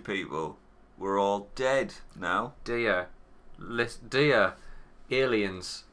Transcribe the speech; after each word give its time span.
people, 0.00 0.58
we're 0.98 1.18
all 1.20 1.48
dead 1.54 1.94
now. 2.18 2.52
dear, 2.64 3.08
lis- 3.58 3.96
dear 3.96 4.54
aliens 5.10 5.84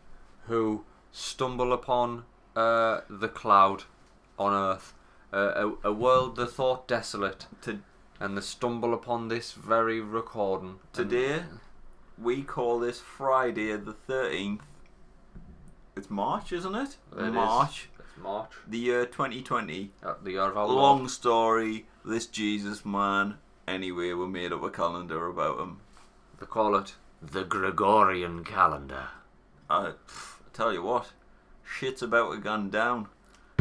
who 0.47 0.83
stumble 1.11 1.73
upon 1.73 2.23
uh, 2.55 3.01
the 3.09 3.27
cloud 3.27 3.83
on 4.39 4.53
Earth, 4.53 4.93
uh, 5.33 5.67
a, 5.83 5.89
a 5.89 5.93
world 5.93 6.35
they 6.35 6.45
thought 6.45 6.87
desolate, 6.87 7.47
To, 7.61 7.79
and 8.19 8.37
they 8.37 8.41
stumble 8.41 8.93
upon 8.93 9.27
this 9.27 9.53
very 9.53 9.99
recording. 10.01 10.79
today, 10.93 11.43
we 12.17 12.43
call 12.43 12.79
this 12.79 12.99
Friday 12.99 13.75
the 13.77 13.93
13th. 14.07 14.59
It's 15.95 16.09
March, 16.09 16.51
isn't 16.51 16.75
it? 16.75 16.97
It 17.17 17.25
is. 17.25 17.31
March. 17.33 17.89
It's 17.99 18.17
March, 18.21 18.51
The 18.67 18.77
year 18.77 19.05
2020. 19.05 19.91
at 20.03 20.23
the 20.23 20.31
year 20.31 20.41
of 20.43 20.57
our 20.57 20.67
Long 20.67 20.99
Lord. 20.99 21.11
story, 21.11 21.85
this 22.05 22.27
Jesus 22.27 22.85
man. 22.85 23.35
Anyway, 23.67 24.13
we 24.13 24.27
made 24.27 24.51
up 24.51 24.63
a 24.63 24.69
calendar 24.69 25.27
about 25.27 25.59
him. 25.59 25.79
They 26.39 26.45
call 26.45 26.75
it 26.75 26.95
the 27.21 27.43
Gregorian 27.43 28.43
calendar. 28.43 29.09
I, 29.69 29.93
pff, 30.07 30.35
I 30.41 30.49
tell 30.53 30.73
you 30.73 30.81
what, 30.83 31.11
shit's 31.63 32.01
about 32.01 32.33
to 32.33 32.37
gone 32.39 32.69
down. 32.69 33.07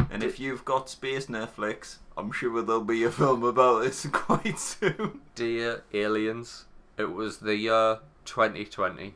And 0.09 0.23
if 0.23 0.39
you've 0.39 0.65
got 0.65 0.89
space 0.89 1.27
Netflix, 1.27 1.97
I'm 2.17 2.31
sure 2.31 2.61
there'll 2.61 2.83
be 2.83 3.03
a 3.03 3.11
film 3.11 3.43
about 3.43 3.83
this 3.83 4.05
quite 4.11 4.59
soon. 4.59 5.21
Dear 5.35 5.83
aliens, 5.93 6.65
it 6.97 7.11
was 7.13 7.37
the 7.37 7.55
year 7.55 7.99
2020. 8.25 9.13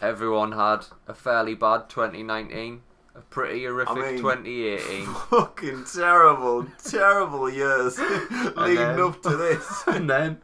Everyone 0.00 0.52
had 0.52 0.86
a 1.08 1.14
fairly 1.14 1.54
bad 1.54 1.88
2019, 1.88 2.82
a 3.14 3.20
pretty 3.20 3.64
horrific 3.64 3.96
I 3.96 4.10
mean- 4.12 4.16
2018. 4.18 5.06
Fucking 5.30 5.84
terrible, 5.84 6.66
terrible 6.82 7.50
years 7.50 7.98
leading 8.56 8.76
then- 8.76 9.00
up 9.00 9.22
to 9.22 9.36
this. 9.36 9.82
and 9.86 10.08
then 10.08 10.40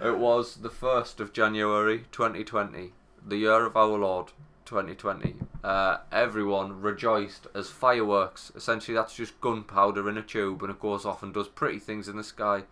it 0.00 0.18
was 0.18 0.56
the 0.56 0.70
1st 0.70 1.20
of 1.20 1.32
January 1.32 2.04
2020, 2.12 2.92
the 3.26 3.36
year 3.36 3.64
of 3.66 3.76
our 3.76 3.98
Lord 3.98 4.32
2020. 4.64 5.34
Uh, 5.62 5.98
everyone 6.10 6.80
rejoiced 6.80 7.46
as 7.54 7.68
fireworks. 7.70 8.50
Essentially, 8.56 8.96
that's 8.96 9.14
just 9.14 9.40
gunpowder 9.40 10.08
in 10.08 10.16
a 10.18 10.22
tube 10.22 10.62
and 10.62 10.70
it 10.72 10.80
goes 10.80 11.04
off 11.04 11.22
and 11.22 11.32
does 11.34 11.48
pretty 11.48 11.78
things 11.78 12.08
in 12.08 12.16
the 12.16 12.24
sky. 12.24 12.64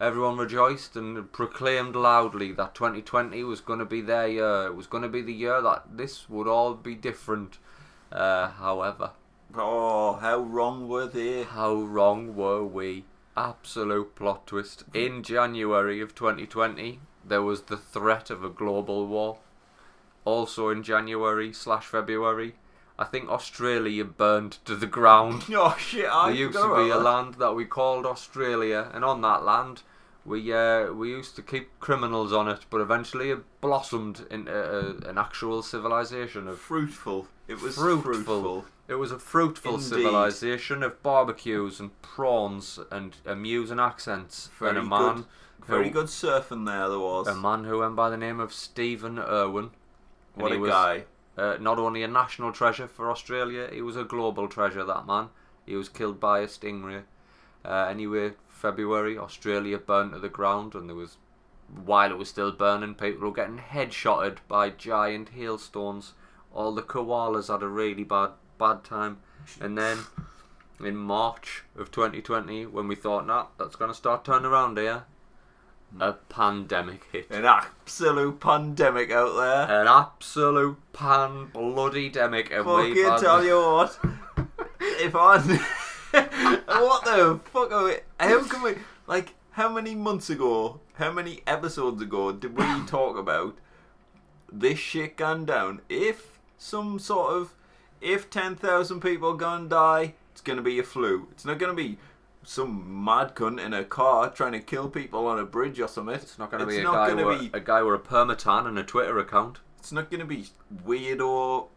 Everyone 0.00 0.36
rejoiced 0.36 0.96
and 0.96 1.30
proclaimed 1.32 1.94
loudly 1.94 2.50
that 2.52 2.74
2020 2.74 3.44
was 3.44 3.60
going 3.60 3.78
to 3.78 3.84
be 3.84 4.00
their 4.00 4.26
year. 4.26 4.66
It 4.66 4.74
was 4.74 4.88
going 4.88 5.04
to 5.04 5.08
be 5.08 5.22
the 5.22 5.32
year 5.32 5.62
that 5.62 5.96
this 5.96 6.28
would 6.28 6.48
all 6.48 6.74
be 6.74 6.96
different. 6.96 7.58
Uh, 8.12 8.48
however, 8.48 9.10
Oh, 9.54 10.14
how 10.14 10.38
wrong 10.38 10.88
were 10.88 11.06
they? 11.06 11.42
how 11.44 11.74
wrong 11.74 12.34
were 12.36 12.62
we? 12.64 13.04
Absolute 13.36 14.14
plot 14.14 14.46
twist. 14.46 14.84
In 14.94 15.22
January 15.22 16.00
of 16.00 16.14
2020, 16.14 17.00
there 17.24 17.42
was 17.42 17.62
the 17.62 17.76
threat 17.76 18.30
of 18.30 18.44
a 18.44 18.48
global 18.50 19.06
war. 19.06 19.38
Also 20.24 20.68
in 20.68 20.82
January 20.82 21.52
slash 21.52 21.86
February, 21.86 22.54
I 22.98 23.04
think 23.04 23.28
Australia 23.30 24.04
burned 24.04 24.58
to 24.66 24.76
the 24.76 24.86
ground. 24.86 25.44
Oh 25.54 25.76
shit, 25.78 26.08
I 26.10 26.28
there 26.30 26.38
used 26.40 26.58
to 26.58 26.76
be 26.76 26.90
a 26.90 26.98
land 26.98 27.34
that 27.34 27.54
we 27.54 27.64
called 27.64 28.04
Australia, 28.06 28.90
and 28.94 29.04
on 29.04 29.20
that 29.22 29.44
land, 29.44 29.82
we 30.24 30.52
uh, 30.52 30.92
we 30.92 31.10
used 31.10 31.36
to 31.36 31.42
keep 31.42 31.78
criminals 31.80 32.32
on 32.32 32.48
it. 32.48 32.60
But 32.70 32.80
eventually, 32.80 33.30
it 33.30 33.60
blossomed 33.60 34.26
into 34.30 34.52
uh, 34.52 35.08
an 35.08 35.18
actual 35.18 35.62
civilization 35.62 36.48
of 36.48 36.58
Fruitful. 36.58 37.28
It 37.48 37.60
was 37.60 37.74
Fruitful. 37.76 38.12
fruitful. 38.14 38.64
it 38.88 38.94
was 38.94 39.10
a 39.10 39.18
fruitful 39.18 39.74
Indeed. 39.74 39.88
civilization 39.88 40.82
of 40.82 41.02
barbecues 41.02 41.80
and 41.80 41.90
prawns 42.02 42.78
and 42.90 43.16
amusing 43.26 43.80
accents. 43.80 44.48
Very 44.58 44.70
and 44.70 44.78
a 44.78 44.82
man, 44.82 45.14
good. 45.16 45.24
Very 45.66 45.88
who, 45.88 45.90
good 45.94 46.06
surfing 46.06 46.66
there, 46.66 46.88
there 46.88 46.98
was. 46.98 47.26
a 47.26 47.34
man 47.34 47.64
who 47.64 47.78
went 47.80 47.96
by 47.96 48.10
the 48.10 48.16
name 48.16 48.40
of 48.40 48.52
Stephen 48.52 49.18
Irwin. 49.18 49.70
What 50.34 50.52
a 50.52 50.58
was, 50.58 50.70
guy. 50.70 51.04
Uh, 51.36 51.56
not 51.60 51.78
only 51.78 52.02
a 52.02 52.08
national 52.08 52.52
treasure 52.52 52.86
for 52.86 53.10
Australia, 53.10 53.68
he 53.72 53.82
was 53.82 53.96
a 53.96 54.04
global 54.04 54.48
treasure. 54.48 54.84
That 54.84 55.06
man. 55.06 55.28
He 55.66 55.76
was 55.76 55.88
killed 55.88 56.18
by 56.20 56.40
a 56.40 56.46
stingray. 56.46 57.02
Uh, 57.64 57.86
anyway, 57.88 58.32
February, 58.62 59.18
Australia 59.18 59.76
burned 59.76 60.12
to 60.12 60.20
the 60.20 60.28
ground, 60.28 60.76
and 60.76 60.88
there 60.88 60.94
was, 60.94 61.16
while 61.84 62.12
it 62.12 62.16
was 62.16 62.28
still 62.28 62.52
burning, 62.52 62.94
people 62.94 63.28
were 63.28 63.34
getting 63.34 63.58
headshotted 63.58 64.38
by 64.46 64.70
giant 64.70 65.30
hailstones. 65.30 66.14
All 66.54 66.72
the 66.72 66.82
koalas 66.82 67.52
had 67.52 67.64
a 67.64 67.68
really 67.68 68.04
bad 68.04 68.30
bad 68.58 68.84
time, 68.84 69.18
and 69.60 69.76
then 69.76 69.98
in 70.78 70.96
March 70.96 71.64
of 71.76 71.90
2020, 71.90 72.66
when 72.66 72.86
we 72.86 72.94
thought, 72.94 73.26
nah, 73.26 73.46
that's 73.58 73.74
going 73.74 73.90
to 73.90 73.96
start 73.96 74.24
turning 74.24 74.46
around 74.46 74.78
here, 74.78 75.06
a 75.98 76.12
pandemic 76.12 77.08
hit. 77.10 77.28
An 77.30 77.44
absolute 77.44 78.38
pandemic 78.38 79.10
out 79.10 79.34
there. 79.34 79.80
An 79.80 79.88
absolute 79.88 80.78
pan 80.92 81.46
bloody 81.52 82.08
demic, 82.12 82.50
Fucking 82.50 83.18
tell 83.18 83.44
you 83.44 83.56
what. 83.56 83.98
if 84.80 85.16
I. 85.16 85.78
what 86.84 87.04
the 87.04 87.40
fuck 87.50 87.72
are 87.72 87.84
we. 87.84 87.96
How 88.18 88.42
can 88.44 88.62
we. 88.62 88.74
Like, 89.06 89.34
how 89.52 89.72
many 89.72 89.94
months 89.94 90.30
ago, 90.30 90.80
how 90.94 91.12
many 91.12 91.42
episodes 91.46 92.00
ago 92.02 92.32
did 92.32 92.56
we 92.56 92.64
talk 92.86 93.16
about 93.16 93.56
this 94.50 94.78
shit 94.78 95.16
gone 95.16 95.44
down? 95.44 95.80
If 95.88 96.38
some 96.58 96.98
sort 96.98 97.32
of. 97.32 97.54
If 98.00 98.30
10,000 98.30 99.00
people 99.00 99.34
gonna 99.34 99.68
die, 99.68 100.14
it's 100.32 100.40
gonna 100.40 100.60
be 100.60 100.80
a 100.80 100.82
flu. 100.82 101.28
It's 101.30 101.44
not 101.44 101.60
gonna 101.60 101.72
be 101.72 101.98
some 102.42 103.04
mad 103.04 103.36
cunt 103.36 103.64
in 103.64 103.72
a 103.72 103.84
car 103.84 104.28
trying 104.28 104.50
to 104.52 104.58
kill 104.58 104.88
people 104.88 105.26
on 105.28 105.38
a 105.38 105.44
bridge 105.44 105.78
or 105.78 105.86
something. 105.86 106.16
It's 106.16 106.36
not 106.36 106.50
going 106.50 106.66
to 106.66 106.68
It's 106.68 106.78
be 106.78 106.82
a 106.82 106.86
guy 106.86 107.08
gonna 107.10 107.24
with 107.24 107.40
be- 107.40 107.50
a 107.56 107.60
guy 107.60 107.80
with 107.82 107.94
a 107.94 107.98
permatan 107.98 108.66
and 108.66 108.76
a 108.76 108.82
Twitter 108.82 109.18
account. 109.20 109.60
It's 109.78 109.92
not 109.92 110.10
going 110.10 110.18
to 110.18 110.26
be 110.26 110.46
weirdo 110.84 111.68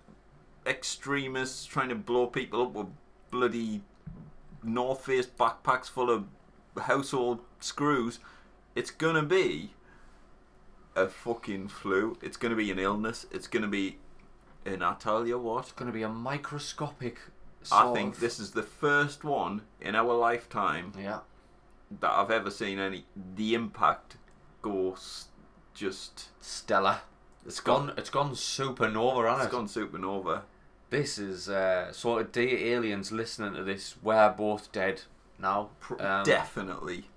extremists 0.65 1.65
trying 1.65 1.89
to 1.89 1.95
blow 1.95 2.27
people 2.27 2.63
up 2.63 2.73
with 2.73 2.87
bloody 3.31 3.81
North 4.65 5.05
Face 5.05 5.25
backpacks 5.27 5.89
full 5.89 6.09
of 6.09 6.25
household 6.77 7.39
screws. 7.59 8.19
It's 8.75 8.91
to 9.15 9.21
be 9.23 9.71
a 10.95 11.07
fucking 11.07 11.67
flu. 11.69 12.17
It's 12.21 12.37
to 12.51 12.55
be 12.57 12.71
an 12.71 12.79
illness. 12.79 13.25
It's 13.31 13.47
to 13.63 13.67
be. 13.69 13.99
And 14.65 14.83
I 14.83 14.95
tell 14.95 15.27
you 15.27 15.37
what, 15.37 15.65
It's 15.65 15.71
to 15.87 15.93
be 15.93 16.03
a 16.03 16.09
microscopic. 16.09 17.19
I 17.71 17.93
think 17.93 18.15
of- 18.15 18.19
this 18.19 18.39
is 18.39 18.51
the 18.51 18.63
first 18.63 19.23
one 19.23 19.61
in 19.81 19.95
our 19.95 20.13
lifetime 20.13 20.93
Yeah. 20.97 21.21
that 21.99 22.11
I've 22.11 22.31
ever 22.31 22.51
seen 22.51 22.79
any. 22.79 23.05
The 23.15 23.53
impact 23.55 24.17
go 24.61 24.97
just. 25.73 26.29
Stellar. 26.41 27.01
It's 27.45 27.59
gone. 27.59 27.93
It's 27.97 28.09
gone 28.09 28.31
supernova, 28.31 29.29
hasn't 29.29 29.45
It's 29.45 29.47
it? 29.47 29.51
gone 29.51 29.67
supernova. 29.67 30.41
This 30.95 31.17
is 31.17 31.49
uh, 31.49 31.91
sort 31.91 32.21
of 32.21 32.31
dear 32.31 32.57
aliens 32.57 33.11
listening 33.11 33.53
to 33.55 33.63
this. 33.65 33.95
We're 34.01 34.29
both 34.29 34.71
dead 34.71 35.01
now. 35.37 35.71
Um, 35.99 36.23
Definitely. 36.23 37.09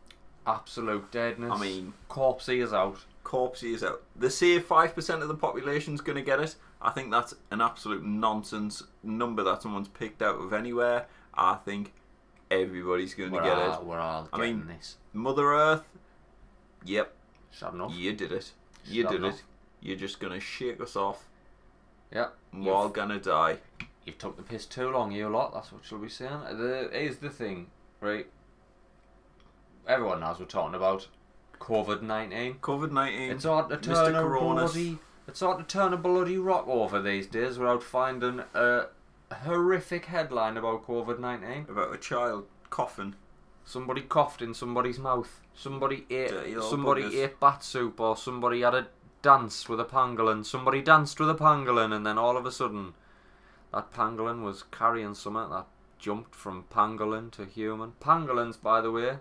Absolute 0.45 1.13
deadness. 1.13 1.53
I 1.55 1.61
mean, 1.61 1.93
corpse 2.09 2.49
is 2.49 2.73
out. 2.73 2.99
corpse 3.23 3.63
is 3.63 3.85
out. 3.85 4.03
They 4.17 4.31
say 4.31 4.59
five 4.59 4.97
percent 4.97 5.23
of 5.23 5.29
the 5.29 5.37
population's 5.37 6.01
going 6.01 6.17
to 6.17 6.23
get 6.25 6.41
it. 6.41 6.57
I 6.83 6.91
think 6.91 7.13
that's 7.13 7.35
an 7.53 7.61
absolute 7.61 8.05
nonsense 8.05 8.83
number 9.05 9.45
that 9.45 9.63
someone's 9.63 9.87
picked 9.87 10.23
out 10.23 10.41
of 10.41 10.53
anywhere. 10.53 11.07
I 11.33 11.55
think 11.65 11.93
everybody's 12.51 13.15
going 13.15 13.31
to 13.31 13.41
get 13.41 13.57
all, 13.59 13.75
it. 13.81 13.85
we're 13.85 14.01
all 14.01 14.29
I 14.33 14.39
getting 14.39 14.59
mean- 14.59 14.67
this. 14.77 14.97
Mother 15.13 15.53
Earth, 15.55 15.83
yep, 16.85 17.15
that 17.61 17.75
enough? 17.75 17.95
you 17.95 18.13
did 18.13 18.33
it. 18.33 18.51
You 18.85 19.03
Shut 19.05 19.13
did 19.13 19.25
up. 19.25 19.35
it. 19.35 19.43
You're 19.81 19.97
just 19.97 20.19
going 20.19 20.33
to 20.33 20.41
shake 20.41 20.81
us 20.81 20.97
off. 20.97 21.29
Yeah. 22.13 22.29
We're 22.53 22.73
all 22.73 22.89
to 23.11 23.21
die. 23.21 23.59
You've 24.05 24.19
took 24.19 24.37
the 24.37 24.43
piss 24.43 24.65
too 24.65 24.91
long, 24.91 25.13
you 25.13 25.29
lot. 25.29 25.53
That's 25.53 25.71
what 25.71 25.91
you'll 25.91 26.01
be 26.01 26.09
saying. 26.09 26.41
The 26.53 26.91
is 26.99 27.19
the 27.19 27.29
thing, 27.29 27.67
right? 28.01 28.27
Everyone 29.87 30.21
knows 30.21 30.39
we're 30.39 30.47
talking 30.47 30.75
about 30.75 31.09
COVID 31.61 32.03
nineteen. 32.03 32.55
COVID 32.55 32.91
nineteen. 32.91 33.33
It's 33.33 33.45
hard 33.45 33.69
to 33.69 33.77
turn 33.77 34.15
a 34.15 34.23
bloody. 34.23 34.99
It's 35.27 35.41
hard 35.41 35.59
to 35.59 35.65
turn 35.65 35.93
a 35.93 35.99
bloody 35.99 36.39
rock 36.39 36.67
over 36.67 37.03
these 37.03 37.27
days 37.27 37.59
without 37.59 37.83
finding 37.83 38.43
a 38.55 38.87
horrific 39.31 40.07
headline 40.07 40.57
about 40.57 40.87
COVID 40.87 41.19
nineteen. 41.19 41.67
about 41.69 41.95
a 41.95 41.99
child 41.99 42.47
coughing. 42.71 43.15
Somebody 43.67 44.01
coughed 44.01 44.41
in 44.41 44.55
somebody's 44.55 44.99
mouth. 44.99 45.43
Somebody 45.53 46.07
ate. 46.09 46.31
Somebody 46.63 47.03
buggers. 47.03 47.25
ate 47.25 47.41
bat 47.41 47.63
soup, 47.63 48.01
or 48.01 48.17
somebody 48.17 48.63
had 48.63 48.75
a 48.75 48.87
dance 49.23 49.69
with 49.69 49.81
a 49.81 49.85
pangolin. 49.85 50.45
Somebody 50.45 50.83
danced 50.83 51.19
with 51.21 51.31
a 51.31 51.35
pangolin, 51.35 51.93
and 51.93 52.07
then 52.07 52.19
all 52.19 52.37
of 52.37 52.47
a 52.47 52.53
sudden, 52.53 52.95
that 53.73 53.93
pangolin 53.93 54.43
was 54.43 54.63
carrying 54.65 55.15
something 55.15 55.51
that 55.51 55.67
jumped 55.99 56.35
from 56.35 56.65
pangolin 56.71 57.31
to 57.33 57.45
human. 57.45 57.93
Pangolins, 58.01 58.61
by 58.61 58.81
the 58.81 58.91
way, 58.91 59.19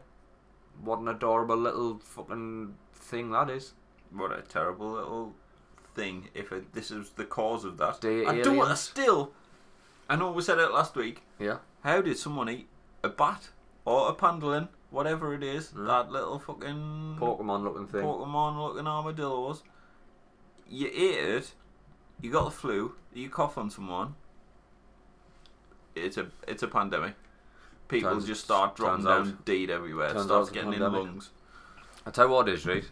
what 0.82 1.00
an 1.00 1.08
adorable 1.08 1.58
little 1.58 2.00
fucking 2.00 2.76
thing 2.94 3.32
that 3.32 3.50
is. 3.50 3.74
What 4.12 4.32
a 4.32 4.42
terrible 4.42 4.92
little 4.92 5.34
thing. 5.96 6.30
If 6.34 6.52
it, 6.52 6.74
this 6.74 6.92
is 6.92 7.10
the 7.12 7.26
cause 7.26 7.66
of 7.66 7.78
that, 7.78 8.02
Dear 8.02 8.30
I 8.30 8.42
don't 8.42 8.76
still. 8.78 9.32
I 10.10 10.16
know 10.16 10.32
we 10.32 10.42
said 10.42 10.60
it 10.60 10.72
last 10.72 10.96
week. 10.96 11.24
Yeah. 11.40 11.58
How 11.84 12.02
did 12.02 12.18
someone 12.18 12.50
eat 12.50 12.68
a 13.04 13.10
bat 13.10 13.50
or 13.84 14.10
a 14.10 14.14
pangolin 14.14 14.70
whatever 14.90 15.34
it 15.34 15.44
is, 15.44 15.72
Mm. 15.72 15.88
that 15.88 16.12
little 16.12 16.40
fucking 16.40 17.18
Pokemon 17.20 17.64
looking 17.64 17.88
thing. 17.88 18.04
Pokemon 18.04 18.58
looking 18.58 18.88
armadillos. 18.88 19.64
You 20.69 20.88
ate 20.88 21.25
it, 21.36 21.54
you 22.22 22.31
got 22.31 22.46
the 22.46 22.52
flu, 22.52 22.96
you 23.14 23.30
cough 23.30 23.58
on 23.58 23.69
someone. 23.69 24.16
It's 25.96 26.18
a 26.18 26.28
it's 26.48 26.64
a 26.64 26.68
pandemic. 26.68 27.16
People 27.88 28.12
Turns- 28.12 28.25
just 28.28 28.44
start 28.44 28.75
dropping 28.75 29.06
turns 29.06 29.08
out- 29.08 29.24
down 29.25 29.38
dead 29.46 29.69
everywhere. 29.69 30.08
It 30.10 30.14
turns 30.14 30.25
starts 30.25 30.31
out 30.31 30.42
it's 30.42 30.50
a 30.52 30.54
getting 30.54 30.74
in 30.74 30.80
pandemic. 30.80 31.08
lungs. 31.08 31.30
I 32.06 32.12
tell 32.12 32.25
you 32.28 32.31
what 32.34 32.48
it 32.50 32.54
is, 32.56 32.66
right? 32.68 32.84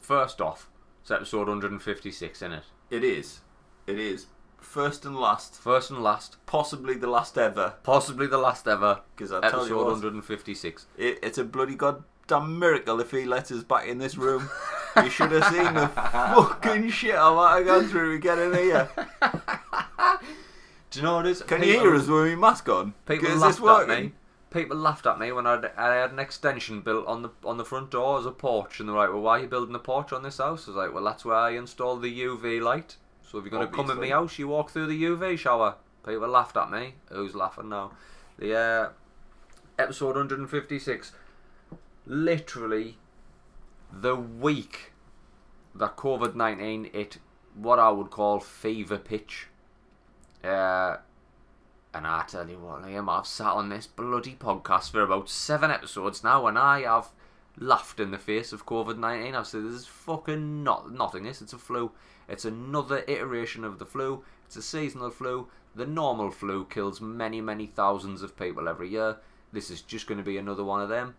First 0.00 0.40
off, 0.40 0.68
it's 1.02 1.10
episode 1.10 1.48
156 1.48 2.40
in 2.42 2.52
it. 2.52 2.64
It 2.90 3.04
is. 3.04 3.40
It 3.86 3.98
is. 3.98 4.26
First 4.58 5.04
and 5.04 5.16
last. 5.16 5.54
First 5.56 5.90
and 5.90 6.02
last, 6.02 6.36
Possibly 6.46 6.94
the 6.94 7.06
last 7.08 7.36
ever. 7.38 7.74
possibly 7.82 8.26
the 8.26 8.38
last 8.38 8.66
ever 8.66 9.02
Because 9.14 9.30
I 9.32 9.40
tell 9.40 9.50
you 9.66 9.74
episode 9.74 9.76
what, 9.76 9.86
156. 9.86 10.86
it, 10.96 11.18
it's 11.22 11.38
a 11.38 11.44
bloody 11.44 11.74
goddamn 11.76 12.58
miracle 12.58 13.00
if 13.00 13.10
he 13.10 13.24
lets 13.24 13.52
us 13.52 13.62
back 13.64 13.86
in 13.86 13.98
this 13.98 14.16
room. 14.16 14.48
you 14.96 15.10
should 15.10 15.30
have 15.32 15.44
seen 15.52 15.74
the 15.74 15.88
fucking 15.88 16.90
shit 16.90 17.14
I 17.14 17.34
might 17.34 17.56
have 17.58 17.66
gone 17.66 17.88
through 17.88 18.14
to 18.16 18.22
get 18.22 18.38
in 18.38 18.54
here. 18.54 18.88
Do 20.90 20.98
you 21.00 21.02
know 21.04 21.16
what 21.16 21.26
it 21.26 21.30
is? 21.30 21.42
Can 21.42 21.62
you 21.62 21.78
hear 21.80 21.94
us 21.94 22.06
with 22.06 22.28
my 22.30 22.34
mask 22.34 22.68
on? 22.68 22.94
People 23.06 23.28
Is 23.28 23.40
laughed 23.40 23.58
this 23.58 23.68
at 23.68 23.86
working? 23.88 24.04
me. 24.06 24.12
People 24.50 24.78
laughed 24.78 25.06
at 25.06 25.18
me 25.18 25.30
when 25.32 25.46
I'd, 25.46 25.66
I 25.76 25.96
had 25.96 26.12
an 26.12 26.18
extension 26.18 26.80
built 26.80 27.06
on 27.06 27.20
the 27.22 27.30
on 27.44 27.58
the 27.58 27.64
front 27.66 27.90
door 27.90 28.18
as 28.18 28.24
a 28.24 28.30
porch, 28.30 28.80
and 28.80 28.88
they're 28.88 28.96
like, 28.96 29.10
"Well, 29.10 29.20
why 29.20 29.38
are 29.38 29.42
you 29.42 29.46
building 29.46 29.74
a 29.74 29.78
porch 29.78 30.10
on 30.10 30.22
this 30.22 30.38
house?" 30.38 30.66
I 30.66 30.70
was 30.70 30.76
like, 30.76 30.94
"Well, 30.94 31.04
that's 31.04 31.24
where 31.26 31.36
I 31.36 31.50
installed 31.50 32.00
the 32.00 32.20
UV 32.20 32.62
light. 32.62 32.96
So 33.30 33.36
if 33.36 33.44
you're 33.44 33.50
going 33.50 33.66
to 33.68 33.70
come 33.70 33.84
in 33.86 33.90
Obviously. 33.90 34.08
my 34.10 34.16
house, 34.16 34.38
you 34.38 34.48
walk 34.48 34.70
through 34.70 34.86
the 34.86 35.02
UV 35.04 35.36
shower." 35.38 35.74
People 36.06 36.28
laughed 36.28 36.56
at 36.56 36.70
me. 36.70 36.94
Who's 37.10 37.34
laughing 37.34 37.68
now? 37.68 37.90
The 38.38 38.56
uh, 38.56 38.88
episode 39.78 40.16
156, 40.16 41.12
literally 42.06 42.96
the 43.92 44.16
week 44.16 44.92
that 45.74 45.96
COVID 45.96 46.34
19 46.34 46.90
hit 46.92 47.18
what 47.54 47.78
I 47.78 47.90
would 47.90 48.10
call 48.10 48.40
fever 48.40 48.98
pitch. 48.98 49.48
Uh, 50.42 50.98
and 51.94 52.06
I 52.06 52.24
tell 52.28 52.48
you 52.48 52.58
what, 52.58 52.82
Liam, 52.82 53.08
I've 53.08 53.26
sat 53.26 53.52
on 53.52 53.70
this 53.70 53.86
bloody 53.86 54.36
podcast 54.38 54.92
for 54.92 55.02
about 55.02 55.28
seven 55.28 55.70
episodes 55.70 56.22
now, 56.22 56.46
and 56.46 56.58
I 56.58 56.82
have 56.82 57.10
laughed 57.56 57.98
in 57.98 58.10
the 58.10 58.18
face 58.18 58.52
of 58.52 58.66
COVID 58.66 58.98
19. 58.98 59.34
I've 59.34 59.46
said, 59.46 59.64
this 59.64 59.72
is 59.72 59.86
fucking 59.86 60.62
not 60.62 60.92
nothing. 60.92 61.24
This, 61.24 61.42
it's 61.42 61.52
a 61.52 61.58
flu. 61.58 61.90
It's 62.28 62.44
another 62.44 63.04
iteration 63.08 63.64
of 63.64 63.78
the 63.78 63.86
flu. 63.86 64.22
It's 64.46 64.56
a 64.56 64.62
seasonal 64.62 65.10
flu. 65.10 65.48
The 65.74 65.86
normal 65.86 66.30
flu 66.30 66.66
kills 66.66 67.00
many, 67.00 67.40
many 67.40 67.66
thousands 67.66 68.22
of 68.22 68.36
people 68.36 68.68
every 68.68 68.88
year. 68.88 69.16
This 69.52 69.70
is 69.70 69.80
just 69.80 70.06
going 70.06 70.18
to 70.18 70.24
be 70.24 70.36
another 70.36 70.64
one 70.64 70.82
of 70.82 70.88
them. 70.88 71.14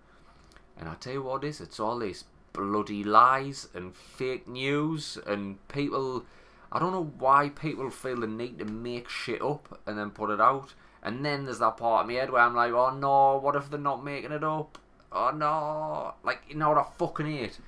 And 0.77 0.87
I 0.87 0.93
tell 0.95 1.13
you 1.13 1.23
what 1.23 1.43
it 1.43 1.47
is, 1.47 1.61
it's 1.61 1.79
all 1.79 1.99
these 1.99 2.23
bloody 2.53 3.03
lies 3.03 3.67
and 3.73 3.95
fake 3.95 4.47
news 4.47 5.17
and 5.25 5.65
people. 5.67 6.25
I 6.71 6.79
don't 6.79 6.91
know 6.91 7.11
why 7.17 7.49
people 7.49 7.89
feel 7.89 8.19
the 8.19 8.27
need 8.27 8.59
to 8.59 8.65
make 8.65 9.09
shit 9.09 9.41
up 9.41 9.81
and 9.87 9.97
then 9.97 10.11
put 10.11 10.29
it 10.29 10.39
out. 10.41 10.73
And 11.01 11.25
then 11.25 11.45
there's 11.45 11.59
that 11.59 11.77
part 11.77 12.01
of 12.01 12.07
my 12.07 12.13
head 12.19 12.29
where 12.29 12.41
I'm 12.41 12.55
like, 12.55 12.73
oh 12.73 12.95
no, 12.95 13.39
what 13.39 13.55
if 13.55 13.69
they're 13.69 13.79
not 13.79 14.03
making 14.03 14.31
it 14.31 14.43
up? 14.43 14.77
Oh 15.11 15.31
no. 15.31 16.13
Like, 16.23 16.41
you 16.47 16.55
know 16.55 16.69
what 16.69 16.77
I 16.77 16.85
fucking 16.97 17.25
hate? 17.25 17.59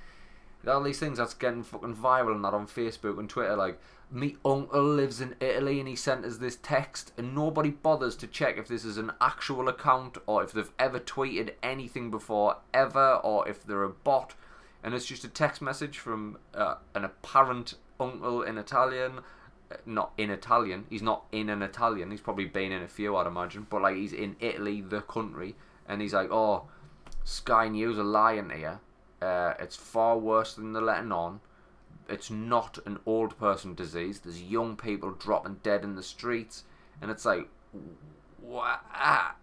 All 0.66 0.82
these 0.82 1.00
things 1.00 1.18
that's 1.18 1.34
getting 1.34 1.64
fucking 1.64 1.96
viral 1.96 2.36
and 2.36 2.44
that 2.44 2.54
on 2.54 2.68
Facebook 2.68 3.18
and 3.18 3.28
Twitter, 3.28 3.56
like, 3.56 3.80
me 4.12 4.36
uncle 4.44 4.84
lives 4.84 5.20
in 5.20 5.34
Italy 5.40 5.80
and 5.80 5.88
he 5.88 5.96
sent 5.96 6.24
us 6.24 6.36
this 6.36 6.58
text, 6.62 7.12
and 7.16 7.34
nobody 7.34 7.70
bothers 7.70 8.14
to 8.16 8.28
check 8.28 8.58
if 8.58 8.68
this 8.68 8.84
is 8.84 8.96
an 8.96 9.10
actual 9.20 9.68
account 9.68 10.18
or 10.26 10.44
if 10.44 10.52
they've 10.52 10.70
ever 10.78 11.00
tweeted 11.00 11.54
anything 11.64 12.12
before, 12.12 12.58
ever, 12.72 13.14
or 13.24 13.48
if 13.48 13.64
they're 13.64 13.82
a 13.82 13.88
bot. 13.88 14.34
And 14.84 14.94
it's 14.94 15.06
just 15.06 15.24
a 15.24 15.28
text 15.28 15.62
message 15.62 15.98
from 15.98 16.38
uh, 16.54 16.76
an 16.94 17.04
apparent 17.04 17.74
uncle 18.00 18.42
in 18.42 18.58
Italian. 18.58 19.20
uh, 19.70 19.76
Not 19.86 20.12
in 20.18 20.30
Italian. 20.30 20.86
He's 20.90 21.02
not 21.02 21.24
in 21.30 21.48
an 21.48 21.62
Italian. 21.62 22.10
He's 22.10 22.20
probably 22.20 22.46
been 22.46 22.72
in 22.72 22.82
a 22.82 22.88
few, 22.88 23.16
I'd 23.16 23.26
imagine. 23.26 23.66
But 23.70 23.82
like 23.82 23.96
he's 23.96 24.12
in 24.12 24.36
Italy, 24.40 24.80
the 24.80 25.00
country, 25.02 25.54
and 25.88 26.00
he's 26.02 26.14
like, 26.14 26.30
"Oh, 26.32 26.64
Sky 27.24 27.68
News 27.68 27.98
are 27.98 28.02
lying 28.04 28.50
here. 28.50 28.80
Uh, 29.20 29.54
it's 29.60 29.76
far 29.76 30.18
worse 30.18 30.54
than 30.54 30.72
they're 30.72 30.82
letting 30.82 31.12
on. 31.12 31.40
It's 32.08 32.28
not 32.30 32.78
an 32.84 32.98
old 33.06 33.38
person 33.38 33.74
disease. 33.74 34.18
There's 34.20 34.42
young 34.42 34.76
people 34.76 35.12
dropping 35.12 35.60
dead 35.62 35.84
in 35.84 35.94
the 35.94 36.02
streets, 36.02 36.64
and 37.00 37.08
it's 37.10 37.24
like, 37.24 37.48
what? 38.40 38.80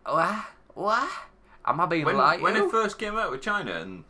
What? 0.06 0.46
What? 0.74 1.10
Am 1.66 1.80
I 1.80 1.86
being 1.86 2.06
when, 2.06 2.18
lied 2.18 2.42
when 2.42 2.56
it 2.58 2.70
first 2.70 2.98
came 3.00 3.16
out 3.18 3.32
with 3.32 3.42
China 3.42 3.74
and 3.74 4.04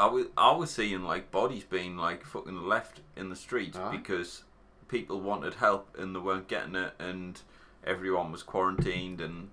I 0.00 0.06
was 0.06 0.26
I 0.34 0.52
was 0.52 0.70
seeing 0.70 1.02
like 1.02 1.30
bodies 1.30 1.64
being 1.64 1.98
like 1.98 2.24
fucking 2.24 2.62
left 2.66 3.00
in 3.16 3.28
the 3.28 3.36
streets 3.36 3.76
Aye. 3.76 3.98
because 3.98 4.44
people 4.88 5.20
wanted 5.20 5.54
help 5.54 5.94
and 5.98 6.16
they 6.16 6.20
weren't 6.20 6.48
getting 6.48 6.74
it 6.74 6.94
and 6.98 7.38
everyone 7.84 8.32
was 8.32 8.42
quarantined 8.42 9.20
and 9.20 9.50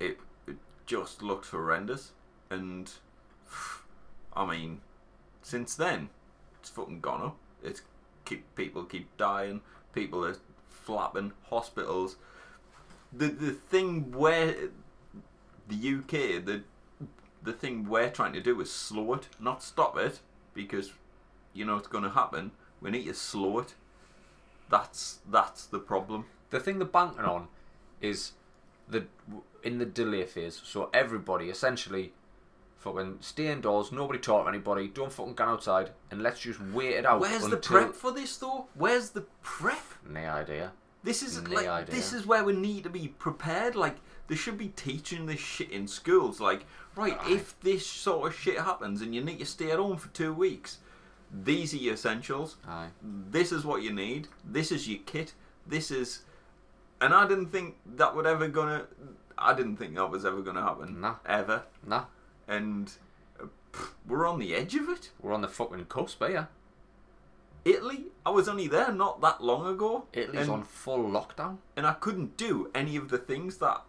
it, 0.00 0.18
it 0.46 0.56
just 0.86 1.22
looked 1.22 1.48
horrendous. 1.48 2.12
And 2.48 2.90
I 4.34 4.46
mean 4.46 4.80
since 5.42 5.74
then 5.74 6.08
it's 6.58 6.70
fucking 6.70 7.02
gone 7.02 7.20
up. 7.20 7.36
It's 7.62 7.82
keep 8.24 8.46
people 8.56 8.84
keep 8.84 9.14
dying. 9.18 9.60
People 9.92 10.24
are 10.24 10.36
flapping. 10.70 11.32
Hospitals. 11.50 12.16
The 13.12 13.28
the 13.28 13.50
thing 13.50 14.10
where 14.10 14.54
the 15.68 15.98
UK, 15.98 16.42
the 16.46 16.62
the 17.44 17.52
thing 17.52 17.88
we're 17.88 18.10
trying 18.10 18.32
to 18.32 18.40
do 18.40 18.60
is 18.60 18.72
slow 18.72 19.14
it, 19.14 19.28
not 19.38 19.62
stop 19.62 19.96
it, 19.98 20.20
because 20.54 20.92
you 21.52 21.64
know 21.64 21.76
it's 21.76 21.88
going 21.88 22.04
to 22.04 22.10
happen. 22.10 22.50
We 22.80 22.90
need 22.90 23.04
to 23.06 23.14
slow 23.14 23.58
it. 23.60 23.74
That's 24.70 25.18
that's 25.30 25.66
the 25.66 25.78
problem. 25.78 26.24
the 26.50 26.58
thing 26.60 26.78
they're 26.78 26.86
banking 26.88 27.24
on 27.24 27.48
is 28.00 28.32
the 28.88 29.04
in 29.62 29.78
the 29.78 29.86
delay 29.86 30.24
phase. 30.24 30.60
So 30.64 30.90
everybody 30.92 31.50
essentially 31.50 32.12
fucking 32.78 33.18
stay 33.20 33.48
indoors, 33.50 33.92
nobody 33.92 34.18
talk 34.18 34.44
to 34.44 34.48
anybody, 34.48 34.88
don't 34.88 35.12
fucking 35.12 35.34
go 35.34 35.44
outside, 35.44 35.90
and 36.10 36.22
let's 36.22 36.40
just 36.40 36.60
wait 36.60 36.94
it 36.96 37.06
out. 37.06 37.20
Where's 37.20 37.46
the 37.48 37.56
prep 37.56 37.94
for 37.94 38.12
this 38.12 38.36
though? 38.36 38.66
Where's 38.74 39.10
the 39.10 39.22
prep? 39.42 39.82
No 40.08 40.20
idea. 40.20 40.72
This 41.02 41.22
is 41.22 41.42
No 41.42 41.50
like 41.50 41.66
idea. 41.66 41.94
this 41.94 42.12
is 42.12 42.26
where 42.26 42.44
we 42.44 42.54
need 42.54 42.84
to 42.84 42.90
be 42.90 43.08
prepared. 43.08 43.74
Like 43.74 43.96
they 44.28 44.34
should 44.36 44.56
be 44.58 44.68
teaching 44.68 45.26
this 45.26 45.40
shit 45.40 45.70
in 45.70 45.86
schools. 45.86 46.40
Like 46.40 46.64
right, 46.96 47.16
Aye. 47.20 47.32
if 47.32 47.58
this 47.60 47.86
sort 47.86 48.26
of 48.32 48.38
shit 48.38 48.58
happens 48.58 49.02
and 49.02 49.14
you 49.14 49.22
need 49.22 49.38
to 49.40 49.46
stay 49.46 49.70
at 49.70 49.78
home 49.78 49.96
for 49.96 50.08
two 50.08 50.32
weeks, 50.32 50.78
these 51.32 51.74
are 51.74 51.78
your 51.78 51.94
essentials. 51.94 52.56
Aye. 52.66 52.88
this 53.02 53.52
is 53.52 53.64
what 53.64 53.82
you 53.82 53.92
need. 53.92 54.28
This 54.44 54.70
is 54.72 54.88
your 54.88 55.00
kit. 55.04 55.34
This 55.66 55.90
is, 55.90 56.22
and 57.00 57.12
I 57.14 57.26
didn't 57.26 57.48
think 57.48 57.76
that 57.96 58.14
would 58.14 58.26
ever 58.26 58.48
gonna. 58.48 58.86
I 59.36 59.52
didn't 59.54 59.76
think 59.76 59.94
that 59.96 60.10
was 60.10 60.24
ever 60.24 60.42
gonna 60.42 60.62
happen. 60.62 61.00
Nah. 61.00 61.16
Ever. 61.26 61.62
Nah, 61.86 62.04
And 62.46 62.92
uh, 63.40 63.46
pff, 63.72 63.88
we're 64.06 64.26
on 64.28 64.38
the 64.38 64.54
edge 64.54 64.74
of 64.76 64.88
it. 64.88 65.10
we're 65.20 65.32
on 65.32 65.40
the 65.40 65.48
fucking 65.48 65.86
cusp 65.86 66.22
here. 66.24 66.48
Italy. 67.64 68.06
I 68.26 68.30
was 68.30 68.48
only 68.48 68.68
there 68.68 68.92
not 68.92 69.20
that 69.22 69.42
long 69.42 69.66
ago. 69.66 70.04
Italy's 70.12 70.42
and, 70.42 70.50
on 70.50 70.62
full 70.64 71.04
lockdown. 71.10 71.58
and 71.76 71.86
I 71.86 71.94
couldn't 71.94 72.36
do 72.36 72.70
any 72.74 72.96
of 72.96 73.08
the 73.08 73.18
things 73.18 73.56
that 73.58 73.82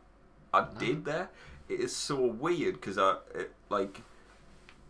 I 0.56 0.62
mm. 0.62 0.80
did 0.80 1.06
there. 1.06 1.30
It 1.68 1.80
is 1.80 1.96
so 1.96 2.20
weird 2.20 2.76
because 2.76 2.98
I 2.98 3.18
it, 3.34 3.52
like 3.70 4.02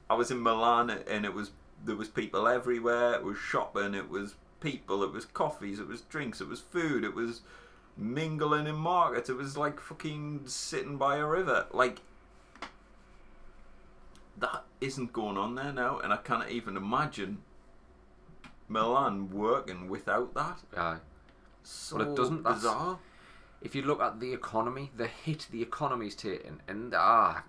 I 0.09 0.13
was 0.13 0.31
in 0.31 0.41
Milan 0.41 0.89
and 0.89 1.25
it 1.25 1.33
was 1.33 1.51
there 1.83 1.95
was 1.95 2.09
people 2.09 2.47
everywhere. 2.47 3.13
It 3.13 3.23
was 3.23 3.37
shopping. 3.37 3.93
It 3.93 4.09
was 4.09 4.35
people. 4.59 5.03
It 5.03 5.11
was 5.11 5.25
coffees. 5.25 5.79
It 5.79 5.87
was 5.87 6.01
drinks. 6.01 6.41
It 6.41 6.47
was 6.47 6.59
food. 6.59 7.03
It 7.03 7.15
was 7.15 7.41
mingling 7.97 8.67
in 8.67 8.75
markets. 8.75 9.29
It 9.29 9.37
was 9.37 9.57
like 9.57 9.79
fucking 9.79 10.41
sitting 10.45 10.97
by 10.97 11.17
a 11.17 11.25
river. 11.25 11.67
Like 11.71 12.01
that 14.37 14.63
isn't 14.81 15.13
going 15.13 15.37
on 15.37 15.55
there 15.55 15.71
now, 15.71 15.99
and 15.99 16.11
I 16.11 16.17
can't 16.17 16.49
even 16.49 16.75
imagine 16.75 17.39
Milan 18.67 19.29
working 19.31 19.87
without 19.89 20.33
that. 20.33 20.59
Yeah. 20.73 20.97
So 21.63 21.97
Well, 21.97 22.11
it 22.11 22.15
doesn't- 22.15 22.43
that's- 22.43 22.61
bizarre. 22.61 22.99
If 23.65 23.73
you 23.73 23.81
look 23.81 23.99
at 23.99 24.19
the 24.19 24.31
economy, 24.31 24.91
the 24.95 25.07
hit 25.07 25.47
the 25.49 25.63
economy's 25.63 26.13
taken, 26.13 26.61
and 26.67 26.93
ah, 26.95 27.43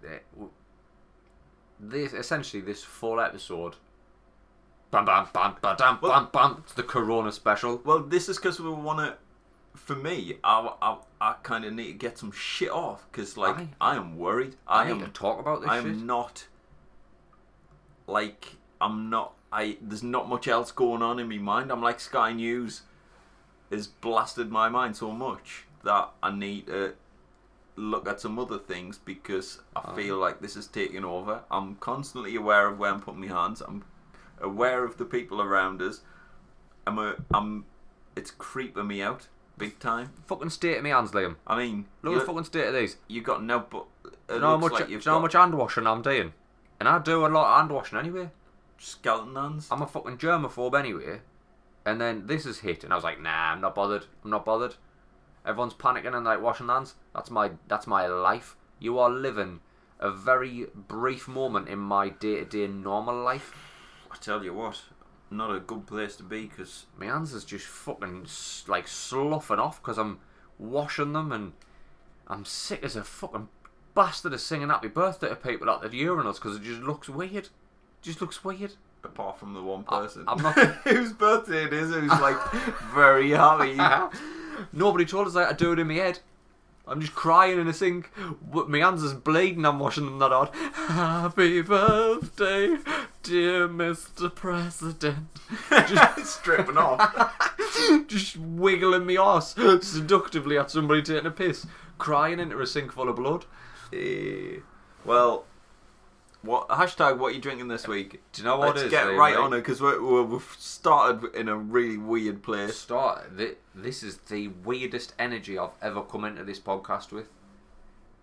this 1.79 2.15
essentially 2.15 2.63
this 2.63 2.83
full 2.83 3.21
episode. 3.21 3.77
Bam 4.91 5.05
bam 5.05 5.29
bam 5.35 5.57
bam 5.61 5.77
bam 5.77 5.99
Well- 6.01 6.13
bam 6.13 6.29
bam. 6.33 6.63
It's 6.65 6.73
the 6.73 6.85
Corona 6.85 7.31
special. 7.33 7.83
Well, 7.85 8.01
this 8.01 8.31
is 8.31 8.39
because 8.39 8.59
we 8.59 8.71
want 8.71 9.01
to. 9.01 9.19
For 9.75 9.95
me, 9.95 10.39
I, 10.43 10.73
I, 10.81 10.97
I 11.21 11.35
kind 11.43 11.67
of 11.67 11.75
need 11.75 11.89
to 11.89 11.93
get 11.93 12.17
some 12.17 12.33
shit 12.33 12.71
off 12.71 13.07
because, 13.13 13.37
like, 13.37 13.59
Aye. 13.59 13.69
I 13.79 13.97
am 13.97 14.17
worried. 14.17 14.57
I, 14.67 14.85
I, 14.85 14.89
am. 14.89 15.01
need 15.01 15.05
to 15.05 15.11
talk 15.11 15.39
about 15.39 15.61
this 15.61 15.69
I 15.69 15.77
am 15.77 15.99
shit. 15.99 16.03
not. 16.03 16.47
Like, 18.07 18.57
I'm 18.81 19.11
not. 19.11 19.35
I 19.53 19.77
there's 19.83 20.03
not 20.03 20.31
much 20.31 20.49
else 20.49 20.73
going 20.73 21.03
on 21.03 21.19
in 21.19 21.29
my 21.29 21.37
mind. 21.37 21.71
I'm 21.71 21.83
like 21.83 22.01
Sky 22.01 22.33
News 22.33 22.83
has 23.71 23.87
blasted 23.87 24.51
my 24.51 24.71
mind 24.71 24.97
so 24.97 25.11
much 25.11 25.67
that 25.87 26.11
I 26.23 26.31
need 26.31 26.67
to 26.69 26.95
look 27.77 28.09
at 28.09 28.21
some 28.21 28.39
other 28.39 28.59
things 28.59 28.99
because 28.99 29.61
I 29.75 29.81
Oh. 29.87 29.95
feel 29.97 30.17
like 30.19 30.41
this 30.41 30.57
is 30.57 30.67
taking 30.67 31.05
over. 31.05 31.43
I'm 31.51 31.77
constantly 31.77 32.37
aware 32.37 32.69
of 32.69 32.79
where 32.79 32.91
I'm 32.93 33.01
putting 33.01 33.21
my 33.21 33.27
hands. 33.29 33.61
I'm 33.61 33.85
aware 34.41 34.85
of 34.85 34.97
the 34.99 35.05
people 35.05 35.41
around 35.43 35.81
us. 35.83 36.01
I'm 36.87 36.99
a, 36.99 37.17
I'm 37.35 37.65
it's 38.15 38.31
creeping 38.31 38.87
me 38.87 39.03
out 39.03 39.29
big 39.59 39.79
time. 39.79 40.11
Fucking 40.27 40.51
state 40.51 40.77
of 40.79 40.85
me 40.85 40.91
hands, 40.91 41.13
Liam. 41.13 41.37
I 41.47 41.57
mean, 41.57 41.87
Look 42.03 42.15
at 42.15 42.21
the 42.21 42.27
fucking 42.27 42.45
state 42.45 42.67
of 42.67 42.75
these. 42.75 42.97
you 43.09 43.21
got 43.23 43.43
no 43.43 43.61
but 43.61 43.87
you 44.31 44.39
know 44.41 44.51
how 44.51 44.57
much? 44.57 44.73
like 44.73 44.89
you 44.89 44.97
know 44.97 45.03
how 45.05 45.13
got 45.17 45.23
much 45.23 45.33
hand 45.35 45.55
washing 45.55 45.87
I'm 45.87 46.03
doing? 46.03 46.33
And 46.79 46.89
I 46.89 46.99
do 46.99 47.25
a 47.27 47.29
lot 47.29 47.47
of 47.53 47.59
hand 47.61 47.71
washing 47.73 47.99
anyway. 47.99 48.31
skeleton 48.79 49.35
hands. 49.37 49.69
I'm 49.71 49.83
a 49.83 49.87
fucking 49.87 50.19
germaphobe 50.19 50.79
anyway. 50.79 51.21
And 51.85 52.01
then 52.01 52.27
this 52.27 52.45
is 52.47 52.61
hit, 52.61 52.85
and 52.85 52.93
I 52.93 52.97
was 52.97 53.05
like, 53.05 53.21
nah, 53.21 53.53
I'm 53.53 53.61
not 53.61 53.75
bothered. 53.75 54.07
I'm 54.25 54.31
not 54.31 54.45
bothered. 54.45 54.75
Everyone's 55.47 55.75
panicking 55.75 56.15
and 56.15 56.25
like 56.25 56.41
washing 56.43 56.69
hands. 56.69 56.95
That's 57.15 57.31
my 57.31 57.53
that's 57.69 57.87
my 57.87 58.07
life. 58.07 58.57
You 58.79 58.99
are 58.99 59.11
living 59.11 59.61
a 60.01 60.11
very 60.11 60.67
brief 60.75 61.29
moment 61.29 61.69
in 61.69 61.79
my 61.79 62.09
day 62.11 62.37
to 62.37 62.45
day 62.45 62.67
normal 62.67 63.23
life. 63.23 63.53
I 64.11 64.17
tell 64.17 64.45
you 64.45 64.53
what, 64.55 64.83
not 65.31 65.55
a 65.55 65.61
good 65.61 65.87
place 65.87 66.17
to 66.17 66.23
be 66.23 66.47
because 66.47 66.87
My 66.99 67.07
hands 67.07 67.33
is 67.33 67.45
just 67.45 67.67
fucking 67.67 68.27
like 68.67 68.89
sloughing 68.89 69.61
off 69.61 69.81
because 69.81 69.99
I'm 69.99 70.19
washing 70.59 71.13
them 71.13 71.33
and 71.33 71.53
I'm 72.27 72.45
sick 72.45 72.83
as 72.83 72.97
a 72.97 73.05
fucking 73.05 73.49
bastard 73.95 74.33
of 74.35 74.41
singing 74.41 74.69
happy 74.69 74.89
birthday 74.89 75.29
to 75.29 75.37
people 75.37 75.71
at 75.71 75.81
the 75.81 75.89
urinals 75.89 76.35
because 76.35 76.57
it 76.57 76.63
just 76.63 76.83
looks 76.83 77.09
weird. 77.09 77.49
Just 78.03 78.21
looks 78.21 78.45
weird. 78.45 78.73
apart 79.05 79.39
from 79.39 79.55
the 79.55 79.63
one 79.63 79.85
person 79.85 80.25
I'm 80.27 80.43
not- 80.43 80.55
whose 80.85 81.13
birthday 81.13 81.65
it 81.65 81.73
is, 81.73 81.91
who's 81.95 82.11
like 82.11 82.37
very 82.95 83.31
happy. 83.31 83.77
Nobody 84.73 85.05
told 85.05 85.27
us 85.27 85.35
that 85.35 85.49
I 85.49 85.53
do 85.53 85.73
it 85.73 85.79
in 85.79 85.89
my 85.89 85.95
head. 85.95 86.21
I'm 86.89 87.01
just 87.01 87.15
crying 87.15 87.59
in 87.59 87.67
a 87.67 87.73
sink. 87.73 88.11
My 88.53 88.79
hands 88.79 89.03
is 89.03 89.13
bleeding. 89.13 89.65
I'm 89.65 89.81
washing 89.81 90.05
them 90.05 90.21
that 90.21 90.31
hard. 90.31 90.51
Happy 90.55 91.61
birthday, 91.61 92.77
dear 93.25 93.69
Mr. 93.69 94.33
President. 94.33 95.27
Just 95.71 96.27
stripping 96.39 96.79
off. 96.79 97.35
just 98.07 98.37
wiggling 98.37 99.05
me 99.05 99.17
arse 99.17 99.57
seductively 99.81 100.57
at 100.57 100.71
somebody 100.71 101.03
taking 101.03 101.27
a 101.27 101.31
piss, 101.33 101.67
crying 101.99 102.39
into 102.39 102.61
a 102.61 102.67
sink 102.67 102.93
full 102.93 103.09
of 103.09 103.17
blood. 103.17 103.47
Eh, 103.93 104.61
well, 105.05 105.45
what 106.47 106.69
hashtag? 106.69 107.19
What 107.19 107.29
are 107.29 107.35
you 107.35 107.41
drinking 107.41 107.69
this 107.69 107.87
week? 107.89 108.21
Do 108.33 108.41
you 108.43 108.45
know 108.49 108.57
what 108.59 108.69
Let's 108.69 108.83
it 108.83 108.87
is, 108.87 108.91
get 108.93 109.03
right 109.17 109.37
on 109.37 109.53
it 109.53 109.59
because 109.59 109.81
we're, 109.81 110.23
we've 110.23 110.57
started 110.59 111.35
in 111.35 111.49
a 111.49 111.57
really 111.57 111.97
weird 111.99 112.43
place. 112.43 112.77
Start. 112.77 113.37
thi- 113.37 113.57
This 113.75 114.03
is 114.03 114.17
the 114.29 114.49
weirdest 114.49 115.15
energy 115.19 115.59
I've 115.59 115.71
ever 115.83 116.03
come 116.03 116.25
into 116.25 116.45
this 116.45 116.61
podcast 116.61 117.13
with, 117.13 117.29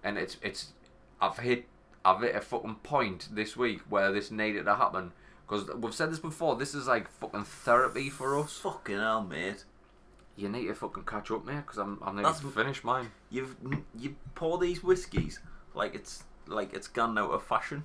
and 0.03 0.17
it's 0.17 0.37
it's. 0.41 0.71
I've 1.21 1.37
hit 1.37 1.65
I've 2.05 2.21
hit 2.21 2.35
a 2.35 2.41
fucking 2.41 2.75
point 2.83 3.29
this 3.31 3.55
week 3.55 3.81
where 3.89 4.11
this 4.11 4.31
needed 4.31 4.65
to 4.65 4.75
happen 4.75 5.11
because 5.47 5.67
we've 5.75 5.93
said 5.93 6.11
this 6.11 6.19
before. 6.19 6.55
This 6.55 6.73
is 6.73 6.87
like 6.87 7.09
fucking 7.09 7.43
therapy 7.45 8.09
for 8.09 8.39
us. 8.39 8.57
Fucking 8.57 8.97
hell, 8.97 9.23
mate! 9.23 9.63
You 10.35 10.49
need 10.49 10.67
to 10.67 10.73
fucking 10.75 11.03
catch 11.03 11.29
up, 11.31 11.45
mate, 11.45 11.57
because 11.57 11.77
I'm 11.77 11.99
I'm 12.01 12.15
nearly 12.15 12.31
That's- 12.33 12.53
finished 12.53 12.83
mine. 12.83 13.11
You've 13.29 13.55
you 13.97 14.15
pour 14.35 14.57
these 14.57 14.83
whiskies 14.83 15.39
like 15.75 15.95
it's 15.95 16.23
like 16.47 16.73
it's 16.73 16.87
gone 16.87 17.17
out 17.17 17.31
of 17.31 17.41
fashion. 17.43 17.83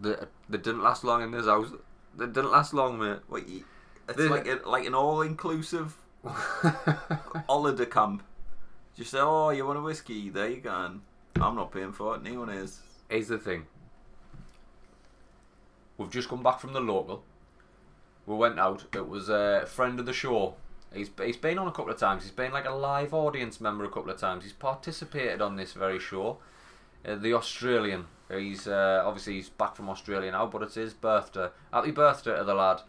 They, 0.00 0.14
they 0.48 0.58
didn't 0.58 0.82
last 0.82 1.04
long 1.04 1.22
in 1.22 1.30
this 1.30 1.46
house. 1.46 1.68
They 2.16 2.26
didn't 2.26 2.50
last 2.50 2.74
long, 2.74 2.98
mate. 2.98 3.18
What 3.28 3.48
you, 3.48 3.64
it's 4.08 4.16
The- 4.18 4.28
like 4.28 4.46
a, 4.46 4.60
like 4.68 4.86
an 4.86 4.94
all-inclusive 4.94 5.94
holiday 7.48 7.86
camp. 7.86 8.22
Just 8.96 9.10
say, 9.10 9.18
oh, 9.20 9.50
you 9.50 9.66
want 9.66 9.78
a 9.78 9.82
whiskey? 9.82 10.30
There 10.30 10.48
you 10.48 10.60
go. 10.60 10.70
I'm 10.70 11.54
not 11.54 11.70
paying 11.72 11.92
for 11.92 12.16
it. 12.16 12.22
No 12.22 12.40
one 12.40 12.48
is. 12.50 12.80
Here's 13.08 13.28
the 13.28 13.38
thing. 13.38 13.66
We've 15.98 16.10
just 16.10 16.28
come 16.28 16.42
back 16.42 16.60
from 16.60 16.72
the 16.72 16.80
local. 16.80 17.22
We 18.26 18.34
went 18.36 18.58
out. 18.58 18.84
It 18.94 19.08
was 19.08 19.28
a 19.28 19.64
friend 19.66 20.00
of 20.00 20.06
the 20.06 20.12
show. 20.12 20.54
He's 20.92 21.10
he's 21.22 21.36
been 21.36 21.58
on 21.58 21.68
a 21.68 21.72
couple 21.72 21.92
of 21.92 21.98
times. 21.98 22.22
He's 22.22 22.32
been 22.32 22.52
like 22.52 22.64
a 22.66 22.72
live 22.72 23.12
audience 23.14 23.60
member 23.60 23.84
a 23.84 23.88
couple 23.90 24.10
of 24.10 24.18
times. 24.18 24.44
He's 24.44 24.52
participated 24.52 25.40
on 25.42 25.56
this 25.56 25.72
very 25.74 25.98
show. 25.98 26.38
Uh, 27.06 27.16
the 27.16 27.34
Australian. 27.34 28.06
He's 28.30 28.66
uh, 28.66 29.02
obviously 29.04 29.34
he's 29.34 29.48
back 29.48 29.76
from 29.76 29.88
Australia 29.88 30.30
now, 30.32 30.46
but 30.46 30.62
it's 30.62 30.74
his 30.74 30.94
birthday. 30.94 31.48
Happy 31.72 31.92
birthday 31.92 32.36
to 32.36 32.44
the 32.44 32.54
lad. 32.54 32.80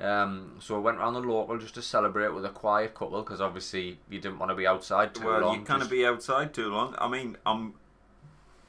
Um, 0.00 0.56
so 0.60 0.76
I 0.76 0.78
went 0.78 0.98
round 0.98 1.16
the 1.16 1.20
local 1.20 1.58
just 1.58 1.74
to 1.74 1.82
celebrate 1.82 2.28
with 2.32 2.44
a 2.44 2.50
quiet 2.50 2.94
couple 2.94 3.20
because 3.20 3.40
obviously 3.40 3.98
you 4.08 4.20
didn't 4.20 4.38
want 4.38 4.50
to 4.50 4.54
be 4.56 4.66
outside 4.66 5.14
too 5.14 5.26
well, 5.26 5.40
long. 5.40 5.58
you 5.58 5.64
can't 5.64 5.80
just- 5.80 5.90
be 5.90 6.06
outside 6.06 6.54
too 6.54 6.68
long. 6.70 6.94
I 6.98 7.08
mean, 7.08 7.36
I'm 7.44 7.74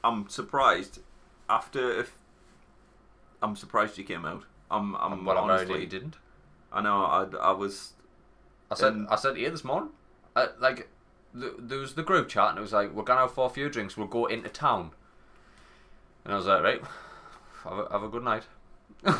I'm 0.02 0.28
surprised 0.28 1.00
after 1.48 2.00
if 2.00 2.16
I'm 3.42 3.56
surprised 3.56 3.96
you 3.96 4.04
came 4.04 4.24
out. 4.24 4.44
I'm 4.70 4.94
I'm 4.96 5.24
well, 5.24 5.38
I'm 5.38 5.50
honestly 5.50 5.80
you 5.80 5.86
didn't. 5.86 6.16
I 6.72 6.82
know 6.82 7.04
I, 7.04 7.26
I 7.40 7.52
was 7.52 7.92
I 8.70 8.74
said 8.74 8.92
And- 8.92 9.08
I 9.08 9.16
said 9.16 9.34
to 9.36 9.40
you 9.40 9.50
this 9.50 9.64
morning, 9.64 9.90
uh, 10.36 10.48
like 10.58 10.88
th- 11.38 11.54
there 11.58 11.78
was 11.78 11.94
the 11.94 12.02
group 12.02 12.28
chat 12.28 12.50
and 12.50 12.58
it 12.58 12.62
was 12.62 12.72
like 12.72 12.92
we're 12.92 13.04
gonna 13.04 13.20
have 13.20 13.32
for 13.34 13.46
a 13.46 13.50
few 13.50 13.68
drinks. 13.70 13.96
We'll 13.96 14.06
go 14.08 14.26
into 14.26 14.48
town, 14.48 14.90
and 16.24 16.32
I 16.34 16.36
was 16.36 16.46
like, 16.46 16.62
right, 16.62 16.82
have 17.64 17.78
a, 17.78 17.88
have 17.90 18.02
a 18.02 18.08
good 18.08 18.24
night. 18.24 18.44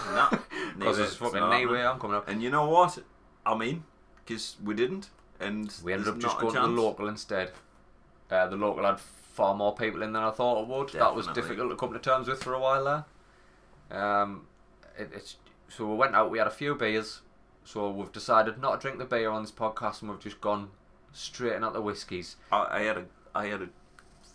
Because 0.79 0.99
it's 1.01 1.17
fucking 1.17 1.43
anyway. 1.43 1.83
I'm 1.83 1.99
coming 1.99 2.17
up. 2.17 2.29
And 2.29 2.43
you 2.43 2.51
know 2.51 2.69
what? 2.69 2.99
I 3.45 3.57
mean, 3.57 3.85
because 4.25 4.57
we 4.63 4.75
didn't, 4.75 5.11
and 5.41 5.73
We 5.83 5.93
ended 5.93 6.09
up 6.09 6.19
just 6.19 6.39
going 6.39 6.55
to 6.55 6.61
the 6.61 6.67
local 6.69 7.09
instead. 7.09 7.53
Uh, 8.31 8.47
the 8.47 8.57
local 8.57 8.85
had 8.85 9.01
far 9.01 9.55
more 9.55 9.75
people 9.75 10.03
in 10.03 10.13
than 10.13 10.23
I 10.23 10.31
thought 10.31 10.63
it 10.63 10.69
would. 10.69 10.91
That 10.91 11.15
was 11.15 11.27
difficult 11.29 11.71
to 11.71 11.77
come 11.77 11.93
to 11.93 11.99
terms 11.99 12.29
with 12.29 12.43
for 12.43 12.55
a 12.55 12.61
while 12.61 12.85
there. 13.91 14.01
Um, 14.01 14.47
it, 14.99 15.11
it's 15.15 15.37
so 15.69 15.87
we 15.87 15.97
went 15.97 16.15
out. 16.15 16.31
We 16.31 16.39
had 16.39 16.47
a 16.47 16.53
few 16.53 16.75
beers. 16.75 17.21
So 17.65 17.91
we've 17.91 18.13
decided 18.13 18.59
not 18.59 18.81
to 18.81 18.85
drink 18.85 18.99
the 18.99 19.05
beer 19.05 19.31
on 19.31 19.43
this 19.43 19.53
podcast, 19.53 20.03
and 20.03 20.11
we've 20.11 20.21
just 20.21 20.41
gone 20.41 20.71
straight 21.13 21.55
in 21.55 21.65
at 21.65 21.73
the 21.73 21.81
whiskies. 21.81 22.37
I, 22.53 22.67
I 22.71 22.83
had 22.83 22.99
a 22.99 23.05
I 23.35 23.47
had 23.47 23.63
a 23.63 23.69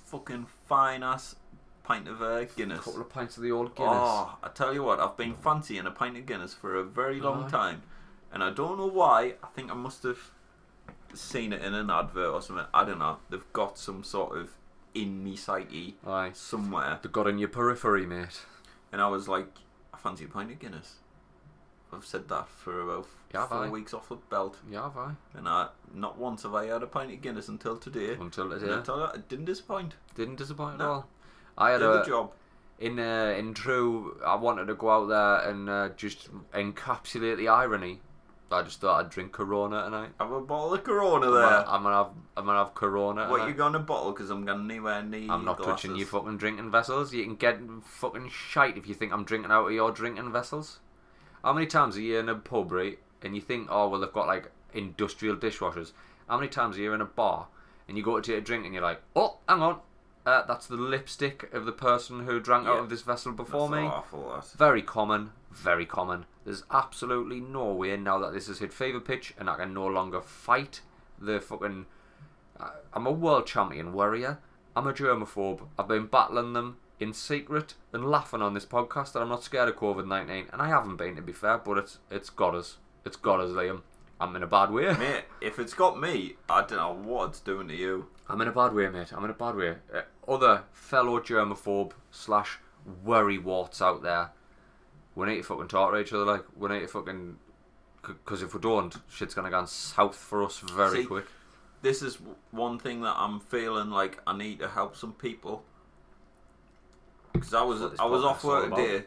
fucking 0.06 0.48
fine 0.68 1.04
ass 1.04 1.36
pint 1.86 2.08
of 2.08 2.22
uh, 2.22 2.26
A 2.26 2.46
Guinness. 2.46 2.80
couple 2.84 3.02
of 3.02 3.10
pints 3.10 3.38
of 3.38 3.44
the 3.44 3.52
old 3.52 3.76
Guinness. 3.76 3.94
Oh, 3.96 4.38
I 4.44 4.50
tell 4.50 4.74
you 4.74 4.84
what, 4.84 5.00
I've 5.00 5.16
been 5.18 5.36
fancying 5.36 5.86
a 5.86 5.92
pint 5.92 6.18
of 6.18 6.26
Guinness 6.26 6.54
for 6.54 6.76
a 6.76 6.84
very 6.84 7.20
long 7.20 7.50
time, 7.50 7.84
and 8.32 8.44
I 8.44 8.50
don't 8.50 8.78
know 8.78 8.88
why. 8.88 9.36
I 9.44 9.48
think 9.56 9.72
I 9.72 9.76
must 9.76 10.04
have 10.04 10.32
seen 11.14 11.54
it 11.54 11.62
in 11.62 11.74
an 11.74 11.90
advert 11.90 12.34
or 12.34 12.42
something. 12.42 12.66
I 12.74 12.84
don't 12.84 13.00
know. 13.00 13.18
They've 13.30 13.54
got 13.54 13.78
some 13.78 14.04
sort 14.04 14.38
of 14.38 14.52
in 14.94 15.24
me 15.24 15.36
psyche 15.36 15.96
Aye. 16.08 16.32
somewhere, 16.34 17.00
They 17.04 17.10
got 17.10 17.28
in 17.28 17.38
your 17.38 17.50
periphery, 17.50 18.06
mate. 18.06 18.42
and 18.92 19.02
I 19.02 19.08
was 19.08 19.28
like, 19.28 19.48
I 19.94 19.98
fancy 19.98 20.26
a 20.26 20.28
pint 20.28 20.52
of 20.52 20.60
Guinness. 20.60 20.96
I've 21.94 22.06
said 22.06 22.28
that 22.30 22.50
for 22.50 22.82
about 22.82 23.08
Yeah, 23.34 23.46
four 23.48 23.66
aye. 23.66 23.70
weeks 23.70 23.94
off 23.94 24.10
the 24.10 24.16
belt, 24.16 24.58
Yeah, 24.70 24.84
have 24.84 24.98
I? 24.98 25.12
and 25.34 25.48
I 25.48 25.70
not 25.94 26.18
once 26.18 26.44
have 26.44 26.54
I 26.56 26.66
had 26.68 26.82
a 26.84 26.88
pint 26.88 27.12
of 27.14 27.22
Guinness 27.22 27.48
until 27.48 27.78
today. 27.78 28.14
Until 28.20 28.50
today. 28.50 28.68
it 29.14 29.30
didn't 29.30 29.46
disappoint. 29.46 29.94
Didn't 30.16 30.36
disappoint 30.36 30.82
at 30.82 30.88
all. 30.88 31.08
I 31.58 31.72
had 31.72 31.80
Did 31.80 31.90
a 31.90 32.06
job. 32.06 32.32
in 32.80 33.00
uh, 33.00 33.36
in 33.38 33.54
true. 33.54 34.20
I 34.26 34.36
wanted 34.36 34.66
to 34.68 34.76
go 34.76 34.90
out 34.90 35.08
there 35.08 35.50
and 35.50 35.70
uh, 35.70 35.90
just 35.96 36.30
encapsulate 36.54 37.38
the 37.38 37.48
irony. 37.48 38.02
I 38.52 38.62
just 38.62 38.80
thought 38.80 39.04
I'd 39.04 39.10
drink 39.10 39.32
Corona 39.32 39.84
tonight. 39.84 40.12
Have 40.20 40.32
a 40.32 40.40
bottle 40.40 40.76
of 40.76 40.84
Corona 40.84 41.28
I'm 41.28 41.34
there. 41.34 41.42
gonna, 41.42 41.66
I'm 41.68 41.84
gonna 41.84 41.96
have 41.96 42.12
I'm 42.38 42.46
gonna 42.46 42.60
have 42.60 42.76
Corona. 42.76 43.28
What 43.28 43.38
tonight. 43.38 43.48
you 43.50 43.54
gonna 43.56 43.80
bottle? 43.80 44.12
Because 44.12 44.30
I'm 44.30 44.46
gonna 44.46 44.64
anywhere 44.64 45.02
near. 45.04 45.32
I'm 45.32 45.44
not 45.44 45.58
glasses. 45.58 45.82
touching 45.82 45.96
your 45.96 46.08
fucking 46.08 46.38
drinking 46.38 46.72
vessels. 46.72 47.14
You 47.14 47.24
can 47.24 47.36
get 47.36 47.60
fucking 47.84 48.30
shite 48.30 48.78
if 48.78 48.88
you 48.88 48.94
think 48.94 49.12
I'm 49.14 49.24
drinking 49.24 49.52
out 49.52 49.66
of 49.66 49.74
your 49.74 49.92
drinking 49.92 50.32
vessels. 50.32 50.80
How 51.44 51.54
many 51.54 51.66
times 51.66 51.98
are 51.98 52.02
you 52.02 52.20
in 52.20 52.30
a 52.30 52.36
pub, 52.36 52.72
right? 52.72 53.00
And 53.24 53.36
you 53.36 53.42
think, 53.42 53.68
oh 53.72 53.90
well, 53.90 54.00
they've 54.00 54.14
got 54.14 54.28
like 54.28 54.52
industrial 54.74 55.36
dishwashers. 55.38 55.94
How 56.30 56.38
many 56.38 56.50
times 56.50 56.78
are 56.78 56.82
you 56.82 56.94
in 56.94 57.02
a 57.02 57.06
bar 57.06 57.48
and 57.88 57.98
you 57.98 58.04
go 58.04 58.20
to 58.20 58.32
take 58.32 58.42
a 58.42 58.46
drink 58.46 58.66
and 58.66 58.74
you're 58.74 58.84
like, 58.84 59.02
oh, 59.16 59.38
hang 59.50 59.62
on, 59.62 59.80
uh, 60.26 60.44
that's 60.46 60.68
the 60.68 60.76
lipstick 60.76 61.52
of 61.54 61.66
the 61.66 61.72
person 61.72 62.26
who 62.26 62.40
drank 62.40 62.68
out 62.68 62.76
Yeah. 62.76 62.82
of 62.82 62.90
this 62.90 63.02
vessel 63.02 63.32
before 63.32 63.70
That's 63.70 63.82
me. 63.82 63.88
awful. 63.88 64.44
Very 64.58 64.82
common, 64.82 65.32
very 65.52 65.86
common. 65.86 66.26
There's 66.46 66.64
absolutely 66.72 67.40
no 67.40 67.72
way 67.74 67.96
now 67.98 68.20
that 68.20 68.34
this 68.34 68.48
has 68.48 68.60
hit 68.60 68.74
fever 68.74 69.00
pitch 69.00 69.34
and 69.38 69.50
I 69.50 69.56
can 69.58 69.74
no 69.74 69.86
longer 69.88 70.22
fight 70.22 70.82
the 71.20 71.40
fucking. 71.40 71.86
I- 72.60 72.72
I'm 72.94 73.06
a 73.08 73.12
world 73.12 73.48
champion 73.48 73.94
warrior. 73.94 74.40
I'm 74.76 74.88
a 74.88 74.94
germaphobe. 74.94 75.68
I've 75.80 75.88
been 75.88 76.08
battling 76.08 76.54
them 76.54 76.78
in 77.00 77.14
secret 77.14 77.74
and 77.94 78.06
laughing 78.10 78.42
on 78.42 78.54
this 78.54 78.66
podcast 78.66 79.14
that 79.14 79.22
I'm 79.22 79.30
not 79.30 79.44
scared 79.44 79.70
of 79.70 79.76
COVID 79.76 80.06
19, 80.08 80.48
and 80.52 80.62
I 80.62 80.68
haven't 80.70 80.96
been 80.98 81.16
to 81.16 81.22
be 81.22 81.34
fair, 81.34 81.58
but 81.58 81.78
it's 81.78 82.00
it's 82.10 82.30
got 82.30 82.56
us. 82.56 82.78
It's 83.06 83.18
got 83.18 83.40
us, 83.40 83.52
Liam. 83.52 83.82
I'm 84.20 84.36
in 84.38 84.44
a 84.44 84.48
bad 84.48 84.72
way. 84.72 84.94
Mate, 84.94 85.26
if 85.42 85.60
it's 85.60 85.74
got 85.74 86.00
me, 86.00 86.38
I 86.50 86.62
don't 86.62 86.78
know 86.78 86.94
what 87.12 87.30
it's 87.32 87.40
doing 87.42 87.68
to 87.68 87.76
you. 87.76 88.08
I'm 88.30 88.40
in 88.42 88.48
a 88.48 88.52
bad 88.52 88.74
way, 88.74 88.88
mate. 88.90 89.12
I'm 89.14 89.24
in 89.26 89.30
a 89.30 89.34
bad 89.34 89.56
way. 89.56 89.76
Uh, 89.94 90.02
other 90.28 90.64
fellow 90.72 91.20
germaphobe 91.20 91.92
slash 92.12 92.60
worry 93.04 93.38
warts 93.38 93.82
out 93.82 94.04
there, 94.04 94.32
we 95.16 95.28
need 95.28 95.38
to 95.38 95.44
fucking 95.44 95.68
talk 95.68 95.92
to 95.94 96.00
each 96.00 96.14
other. 96.14 96.26
Like 96.26 96.46
we 96.56 96.70
need 96.70 96.82
to 96.82 96.88
fucking, 96.88 97.38
because 98.02 98.42
if 98.42 98.54
we 98.54 98.60
don't, 98.60 98.96
shit's 99.10 99.34
gonna 99.34 99.50
go 99.50 99.66
south 99.66 100.16
for 100.16 100.44
us 100.44 100.60
very 100.60 101.02
See, 101.02 101.06
quick. 101.06 101.26
this 101.82 102.02
is 102.02 102.18
one 102.52 102.78
thing 102.80 103.02
that 103.02 103.16
I'm 103.18 103.40
feeling 103.40 103.90
like 103.90 104.22
I 104.28 104.38
need 104.38 104.60
to 104.60 104.68
help 104.68 104.96
some 104.96 105.14
people. 105.14 105.64
Because 107.34 107.54
I 107.54 107.64
was 107.64 107.80
That's 107.80 107.92
what 107.92 107.92
this 107.92 108.00
I 108.00 108.06
was 108.06 108.24
off 108.24 108.44
work 108.44 108.76
today, 108.76 109.06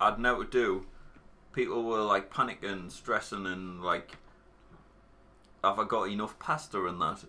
I'd 0.00 0.18
know 0.18 0.36
what 0.36 0.50
to 0.50 0.58
do. 0.58 0.86
People 1.52 1.84
were 1.84 2.02
like 2.02 2.32
panicking, 2.32 2.90
stressing, 2.90 3.46
and 3.46 3.82
like, 3.82 4.16
have 5.62 5.78
I 5.78 5.84
got 5.84 6.08
enough 6.08 6.38
pasta 6.38 6.84
and 6.86 7.00
that 7.00 7.24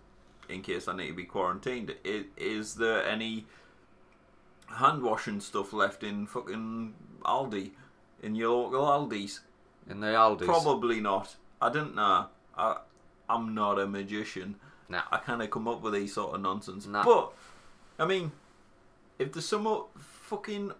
in 0.49 0.61
case 0.61 0.87
I 0.87 0.95
need 0.95 1.07
to 1.07 1.13
be 1.13 1.25
quarantined? 1.25 1.95
Is, 2.03 2.25
is 2.37 2.75
there 2.75 3.03
any 3.05 3.45
hand 4.67 5.03
washing 5.03 5.39
stuff 5.39 5.73
left 5.73 6.03
in 6.03 6.27
fucking 6.27 6.93
Aldi, 7.23 7.71
in 8.21 8.35
your 8.35 8.63
local 8.63 8.85
Aldi's? 8.85 9.41
In 9.89 9.99
the 9.99 10.07
Aldi's. 10.07 10.45
Probably 10.45 10.99
not. 10.99 11.35
I 11.61 11.69
don't 11.69 11.95
know. 11.95 12.27
I 12.57 12.77
I'm 13.29 13.53
not 13.53 13.79
a 13.79 13.87
magician. 13.87 14.55
Nah. 14.87 15.01
I 15.11 15.17
kind 15.17 15.41
of 15.41 15.49
come 15.49 15.67
up 15.67 15.81
with 15.81 15.93
these 15.93 16.13
sort 16.13 16.35
of 16.35 16.41
nonsense. 16.41 16.85
Nah. 16.85 17.03
But 17.03 17.33
I 17.97 18.05
mean, 18.05 18.31
if 19.17 19.33
there's 19.33 19.47
some 19.47 19.85
fucking 19.97 20.71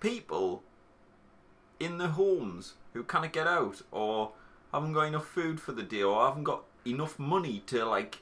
people 0.00 0.62
in 1.78 1.98
the 1.98 2.08
homes 2.08 2.74
who 2.92 3.02
can't 3.02 3.32
get 3.32 3.46
out 3.46 3.82
or 3.90 4.32
haven't 4.72 4.92
got 4.92 5.02
enough 5.02 5.26
food 5.26 5.60
for 5.60 5.72
the 5.72 5.82
day 5.82 6.02
or 6.02 6.24
haven't 6.26 6.44
got 6.44 6.64
enough 6.86 7.18
money 7.18 7.62
to 7.66 7.84
like 7.84 8.18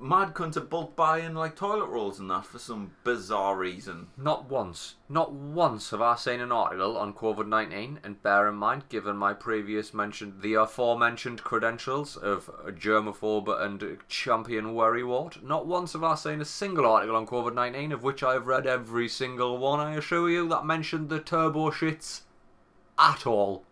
mad 0.00 0.34
cunts 0.34 0.56
are 0.56 0.60
bulk 0.60 0.96
buying 0.96 1.34
like 1.34 1.56
toilet 1.56 1.86
rolls 1.86 2.18
and 2.18 2.30
that 2.30 2.44
for 2.44 2.58
some 2.58 2.92
bizarre 3.04 3.56
reason. 3.56 4.08
Not 4.16 4.50
once, 4.50 4.96
not 5.08 5.32
once 5.32 5.90
have 5.90 6.02
I 6.02 6.16
seen 6.16 6.40
an 6.40 6.52
article 6.52 6.96
on 6.96 7.12
COVID 7.12 7.46
19, 7.46 8.00
and 8.02 8.22
bear 8.22 8.48
in 8.48 8.56
mind, 8.56 8.88
given 8.88 9.16
my 9.16 9.32
previous 9.32 9.94
mentioned, 9.94 10.42
the 10.42 10.54
aforementioned 10.54 11.42
credentials 11.42 12.16
of 12.16 12.46
germaphobe 12.66 13.48
and 13.60 13.98
champion 14.08 14.74
worrywart, 14.74 15.42
not 15.42 15.66
once 15.66 15.92
have 15.92 16.04
I 16.04 16.14
seen 16.16 16.40
a 16.40 16.44
single 16.44 16.86
article 16.86 17.16
on 17.16 17.26
COVID 17.26 17.54
19, 17.54 17.92
of 17.92 18.02
which 18.02 18.22
I've 18.22 18.46
read 18.46 18.66
every 18.66 19.08
single 19.08 19.58
one, 19.58 19.80
I 19.80 19.94
assure 19.94 20.28
you, 20.28 20.48
that 20.48 20.66
mentioned 20.66 21.08
the 21.08 21.20
turbo 21.20 21.70
shits 21.70 22.22
at 22.98 23.26
all. 23.26 23.64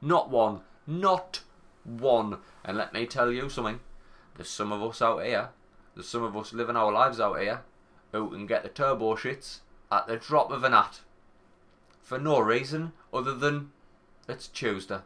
Not 0.00 0.30
one. 0.30 0.60
Not 0.86 1.40
one. 1.84 2.38
And 2.64 2.76
let 2.76 2.92
me 2.92 3.06
tell 3.06 3.30
you 3.30 3.48
something. 3.48 3.80
There's 4.36 4.48
some 4.48 4.72
of 4.72 4.82
us 4.82 5.02
out 5.02 5.24
here, 5.24 5.50
there's 6.00 6.08
some 6.08 6.22
of 6.22 6.34
us 6.34 6.54
living 6.54 6.76
our 6.76 6.90
lives 6.90 7.20
out 7.20 7.38
here, 7.38 7.60
who 8.12 8.30
can 8.30 8.46
get 8.46 8.62
the 8.62 8.70
turbo 8.70 9.16
shits 9.16 9.58
at 9.92 10.06
the 10.06 10.16
drop 10.16 10.50
of 10.50 10.64
an 10.64 10.72
hat. 10.72 11.00
For 12.02 12.18
no 12.18 12.40
reason 12.40 12.92
other 13.12 13.34
than 13.34 13.72
it's 14.26 14.48
Tuesday. 14.48 15.00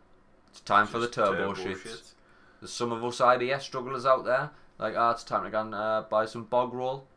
It's 0.53 0.61
time 0.61 0.87
for 0.87 1.01
the 1.01 1.09
turbo, 1.09 1.53
turbo 1.53 1.55
shits. 1.55 1.79
shits. 1.79 2.13
There's 2.61 2.73
some 2.73 2.93
of 2.93 3.05
us 3.05 3.19
IBS 3.19 3.63
strugglers 3.63 4.07
out 4.07 4.25
there, 4.25 4.51
like, 4.79 4.95
ah, 4.97 5.11
it's 5.11 5.25
time 5.25 5.43
to 5.43 5.51
go 5.51 5.63
and 5.63 5.75
uh, 5.75 6.05
buy 6.09 6.27
some 6.27 6.45
bog 6.45 6.73
roll. 6.73 7.09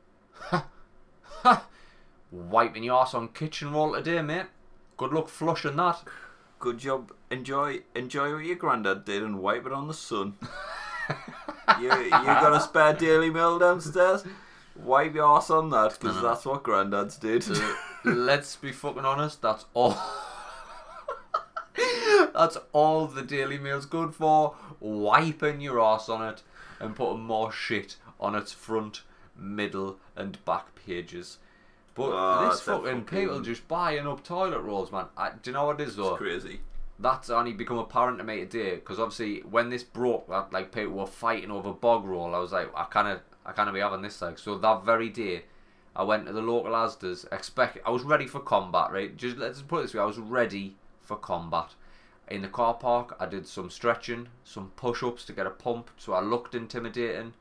Wiping 2.32 2.84
your 2.84 3.00
ass 3.00 3.14
on 3.14 3.28
kitchen 3.28 3.74
roll 3.74 3.94
today, 3.94 4.24
mate. 4.24 4.48
Good 4.98 5.14
luck 5.14 5.30
flushing 5.30 5.76
that. 5.76 6.02
Good 6.58 6.80
job. 6.80 7.12
Enjoy 7.30 7.82
enjoy 7.94 8.34
what 8.34 8.44
your 8.44 8.56
granddad 8.56 9.06
did 9.06 9.22
and 9.22 9.40
wipe 9.40 9.68
it 9.68 9.72
on 9.72 9.88
the 9.88 9.94
sun. 9.94 10.34
you 11.82 11.92
you 12.04 12.10
got 12.10 12.54
a 12.54 12.60
spare 12.60 12.94
Daily 12.94 13.30
Mail 13.30 13.60
downstairs? 13.60 14.24
Wipe 14.76 15.16
your 15.16 15.36
ass 15.38 15.50
on 15.50 15.70
that 15.72 15.94
because 16.00 16.16
No, 16.18 16.22
no. 16.22 16.28
that's 16.30 16.46
what 16.46 16.64
granddads 16.64 17.20
did. 17.20 17.46
Let's 18.06 18.56
be 18.56 18.72
fucking 18.72 19.06
honest, 19.06 19.42
that's 19.42 19.66
all. 19.74 19.98
that's 22.34 22.58
all 22.74 23.08
the 23.08 23.22
Daily 23.24 23.58
Mail's 23.58 23.86
good 23.86 24.14
for. 24.14 24.56
Wiping 24.80 25.62
your 25.62 25.82
ass 25.82 26.10
on 26.10 26.28
it 26.28 26.44
and 26.80 26.96
putting 26.96 27.22
more 27.24 27.52
shit 27.52 27.96
on 28.20 28.36
its 28.36 28.52
front, 28.52 29.02
middle, 29.36 29.98
and 30.16 30.44
back 30.46 30.68
pages. 30.86 31.40
But 31.96 32.12
Ah, 32.14 32.50
this 32.50 32.62
a 32.62 32.64
fucking, 32.64 33.06
people 33.06 33.42
just 33.42 33.68
buying 33.68 34.08
up 34.08 34.24
toilet 34.24 34.60
rolls, 34.62 34.92
man. 34.92 35.06
I, 35.18 35.32
do 35.42 35.50
you 35.50 35.54
know 35.54 35.66
what 35.66 35.82
it 35.82 35.88
is 35.88 35.96
though? 35.96 36.10
it's 36.14 36.18
crazy. 36.20 36.60
That's 37.00 37.30
only 37.30 37.54
become 37.54 37.78
apparent 37.78 38.18
to 38.18 38.24
me 38.24 38.40
today 38.40 38.76
because 38.76 39.00
obviously 39.00 39.42
when 39.42 39.70
this 39.70 39.84
broke 39.84 40.28
that 40.30 40.52
like 40.52 40.72
people 40.72 40.94
were 40.94 41.06
fighting 41.06 41.52
over 41.52 41.72
bog 41.72 42.06
roll 42.06 42.34
I 42.34 42.40
was 42.40 42.52
like 42.52 42.72
I 42.76 42.86
kind 42.86 43.08
of 43.08 43.22
I 43.46 43.52
kind 43.52 43.70
of 43.70 43.76
be 43.76 43.82
having 43.82 44.02
this 44.02 44.22
like 44.22 44.40
so 44.40 44.58
that 44.58 44.84
very 44.84 45.10
day 45.10 45.44
I 45.96 46.04
went 46.04 46.26
to 46.26 46.34
the 46.34 46.42
local 46.42 46.72
Asda's 46.72 47.26
expect 47.32 47.78
I 47.86 47.92
was 47.92 48.04
ready 48.04 48.26
for 48.26 48.40
combat 48.40 48.92
right? 48.92 49.16
Just 49.16 49.38
let's 49.38 49.62
put 49.62 49.80
it 49.80 49.82
this 49.84 49.94
way 49.94 50.02
I 50.02 50.06
was 50.06 50.18
ready 50.18 50.76
for 51.02 51.18
combat. 51.18 51.76
In 52.30 52.42
the 52.42 52.48
car 52.48 52.74
park 52.74 53.16
I 53.20 53.28
did 53.28 53.48
some 53.48 53.70
stretching 53.70 54.30
some 54.44 54.72
push-ups 54.76 55.24
to 55.26 55.34
get 55.34 55.46
a 55.46 55.52
pump 55.52 55.92
so 55.98 56.14
I 56.14 56.22
looked 56.22 56.56
intimidating. 56.56 57.34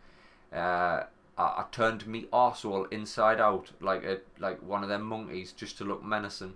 Uh, 0.52 1.04
I, 1.38 1.42
I 1.42 1.64
turned 1.72 2.06
me 2.06 2.26
arsehole 2.32 2.92
inside 2.92 3.40
out 3.40 3.70
like 3.80 4.04
a 4.04 4.20
like 4.38 4.62
one 4.62 4.82
of 4.82 4.90
them 4.90 5.02
monkeys 5.02 5.52
just 5.52 5.78
to 5.78 5.84
look 5.84 6.04
menacing 6.04 6.54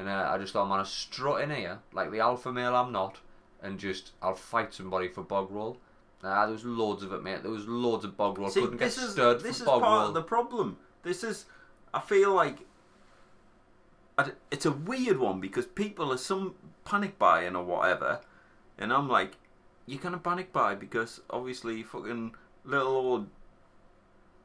and 0.00 0.08
uh, 0.08 0.30
I 0.32 0.38
just 0.38 0.52
thought, 0.54 0.68
man, 0.68 0.80
I 0.80 0.84
strut 0.84 1.42
in 1.42 1.50
here 1.50 1.78
like 1.92 2.10
the 2.10 2.20
alpha 2.20 2.50
male 2.50 2.74
I'm 2.74 2.90
not, 2.90 3.18
and 3.62 3.78
just 3.78 4.12
I'll 4.22 4.34
fight 4.34 4.72
somebody 4.74 5.08
for 5.08 5.22
bog 5.22 5.50
roll. 5.50 5.76
Ah, 6.24 6.44
there 6.46 6.52
was 6.54 6.64
loads 6.64 7.02
of 7.02 7.12
it, 7.12 7.22
mate. 7.22 7.42
There 7.42 7.50
was 7.52 7.66
loads 7.66 8.04
of 8.04 8.16
bog 8.16 8.38
roll. 8.38 8.48
See, 8.50 8.60
Couldn't 8.60 8.78
get 8.78 8.88
is 8.88 9.10
stirred 9.10 9.40
this 9.40 9.58
for 9.58 9.62
is 9.62 9.66
bog 9.66 9.82
part 9.82 9.98
roll. 10.00 10.08
of 10.08 10.14
the 10.14 10.22
problem. 10.22 10.76
This 11.02 11.22
is, 11.24 11.46
I 11.94 12.00
feel 12.00 12.32
like, 12.34 12.58
I 14.18 14.24
d- 14.24 14.30
it's 14.50 14.66
a 14.66 14.70
weird 14.72 15.18
one 15.18 15.40
because 15.40 15.66
people 15.66 16.12
are 16.12 16.18
some 16.18 16.54
panic 16.84 17.18
buying 17.18 17.56
or 17.56 17.64
whatever, 17.64 18.20
and 18.78 18.92
I'm 18.92 19.08
like, 19.08 19.32
you're 19.86 20.00
gonna 20.00 20.18
panic 20.18 20.52
buy 20.52 20.74
because 20.74 21.20
obviously 21.30 21.82
fucking 21.82 22.34
little 22.64 22.88
old 22.94 23.28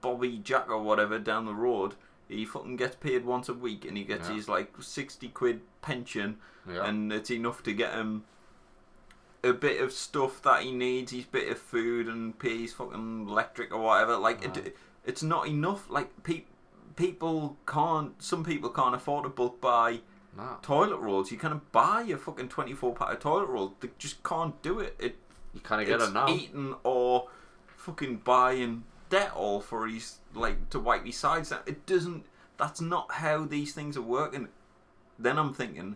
Bobby 0.01 0.37
Jack 0.37 0.69
or 0.69 0.81
whatever 0.81 1.19
down 1.19 1.45
the 1.45 1.53
road, 1.53 1.95
he 2.27 2.45
fucking 2.45 2.75
gets 2.77 2.95
paid 2.95 3.25
once 3.25 3.49
a 3.49 3.53
week 3.53 3.85
and 3.85 3.97
he 3.97 4.03
gets 4.03 4.29
Yeah. 4.29 4.35
his 4.35 4.49
like 4.49 4.73
sixty 4.81 5.29
quid 5.29 5.61
pension 5.81 6.37
Yeah. 6.67 6.85
and 6.85 7.11
it's 7.13 7.29
enough 7.31 7.61
to 7.63 7.73
get 7.73 7.93
him 7.93 8.23
a 9.43 9.53
bit 9.53 9.79
of 9.79 9.91
stuff 9.91 10.41
that 10.41 10.63
he 10.63 10.71
needs, 10.71 11.11
his 11.11 11.25
bit 11.25 11.49
of 11.51 11.59
food 11.59 12.07
and 12.07 12.37
pay 12.39 12.57
his 12.57 12.73
fucking 12.73 13.27
electric 13.29 13.71
or 13.73 13.81
whatever. 13.81 14.17
Like 14.17 14.43
Right. 14.45 14.57
it, 14.57 14.77
it's 15.05 15.21
not 15.21 15.47
enough. 15.47 15.87
Like 15.89 16.23
pe- 16.23 16.45
people 16.95 17.57
can't. 17.67 18.19
Some 18.23 18.43
people 18.43 18.69
can't 18.71 18.95
afford 18.95 19.23
to 19.25 19.29
bulk 19.29 19.61
buy 19.61 20.01
toilet 20.63 20.97
rolls. 20.97 21.31
You 21.31 21.37
can't 21.37 21.71
buy 21.71 22.01
a 22.03 22.17
fucking 22.17 22.49
twenty 22.49 22.73
four 22.73 22.93
pack 22.95 23.11
of 23.13 23.19
toilet 23.19 23.45
rolls. 23.47 23.73
They 23.79 23.89
just 23.99 24.23
can't 24.23 24.59
do 24.63 24.79
it. 24.79 24.95
It 24.99 25.15
you 25.53 25.61
kind 25.61 25.79
of 25.81 25.87
get 25.87 26.01
it 26.01 26.11
now. 26.11 26.27
eating 26.27 26.75
or 26.83 27.29
fucking 27.77 28.17
buying 28.17 28.83
Dettol 29.15 29.63
for 29.63 29.87
his 29.87 30.19
like 30.33 30.69
to 30.71 30.79
wipe 30.79 31.05
his 31.05 31.17
sides. 31.17 31.49
down. 31.49 31.59
It 31.65 31.85
doesn't. 31.85 32.25
That's 32.57 32.81
not 32.81 33.11
how 33.13 33.45
these 33.45 33.73
things 33.73 33.95
are 33.97 34.01
working. 34.01 34.47
Then 35.19 35.37
I'm 35.37 35.53
thinking, 35.53 35.95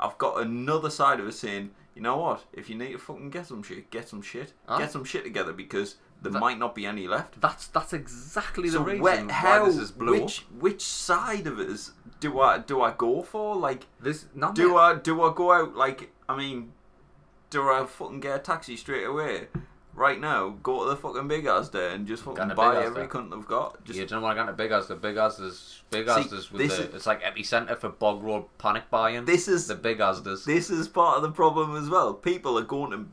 I've 0.00 0.18
got 0.18 0.40
another 0.42 0.90
side 0.90 1.20
of 1.20 1.26
it 1.28 1.32
saying, 1.32 1.70
you 1.94 2.02
know 2.02 2.16
what? 2.16 2.44
If 2.52 2.68
you 2.68 2.76
need 2.76 2.92
to 2.92 2.98
fucking 2.98 3.30
get 3.30 3.46
some 3.46 3.62
shit, 3.62 3.90
get 3.90 4.08
some 4.08 4.20
shit. 4.22 4.52
Huh? 4.66 4.78
Get 4.78 4.92
some 4.92 5.04
shit 5.04 5.24
together 5.24 5.52
because 5.52 5.96
there 6.22 6.32
That- 6.32 6.40
might 6.40 6.58
not 6.58 6.74
be 6.74 6.84
any 6.86 7.06
left. 7.06 7.40
That's 7.40 7.66
that's 7.68 7.92
exactly 7.92 8.68
the 8.68 8.78
So 8.78 8.82
reason 8.84 9.02
where, 9.02 9.24
why 9.24 9.64
this 9.64 9.76
is 9.76 9.90
blew 9.92 10.12
which 10.22 10.40
up. 10.40 10.52
which 10.62 10.82
side 10.82 11.46
of 11.46 11.58
us 11.58 11.92
do 12.20 12.40
I 12.40 12.58
do 12.58 12.82
I 12.82 12.92
go 12.96 13.22
for? 13.22 13.56
Like, 13.56 13.86
This 14.00 14.26
not 14.34 14.54
do 14.54 14.68
mate. 14.70 14.76
I 14.76 14.94
do 14.96 15.22
I 15.22 15.32
go 15.34 15.52
out 15.52 15.74
like 15.76 16.10
I 16.28 16.36
mean, 16.36 16.72
do 17.50 17.62
I 17.70 17.84
fucking 17.86 18.20
get 18.20 18.36
a 18.36 18.38
taxi 18.38 18.76
straight 18.76 19.04
away? 19.04 19.48
Right 19.94 20.20
now, 20.20 20.50
go 20.62 20.84
to 20.84 20.90
the 20.90 20.96
fucking 20.96 21.28
big 21.28 21.44
Asda 21.44 21.94
and 21.94 22.06
just 22.06 22.24
fucking 22.24 22.48
buy 22.56 22.74
Big 22.74 22.82
Asda. 22.82 22.86
every 22.86 23.06
cunt 23.06 23.30
they've 23.30 23.46
got. 23.46 23.84
Just 23.84 23.98
you 23.98 24.06
don't 24.06 24.22
want 24.22 24.36
to 24.36 24.42
go 24.42 24.46
to 24.48 24.52
Big 24.52 24.70
Asda. 24.72 25.00
Big 25.00 25.14
Asda's 25.16 25.82
Big 25.90 26.06
See, 26.08 26.12
Asda's 26.12 26.50
with 26.50 26.62
this 26.62 26.76
the 26.76 26.88
is- 26.88 26.94
it's 26.94 27.06
like 27.06 27.22
epicenter 27.22 27.78
for 27.78 27.90
bog 27.90 28.22
roll 28.22 28.48
panic 28.58 28.90
buying. 28.90 29.24
this 29.24 29.46
is 29.46 29.68
the 29.68 29.76
Big 29.76 29.98
Asda's. 29.98 30.44
this 30.44 30.68
is 30.68 30.88
part 30.88 31.16
of 31.18 31.22
the 31.22 31.30
problem 31.30 31.76
as 31.76 31.88
well. 31.88 32.12
People 32.12 32.58
are 32.58 32.62
going 32.64 32.90
to 32.90 33.06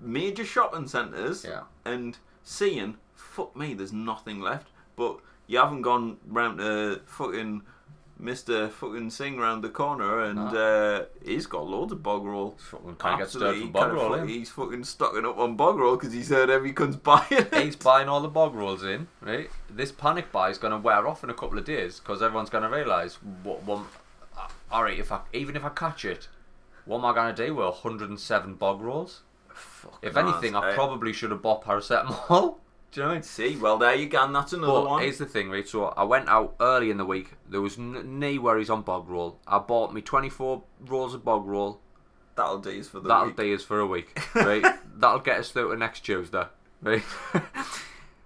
major 0.00 0.44
shopping 0.44 0.86
centres 0.86 1.44
yeah. 1.44 1.62
and 1.84 2.18
seeing, 2.42 2.96
fuck 3.14 3.56
me, 3.56 3.72
there's 3.74 3.92
nothing 3.92 4.40
left. 4.40 4.68
But 4.96 5.20
you 5.46 5.58
haven't 5.58 5.82
gone 5.82 6.18
round 6.26 6.58
to 6.58 7.00
fucking 7.06 7.62
Mr. 8.20 8.70
fucking 8.70 9.10
Sing 9.10 9.38
round 9.38 9.64
the 9.64 9.68
corner 9.68 10.20
and 10.20 10.38
uh, 10.38 11.04
he's 11.24 11.46
got 11.46 11.66
loads 11.66 11.92
of 11.92 12.02
bog 12.02 12.24
roll. 12.24 12.54
Fucking 12.58 12.96
can't 12.96 13.18
get 13.18 13.30
stirred 13.30 13.48
Absolutely, 13.48 13.66
for 13.66 13.72
bog 13.72 13.92
roll. 13.92 14.26
He's 14.26 14.50
fucking 14.50 14.84
stocking 14.84 15.24
up 15.24 15.38
on 15.38 15.56
bog 15.56 15.78
roll 15.78 15.96
because 15.96 16.12
he's 16.12 16.28
heard 16.28 16.50
every 16.50 16.72
cunt's 16.72 16.96
buying 17.02 17.24
it. 17.30 17.54
He's 17.54 17.76
buying 17.76 18.08
all 18.08 18.20
the 18.20 18.28
bog 18.28 18.54
rolls 18.54 18.84
in, 18.84 19.08
right? 19.20 19.50
This 19.68 19.92
panic 19.92 20.30
buy 20.30 20.50
is 20.50 20.58
going 20.58 20.72
to 20.72 20.78
wear 20.78 21.06
off 21.08 21.24
in 21.24 21.30
a 21.30 21.34
couple 21.34 21.58
of 21.58 21.64
days 21.64 21.98
because 21.98 22.22
everyone's 22.22 22.50
going 22.50 22.64
to 22.64 22.76
realise 22.76 23.16
what 23.42 23.62
one. 23.64 23.84
Uh, 24.36 24.48
all 24.70 24.84
right, 24.84 24.98
if 24.98 25.10
I 25.10 25.20
even 25.32 25.56
if 25.56 25.64
I 25.64 25.70
catch 25.70 26.04
it, 26.04 26.28
what 26.84 26.98
am 26.98 27.04
I 27.04 27.14
going 27.14 27.34
to 27.34 27.46
do 27.46 27.54
with 27.54 27.66
107 27.66 28.54
bog 28.54 28.80
rolls? 28.80 29.22
If 30.02 30.16
anything, 30.16 30.54
I 30.54 30.70
eh? 30.70 30.74
probably 30.74 31.12
should 31.12 31.30
have 31.30 31.42
bought 31.42 31.64
paracetamol. 31.64 32.56
Do 32.92 33.00
you 33.00 33.04
know 33.04 33.08
what 33.10 33.12
I 33.12 33.16
mean? 33.18 33.22
See, 33.22 33.56
well, 33.56 33.78
there 33.78 33.94
you 33.94 34.08
go, 34.08 34.24
and 34.24 34.34
that's 34.34 34.52
another 34.52 34.72
But 34.72 34.86
one. 34.88 35.02
here's 35.02 35.18
the 35.18 35.26
thing, 35.26 35.48
right? 35.50 35.66
So 35.68 35.84
I 35.96 36.02
went 36.04 36.28
out 36.28 36.56
early 36.60 36.90
in 36.90 36.96
the 36.96 37.04
week. 37.04 37.32
There 37.48 37.60
was 37.60 37.78
n- 37.78 38.18
knee 38.18 38.38
worries 38.38 38.68
on 38.68 38.82
bog 38.82 39.08
roll. 39.08 39.38
I 39.46 39.58
bought 39.58 39.94
me 39.94 40.00
24 40.00 40.62
rolls 40.86 41.14
of 41.14 41.24
bog 41.24 41.46
roll. 41.46 41.80
That'll 42.34 42.58
do 42.58 42.70
us 42.80 42.88
for 42.88 42.98
the 43.00 43.08
That'll 43.08 43.26
week. 43.26 43.36
be 43.36 43.54
us 43.54 43.62
for 43.62 43.78
a 43.78 43.86
week, 43.86 44.18
right? 44.34 44.64
That'll 44.96 45.20
get 45.20 45.38
us 45.38 45.50
through 45.50 45.70
to 45.70 45.76
next 45.76 46.00
Tuesday, 46.00 46.44
right? 46.82 47.02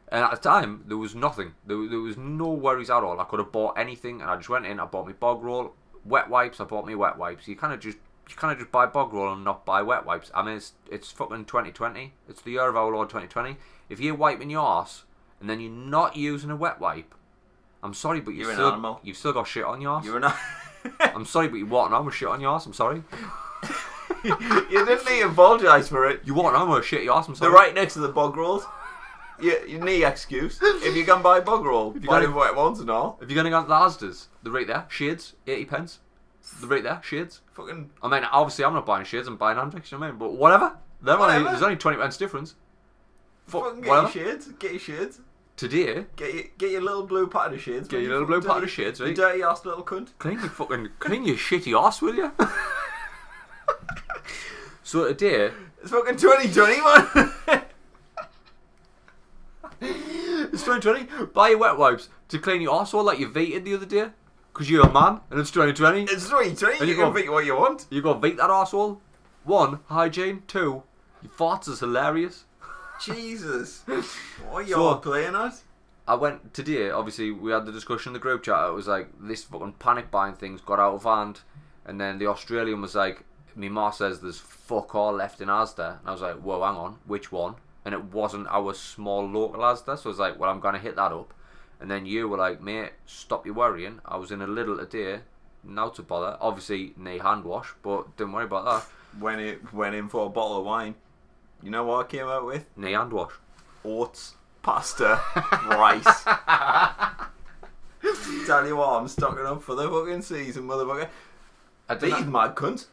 And 0.08 0.22
at 0.22 0.30
the 0.30 0.36
time, 0.48 0.84
there 0.86 0.96
was 0.98 1.14
nothing. 1.16 1.54
There, 1.66 1.76
was- 1.76 1.90
there 1.90 1.98
was 1.98 2.16
no 2.16 2.48
worries 2.52 2.88
at 2.90 3.02
all. 3.02 3.18
I 3.20 3.24
could 3.24 3.40
have 3.40 3.50
bought 3.50 3.76
anything, 3.76 4.20
and 4.20 4.30
I 4.30 4.36
just 4.36 4.48
went 4.48 4.64
in. 4.66 4.78
I 4.78 4.84
bought 4.84 5.06
me 5.08 5.12
bog 5.12 5.42
roll, 5.42 5.74
wet 6.04 6.30
wipes. 6.30 6.60
I 6.60 6.64
bought 6.64 6.86
me 6.86 6.94
wet 6.94 7.18
wipes. 7.18 7.48
You 7.48 7.56
kind 7.56 7.72
of 7.72 7.80
just 7.80 7.98
you 8.28 8.36
kind 8.36 8.52
of 8.52 8.58
just 8.58 8.70
buy 8.70 8.86
bog 8.86 9.12
roll 9.12 9.32
and 9.32 9.42
not 9.42 9.66
buy 9.66 9.82
wet 9.82 10.06
wipes. 10.06 10.30
I 10.32 10.42
mean, 10.44 10.56
it's 10.56 10.72
it's 10.88 11.10
fucking 11.10 11.46
2020. 11.46 12.12
It's 12.28 12.42
the 12.42 12.52
year 12.52 12.68
of 12.68 12.76
our 12.76 12.92
Lord 12.92 13.08
2020. 13.08 13.56
If 13.88 14.00
you're 14.00 14.14
wiping 14.14 14.50
your 14.50 14.62
arse 14.62 15.04
and 15.40 15.48
then 15.48 15.60
you're 15.60 15.70
not 15.70 16.16
using 16.16 16.50
a 16.50 16.56
wet 16.56 16.80
wipe, 16.80 17.14
I'm 17.82 17.94
sorry, 17.94 18.20
but 18.20 18.32
you 18.32 18.40
You're 18.42 18.50
an 18.50 18.56
still 18.56 18.68
animal. 18.68 19.00
you've 19.02 19.16
still 19.16 19.32
got 19.32 19.46
shit 19.46 19.64
on 19.64 19.80
your 19.80 19.92
arse. 19.92 20.04
You're 20.06 20.20
not. 20.20 20.36
I'm 21.00 21.24
sorry, 21.26 21.48
but 21.48 21.56
you're 21.56 21.66
walking 21.66 21.94
on 21.94 22.04
with 22.06 22.14
shit 22.14 22.28
on 22.28 22.40
your 22.40 22.50
arse. 22.52 22.66
I'm 22.66 22.72
sorry. 22.72 23.02
you 24.24 24.36
didn't 24.84 25.04
need 25.06 25.20
to 25.20 25.28
apologise 25.28 25.88
for 25.88 26.08
it. 26.08 26.20
You 26.24 26.34
walking 26.34 26.56
on 26.56 26.68
with 26.70 26.84
shit 26.84 27.00
on 27.00 27.04
your 27.04 27.14
arse. 27.14 27.28
I'm 27.28 27.34
sorry. 27.34 27.50
They're 27.50 27.58
right 27.58 27.74
next 27.74 27.94
to 27.94 28.00
the 28.00 28.08
bog 28.08 28.36
rolls. 28.36 28.64
You, 29.40 29.58
you 29.66 29.78
need 29.80 30.04
excuse. 30.04 30.58
If 30.62 30.96
you 30.96 31.04
can 31.04 31.20
buy 31.20 31.40
bog 31.40 31.64
roll, 31.64 31.92
you 31.94 32.08
buy 32.08 32.20
them 32.20 32.34
wet 32.34 32.54
ones 32.54 32.80
and 32.80 32.88
all. 32.90 33.18
If 33.20 33.30
you're 33.30 33.36
gonna 33.36 33.50
go 33.50 33.62
to 33.62 33.68
the 33.68 33.74
Asda's, 33.74 34.28
they're 34.42 34.52
right 34.52 34.66
there. 34.66 34.86
Shades, 34.88 35.34
80 35.46 35.64
pence. 35.66 35.98
They're 36.60 36.68
right 36.68 36.82
there. 36.82 37.00
Shades. 37.02 37.40
Fucking 37.54 37.90
I 38.02 38.08
mean, 38.08 38.24
obviously, 38.24 38.64
I'm 38.64 38.74
not 38.74 38.86
buying 38.86 39.04
shades. 39.04 39.26
I'm 39.26 39.36
buying 39.36 39.58
Andrex. 39.58 39.90
You 39.90 39.98
know 39.98 40.02
what 40.02 40.06
I 40.06 40.10
mean? 40.10 40.18
But 40.18 40.32
whatever. 40.34 40.76
They're 41.02 41.14
only, 41.14 41.26
Whatever. 41.26 41.50
there's 41.50 41.62
only 41.62 41.76
20 41.76 41.98
pence 41.98 42.16
difference. 42.16 42.54
Fuck, 43.46 43.64
fucking 43.64 43.80
get 43.82 43.92
your 43.92 44.10
shades. 44.10 44.48
Get 44.58 44.70
your 44.72 44.80
shades. 44.80 45.20
Today, 45.56 46.06
Get 46.16 46.34
your, 46.34 46.42
get 46.58 46.70
your 46.72 46.80
little 46.82 47.06
blue 47.06 47.28
pattern 47.28 47.54
of 47.54 47.60
shades. 47.62 47.86
Get 47.86 47.98
man, 47.98 48.02
your 48.04 48.12
you 48.12 48.18
little 48.20 48.26
blue 48.26 48.36
fucking 48.40 48.48
pattern 48.48 48.64
of 48.64 48.70
dirty- 48.70 48.82
shades, 48.82 48.98
you 49.00 49.06
right? 49.06 49.14
dirty 49.14 49.42
ass 49.44 49.64
little 49.64 49.84
cunt. 49.84 50.08
clean 50.18 50.40
your 50.40 50.48
fucking 50.48 50.88
clean 50.98 51.24
your 51.24 51.36
shitty 51.36 51.80
ass, 51.80 52.02
will 52.02 52.14
you? 52.16 52.32
so 54.82 55.06
today, 55.08 55.52
It's 55.82 55.90
fucking 55.92 56.16
2020, 56.16 56.80
man. 56.80 57.64
it's 60.52 60.62
2020. 60.64 61.26
Buy 61.26 61.50
your 61.50 61.58
wet 61.58 61.78
wipes 61.78 62.08
to 62.28 62.38
clean 62.38 62.62
your 62.62 62.74
arsehole 62.74 63.04
like 63.04 63.18
you 63.18 63.28
vaped 63.28 63.64
the 63.64 63.74
other 63.74 63.86
day, 63.86 64.06
because 64.52 64.70
you're 64.70 64.86
a 64.86 64.92
man, 64.92 65.20
and 65.30 65.38
it's 65.38 65.50
2020. 65.50 66.04
it's 66.04 66.28
2020. 66.28 66.78
And 66.78 66.88
You 66.88 66.94
you 66.96 67.00
can 67.00 67.12
go- 67.12 67.32
what 67.32 67.44
you 67.44 67.54
want. 67.56 67.86
You 67.90 68.02
to 68.02 68.08
vape 68.14 68.36
that 68.38 68.50
arsehole. 68.50 68.98
One, 69.44 69.80
hygiene. 69.86 70.42
Two, 70.48 70.82
your 71.22 71.32
farts 71.38 71.68
is 71.68 71.80
hilarious. 71.80 72.44
Jesus. 73.04 73.82
What 73.86 74.04
are 74.52 74.62
you 74.62 74.74
So- 74.74 74.96
playing 74.96 75.34
at? 75.34 75.62
I 76.06 76.14
went 76.16 76.52
today. 76.52 76.90
Obviously, 76.90 77.30
we 77.30 77.50
had 77.50 77.64
the 77.64 77.72
discussion 77.72 78.10
in 78.10 78.14
the 78.14 78.18
group 78.18 78.42
chat. 78.42 78.68
It 78.68 78.72
was 78.74 78.86
like 78.86 79.08
this 79.18 79.44
fucking 79.44 79.74
panic 79.78 80.10
buying 80.10 80.34
things 80.34 80.60
got 80.60 80.78
out 80.78 80.94
of 80.94 81.04
hand, 81.04 81.40
and 81.86 81.98
then 82.00 82.18
the 82.18 82.26
Australian 82.26 82.82
was 82.82 82.94
like, 82.94 83.24
"Me 83.56 83.68
ma 83.70 83.90
says 83.90 84.20
there's 84.20 84.38
fuck 84.38 84.94
all 84.94 85.12
left 85.14 85.40
in 85.40 85.48
Asda," 85.48 86.00
and 86.00 86.08
I 86.08 86.12
was 86.12 86.20
like, 86.20 86.36
"Whoa, 86.36 86.62
hang 86.62 86.76
on, 86.76 86.98
which 87.06 87.32
one?" 87.32 87.54
And 87.86 87.94
it 87.94 88.04
wasn't 88.04 88.48
our 88.48 88.74
small 88.74 89.26
local 89.26 89.60
Asda, 89.62 89.98
so 89.98 90.08
I 90.08 90.12
was 90.12 90.18
like, 90.18 90.38
"Well, 90.38 90.50
I'm 90.50 90.60
gonna 90.60 90.78
hit 90.78 90.96
that 90.96 91.12
up." 91.12 91.32
And 91.80 91.90
then 91.90 92.04
you 92.04 92.28
were 92.28 92.36
like, 92.38 92.60
"Mate, 92.60 92.92
stop 93.06 93.46
your 93.46 93.54
worrying." 93.54 94.00
I 94.04 94.16
was 94.18 94.30
in 94.30 94.42
a 94.42 94.46
little 94.46 94.76
today, 94.76 95.20
now 95.62 95.88
to 95.88 96.02
bother. 96.02 96.36
Obviously, 96.38 96.92
knee 96.98 97.18
hand 97.18 97.44
wash, 97.44 97.72
but 97.82 98.14
don't 98.18 98.32
worry 98.32 98.44
about 98.44 98.64
that. 98.66 98.86
When 99.18 99.38
it 99.40 99.72
went 99.72 99.94
in 99.94 100.08
for 100.10 100.26
a 100.26 100.28
bottle 100.28 100.58
of 100.58 100.64
wine, 100.66 100.96
you 101.64 101.70
know 101.70 101.84
what 101.84 102.06
I 102.06 102.08
came 102.08 102.26
out 102.28 102.46
with? 102.46 102.64
Knee 102.76 102.92
hand 102.92 103.12
wash. 103.12 103.32
Oats, 103.84 104.34
pasta, 104.62 105.20
rice. 105.68 106.04
Tell 108.46 108.66
you 108.66 108.76
what, 108.76 109.00
I'm 109.00 109.08
stocking 109.08 109.46
up 109.46 109.62
for 109.62 109.74
the 109.74 109.88
fucking 109.88 110.22
season, 110.22 110.64
motherfucker. 110.68 111.08
I 111.88 111.94
These 111.94 112.12
didn't. 112.14 112.32
mad 112.32 112.54
cunts. 112.54 112.86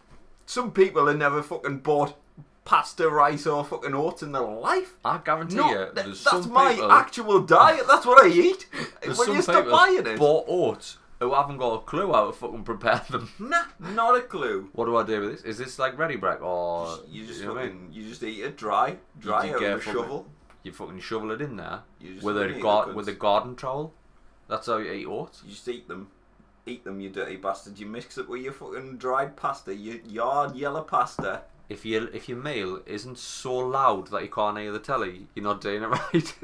Some 0.45 0.71
people 0.71 1.07
have 1.07 1.17
never 1.17 1.43
fucking 1.43 1.79
bought 1.79 2.15
pasta, 2.63 3.09
rice, 3.09 3.45
or 3.45 3.63
fucking 3.65 3.93
oats 3.93 4.23
in 4.23 4.31
their 4.31 4.41
life. 4.41 4.93
I 5.03 5.19
guarantee 5.23 5.55
No, 5.57 5.69
you, 5.69 5.87
th- 5.93 6.23
that's 6.23 6.47
my 6.47 6.73
people. 6.73 6.91
actual 6.91 7.41
diet. 7.41 7.85
That's 7.87 8.05
what 8.05 8.23
I 8.23 8.29
eat. 8.29 8.67
There's 9.01 9.17
when 9.17 9.33
you 9.33 9.41
stop 9.41 9.69
buying 9.69 10.05
it, 10.05 10.17
bought 10.17 10.45
oats 10.47 10.97
who 11.21 11.33
haven't 11.33 11.57
got 11.57 11.73
a 11.75 11.79
clue 11.79 12.11
how 12.11 12.25
to 12.27 12.33
fucking 12.33 12.63
prepare 12.63 13.01
them. 13.09 13.29
nah, 13.39 13.63
not 13.79 14.17
a 14.17 14.21
clue. 14.21 14.69
What 14.73 14.85
do 14.85 14.97
I 14.97 15.03
do 15.05 15.21
with 15.21 15.31
this? 15.31 15.41
Is 15.43 15.57
this 15.59 15.79
like 15.79 15.97
Ready 15.97 16.17
Brek 16.17 16.41
or 16.41 16.97
You 17.07 17.25
just 17.25 17.39
you 17.39 17.45
know 17.47 17.53
what 17.53 17.63
I 17.63 17.67
mean? 17.67 17.89
you 17.91 18.09
just 18.09 18.23
eat 18.23 18.39
it 18.43 18.57
dry, 18.57 18.97
dry 19.19 19.45
you 19.45 19.53
out 19.55 19.61
with 19.61 19.71
a 19.71 19.77
fucking- 19.79 19.93
shovel. 20.01 20.27
You 20.63 20.71
fucking 20.73 20.99
shovel 20.99 21.31
it 21.31 21.41
in 21.41 21.55
there 21.55 21.81
You 21.99 22.13
just 22.15 22.25
with 22.25 22.37
a 22.37 22.49
eat 22.57 22.61
gar- 22.61 22.87
the 22.87 22.93
with 22.93 23.07
a 23.07 23.13
garden 23.13 23.55
trowel. 23.55 23.93
That's 24.47 24.67
how 24.67 24.77
you 24.77 24.91
eat 24.91 25.05
oats. 25.07 25.41
You 25.45 25.51
just 25.53 25.67
eat 25.67 25.87
them. 25.87 26.09
Eat 26.65 26.83
them, 26.83 26.99
you 27.01 27.09
dirty 27.09 27.37
bastard. 27.37 27.79
You 27.79 27.85
mix 27.87 28.17
it 28.19 28.27
with 28.29 28.41
your 28.41 28.53
fucking 28.53 28.97
dried 28.97 29.35
pasta, 29.35 29.73
your 29.73 29.95
yard 30.01 30.55
yellow 30.55 30.81
pasta. 30.83 31.41
If 31.69 31.85
you 31.85 32.09
if 32.13 32.27
your 32.29 32.37
meal 32.37 32.81
isn't 32.85 33.17
so 33.17 33.55
loud 33.55 34.07
that 34.07 34.21
you 34.23 34.29
can't 34.29 34.57
hear 34.57 34.71
the 34.71 34.79
telly, 34.79 35.27
you're 35.35 35.43
not 35.43 35.61
doing 35.61 35.81
it 35.83 35.87
right. 35.87 36.35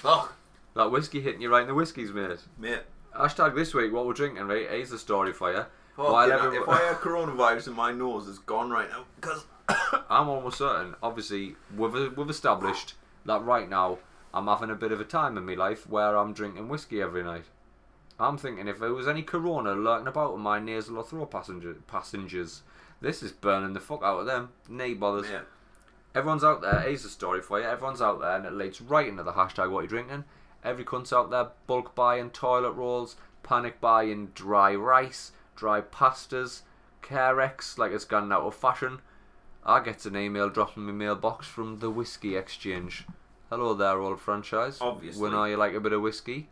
Fuck. 0.00 0.36
That 0.74 0.90
whiskey 0.90 1.20
hitting 1.20 1.40
you 1.40 1.50
right 1.50 1.62
in 1.62 1.68
the 1.68 1.74
whiskies, 1.74 2.12
mate. 2.12 2.38
Mate, 2.58 2.80
Hashtag 3.16 3.54
this 3.54 3.74
week, 3.74 3.92
what 3.92 4.06
we're 4.06 4.12
drinking, 4.12 4.44
right? 4.46 4.68
Here's 4.70 4.90
the 4.90 4.98
story 4.98 5.32
for 5.32 5.50
you. 5.52 5.64
fuck, 5.96 6.12
While 6.12 6.28
you 6.28 6.32
know, 6.34 6.46
every- 6.46 6.58
if 6.58 6.68
I 6.68 6.78
had 6.80 6.96
coronavirus 6.98 7.68
in 7.68 7.72
my 7.74 7.92
nose, 7.92 8.28
it's 8.28 8.38
gone 8.38 8.70
right 8.70 8.88
now. 8.88 9.04
Because 9.20 9.44
I'm 10.08 10.28
almost 10.28 10.58
certain, 10.58 10.94
obviously, 11.02 11.56
we've, 11.76 12.16
we've 12.16 12.30
established 12.30 12.94
that 13.26 13.42
right 13.42 13.68
now 13.68 13.98
I'm 14.32 14.46
having 14.46 14.70
a 14.70 14.74
bit 14.76 14.92
of 14.92 15.00
a 15.00 15.04
time 15.04 15.36
in 15.36 15.44
my 15.44 15.54
life 15.54 15.88
where 15.88 16.16
I'm 16.16 16.32
drinking 16.32 16.68
whiskey 16.68 17.02
every 17.02 17.22
night. 17.24 17.44
I'm 18.18 18.36
thinking 18.38 18.68
if 18.68 18.78
there 18.78 18.92
was 18.94 19.08
any 19.08 19.22
corona 19.22 19.72
lurking 19.72 20.06
about 20.06 20.34
in 20.34 20.40
my 20.40 20.60
nasal 20.60 20.98
or 20.98 21.04
throat 21.04 21.30
passenger, 21.30 21.74
passengers, 21.88 22.62
this 23.00 23.22
is 23.22 23.32
burning 23.32 23.72
the 23.72 23.80
fuck 23.80 24.02
out 24.04 24.20
of 24.20 24.26
them. 24.26 24.50
Nay 24.68 24.94
bothers. 24.94 25.26
yeah, 25.30 25.40
Everyone's 26.14 26.44
out 26.44 26.60
there, 26.60 26.80
here's 26.80 27.02
the 27.02 27.08
story 27.08 27.40
for 27.40 27.58
you. 27.60 27.66
Everyone's 27.66 28.02
out 28.02 28.20
there, 28.20 28.36
and 28.36 28.44
it 28.44 28.52
leads 28.52 28.80
right 28.80 29.08
into 29.08 29.22
the 29.22 29.32
hashtag 29.32 29.70
what 29.70 29.82
you 29.82 29.88
drinking. 29.88 30.24
Every 30.62 30.84
cunt's 30.84 31.12
out 31.12 31.30
there 31.30 31.48
bulk 31.66 31.94
buying 31.94 32.30
toilet 32.30 32.72
rolls, 32.72 33.16
panic 33.42 33.80
buying 33.80 34.28
dry 34.34 34.74
rice, 34.74 35.32
dry 35.56 35.80
pastas, 35.80 36.62
Carex 37.02 37.78
like 37.78 37.92
it's 37.92 38.04
gone 38.04 38.32
out 38.32 38.42
of 38.42 38.54
fashion. 38.54 39.00
I 39.64 39.80
get 39.80 40.06
an 40.06 40.16
email 40.16 40.48
dropped 40.48 40.76
in 40.76 40.84
my 40.84 40.92
mailbox 40.92 41.46
from 41.46 41.78
the 41.78 41.90
Whisky 41.90 42.36
Exchange. 42.36 43.06
Hello 43.50 43.74
there, 43.74 44.00
old 44.00 44.20
franchise. 44.20 44.78
Obviously. 44.80 45.22
We 45.22 45.30
know 45.30 45.44
you 45.44 45.56
like 45.56 45.74
a 45.74 45.80
bit 45.80 45.92
of 45.92 46.02
whiskey. 46.02 46.48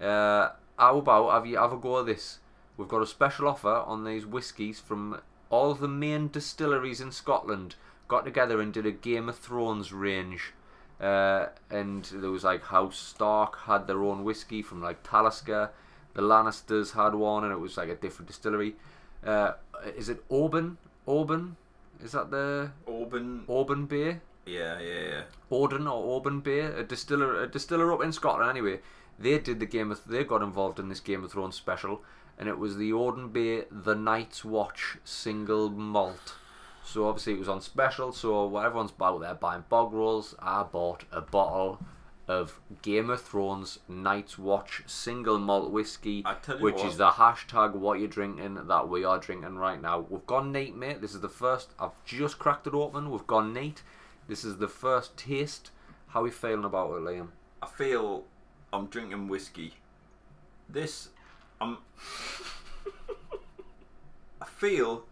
Uh, 0.00 0.50
how 0.78 0.98
about 0.98 1.32
have 1.32 1.46
you 1.46 1.56
have 1.58 1.72
a 1.72 1.76
go 1.76 2.00
at 2.00 2.06
this? 2.06 2.38
We've 2.76 2.88
got 2.88 3.02
a 3.02 3.06
special 3.06 3.48
offer 3.48 3.68
on 3.68 4.04
these 4.04 4.26
whiskies 4.26 4.78
from 4.78 5.20
all 5.50 5.74
the 5.74 5.88
main 5.88 6.28
distilleries 6.28 7.00
in 7.00 7.10
Scotland. 7.10 7.74
Got 8.08 8.24
together 8.24 8.60
and 8.60 8.72
did 8.72 8.86
a 8.86 8.92
Game 8.92 9.28
of 9.28 9.38
Thrones 9.38 9.92
range. 9.92 10.52
Uh, 11.00 11.46
and 11.70 12.04
there 12.04 12.30
was 12.30 12.44
like 12.44 12.62
House 12.64 12.98
Stark 12.98 13.58
had 13.66 13.86
their 13.86 14.02
own 14.02 14.24
whiskey 14.24 14.62
from 14.62 14.82
like 14.82 15.02
Talisker. 15.02 15.70
The 16.14 16.22
Lannisters 16.22 16.92
had 16.92 17.14
one, 17.14 17.44
and 17.44 17.52
it 17.52 17.60
was 17.60 17.76
like 17.76 17.90
a 17.90 17.94
different 17.94 18.28
distillery. 18.28 18.76
Uh, 19.24 19.52
is 19.96 20.08
it 20.08 20.24
Auburn? 20.30 20.78
Auburn? 21.06 21.56
Is 22.02 22.12
that 22.12 22.30
the 22.30 22.70
Auburn. 22.88 23.44
Oban 23.48 23.86
Bay? 23.86 24.20
Yeah, 24.46 24.78
yeah, 24.78 25.00
yeah. 25.00 25.22
Auden 25.50 25.86
or 25.86 26.16
Oban 26.16 26.40
Bay, 26.40 26.60
a 26.60 26.84
distiller, 26.84 27.42
a 27.42 27.48
distiller 27.48 27.92
up 27.92 28.02
in 28.02 28.12
Scotland. 28.12 28.48
Anyway, 28.48 28.80
they 29.18 29.38
did 29.38 29.60
the 29.60 29.66
game 29.66 29.90
of, 29.90 30.04
they 30.06 30.24
got 30.24 30.42
involved 30.42 30.78
in 30.78 30.88
this 30.88 31.00
Game 31.00 31.24
of 31.24 31.32
Thrones 31.32 31.56
special, 31.56 32.02
and 32.38 32.48
it 32.48 32.58
was 32.58 32.76
the 32.76 32.92
Oban 32.92 33.28
Bay, 33.28 33.64
the 33.70 33.94
Night's 33.94 34.44
Watch 34.44 34.98
single 35.04 35.68
malt. 35.68 36.36
So 36.86 37.08
obviously 37.08 37.34
it 37.34 37.40
was 37.40 37.48
on 37.48 37.60
special. 37.60 38.12
So 38.12 38.46
while 38.46 38.64
everyone's 38.64 38.92
out 39.00 39.20
there 39.20 39.34
buying 39.34 39.64
bog 39.68 39.92
rolls, 39.92 40.34
I 40.38 40.62
bought 40.62 41.04
a 41.10 41.20
bottle 41.20 41.80
of 42.28 42.60
Game 42.82 43.10
of 43.10 43.20
Thrones 43.20 43.80
Night's 43.88 44.38
Watch 44.38 44.82
single 44.86 45.38
malt 45.38 45.70
whiskey, 45.70 46.22
I 46.24 46.34
tell 46.34 46.58
you 46.58 46.64
which 46.64 46.76
what. 46.76 46.86
is 46.86 46.96
the 46.96 47.10
hashtag 47.10 47.74
what 47.74 47.98
you're 47.98 48.08
drinking 48.08 48.66
that 48.66 48.88
we 48.88 49.04
are 49.04 49.18
drinking 49.18 49.56
right 49.56 49.80
now. 49.80 50.06
We've 50.08 50.26
gone 50.26 50.52
neat, 50.52 50.76
mate. 50.76 51.00
This 51.00 51.14
is 51.14 51.20
the 51.20 51.28
first. 51.28 51.70
I've 51.78 51.92
just 52.04 52.38
cracked 52.38 52.66
it 52.66 52.74
open. 52.74 53.10
We've 53.10 53.26
gone 53.26 53.52
neat. 53.52 53.82
This 54.28 54.44
is 54.44 54.58
the 54.58 54.68
first 54.68 55.16
taste. 55.16 55.70
How 56.08 56.22
are 56.22 56.26
you 56.26 56.32
feeling 56.32 56.64
about 56.64 56.94
it, 56.94 57.02
Liam? 57.02 57.28
I 57.62 57.66
feel 57.66 58.24
I'm 58.72 58.86
drinking 58.86 59.28
whiskey. 59.28 59.74
This, 60.68 61.10
I'm. 61.60 61.78
I 64.40 64.46
feel 64.46 65.04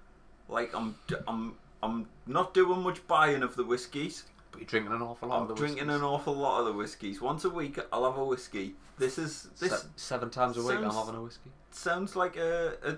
like 0.49 0.75
I'm 0.75 0.97
I'm 1.27 1.57
I'm 1.85 2.07
not 2.27 2.55
doing 2.55 2.83
much 2.83 3.07
buying 3.07 3.43
of 3.43 3.57
the 3.57 3.65
whiskies. 3.65 4.25
But 4.51 4.61
you're 4.61 4.67
drinking 4.69 4.93
an 4.93 5.03
awful 5.03 5.29
lot 5.29 5.37
I'm 5.37 5.43
of 5.43 5.49
the 5.49 5.55
drinking 5.55 5.87
whiskies. 5.87 6.01
an 6.01 6.05
awful 6.07 6.35
lot 6.35 6.61
of 6.61 6.67
the 6.67 6.73
whiskies. 6.73 7.21
Once 7.21 7.45
a 7.45 7.51
week, 7.51 7.79
I'll 7.93 8.05
have 8.11 8.19
a 8.19 8.25
whiskey. 8.25 8.75
This 8.99 9.19
is 9.19 9.49
this 9.61 9.73
Se- 9.83 9.89
seven 9.97 10.31
times 10.31 10.57
a 10.57 10.63
week, 10.63 10.79
I'm 10.79 10.91
having 10.91 11.17
a 11.17 11.23
whiskey. 11.23 11.51
sounds 11.71 12.15
like 12.17 12.37
a, 12.37 12.75
a 12.85 12.97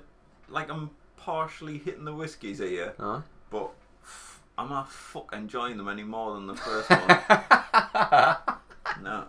like 0.53 0.71
I'm 0.71 0.91
partially 1.17 1.79
hitting 1.79 2.05
the 2.05 2.15
whiskies 2.15 2.59
here, 2.59 2.93
Huh? 3.01 3.23
but 3.51 3.71
f- 4.03 4.41
I'm 4.59 4.69
not 4.69 4.93
fuck 4.93 5.33
enjoying 5.35 5.79
them 5.79 5.89
any 5.89 6.05
more 6.05 6.35
than 6.35 6.47
the 6.47 6.55
first 6.55 6.91
one. 6.91 8.37
No, 9.03 9.25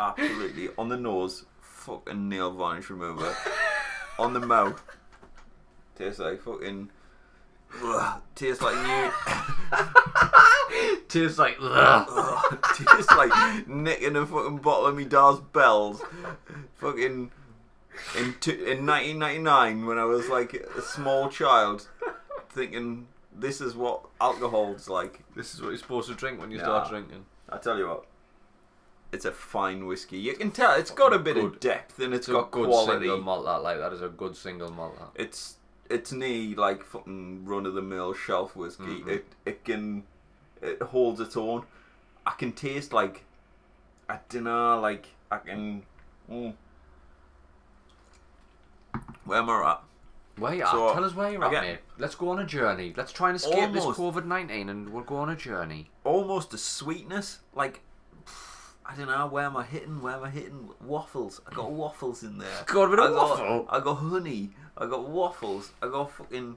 absolutely. 0.00 0.70
On 0.78 0.88
the 0.88 0.96
nose, 0.96 1.44
fucking 1.60 2.28
nail 2.28 2.50
varnish 2.52 2.90
remover. 2.90 3.34
On 4.18 4.32
the 4.32 4.40
mouth, 4.40 4.82
tastes 5.96 6.18
like 6.20 6.40
fucking. 6.42 6.90
Ugh, 7.82 8.20
tastes 8.34 8.62
like 8.62 8.76
new. 8.76 9.10
Tastes 11.08 11.38
like 11.38 11.56
ugh. 11.60 12.58
Just 12.76 13.10
like 13.16 13.68
nicking 13.68 14.16
a 14.16 14.26
fucking 14.26 14.58
bottle 14.58 14.86
of 14.86 14.96
me 14.96 15.04
dad's 15.04 15.38
bells. 15.40 16.02
Fucking 16.74 17.30
in 18.18 18.34
two, 18.40 18.50
in 18.52 18.84
1999 18.86 19.86
when 19.86 19.98
I 19.98 20.04
was 20.04 20.28
like 20.28 20.54
a 20.54 20.82
small 20.82 21.28
child, 21.28 21.88
thinking 22.50 23.06
this 23.32 23.60
is 23.60 23.76
what 23.76 24.00
alcohol's 24.20 24.88
like. 24.88 25.20
This 25.36 25.54
is 25.54 25.60
what 25.62 25.68
you're 25.68 25.78
supposed 25.78 26.08
to 26.08 26.14
drink 26.14 26.40
when 26.40 26.50
you 26.50 26.58
start 26.58 26.88
drinking. 26.88 27.26
I 27.48 27.58
tell 27.58 27.78
you 27.78 27.86
what, 27.88 28.06
it's 29.12 29.24
a 29.24 29.32
fine 29.32 29.86
whiskey. 29.86 30.18
You 30.18 30.34
can 30.34 30.50
tell 30.50 30.74
it's 30.74 30.90
got 30.90 31.12
a 31.12 31.18
bit 31.18 31.36
of 31.36 31.52
Good. 31.52 31.60
depth 31.60 31.98
and 32.00 32.12
It's 32.12 32.26
it's 32.26 32.32
got 32.34 32.48
a 32.48 32.50
good 32.50 32.66
quality. 32.68 33.02
single 33.06 33.20
malt. 33.20 33.44
That 33.44 33.62
like 33.62 33.78
that 33.78 33.92
is 33.92 34.02
a 34.02 34.08
good 34.08 34.36
single 34.36 34.72
malt. 34.72 34.98
That. 34.98 35.22
It's 35.22 35.56
it's 35.90 36.12
near 36.12 36.56
like 36.56 36.84
fucking 36.84 37.44
run 37.44 37.66
of 37.66 37.74
the 37.74 37.82
mill 37.82 38.14
shelf 38.14 38.56
whiskey. 38.56 39.02
Mhm. 39.02 39.08
It 39.08 39.26
it 39.44 39.64
can 39.64 40.04
it 40.62 40.80
holds 40.82 41.20
its 41.20 41.36
own. 41.36 41.64
I 42.26 42.32
can 42.32 42.52
taste 42.52 42.92
like 42.92 43.24
I 44.08 44.18
don't 44.28 44.44
know, 44.44 44.80
like 44.80 45.06
I 45.30 45.38
can. 45.38 45.82
Mm. 46.30 46.54
Where 49.24 49.38
am 49.38 49.50
I 49.50 49.70
at? 49.70 49.82
Where 50.36 50.54
you 50.54 50.62
at? 50.62 50.70
Tell 50.70 51.04
us 51.04 51.14
where 51.14 51.30
you're 51.30 51.44
I 51.44 51.54
at, 51.54 51.62
mate. 51.62 51.78
Let's 51.98 52.14
go 52.14 52.30
on 52.30 52.38
a 52.40 52.44
journey. 52.44 52.92
Let's 52.96 53.12
try 53.12 53.28
and 53.28 53.36
escape 53.36 53.72
this 53.72 53.84
COVID 53.84 54.24
nineteen, 54.24 54.68
and 54.68 54.90
we'll 54.90 55.04
go 55.04 55.16
on 55.16 55.30
a 55.30 55.36
journey. 55.36 55.90
Almost 56.02 56.52
a 56.54 56.58
sweetness, 56.58 57.40
like 57.54 57.82
I 58.86 58.94
don't 58.96 59.06
know. 59.06 59.26
Where 59.26 59.44
am 59.44 59.56
I 59.56 59.64
hitting? 59.64 60.02
Where 60.02 60.14
am 60.14 60.24
I 60.24 60.30
hitting? 60.30 60.70
Waffles. 60.80 61.40
I 61.50 61.54
got 61.54 61.70
waffles 61.70 62.22
in 62.22 62.38
there. 62.38 62.64
God, 62.66 62.84
a 62.84 62.90
bit 62.90 62.98
of 62.98 63.14
got, 63.14 63.30
waffle? 63.30 63.66
I 63.70 63.80
got 63.80 63.94
honey. 63.94 64.50
I 64.76 64.86
got 64.86 65.08
waffles. 65.08 65.72
I 65.82 65.88
got 65.88 66.10
fucking 66.10 66.56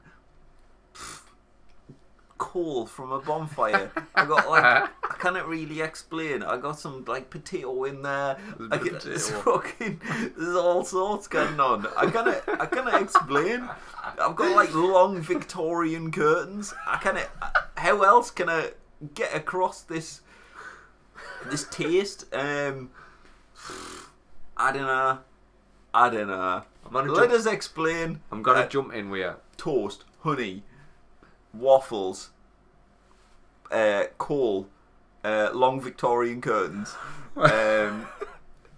coal 2.37 2.85
from 2.85 3.11
a 3.11 3.19
bonfire. 3.19 3.91
I 4.15 4.25
got 4.25 4.49
like 4.49 4.63
I 4.63 5.15
can't 5.19 5.45
really 5.45 5.81
explain. 5.81 6.43
I 6.43 6.57
got 6.57 6.79
some 6.79 7.03
like 7.05 7.29
potato 7.29 7.83
in 7.83 8.01
there. 8.01 8.37
I 8.71 8.77
can, 8.77 8.99
there's 9.03 9.29
fucking 9.29 10.01
there's 10.37 10.55
all 10.55 10.83
sorts 10.83 11.27
going 11.27 11.59
on. 11.59 11.87
I 11.95 12.09
can't 12.09 12.27
I 12.59 12.65
can't 12.65 13.01
explain. 13.01 13.69
I've 14.19 14.35
got 14.35 14.55
like 14.55 14.73
long 14.73 15.21
Victorian 15.21 16.11
curtains. 16.11 16.73
I 16.87 16.97
can't. 16.97 17.19
How 17.75 18.01
else 18.03 18.31
can 18.31 18.49
I 18.49 18.71
get 19.13 19.35
across 19.35 19.81
this 19.81 20.21
this 21.49 21.65
taste? 21.69 22.25
Um, 22.33 22.91
I 24.55 24.71
don't 24.71 24.87
know. 24.87 25.19
I 25.93 26.09
don't 26.09 26.27
know. 26.27 26.63
I'm 26.87 26.93
gonna 26.93 27.11
Let 27.11 27.29
jump, 27.29 27.39
us 27.39 27.45
explain. 27.45 28.21
I'm 28.31 28.41
gonna 28.41 28.61
uh, 28.61 28.67
jump 28.67 28.93
in 28.93 29.09
with 29.09 29.21
you. 29.21 29.35
toast, 29.57 30.03
honey, 30.21 30.63
waffles, 31.53 32.29
uh, 33.71 34.05
coal, 34.17 34.67
uh, 35.23 35.51
long 35.53 35.81
Victorian 35.81 36.41
curtains. 36.41 36.95
Um, 37.37 38.07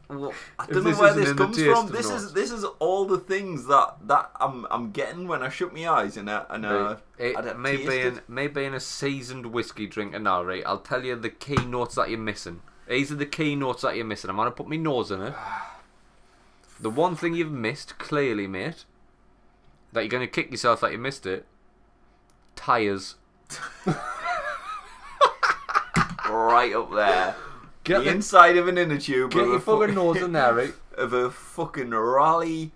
well, 0.10 0.34
I 0.58 0.65
don't 0.65 0.84
know 0.84 0.91
where 0.95 1.13
this 1.13 1.32
comes 1.34 1.62
from. 1.63 1.88
This 1.91 2.10
is 2.10 2.34
this 2.34 2.52
is 2.52 2.65
all 2.80 3.06
the 3.06 3.19
things 3.19 3.67
that 3.67 3.95
that 4.08 4.32
I'm 4.38 4.65
I'm 4.69 4.91
getting 4.91 5.30
when 5.30 5.43
I 5.43 5.50
shut 5.50 5.74
my 5.74 5.88
eyes 5.88 6.17
and 6.17 6.30
I 6.30 6.45
and 6.50 6.65
uh, 6.65 6.98
It, 7.17 7.38
I 7.38 7.41
don't 7.41 7.60
may 7.60 7.78
be 7.78 8.00
in, 8.02 8.19
may 8.28 8.48
be 8.48 8.65
in 8.65 8.74
a 8.74 8.80
seasoned 8.82 9.45
whiskey 9.45 9.88
drinker 9.88 10.19
now, 10.19 10.43
right? 10.43 10.63
I'll 10.65 10.80
tell 10.80 11.06
you 11.06 11.15
the 11.15 11.30
key 11.30 11.63
notes 11.63 11.95
that 11.95 12.10
you're 12.10 12.19
missing. 12.19 12.62
These 12.89 13.12
are 13.12 13.15
the 13.15 13.28
key 13.28 13.56
notes 13.56 13.84
that 13.84 13.95
you're 13.95 14.04
missing. 14.04 14.30
I'm 14.32 14.36
gonna 14.36 14.52
put 14.52 14.67
my 14.67 14.76
nose 14.78 15.12
in 15.12 15.22
it. 15.22 15.34
The 16.80 16.89
one 16.89 17.15
thing 17.15 17.34
you've 17.34 17.52
missed, 17.52 17.98
clearly, 17.98 18.48
mate, 18.48 18.86
that 19.92 20.02
you're 20.02 20.10
gonna 20.10 20.28
kick 20.28 20.52
yourself 20.52 20.82
that 20.82 20.92
you 20.92 20.98
missed 20.98 21.26
it. 21.26 21.46
Tires. 22.56 23.15
right 26.30 26.74
up 26.76 26.92
there. 26.94 27.36
Get 27.84 28.00
the 28.00 28.04
the- 28.06 28.12
inside 28.12 28.58
of 28.58 28.68
an 28.68 28.78
inner 28.78 28.98
tube 29.00 29.32
Get 29.32 29.42
of, 29.42 29.48
your 29.48 29.58
a 29.58 29.62
fucking 29.62 29.96
nose 29.96 30.18
in 30.18 30.32
there, 30.34 30.54
right? 30.54 30.74
of 30.98 31.13
a 31.13 31.32
fucking 31.32 31.89
rally 31.92 32.72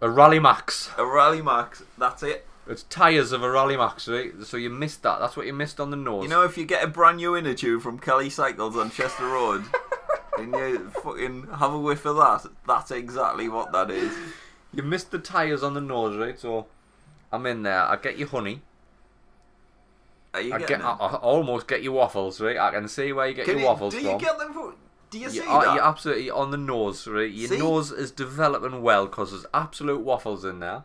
A 0.00 0.08
Rally 0.08 0.38
Max. 0.38 0.90
a 0.96 1.04
rally 1.04 1.42
max. 1.42 1.82
That's 1.98 2.22
it. 2.22 2.46
It's 2.66 2.84
tires 2.84 3.32
of 3.32 3.42
a 3.42 3.50
Rally 3.50 3.76
Max, 3.76 4.06
right? 4.06 4.30
So 4.44 4.56
you 4.56 4.70
missed 4.70 5.02
that. 5.02 5.18
That's 5.18 5.36
what 5.36 5.46
you 5.46 5.52
missed 5.52 5.80
on 5.80 5.90
the 5.90 5.96
nose. 5.96 6.22
You 6.22 6.28
know, 6.28 6.44
if 6.44 6.56
you 6.56 6.64
get 6.64 6.84
a 6.84 6.86
brand 6.86 7.16
new 7.16 7.36
inner 7.36 7.54
tube 7.54 7.82
from 7.82 7.98
Kelly 7.98 8.30
Cycles 8.30 8.76
on 8.76 8.90
Chester 8.92 9.26
Road, 9.26 9.64
and 10.40 10.52
you 10.54 10.90
fucking 11.02 11.46
have 11.58 11.72
a 11.72 11.78
whiff 11.78 12.04
of 12.06 12.16
that, 12.16 12.50
that's 12.66 12.90
exactly 12.90 13.48
what 13.48 13.72
that 13.72 13.90
is. 13.90 14.12
You 14.72 14.82
missed 14.82 15.10
the 15.10 15.18
tires 15.18 15.62
on 15.62 15.74
the 15.74 15.80
nose, 15.80 16.16
right? 16.16 16.38
So 16.38 16.66
I'm 17.32 17.44
in 17.46 17.62
there. 17.62 17.82
I 17.82 17.96
get 17.96 18.18
your 18.18 18.28
honey. 18.28 18.62
Are 20.32 20.40
you 20.40 20.54
I 20.54 20.58
get. 20.60 20.80
I. 20.80 20.90
I 20.92 21.14
almost 21.16 21.66
get 21.66 21.82
your 21.82 21.92
waffles, 21.92 22.40
right? 22.40 22.56
I 22.56 22.70
can 22.70 22.86
see 22.88 23.12
where 23.12 23.26
you 23.28 23.34
get 23.34 23.46
Can 23.46 23.54
your 23.54 23.62
you- 23.62 23.66
waffles 23.66 23.94
do 23.94 24.00
from. 24.00 24.10
you 24.12 24.18
get 24.18 24.38
them? 24.38 24.52
For, 24.52 24.74
do 25.10 25.18
you, 25.18 25.24
You 25.24 25.30
see 25.30 25.40
are, 25.40 25.64
that? 25.64 25.74
you're 25.74 25.82
absolutely 25.84 26.30
on 26.30 26.52
the 26.52 26.56
nose, 26.56 27.08
right? 27.08 27.28
Your 27.30 27.48
See? 27.48 27.58
nose 27.58 27.90
is 27.90 28.12
developing 28.12 28.80
well 28.80 29.06
because 29.06 29.32
there's 29.32 29.46
absolute 29.52 30.02
waffles 30.02 30.44
in 30.44 30.60
there. 30.60 30.84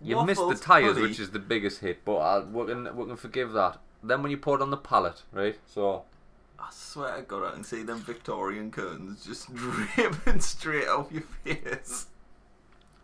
You 0.00 0.24
missed 0.24 0.40
the 0.48 0.54
tires, 0.54 0.94
honey. 0.96 1.08
which 1.08 1.20
is 1.20 1.30
the 1.30 1.38
biggest 1.38 1.80
hit, 1.80 2.02
but 2.04 2.16
I, 2.16 2.38
we 2.40 2.66
can 2.66 2.96
we 2.96 3.04
can 3.06 3.16
forgive 3.16 3.52
that. 3.52 3.78
Then 4.02 4.22
when 4.22 4.30
you 4.30 4.38
pour 4.38 4.56
it 4.56 4.62
on 4.62 4.70
the 4.70 4.76
palate, 4.78 5.22
right? 5.32 5.58
So 5.66 6.04
I 6.58 6.68
swear 6.70 7.16
to 7.16 7.22
God, 7.22 7.44
I 7.44 7.52
can 7.52 7.64
see 7.64 7.82
them 7.82 7.98
Victorian 8.00 8.70
curtains 8.70 9.24
just 9.24 9.54
dripping 9.54 10.40
straight 10.40 10.88
off 10.88 11.12
your 11.12 11.22
face. 11.44 12.06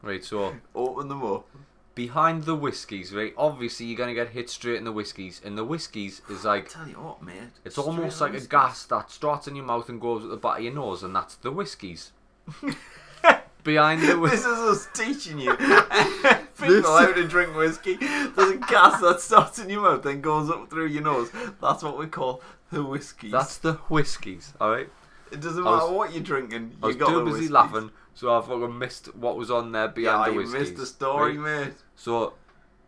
right, 0.03 0.25
so 0.25 0.55
Open 0.75 1.09
them 1.09 1.23
up. 1.25 1.47
behind 1.95 2.45
the 2.45 2.55
whiskies, 2.55 3.13
right? 3.13 3.35
Obviously, 3.37 3.87
you're 3.87 3.99
gonna 3.99 4.15
get 4.15 4.31
hit 4.31 4.49
straight 4.49 4.77
in 4.77 4.85
the 4.85 4.93
whiskies, 4.93 5.41
and 5.45 5.57
the 5.59 5.65
whiskies 5.65 6.23
is 6.31 6.45
like 6.45 6.69
Tell 6.71 6.89
you 6.89 6.95
what, 6.95 7.23
mate. 7.23 7.35
it's 7.65 7.75
straight 7.77 7.87
almost 7.87 8.21
like 8.21 8.35
a 8.35 8.41
gas 8.41 8.85
that 8.87 9.11
starts 9.11 9.47
in 9.49 9.55
your 9.57 9.67
mouth 9.67 9.89
and 9.89 10.01
goes 10.01 10.25
at 10.25 10.31
the 10.31 10.37
back 10.37 10.59
of 10.59 10.65
your 10.65 10.73
nose, 10.75 11.03
and 11.03 11.15
that's 11.15 11.35
the 11.37 11.51
whiskies. 11.51 12.13
behind 13.63 14.03
the 14.03 14.07
This 14.09 14.17
whiskies. 14.17 14.45
is 14.47 14.47
us 14.59 14.89
teaching 14.95 15.39
you 15.39 15.55
people 15.57 16.91
how 16.99 17.13
to 17.13 17.29
drink 17.29 17.55
whiskey. 17.55 17.97
There's 17.97 18.51
a 18.53 18.57
gas 18.57 19.01
that 19.01 19.21
starts 19.21 19.59
in 19.61 19.69
your 19.71 19.83
mouth, 19.83 20.03
then 20.03 20.21
goes 20.21 20.51
up 20.51 20.69
through 20.71 20.87
your 20.87 21.03
nose. 21.03 21.31
That's 21.61 21.83
what 21.85 21.99
we 21.99 22.07
call 22.07 22.41
the 22.73 22.83
whiskies. 22.85 23.31
That's 23.31 23.59
the 23.59 23.75
whiskies, 23.89 24.53
alright? 24.61 24.91
it 25.31 25.41
doesn't 25.41 25.67
I 25.67 25.71
was- 25.71 25.83
matter 25.85 25.93
what 25.95 26.13
you're 26.13 26.23
drinking. 26.23 26.77
I 26.83 26.87
was 26.89 26.97
got 26.97 27.09
too 27.09 27.21
busy 27.21 27.31
whiskies. 27.33 27.51
laughing, 27.51 27.91
so 28.15 28.37
I 28.37 28.41
fucking 28.43 28.79
missed 28.79 29.15
what 29.15 29.37
was 29.37 29.51
on 29.51 29.73
there 29.73 29.85
Yeah, 29.85 29.89
behind 29.89 30.31
the 30.31 30.35
you 30.35 30.39
whiskies. 30.41 30.61
missed 30.61 30.77
the 30.77 30.87
story, 30.87 31.39
right? 31.39 31.67
mate. 31.69 31.75
So, 31.97 32.35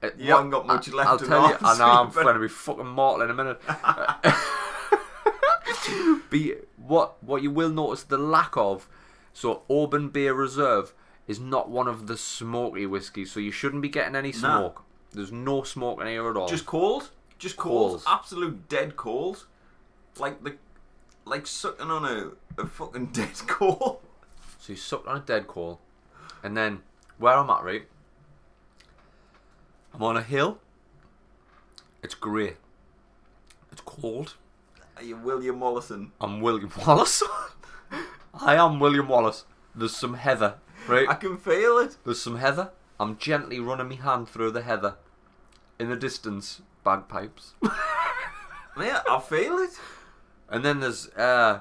uh, 0.03 0.11
You 0.18 0.33
haven't 0.33 0.51
got 0.51 0.66
much 0.66 0.88
left 0.92 1.09
I'll 1.09 1.18
tell 1.18 1.49
you, 1.49 1.57
I 1.62 1.79
know 1.79 1.87
I'm 1.87 2.11
going 2.11 2.35
to 2.35 2.40
be 2.40 2.49
fucking 2.49 2.87
mortal 2.87 3.23
in 3.23 3.31
a 3.31 3.35
minute. 3.35 3.61
be 6.31 6.55
what 6.77 7.23
what 7.23 7.42
you 7.42 7.51
will 7.51 7.70
notice 7.70 8.03
the 8.03 8.18
lack 8.18 8.57
of. 8.57 8.88
So, 9.33 9.62
Oban 9.68 10.11
Bay 10.11 10.29
Reserve 10.29 10.92
is 11.27 11.40
not 11.40 11.68
one 11.70 11.88
of 11.88 12.07
the 12.07 12.16
smoky 12.16 12.87
whiskies, 12.87 13.33
so 13.33 13.40
you 13.40 13.51
shouldn't 13.51 13.83
be 13.83 13.88
getting 13.88 14.14
any 14.14 14.31
Nah. 14.33 14.38
smoke. 14.38 14.83
There's 15.12 15.33
no 15.33 15.62
smoke 15.62 16.01
in 16.01 16.07
here 16.09 16.29
at 16.31 16.37
all. 16.37 16.49
Just 16.49 16.66
cold, 16.66 17.11
just 17.38 17.57
Coals. 17.57 18.05
absolute 18.07 18.68
dead 18.68 18.97
coals, 18.97 19.47
like 20.18 20.42
the, 20.44 20.57
like 21.24 21.46
sucking 21.46 21.90
on 21.90 22.05
a, 22.05 22.61
a 22.61 22.66
fucking 22.66 23.07
dead 23.12 23.35
call. 23.46 24.03
So 24.59 24.72
you 24.72 24.77
sucked 24.77 25.07
on 25.07 25.18
a 25.18 25.20
dead 25.20 25.46
call, 25.46 25.81
and 26.42 26.57
then 26.57 26.81
where 27.18 27.35
I'm 27.35 27.50
at, 27.50 27.62
right? 27.62 27.87
I'm 29.92 30.03
on 30.03 30.16
a 30.16 30.22
hill. 30.22 30.59
It's 32.03 32.14
grey. 32.14 32.55
It's 33.70 33.81
cold. 33.83 34.35
Are 34.96 35.03
you 35.03 35.16
William 35.16 35.59
Mollison? 35.59 36.12
I'm 36.20 36.40
William 36.40 36.70
Wallace. 36.87 37.22
I 38.35 38.57
am 38.57 38.81
William 38.81 39.09
Wallace. 39.09 39.44
There's 39.74 39.96
some 39.96 40.14
heather, 40.14 40.55
right? 40.88 41.09
I 41.09 41.14
can 41.14 41.37
feel 41.37 41.79
it. 41.79 41.96
There's 42.05 42.22
some 42.22 42.38
heather. 42.38 42.70
I'm 42.98 43.16
gently 43.18 43.59
running 43.59 43.88
my 43.88 43.96
hand 43.96 44.29
through 44.29 44.53
the 44.53 44.62
heather. 44.62 44.96
In 45.79 45.90
the 45.90 45.96
distance, 45.96 46.62
bagpipes. 46.85 47.55
Yeah, 48.77 49.03
I 49.09 49.20
feel 49.20 49.59
it. 49.59 49.79
And 50.48 50.64
then 50.64 50.80
there's 50.80 51.09
uh 51.11 51.61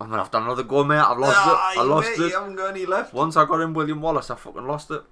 I'm 0.00 0.08
gonna 0.08 0.22
have 0.22 0.30
to 0.30 0.38
another 0.38 0.62
go, 0.62 0.82
mate. 0.82 0.96
I've 0.96 1.18
lost 1.18 1.36
Ah, 1.38 1.72
it. 1.74 1.78
I 1.78 1.82
lost 1.82 2.08
wait, 2.08 2.20
it. 2.20 2.28
You 2.30 2.38
haven't 2.38 2.56
got 2.56 2.70
any 2.70 2.86
left. 2.86 3.12
Once 3.12 3.36
I 3.36 3.44
got 3.44 3.60
in 3.60 3.74
William 3.74 4.00
Wallace, 4.00 4.30
I 4.30 4.34
fucking 4.34 4.66
lost 4.66 4.90
it. 4.90 5.02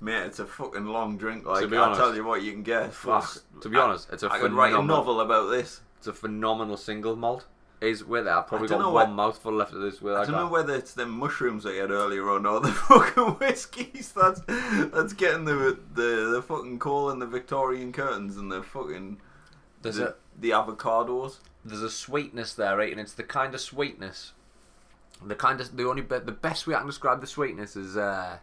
Mate, 0.00 0.24
it's 0.26 0.40
a 0.40 0.46
fucking 0.46 0.86
long 0.86 1.16
drink. 1.16 1.46
Like, 1.46 1.70
be 1.70 1.76
I'll 1.76 1.94
tell 1.94 2.14
you 2.14 2.24
what, 2.24 2.42
you 2.42 2.50
can 2.50 2.64
get. 2.64 2.92
Fuck. 2.92 3.36
To 3.60 3.68
be 3.68 3.76
honest, 3.78 4.08
it's 4.12 4.24
a 4.24 4.32
I 4.32 4.40
could 4.40 4.52
write 4.52 4.74
a 4.74 4.82
novel 4.82 5.20
about 5.20 5.50
this. 5.50 5.82
It's 5.98 6.08
a 6.08 6.12
phenomenal 6.12 6.76
single 6.76 7.14
malt. 7.14 7.46
Is 7.82 8.04
with 8.04 8.28
it. 8.28 8.30
I've 8.30 8.46
probably 8.46 8.68
I 8.68 8.70
got 8.70 8.84
one 8.84 8.92
what- 8.92 9.10
mouthful 9.10 9.52
left 9.52 9.72
of 9.72 9.80
this. 9.80 10.00
With 10.00 10.14
I 10.14 10.24
don't 10.24 10.36
know 10.36 10.46
whether 10.48 10.72
it's 10.74 10.94
the 10.94 11.04
mushrooms 11.04 11.64
that 11.64 11.74
you 11.74 11.80
had 11.80 11.90
earlier 11.90 12.30
on 12.30 12.46
or 12.46 12.60
the 12.66 12.70
fucking 12.70 13.24
whiskies 13.34 14.12
that's 14.14 14.40
that's 14.92 15.12
getting 15.14 15.44
the 15.46 15.76
the 15.94 16.30
the 16.32 16.42
fucking 16.46 16.78
coal 16.78 17.10
and 17.10 17.20
the 17.20 17.26
Victorian 17.26 17.92
curtains 17.92 18.36
and 18.36 18.52
the 18.52 18.62
fucking 18.62 19.18
There's 19.82 19.96
the, 19.96 20.10
a 20.10 20.14
the 20.38 20.50
avocados. 20.50 21.38
there's 21.64 21.82
a 21.82 21.90
sweetness 21.90 22.54
there, 22.54 22.76
right? 22.76 22.92
And 22.92 23.00
it's 23.00 23.14
the 23.14 23.24
kind 23.24 23.52
of 23.52 23.60
sweetness. 23.60 24.32
The 25.24 25.34
kind 25.34 25.60
of 25.60 25.76
the 25.76 25.84
only 25.88 26.02
bit 26.02 26.24
the 26.24 26.30
best 26.32 26.68
way 26.68 26.74
I 26.76 26.78
can 26.78 26.86
describe 26.86 27.20
the 27.20 27.26
sweetness 27.26 27.74
is 27.74 27.96
uh, 27.96 28.38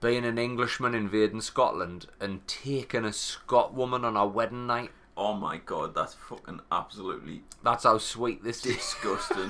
being 0.00 0.24
an 0.24 0.38
Englishman 0.38 0.94
invading 0.94 1.42
Scotland 1.42 2.06
and 2.18 2.46
taking 2.48 3.04
a 3.04 3.12
Scot 3.12 3.74
woman 3.74 4.02
on 4.04 4.16
our 4.16 4.28
wedding 4.28 4.66
night. 4.66 4.92
Oh 5.22 5.34
my 5.34 5.58
god, 5.58 5.94
that's 5.94 6.14
fucking 6.14 6.60
absolutely 6.72 7.42
That's 7.62 7.84
how 7.84 7.98
sweet 7.98 8.42
this 8.42 8.64
is. 8.64 8.76
disgusting. 8.76 9.48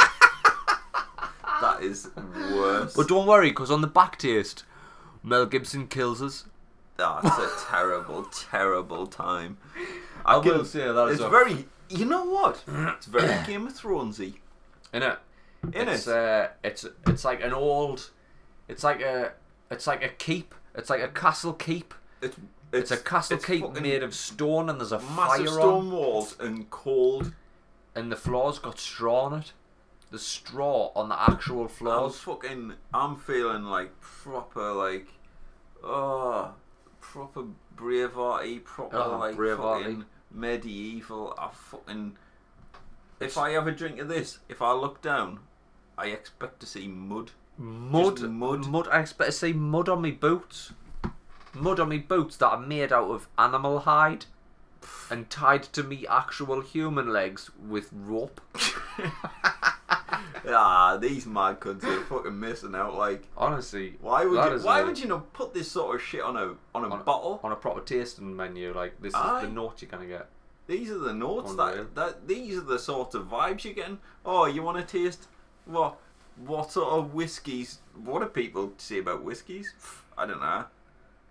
that 1.61 1.79
is 1.83 2.11
worse. 2.17 2.95
But 2.95 3.07
don't 3.07 3.25
worry, 3.27 3.51
because 3.51 3.71
on 3.71 3.81
the 3.81 3.87
back 3.87 4.19
taste, 4.19 4.65
Mel 5.23 5.47
Gibson 5.47 5.87
kills 5.87 6.21
us. 6.21 6.45
That's 6.97 7.39
a 7.39 7.49
terrible, 7.71 8.25
terrible 8.25 9.07
time. 9.07 9.59
I 10.27 10.41
can- 10.41 10.53
will 10.59 10.65
say 10.65 10.81
that 10.81 11.07
is 11.09 11.15
It's 11.15 11.23
a- 11.23 11.29
very. 11.31 11.67
You 11.89 12.05
know 12.05 12.25
what? 12.25 12.63
It's 12.97 13.07
very 13.07 13.29
Game 13.47 13.67
of 13.67 13.73
Thronesy. 13.73 14.35
Innit? 14.93 15.19
In 15.73 15.89
it's, 15.89 16.07
it. 16.09 16.17
Uh, 16.17 16.49
it's 16.65 16.85
it's 17.07 17.25
like 17.25 17.43
an 17.43 17.53
old, 17.53 18.11
it's 18.69 18.83
like 18.83 19.01
a 19.03 19.33
it's 19.71 19.87
like 19.87 20.03
a 20.03 20.09
keep. 20.09 20.55
It's 20.75 20.91
like 20.91 21.01
a 21.03 21.09
castle 21.09 21.53
keep. 21.53 21.95
It's 22.23 22.37
It's, 22.73 22.91
a 22.91 22.97
castle 22.97 23.37
it's 23.37 23.45
keep 23.47 23.69
made 23.73 24.03
of 24.03 24.15
stone, 24.15 24.69
and 24.71 24.79
there's 24.81 24.93
a 24.93 25.01
massive 25.01 25.17
fire 25.17 25.47
stone 25.49 25.87
on, 25.87 25.91
walls 25.91 26.37
and 26.39 26.71
cold. 26.71 27.33
and 27.95 28.13
the 28.13 28.17
floors 28.17 28.59
got 28.59 28.79
straw 28.79 29.23
on 29.25 29.35
it. 29.41 29.53
The 30.13 30.19
straw 30.19 30.91
on 30.95 31.09
the 31.09 31.21
actual 31.21 31.67
floor. 31.69 32.07
I'm 32.07 32.11
fucking. 32.13 32.73
I'm 32.95 33.17
feeling 33.17 33.65
like 33.65 34.01
proper 34.01 34.73
like, 34.73 35.09
oh, 35.85 36.53
proper 37.01 37.45
bravehearty, 37.77 38.65
proper 38.65 38.97
Oh, 38.97 39.19
like 39.19 39.37
bravehearty. 39.37 39.83
fucking 39.83 40.05
medieval. 40.31 41.35
I 41.39 41.51
fucking. 41.53 42.17
If 43.21 43.37
I 43.37 43.51
have 43.51 43.67
a 43.67 43.73
drink 43.73 43.99
of 44.01 44.09
this, 44.09 44.39
if 44.49 44.63
I 44.63 44.73
look 44.73 45.03
down, 45.03 45.41
I 45.99 46.07
expect 46.07 46.61
to 46.61 46.67
see 46.67 46.89
mud. 46.89 47.33
Mud, 47.59 48.17
Just 48.17 48.29
mud. 48.31 48.67
mud. 48.67 48.89
I 48.91 49.01
expect 49.01 49.31
to 49.31 49.37
see 49.37 49.53
mud 49.53 49.89
on 49.89 50.01
me 50.03 50.11
boots. 50.13 50.73
Mud 51.55 51.81
on 51.81 51.89
my 51.89 51.99
boots 51.99 52.37
that 52.39 52.49
are 52.49 52.61
made 52.61 52.93
out 52.93 53.11
of 53.11 53.29
animal 53.39 53.81
hide 53.81 54.27
and 55.11 55.29
tied 55.29 55.63
to 55.65 55.83
me 55.83 56.07
actual 56.09 56.61
human 56.61 57.13
legs 57.13 57.51
with 57.69 57.91
rope. 57.93 58.41
ah, 60.49 60.97
these 61.01 61.27
mad 61.27 61.61
cunts 61.61 61.85
are 61.85 62.05
fucking 62.05 62.39
missing 62.39 62.75
out. 62.75 62.95
Like, 62.97 63.25
Honestly, 63.37 63.97
why 64.01 64.25
would 64.25 64.39
that 64.39 64.51
you? 64.51 64.57
is 64.57 64.63
Why 64.65 64.81
a- 64.81 64.87
would 64.87 64.99
you 64.99 65.09
not 65.09 65.33
put 65.33 65.55
this 65.55 65.71
sort 65.71 65.97
of 65.97 66.03
shit 66.03 66.23
on 66.23 66.37
a 66.37 66.55
on 66.75 66.85
a 66.85 66.89
On- 66.95 67.03
bottle? 67.05 67.41
on 67.43 67.53
a 67.53 67.57
proper 67.57 67.81
tasting 67.81 68.35
menu? 68.35 68.73
Like 68.73 69.01
this 69.01 69.15
Aye. 69.15 69.39
is 69.39 69.43
the 69.43 69.49
note 69.53 69.83
you're 69.83 69.91
gonna 69.91 70.07
get. 70.07 70.29
These 70.67 70.91
are 70.91 70.99
the 70.99 71.13
notes 71.15 71.51
Unreal. 71.51 71.67
that, 71.77 71.95
that 71.97 72.29
these 72.29 72.57
are 72.59 72.63
the 72.63 72.79
sort 72.79 73.15
of 73.15 73.27
vibes 73.29 73.65
you're 73.65 73.75
getting. 73.75 73.99
Oh, 74.25 74.47
you 74.47 74.63
want 74.63 74.79
to 74.79 74.85
taste 74.99 75.27
what? 75.65 75.97
What 76.47 76.71
sort 76.73 76.93
of 76.93 77.13
whiskies? 77.13 77.79
What 78.03 78.21
do 78.21 78.27
people 78.27 78.73
say 78.79 78.99
about 79.01 79.23
whiskies? 79.25 79.75
I 80.17 80.27
don't 80.27 80.41
know. 80.41 80.65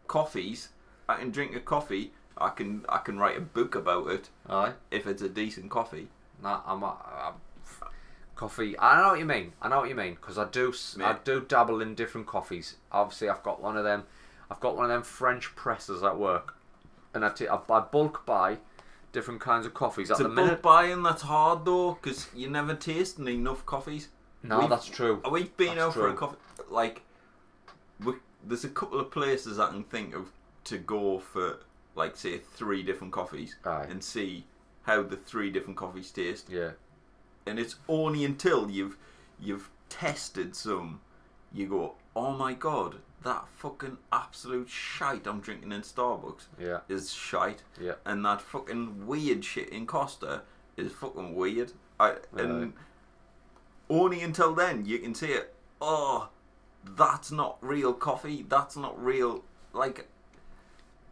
Coffees. 0.09 0.69
I 1.07 1.15
can 1.15 1.31
drink 1.31 1.55
a 1.55 1.61
coffee. 1.61 2.11
I 2.37 2.49
can 2.49 2.85
I 2.89 2.97
can 2.97 3.17
write 3.17 3.37
a 3.37 3.41
book 3.41 3.75
about 3.75 4.07
it 4.11 4.29
Aye. 4.49 4.73
if 4.91 5.07
it's 5.07 5.21
a 5.21 5.29
decent 5.29 5.69
coffee. 5.69 6.07
Nah, 6.43 6.61
I'm, 6.65 6.83
I'm 6.83 7.33
coffee. 8.35 8.77
I 8.79 9.01
know 9.01 9.09
what 9.09 9.19
you 9.19 9.25
mean. 9.25 9.53
I 9.61 9.69
know 9.69 9.79
what 9.79 9.89
you 9.89 9.95
mean 9.95 10.15
because 10.15 10.37
I 10.37 10.45
do. 10.45 10.73
I 11.01 11.17
do 11.23 11.41
dabble 11.41 11.81
in 11.81 11.95
different 11.95 12.27
coffees. 12.27 12.75
Obviously, 12.91 13.29
I've 13.29 13.43
got 13.43 13.61
one 13.61 13.77
of 13.77 13.83
them. 13.83 14.03
I've 14.51 14.59
got 14.59 14.75
one 14.75 14.85
of 14.85 14.89
them 14.91 15.03
French 15.03 15.55
presses 15.55 16.01
at 16.03 16.17
work, 16.17 16.55
and 17.13 17.23
I, 17.23 17.29
t- 17.29 17.47
I 17.47 17.57
bulk 17.57 18.25
buy 18.25 18.57
different 19.11 19.41
kinds 19.41 19.65
of 19.65 19.73
coffees 19.73 20.09
It's 20.09 20.19
at 20.19 20.25
a 20.25 20.29
the 20.29 20.35
bulk 20.35 20.45
minute. 20.47 20.61
buying 20.61 21.03
that's 21.03 21.21
hard 21.23 21.65
though, 21.65 21.97
because 22.01 22.27
you 22.35 22.49
never 22.49 22.73
taste 22.73 23.19
enough 23.19 23.65
coffees. 23.65 24.07
No, 24.43 24.59
We've- 24.59 24.69
that's 24.69 24.85
true. 24.87 25.21
We've 25.31 25.55
been 25.57 25.75
That's 25.75 25.81
out 25.81 25.93
for 25.93 26.07
a 26.07 26.13
coffee. 26.13 26.37
Like, 26.69 27.01
we, 28.03 28.13
there's 28.43 28.63
a 28.63 28.69
couple 28.69 28.99
of 28.99 29.11
places 29.11 29.59
I 29.59 29.69
can 29.69 29.83
think 29.83 30.15
of 30.15 30.31
to 30.65 30.77
go 30.77 31.19
for, 31.19 31.59
like, 31.95 32.15
say, 32.15 32.37
three 32.37 32.83
different 32.83 33.13
coffees 33.13 33.55
Aye. 33.65 33.87
and 33.89 34.03
see 34.03 34.45
how 34.83 35.03
the 35.03 35.15
three 35.17 35.49
different 35.49 35.77
coffees 35.77 36.11
taste. 36.11 36.49
Yeah. 36.49 36.71
And 37.45 37.59
it's 37.59 37.75
only 37.87 38.23
until 38.25 38.69
you've 38.69 38.97
you've 39.39 39.69
tested 39.89 40.55
some, 40.55 40.99
you 41.53 41.65
go, 41.67 41.95
oh 42.15 42.31
my 42.31 42.53
god, 42.53 42.97
that 43.23 43.45
fucking 43.55 43.97
absolute 44.11 44.69
shite 44.69 45.25
I'm 45.27 45.39
drinking 45.39 45.71
in 45.71 45.81
Starbucks 45.81 46.43
Yeah. 46.59 46.79
is 46.89 47.13
shite, 47.13 47.63
Yeah. 47.79 47.93
and 48.05 48.23
that 48.25 48.41
fucking 48.41 49.07
weird 49.07 49.43
shit 49.45 49.69
in 49.69 49.87
Costa 49.87 50.41
is 50.77 50.91
fucking 50.91 51.35
weird. 51.35 51.71
I 51.99 52.15
and 52.37 52.73
only 53.89 54.21
until 54.21 54.53
then 54.53 54.85
you 54.85 54.99
can 54.99 55.15
see 55.15 55.31
it, 55.33 55.53
oh, 55.81 56.29
that's 56.85 57.31
not 57.31 57.57
real 57.61 57.93
coffee. 57.93 58.45
That's 58.47 58.75
not 58.77 59.01
real. 59.03 59.43
Like 59.73 60.07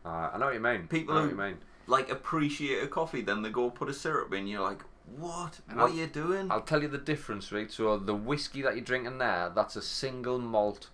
Uh, 0.06 0.30
I 0.34 0.38
know 0.38 0.46
what 0.46 0.54
you 0.56 0.60
mean. 0.62 0.88
People 0.88 1.14
I 1.14 1.18
know 1.18 1.28
who- 1.30 1.36
what 1.36 1.46
you 1.48 1.52
mean. 1.54 1.62
like 1.88 2.10
appreciate 2.10 2.82
a 2.84 2.88
coffee, 2.88 3.22
then 3.22 3.42
they 3.42 3.50
go 3.50 3.70
put 3.70 3.90
a 3.90 3.94
syrup 3.94 4.34
in. 4.34 4.48
You're 4.48 4.62
like, 4.62 4.82
what? 5.18 5.60
And 5.68 5.78
what 5.78 5.88
I'll- 5.90 5.94
are 5.94 5.96
you 5.96 6.08
doing? 6.08 6.50
I'll 6.52 6.62
tell 6.62 6.82
you 6.82 6.88
the 6.88 6.98
difference, 6.98 7.52
right? 7.52 7.70
So 7.72 7.98
the 7.98 8.16
whiskey 8.16 8.62
that 8.62 8.76
you're 8.76 8.84
drinking 8.86 9.18
there, 9.18 9.50
that's 9.54 9.76
a 9.76 9.82
single 9.82 10.40
malt 10.40 10.90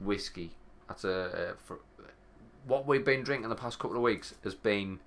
whiskey. 0.00 0.52
That's 0.88 1.04
a, 1.04 1.50
uh 1.52 1.54
for, 1.64 1.80
what 2.66 2.86
we've 2.86 3.04
been 3.04 3.22
drinking 3.22 3.48
the 3.48 3.54
past 3.56 3.78
couple 3.78 3.96
of 3.96 4.02
weeks 4.02 4.34
has 4.42 4.54
been 4.54 4.98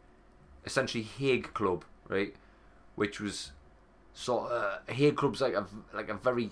essentially 0.65 1.04
Haig 1.04 1.54
Club, 1.54 1.84
right? 2.08 2.36
Which 2.96 3.20
was 3.20 3.52
sort 4.13 4.52
of 4.52 4.88
Haig 4.89 5.15
Club's 5.18 5.42
like 5.42 5.54
a 5.54 5.65
like 5.94 6.10
a 6.10 6.13
very 6.15 6.52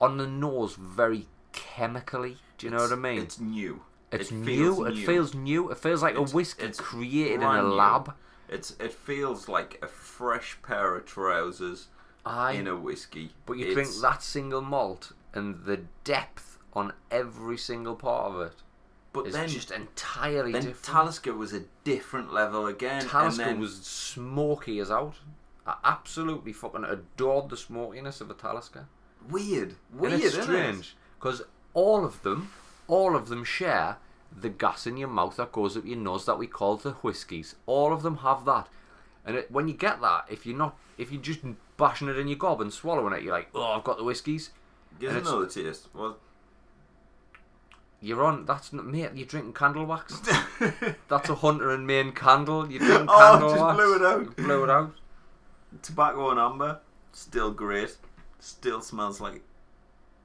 on 0.00 0.16
the 0.18 0.26
nose, 0.26 0.74
very 0.74 1.26
chemically. 1.52 2.38
Do 2.58 2.66
you 2.66 2.70
know 2.70 2.78
what 2.82 2.92
I 2.92 2.96
mean? 2.96 3.20
It's 3.22 3.38
new. 3.40 3.82
It's 4.10 4.30
it 4.30 4.34
new. 4.34 4.44
feels 4.44 4.86
It 4.88 4.94
new. 4.94 5.06
feels 5.06 5.34
new. 5.34 5.70
It 5.70 5.78
feels 5.78 6.02
like 6.02 6.14
It's- 6.14 6.32
a 6.32 6.36
whiskey 6.36 6.62
it's 6.64 6.80
created 6.80 7.34
in 7.34 7.42
a 7.42 7.46
brand 7.46 7.68
new. 7.68 7.74
lab. 7.74 8.14
It's 8.48 8.72
it 8.78 8.92
feels 8.92 9.48
like 9.48 9.78
a 9.82 9.88
fresh 9.88 10.58
pair 10.62 10.94
of 10.96 11.06
trousers 11.06 11.88
Aye. 12.26 12.52
in 12.52 12.66
a 12.66 12.76
whiskey. 12.76 13.34
But 13.46 13.54
you 13.54 13.66
It's- 13.68 13.74
drink 13.74 14.02
that 14.02 14.22
single 14.22 14.60
malt 14.60 15.12
and 15.32 15.64
the 15.64 15.78
depth 16.04 16.58
on 16.74 16.92
every 17.10 17.56
single 17.58 17.96
part 17.96 18.32
of 18.32 18.40
it 18.40 18.62
but 19.14 19.26
is 19.26 19.34
then 19.34 19.48
just 19.48 19.70
entirely 19.70 20.52
then 20.52 20.62
different. 20.62 20.82
Talisker 20.84 21.34
was 21.34 21.52
a 21.52 21.60
different 21.84 22.32
level 22.32 22.66
again. 22.66 23.00
and 23.02 23.10
Talisker 23.10 23.44
then- 23.44 23.60
was 23.60 23.76
smoky 23.82 24.78
as 24.78 24.90
out. 24.90 25.16
I 25.66 25.76
absolutely 25.84 26.52
fucking 26.52 26.84
adored 26.84 27.48
the 27.50 27.56
smokiness 27.56 28.20
of 28.20 28.30
a 28.30 28.34
Talisker. 28.34 28.86
weird, 29.28 29.76
And 29.92 30.00
weird, 30.00 30.14
it's 30.14 30.36
isn't 30.36 30.54
it? 30.54 30.94
Because 31.22 31.42
all 31.72 32.04
of 32.04 32.22
them, 32.22 32.50
all 32.88 33.14
of 33.14 33.28
them 33.28 33.44
share 33.44 33.98
the 34.34 34.48
gas 34.48 34.86
in 34.86 34.96
your 34.96 35.08
mouth 35.08 35.36
that 35.36 35.52
goes 35.52 35.76
up 35.76 35.86
your 35.86 35.96
nose 35.98 36.26
that 36.26 36.38
we 36.38 36.46
call 36.48 36.76
the 36.76 36.90
whiskies. 36.92 37.54
All 37.66 37.92
of 37.92 38.02
them 38.02 38.18
have 38.18 38.44
that, 38.46 38.66
and 39.24 39.36
it, 39.36 39.50
when 39.50 39.68
you 39.68 39.74
get 39.74 40.00
that, 40.00 40.24
if 40.28 40.44
you're 40.46 40.56
not, 40.56 40.76
if 40.98 41.12
you're 41.12 41.22
just 41.22 41.40
bashing 41.76 42.08
it 42.08 42.18
in 42.18 42.28
your 42.28 42.38
gob 42.38 42.60
and 42.60 42.72
swallowing 42.72 43.12
it, 43.14 43.22
you're 43.22 43.32
like, 43.32 43.48
oh, 43.54 43.62
I've 43.62 43.84
got 43.84 43.98
the 43.98 44.04
whiskies. 44.04 44.50
It's- 45.00 45.26
another 45.26 45.46
taste. 45.46 45.88
Well, 45.94 46.16
You're 48.00 48.24
on. 48.24 48.44
That's 48.46 48.72
not 48.72 48.84
mate. 48.86 49.10
You're 49.14 49.26
drinking 49.26 49.52
candle 49.54 49.86
wax. 49.86 50.20
That's 51.08 51.28
a 51.28 51.34
hunter 51.36 51.70
and 51.70 51.86
main 51.86 52.12
candle. 52.12 52.68
You're 52.70 52.80
drinking 52.80 53.06
Oh, 53.08 53.18
candle 53.32 53.48
just 53.50 53.60
wax. 53.62 53.76
blew 53.76 53.94
it 53.96 54.02
out. 54.02 54.20
You 54.38 54.44
blew 54.44 54.64
it 54.64 54.70
out. 54.70 54.92
tobacco 55.82 56.30
and 56.30 56.40
amber, 56.40 56.80
still 57.12 57.50
great. 57.52 57.96
Still 58.40 58.80
smells 58.80 59.20
like, 59.20 59.42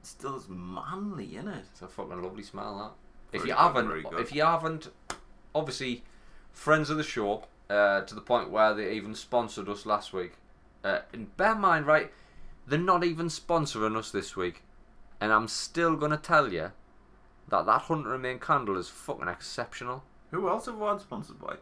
still 0.07 0.37
is 0.37 0.47
manly, 0.49 1.25
it? 1.25 1.45
It's 1.71 1.81
a 1.81 1.87
fucking 1.87 2.21
lovely 2.21 2.43
smell. 2.43 2.95
That. 3.31 3.37
If 3.37 3.43
you 3.43 3.53
good, 3.53 3.57
haven't, 3.57 3.87
good. 3.87 4.19
if 4.19 4.33
you 4.33 4.41
haven't, 4.43 4.89
obviously, 5.53 6.03
friends 6.51 6.89
of 6.89 6.97
the 6.97 7.03
show, 7.03 7.43
uh, 7.69 8.01
to 8.01 8.15
the 8.15 8.21
point 8.21 8.49
where 8.49 8.73
they 8.73 8.93
even 8.93 9.13
sponsored 9.15 9.67
us 9.69 9.85
last 9.85 10.13
week. 10.13 10.33
Uh, 10.83 10.99
and 11.11 11.35
bear 11.35 11.51
in 11.53 11.59
mind, 11.59 11.85
right, 11.85 12.11
they're 12.65 12.79
not 12.79 13.03
even 13.03 13.27
sponsoring 13.27 13.97
us 13.97 14.11
this 14.11 14.35
week, 14.35 14.63
and 15.19 15.33
I'm 15.33 15.47
still 15.47 15.95
gonna 15.95 16.17
tell 16.17 16.51
you 16.51 16.71
that 17.49 17.65
that 17.65 17.81
Hunter 17.83 18.13
and 18.13 18.23
Main 18.23 18.39
candle 18.39 18.77
is 18.77 18.89
fucking 18.89 19.27
exceptional. 19.27 20.03
Who 20.31 20.47
else 20.47 20.65
have 20.67 20.77
we 20.77 20.87
had 20.87 21.01
sponsored 21.01 21.37
by? 21.39 21.55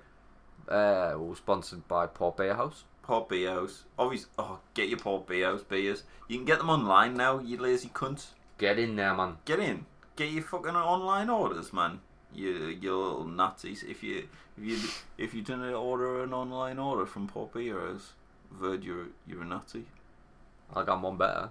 Uh, 0.71 1.17
we're 1.17 1.35
sponsored 1.35 1.87
by 1.87 2.07
Port 2.07 2.37
Beer 2.37 2.55
House. 2.55 2.83
Port 3.05 3.29
Bios. 3.29 3.83
Obviously, 3.99 4.31
oh, 4.39 4.59
get 4.73 4.89
your 4.89 4.97
Port 4.97 5.27
Bios 5.27 5.61
beers. 5.61 6.03
You 6.27 6.37
can 6.37 6.45
get 6.45 6.57
them 6.57 6.71
online 6.71 7.13
now, 7.13 7.39
you 7.39 7.57
lazy 7.57 7.89
cunts. 7.89 8.29
Get 8.57 8.79
in 8.79 8.95
there, 8.95 9.13
man. 9.13 9.37
Get 9.45 9.59
in. 9.59 9.85
Get 10.15 10.31
your 10.31 10.43
fucking 10.43 10.75
online 10.75 11.29
orders, 11.29 11.73
man. 11.73 11.99
You, 12.33 12.51
you 12.51 12.97
little 12.97 13.25
Nazis. 13.25 13.83
If 13.83 14.03
you 14.03 14.27
if 14.57 14.63
you 14.63 14.77
if 15.17 15.33
you 15.33 15.41
didn't 15.41 15.73
order 15.73 16.23
an 16.23 16.33
online 16.33 16.79
order 16.79 17.05
from 17.05 17.27
Port 17.27 17.53
Bios, 17.53 18.13
I've 18.63 18.83
you're 18.83 19.07
you're 19.27 19.41
a 19.41 19.45
Nazi. 19.45 19.85
I 20.73 20.83
got 20.83 21.01
one 21.01 21.17
better. 21.17 21.49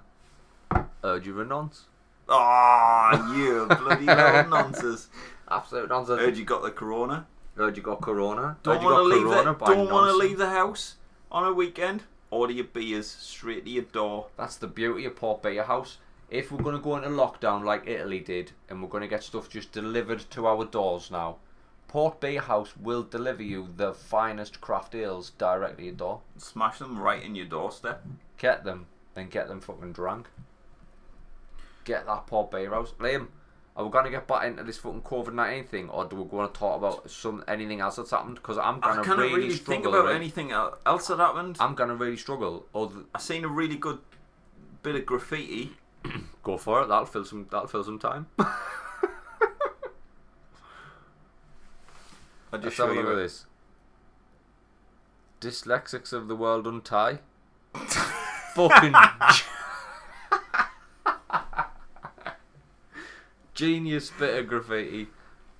Urge 1.02 1.26
you 1.26 1.40
a 1.40 1.44
nonce. 1.44 1.84
Ah, 2.28 3.34
you 3.34 3.66
bloody 3.66 4.06
little 4.06 4.48
nonsense. 4.48 5.08
Absolute 5.50 5.88
nonsense. 5.88 6.20
Heard 6.20 6.36
you 6.36 6.44
got 6.44 6.62
the 6.62 6.70
corona. 6.70 7.26
Heard 7.56 7.76
you 7.76 7.82
got 7.82 8.00
corona. 8.00 8.56
Don't 8.62 8.82
want 8.82 8.96
to 8.96 9.02
leave 9.02 9.28
the, 9.28 9.64
Don't 9.66 9.90
want 9.90 10.10
to 10.10 10.16
leave 10.16 10.38
the 10.38 10.48
house 10.48 10.96
on 11.30 11.44
a 11.44 11.52
weekend. 11.52 12.02
Order 12.30 12.54
your 12.54 12.64
beers 12.64 13.06
straight 13.06 13.64
to 13.66 13.70
your 13.70 13.84
door. 13.84 14.26
That's 14.36 14.56
the 14.56 14.66
beauty 14.66 15.04
of 15.04 15.14
Port 15.14 15.42
Beer 15.42 15.62
House. 15.62 15.98
If 16.34 16.50
we're 16.50 16.64
going 16.64 16.74
to 16.74 16.82
go 16.82 16.96
into 16.96 17.10
lockdown 17.10 17.62
like 17.62 17.86
Italy 17.86 18.18
did, 18.18 18.50
and 18.68 18.82
we're 18.82 18.88
going 18.88 19.02
to 19.02 19.08
get 19.08 19.22
stuff 19.22 19.48
just 19.48 19.70
delivered 19.70 20.18
to 20.30 20.48
our 20.48 20.64
doors 20.64 21.08
now, 21.08 21.36
Port 21.86 22.18
Bay 22.18 22.38
House 22.38 22.76
will 22.76 23.04
deliver 23.04 23.44
you 23.44 23.68
the 23.76 23.94
finest 23.94 24.60
craft 24.60 24.96
ales 24.96 25.30
directly 25.38 25.84
at 25.84 25.86
your 25.86 25.94
door. 25.94 26.20
Smash 26.36 26.80
them 26.80 26.98
right 26.98 27.22
in 27.22 27.36
your 27.36 27.46
doorstep. 27.46 28.04
Get 28.36 28.64
them, 28.64 28.86
then 29.14 29.28
get 29.28 29.46
them 29.46 29.60
fucking 29.60 29.92
drunk. 29.92 30.26
Get 31.84 32.04
that 32.06 32.26
Port 32.26 32.50
Bay 32.50 32.66
House. 32.66 32.94
Liam, 32.98 33.28
are 33.76 33.84
we 33.84 33.92
going 33.92 34.06
to 34.06 34.10
get 34.10 34.26
back 34.26 34.44
into 34.44 34.64
this 34.64 34.78
fucking 34.78 35.02
COVID 35.02 35.34
19 35.34 35.64
thing, 35.66 35.88
or 35.88 36.04
do 36.04 36.16
we 36.16 36.22
want 36.22 36.52
to 36.52 36.58
talk 36.58 36.78
about 36.78 37.08
some 37.08 37.44
anything 37.46 37.80
else 37.80 37.94
that's 37.94 38.10
happened? 38.10 38.34
Because 38.34 38.58
I'm 38.58 38.80
going 38.80 39.04
to 39.04 39.14
really, 39.14 39.34
really, 39.34 39.50
struggle. 39.50 39.72
think 39.72 39.86
about 39.86 40.06
right? 40.06 40.16
anything 40.16 40.50
else 40.50 41.06
that 41.06 41.20
happened. 41.20 41.58
I'm 41.60 41.76
going 41.76 41.90
to 41.90 41.94
really 41.94 42.16
struggle. 42.16 42.66
Other, 42.74 43.04
I 43.14 43.20
seen 43.20 43.44
a 43.44 43.48
really 43.48 43.76
good 43.76 44.00
bit 44.82 44.96
of 44.96 45.06
graffiti. 45.06 45.74
Go 46.42 46.56
for 46.56 46.82
it. 46.82 46.88
That'll 46.88 47.06
fill 47.06 47.24
some. 47.24 47.46
That'll 47.50 47.68
fill 47.68 47.84
some 47.84 47.98
time. 47.98 48.26
I 48.38 48.46
just 52.58 52.64
Let's 52.64 52.76
show 52.76 52.86
have 52.86 52.96
a 52.96 53.00
look 53.00 53.10
you 53.10 53.16
this. 53.16 53.46
Dyslexics 55.40 56.12
of 56.12 56.28
the 56.28 56.36
world 56.36 56.66
untie. 56.66 57.18
Fucking 58.54 58.94
genius 63.54 64.10
bit 64.18 64.38
of 64.38 64.46
graffiti. 64.48 65.08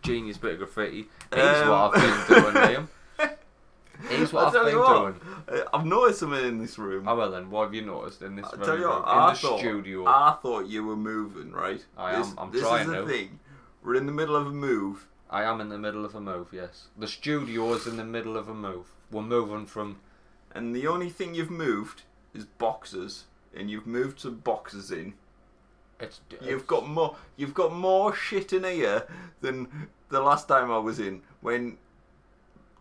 Genius 0.03 0.39
bit 0.39 0.53
of 0.53 0.59
graffiti. 0.59 1.09
Here's 1.33 1.63
Um, 1.63 1.69
what 1.69 1.97
I've 1.97 2.29
been 2.29 2.43
doing, 2.43 2.55
Liam. 2.55 2.89
Here's 4.09 4.33
what 4.33 4.41
I'll 4.41 4.47
I've 4.49 4.53
tell 4.53 4.65
been 4.65 4.75
you 4.75 4.81
what, 4.81 5.49
doing. 5.49 5.63
I've 5.73 5.87
noticed 5.87 6.21
something 6.21 6.45
in 6.45 6.59
this 6.59 6.79
room. 6.79 7.07
Oh 7.09 7.17
well 7.17 7.31
then, 7.31 7.51
what 7.51 7.65
have 7.65 7.75
you 7.75 7.83
noticed 7.83 8.23
in 8.23 8.37
this 8.37 8.47
I'll 8.47 8.59
tell 8.59 8.79
you 8.79 8.85
room? 8.85 9.03
what, 9.03 9.13
in 9.13 9.19
I 9.19 9.33
the 9.33 9.39
thought, 9.39 9.59
studio? 9.59 10.07
I 10.07 10.37
thought 10.43 10.67
you 10.67 10.85
were 10.85 10.97
moving, 10.97 11.53
right? 11.53 11.85
I 11.97 12.17
this, 12.17 12.29
am, 12.29 12.39
I'm 12.39 12.51
trying. 12.51 12.53
this 12.53 12.63
trying 12.63 12.81
is 12.83 12.87
the 12.89 13.01
to. 13.03 13.07
thing. 13.07 13.41
We're 13.83 13.95
in 13.97 14.07
the 14.07 14.13
middle 14.13 14.37
of 14.37 14.47
a 14.47 14.51
move. 14.51 15.07
I 15.31 15.43
am 15.45 15.61
in 15.61 15.69
the 15.69 15.79
middle 15.79 16.05
of 16.05 16.15
a 16.15 16.21
move. 16.21 16.49
Yes, 16.53 16.89
the 16.97 17.09
studio 17.09 17.73
is 17.75 17.87
in 17.87 17.97
the 17.97 18.05
middle 18.05 18.37
of 18.37 18.49
a 18.49 18.55
move. 18.55 18.87
We're 19.11 19.23
moving 19.23 19.67
from 19.67 19.99
And 20.55 20.75
the 20.75 20.87
only 20.87 21.11
thing 21.11 21.35
you've 21.35 21.51
moved 21.51 22.03
is 22.33 22.45
boxes, 22.45 23.25
and 23.57 23.71
you've 23.71 23.87
moved 23.87 24.21
some 24.21 24.37
boxes 24.37 24.91
in. 24.91 25.15
it's. 26.01 26.21
You've 26.41 26.67
got 26.67 26.89
more. 26.89 27.17
You've 27.37 27.55
got 27.55 27.73
more 27.75 28.15
shit 28.15 28.53
in 28.53 28.65
here 28.65 29.07
than 29.41 29.89
the 30.09 30.21
last 30.21 30.49
time 30.49 30.71
I 30.71 30.79
was 30.79 30.99
in. 31.01 31.23
When 31.41 31.79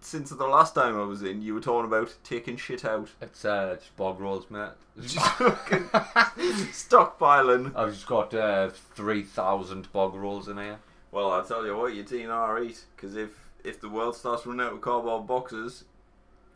since 0.03 0.29
the 0.29 0.45
last 0.47 0.75
time 0.75 0.97
I 0.99 1.03
was 1.03 1.21
in, 1.23 1.41
you 1.41 1.53
were 1.53 1.59
talking 1.61 1.85
about 1.87 2.13
taking 2.23 2.57
shit 2.57 2.83
out, 2.85 3.09
It's 3.21 3.45
uh, 3.45 3.75
just 3.77 3.95
bog 3.97 4.19
rolls, 4.19 4.49
mate. 4.49 4.69
fucking 4.97 5.83
stockpiling. 6.71 7.75
I've 7.75 7.93
just 7.93 8.07
got 8.07 8.33
uh, 8.33 8.69
three 8.69 9.23
thousand 9.23 9.91
bog 9.91 10.15
rolls 10.15 10.47
in 10.47 10.57
here. 10.57 10.79
Well, 11.11 11.31
I'll 11.31 11.45
tell 11.45 11.65
you 11.65 11.75
what, 11.77 11.93
you're 11.93 12.05
TNR 12.05 12.65
eat 12.65 12.85
because 12.95 13.15
if 13.15 13.29
if 13.63 13.79
the 13.79 13.89
world 13.89 14.15
starts 14.15 14.45
running 14.45 14.65
out 14.65 14.73
of 14.73 14.81
cardboard 14.81 15.27
boxes, 15.27 15.85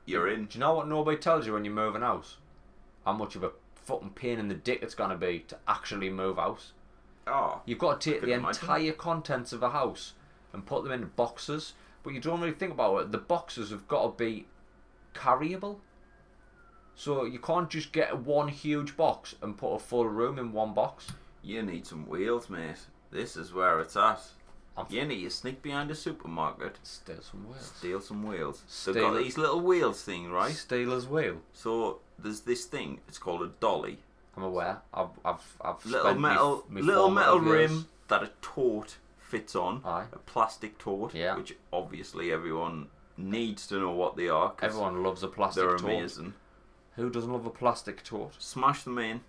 you're 0.06 0.28
in. 0.28 0.46
Do 0.46 0.58
you 0.58 0.60
know 0.60 0.74
what 0.76 0.88
nobody 0.88 1.18
tells 1.18 1.46
you 1.46 1.54
when 1.54 1.66
you're 1.66 1.74
moving 1.74 2.02
house? 2.02 2.38
How 3.06 3.14
much 3.14 3.36
of 3.36 3.44
a 3.44 3.52
fucking 3.76 4.10
pain 4.12 4.38
in 4.40 4.50
the 4.50 4.54
dick 4.56 4.80
it's 4.82 4.96
gonna 4.96 5.16
be 5.16 5.40
to 5.48 5.58
actually 5.68 6.10
move 6.10 6.38
house. 6.38 6.74
Oh, 7.26 7.62
You've 7.66 7.80
got 7.80 8.00
to 8.02 8.12
take 8.12 8.22
the 8.22 8.32
imagine. 8.34 8.62
entire 8.62 8.92
contents 8.94 9.52
of 9.52 9.62
a 9.62 9.70
house 9.72 10.14
and 10.54 10.66
put 10.66 10.84
them 10.84 10.94
in 10.94 11.12
boxes, 11.18 11.74
but 12.04 12.14
you 12.14 12.20
don't 12.20 12.40
really 12.42 12.54
think 12.54 12.74
about 12.74 12.98
it. 13.00 13.12
The 13.12 13.18
boxes 13.18 13.70
have 13.72 13.88
got 13.88 14.04
to 14.18 14.24
be 14.24 14.48
carryable. 15.14 15.78
So 16.96 17.26
you 17.26 17.40
can't 17.40 17.70
just 17.70 17.92
get 17.92 18.18
one 18.20 18.48
huge 18.48 18.98
box 18.98 19.36
and 19.42 19.58
put 19.58 19.76
a 19.76 19.80
full 19.80 20.08
room 20.08 20.40
in 20.40 20.52
one 20.52 20.74
box. 20.74 21.08
you 21.44 21.62
need 21.62 21.86
some 21.88 22.08
wheels, 22.08 22.50
mate. 22.50 22.76
This 23.12 23.38
is 23.38 23.54
where 23.54 23.80
it's 23.80 23.96
at. 23.96 24.22
I'm- 24.76 24.88
You 24.90 25.06
need 25.06 25.24
to 25.24 25.30
sneak 25.30 25.62
behind 25.62 25.90
a 25.92 25.96
supermarket, 25.96 26.78
Still 26.84 27.22
some 27.22 27.48
wheels. 27.48 27.72
steal 27.78 28.02
some 28.02 28.24
wheels. 28.24 28.64
Steal 28.68 28.94
They've 28.94 29.04
got 29.04 29.18
these 29.18 29.38
little 29.38 29.62
wheels 29.62 30.04
thing, 30.04 30.30
right? 30.32 30.54
Stealer's 30.54 31.08
wheel. 31.08 31.42
So 31.54 32.00
there's 32.20 32.42
this 32.42 32.66
thing. 32.66 33.00
It's 33.08 33.18
called 33.18 33.42
a 33.44 33.48
dolly. 33.48 34.00
I'm 34.36 34.44
aware. 34.44 34.82
I've 34.94 35.10
I've 35.24 35.58
I've 35.62 35.86
Little 35.86 36.02
spent 36.02 36.18
me- 36.18 36.30
metal, 36.30 36.66
me 36.70 36.82
little 36.82 37.10
metal 37.12 37.40
rim 37.40 37.88
that 38.10 38.24
a 38.24 38.32
tote 38.42 38.98
fits 39.28 39.56
on. 39.56 39.82
Aye. 39.86 40.06
A 40.14 40.20
plastic 40.20 40.78
tort, 40.78 41.14
Yeah. 41.14 41.36
which 41.36 41.56
obviously 41.74 42.32
everyone 42.32 42.88
needs 43.18 43.68
to 43.68 43.80
know 43.80 43.92
what 43.92 44.16
they 44.16 44.30
are. 44.30 44.52
'cause 44.52 44.70
Everyone 44.70 45.04
loves 45.04 45.22
a 45.24 45.28
plastic 45.28 45.64
they're 45.64 45.78
tote. 45.78 45.82
amazing. 45.90 46.34
Who 46.96 47.10
doesn't 47.10 47.32
love 47.32 47.46
a 47.46 47.50
plastic 47.50 48.04
tote? 48.04 48.36
Smash 48.42 48.84
them 48.84 48.98
in. 48.98 49.22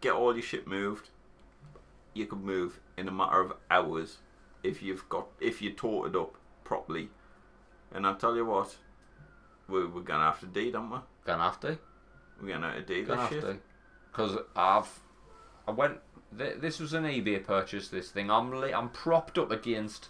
Get 0.00 0.12
all 0.14 0.32
your 0.34 0.42
shit 0.42 0.66
moved. 0.66 1.10
You 2.14 2.26
could 2.26 2.40
move 2.40 2.80
in 2.96 3.06
a 3.08 3.12
matter 3.12 3.40
of 3.40 3.52
hours 3.70 4.18
if 4.62 4.82
you've 4.82 5.08
got 5.08 5.26
if 5.38 5.60
you 5.62 5.72
toted 5.72 6.16
up 6.16 6.34
properly. 6.64 7.10
And 7.92 8.06
I'll 8.06 8.16
tell 8.16 8.34
you 8.36 8.44
what, 8.46 8.78
we're, 9.68 9.86
we're 9.86 10.00
gonna 10.00 10.24
have 10.24 10.40
to 10.40 10.46
do, 10.46 10.72
don't 10.72 10.90
we? 10.90 10.98
Gonna 11.24 11.42
have 11.44 11.60
to. 11.60 11.78
We're 12.40 12.48
gonna 12.54 12.72
have 12.72 12.86
to 12.86 12.94
do 12.94 13.04
Gonna 13.06 13.20
this 13.20 13.30
have 13.30 13.42
shit. 13.42 13.42
to. 13.42 13.60
Because 14.10 14.38
I've, 14.56 15.00
I 15.68 15.70
went. 15.72 16.00
Th- 16.36 16.58
this 16.58 16.78
was 16.80 16.92
an 16.92 17.04
eBay 17.04 17.42
purchase. 17.44 17.88
This 17.88 18.10
thing. 18.10 18.30
I'm 18.30 18.50
li- 18.52 18.72
I'm 18.74 18.90
propped 18.90 19.38
up 19.38 19.50
against 19.50 20.08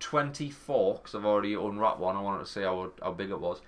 24 0.00 0.94
because 0.94 1.14
I've 1.14 1.24
already 1.24 1.54
unwrapped 1.54 1.98
one. 1.98 2.16
I 2.16 2.20
wanted 2.20 2.44
to 2.44 2.50
see 2.50 2.62
how 2.62 2.92
how 3.02 3.12
big 3.12 3.30
it 3.30 3.40
was. 3.40 3.60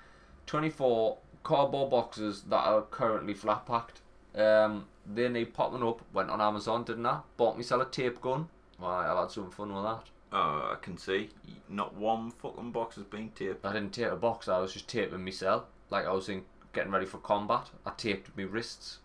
24 0.46 1.18
cardboard 1.42 1.90
boxes 1.90 2.42
that 2.42 2.56
are 2.66 2.82
currently 2.82 3.34
flat 3.34 3.66
packed. 3.66 4.00
Um, 4.34 4.86
they 5.06 5.28
need 5.28 5.54
popping 5.54 5.82
up. 5.86 6.02
Went 6.12 6.30
on 6.30 6.40
Amazon, 6.40 6.84
didn't 6.84 7.06
I? 7.06 7.20
Bought 7.36 7.56
myself 7.56 7.82
a 7.82 7.90
tape 7.90 8.20
gun. 8.20 8.48
Right, 8.78 9.10
I've 9.10 9.16
had 9.16 9.30
some 9.30 9.50
fun 9.50 9.74
with 9.74 9.84
that. 9.84 10.02
Oh, 10.32 10.72
I 10.72 10.76
can 10.82 10.98
see. 10.98 11.30
Not 11.68 11.94
one 11.94 12.30
fucking 12.30 12.72
box 12.72 12.96
has 12.96 13.04
been 13.04 13.30
taped. 13.30 13.64
I 13.64 13.72
didn't 13.72 13.92
tape 13.92 14.10
a 14.12 14.16
box. 14.16 14.48
I 14.48 14.58
was 14.58 14.72
just 14.72 14.88
taping 14.88 15.24
myself. 15.24 15.64
Like 15.88 16.04
I 16.04 16.12
was 16.12 16.28
in 16.28 16.42
getting 16.72 16.92
ready 16.92 17.06
for 17.06 17.18
combat. 17.18 17.70
I 17.86 17.92
taped 17.96 18.36
my 18.36 18.42
wrists, 18.42 18.98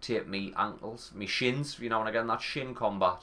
taped 0.00 0.28
me 0.28 0.52
ankles, 0.56 1.10
me 1.14 1.26
shins. 1.26 1.78
You 1.80 1.88
know 1.88 1.98
when 1.98 2.08
I 2.08 2.12
get 2.12 2.22
in 2.22 2.26
that 2.28 2.40
shin 2.42 2.74
combat, 2.74 3.18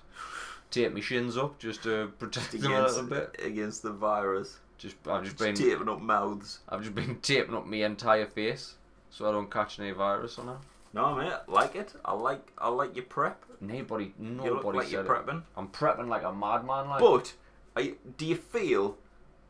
tape 0.72 0.94
my 0.94 1.00
shins 1.02 1.38
up 1.38 1.58
just 1.60 1.84
to 1.84 2.12
protect 2.20 2.52
them 2.52 2.64
a 2.72 2.76
Against, 2.76 2.96
little 3.02 3.10
bit. 3.10 3.36
against 3.44 3.84
the 3.84 3.92
virus. 3.92 4.58
Just 4.78 4.96
I've 5.08 5.24
just 5.24 5.38
Just 5.38 5.40
been 5.40 5.56
taping 5.56 5.88
up 5.90 6.02
mouths. 6.02 6.60
I've 6.68 6.82
just 6.82 6.94
been 6.96 7.16
taping 7.22 7.56
up 7.56 7.66
my 7.66 7.78
entire 7.78 8.26
face 8.26 8.76
so 9.10 9.28
I 9.28 9.32
don't 9.32 9.50
catch 9.50 9.80
any 9.80 9.92
virus 9.92 10.38
on 10.38 10.50
it. 10.50 10.58
No, 10.94 11.16
mate, 11.16 11.32
I 11.32 11.52
like 11.52 11.76
it. 11.76 11.94
I 12.04 12.14
like 12.14 12.52
I 12.58 12.70
like 12.70 12.96
your 12.96 13.06
prep. 13.06 13.44
Nobody, 13.62 14.14
You 14.20 14.30
look 14.32 14.46
nobody 14.64 14.78
like 14.80 14.92
you're 14.92 15.06
said 15.06 15.12
it. 15.12 15.26
prepping. 15.26 15.44
I'm 15.56 15.70
prepping 15.70 16.08
like 16.10 16.24
a 16.24 16.32
madman. 16.34 16.90
Like 16.90 17.00
But 17.00 17.34
you, 17.78 17.98
do 18.18 18.26
you 18.26 18.36
feel 18.36 18.98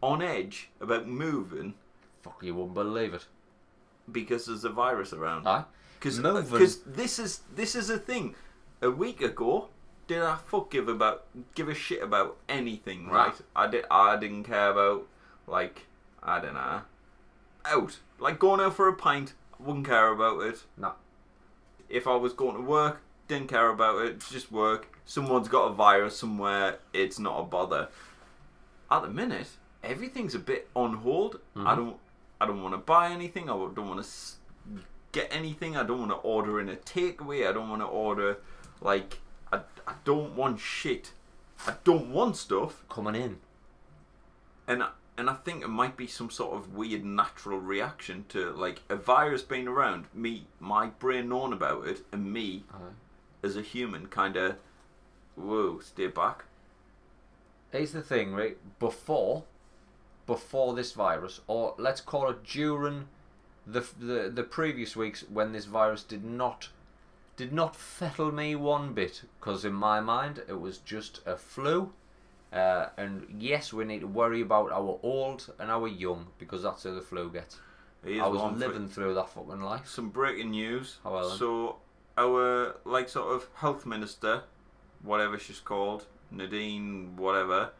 on 0.01 0.21
edge 0.21 0.69
about 0.79 1.07
moving 1.07 1.73
fuck, 2.21 2.39
you 2.43 2.53
wouldn't 2.55 2.73
believe 2.75 3.13
it. 3.15 3.25
because 4.11 4.45
there's 4.45 4.63
a 4.63 4.69
virus 4.69 5.11
around? 5.13 5.47
Aye. 5.47 5.63
Because 6.05 6.19
Moving. 6.19 6.93
this 6.95 7.19
is 7.19 7.41
this 7.55 7.75
is 7.75 7.89
a 7.89 7.97
thing. 7.97 8.35
A 8.81 8.91
week 8.91 9.21
ago, 9.21 9.69
did 10.07 10.21
I 10.21 10.35
fuck 10.37 10.69
give 10.69 10.87
about 10.87 11.25
give 11.55 11.67
a 11.67 11.73
shit 11.73 12.03
about 12.03 12.37
anything? 12.47 13.07
Right. 13.07 13.27
Right? 13.27 13.41
I 13.55 13.67
did. 13.67 13.85
I 13.89 14.15
didn't 14.17 14.43
care 14.43 14.69
about 14.71 15.07
like 15.47 15.87
I 16.21 16.39
don't 16.39 16.53
know 16.53 16.81
out 17.65 17.99
like 18.19 18.37
going 18.37 18.61
out 18.61 18.75
for 18.75 18.87
a 18.87 18.93
pint. 18.93 19.33
Wouldn't 19.59 19.87
care 19.87 20.09
about 20.09 20.41
it. 20.43 20.63
No. 20.77 20.93
If 21.89 22.05
I 22.07 22.15
was 22.15 22.33
going 22.33 22.55
to 22.55 22.61
work, 22.61 23.01
didn't 23.27 23.47
care 23.47 23.69
about 23.69 24.05
it. 24.05 24.19
Just 24.29 24.51
work. 24.51 24.87
Someone's 25.05 25.47
got 25.47 25.71
a 25.71 25.73
virus 25.73 26.17
somewhere. 26.17 26.79
It's 26.93 27.17
not 27.19 27.39
a 27.39 27.43
bother. 27.43 27.89
At 28.91 29.01
the 29.03 29.09
minute, 29.09 29.47
everything's 29.83 30.35
a 30.35 30.39
bit 30.39 30.67
on 30.75 30.97
hold. 30.97 31.39
I 31.55 31.59
Mhm. 31.59 31.75
don't. 31.77 31.97
I 32.41 32.45
don't 32.45 32.61
want 32.61 32.73
to 32.75 32.79
buy 32.79 33.09
anything. 33.09 33.45
I 33.49 33.53
don't 33.53 33.87
want 33.87 34.03
to 34.03 34.09
get 35.15 35.33
anything. 35.33 35.75
I 35.75 35.83
don't 35.83 35.99
want 35.99 36.11
to 36.11 36.17
order 36.17 36.59
in 36.59 36.69
a 36.69 36.75
takeaway. 36.75 37.47
I 37.49 37.53
don't 37.53 37.69
want 37.69 37.81
to 37.81 37.87
order 37.87 38.37
like 38.81 39.19
I, 39.51 39.61
I 39.87 39.93
don't 40.03 40.35
want 40.35 40.59
shit. 40.59 41.13
I 41.65 41.73
don't 41.83 42.11
want 42.11 42.35
stuff. 42.37 42.83
Coming 42.89 43.15
in. 43.15 43.37
And 44.67 44.83
I- 44.83 44.91
and 45.17 45.29
I 45.29 45.33
think 45.35 45.63
it 45.63 45.69
might 45.69 45.95
be 45.95 46.07
some 46.07 46.29
sort 46.29 46.55
of 46.57 46.73
weird 46.75 47.05
natural 47.05 47.57
reaction 47.57 48.25
to 48.29 48.51
like 48.51 48.81
a 48.89 48.97
virus 48.97 49.43
being 49.43 49.65
around. 49.65 50.07
Me, 50.13 50.47
my 50.59 50.87
brain 50.87 51.29
knowing 51.29 51.53
about 51.53 51.87
it, 51.87 52.05
and 52.11 52.33
me 52.33 52.65
Aye. 52.73 52.77
as 53.41 53.55
a 53.55 53.61
human, 53.61 54.07
kind 54.07 54.35
of, 54.35 54.57
whoa, 55.37 55.79
stay 55.79 56.07
back. 56.07 56.43
Here's 57.71 57.93
the 57.93 58.01
thing, 58.01 58.33
right? 58.33 58.57
Before, 58.77 59.45
before 60.25 60.73
this 60.73 60.91
virus, 60.91 61.39
or 61.47 61.75
let's 61.77 62.01
call 62.01 62.29
it 62.29 62.43
during 62.43 63.07
the 63.65 63.85
the 63.99 64.31
the 64.33 64.43
previous 64.43 64.95
weeks 64.95 65.23
when 65.31 65.51
this 65.51 65.65
virus 65.65 66.03
did 66.03 66.23
not 66.23 66.69
did 67.37 67.51
not 67.51 67.75
fettle 67.75 68.31
me 68.31 68.55
one 68.55 68.93
bit, 68.93 69.23
because 69.39 69.65
in 69.65 69.73
my 69.73 69.99
mind 69.99 70.41
it 70.47 70.59
was 70.59 70.77
just 70.79 71.21
a 71.25 71.35
flu. 71.35 71.91
Uh, 72.53 72.87
and 72.95 73.27
yes, 73.37 73.73
we 73.73 73.83
need 73.83 73.99
to 73.99 74.07
worry 74.07 74.39
about 74.41 74.71
our 74.71 74.97
old 75.03 75.51
and 75.59 75.69
our 75.69 75.87
young 75.87 76.27
because 76.37 76.63
that's 76.63 76.83
how 76.83 76.93
the 76.93 77.01
flu 77.01 77.29
gets. 77.29 77.59
I 78.05 78.27
was 78.27 78.57
living 78.57 78.87
through 78.87 79.15
that 79.15 79.29
fucking 79.29 79.61
life. 79.61 79.87
some 79.87 80.09
breaking 80.09 80.51
news. 80.51 80.97
Oh, 81.03 81.13
well 81.13 81.29
so 81.29 81.77
our 82.17 82.75
like 82.85 83.09
sort 83.09 83.33
of 83.33 83.47
health 83.55 83.85
minister, 83.85 84.43
whatever 85.01 85.39
she's 85.39 85.59
called, 85.59 86.05
Nadine, 86.31 87.15
whatever, 87.17 87.71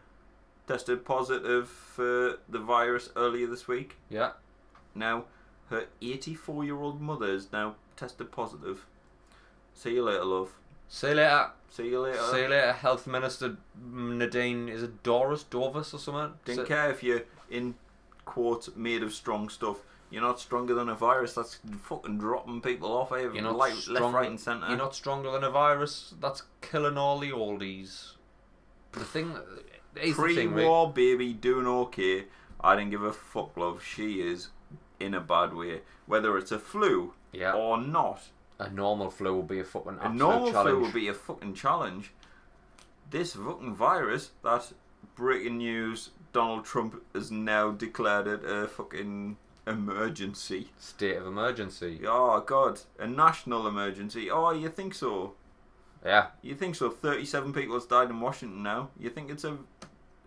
tested 0.67 1.05
positive 1.05 1.69
for 1.69 2.39
the 2.49 2.59
virus 2.59 3.09
earlier 3.15 3.47
this 3.47 3.67
week. 3.67 3.97
Yeah. 4.09 4.31
Now, 4.93 5.25
her 5.69 5.85
84 6.01 6.63
year 6.63 6.75
old 6.77 7.01
mother 7.01 7.27
is 7.27 7.51
now 7.51 7.75
tested 7.95 8.31
positive. 8.31 8.85
See 9.73 9.93
you 9.95 10.03
later, 10.03 10.23
love. 10.25 10.51
See 10.87 11.07
you 11.09 11.15
later. 11.15 11.49
See 11.69 11.89
you 11.89 11.99
later. 11.99 12.21
See 12.31 12.41
you 12.43 12.47
later, 12.47 12.73
Health 12.73 13.07
Minister 13.07 13.57
Nadine. 13.83 14.69
Is 14.69 14.83
it 14.83 15.03
Doris 15.03 15.43
Dorvis 15.43 15.93
or 15.93 15.97
something? 15.99 16.33
Didn't 16.45 16.61
So- 16.61 16.65
care 16.65 16.89
if 16.91 17.03
you're 17.03 17.23
in 17.49 17.75
quotes 18.25 18.75
made 18.75 19.03
of 19.03 19.13
strong 19.13 19.49
stuff. 19.49 19.77
You're 20.11 20.21
not 20.21 20.39
stronger 20.39 20.73
than 20.75 20.87
a 20.87 20.95
virus 20.95 21.33
that's 21.33 21.59
fucking 21.81 22.19
dropping 22.19 22.61
people 22.61 22.91
off 22.95 23.11
eh? 23.11 23.21
You're 23.21 23.41
not 23.41 23.57
like, 23.57 23.71
left, 23.73 23.81
stronger- 23.83 24.17
right, 24.19 24.29
and 24.29 24.39
centre. 24.39 24.67
You're 24.67 24.77
not 24.77 24.95
stronger 24.95 25.31
than 25.31 25.43
a 25.43 25.49
virus 25.49 26.13
that's 26.21 26.43
killing 26.61 26.97
all 26.97 27.19
the 27.19 27.31
oldies. 27.31 28.11
The 28.93 29.03
thing, 29.03 29.35
here's 29.95 30.15
the 30.15 30.35
thing? 30.35 30.53
Pre-war 30.53 30.93
baby 30.93 31.33
doing 31.33 31.67
okay. 31.67 32.25
I 32.61 32.75
didn't 32.75 32.91
give 32.91 33.03
a 33.03 33.11
fuck, 33.11 33.57
love. 33.57 33.83
She 33.83 34.21
is 34.21 34.49
in 34.99 35.13
a 35.13 35.19
bad 35.21 35.53
way. 35.53 35.81
Whether 36.05 36.37
it's 36.37 36.51
a 36.51 36.59
flu 36.59 37.13
Yeah, 37.31 37.53
or 37.53 37.77
not, 37.81 38.21
a 38.59 38.69
normal 38.69 39.09
flu 39.09 39.33
will 39.35 39.43
be 39.43 39.59
a 39.59 39.63
fucking 39.63 39.97
a 40.01 40.09
normal 40.13 40.51
challenge. 40.51 40.69
flu 40.69 40.81
would 40.81 40.93
be 40.93 41.07
a 41.07 41.13
fucking 41.13 41.53
challenge. 41.55 42.11
This 43.09 43.33
fucking 43.35 43.75
virus, 43.75 44.31
that 44.43 44.71
breaking 45.15 45.57
news, 45.57 46.09
Donald 46.33 46.65
Trump 46.65 47.01
has 47.13 47.31
now 47.31 47.71
declared 47.71 48.27
it 48.27 48.41
a 48.43 48.67
fucking 48.67 49.37
emergency. 49.67 50.69
State 50.77 51.17
of 51.17 51.25
emergency. 51.27 52.01
Oh 52.05 52.39
god, 52.41 52.81
a 52.99 53.07
national 53.07 53.67
emergency. 53.67 54.29
Oh, 54.29 54.51
you 54.51 54.69
think 54.69 54.93
so? 54.93 55.33
Yeah, 56.03 56.27
You 56.43 56.53
think 56.53 56.75
so? 56.75 56.89
Thirty-seven 56.91 57.51
people 57.51 57.73
has 57.75 57.85
died 57.85 58.11
in 58.11 58.19
Washington 58.21 58.61
now. 58.61 58.89
You 58.99 59.09
think 59.09 59.31
it's 59.31 59.43
a? 59.43 59.57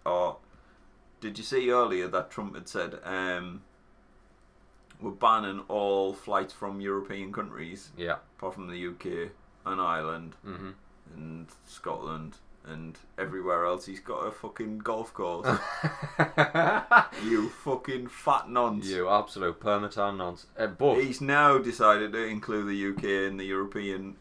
Oh, 0.05 0.39
did 1.21 1.39
you 1.39 1.45
see 1.45 1.71
earlier 1.71 2.09
that 2.09 2.31
Trump 2.31 2.55
had 2.57 2.69
said 2.69 2.99
um, 3.05 3.63
we're 5.01 5.11
banning 5.13 5.61
all 5.69 6.13
flights 6.13 6.53
from 6.53 6.81
European 6.81 7.33
countries, 7.33 7.91
yeah. 7.97 8.17
apart 8.39 8.55
from 8.55 8.69
the 8.69 8.87
UK 8.89 9.31
and 9.67 9.81
Ireland 9.81 10.35
hmm 10.45 10.71
and 11.15 11.47
Scotland 11.65 12.35
and 12.67 12.99
everywhere 13.17 13.65
else. 13.65 13.87
He's 13.87 14.01
got 14.01 14.27
a 14.27 14.31
fucking 14.31 14.79
golf 14.79 15.15
course. 15.15 15.47
you 17.25 17.49
fucking 17.49 18.09
fat 18.09 18.49
nonce. 18.51 18.87
you 18.87 19.09
absolute 19.09 19.59
permatan 19.61 20.19
nonce. 20.19 20.47
Uh, 20.59 20.67
but 20.67 20.97
He's 20.97 21.21
now 21.21 21.59
decided 21.59 22.13
to 22.13 22.25
include 22.25 22.69
the 22.69 22.89
UK 22.93 23.05
in 23.31 23.37
the 23.39 23.47
European 23.47 24.17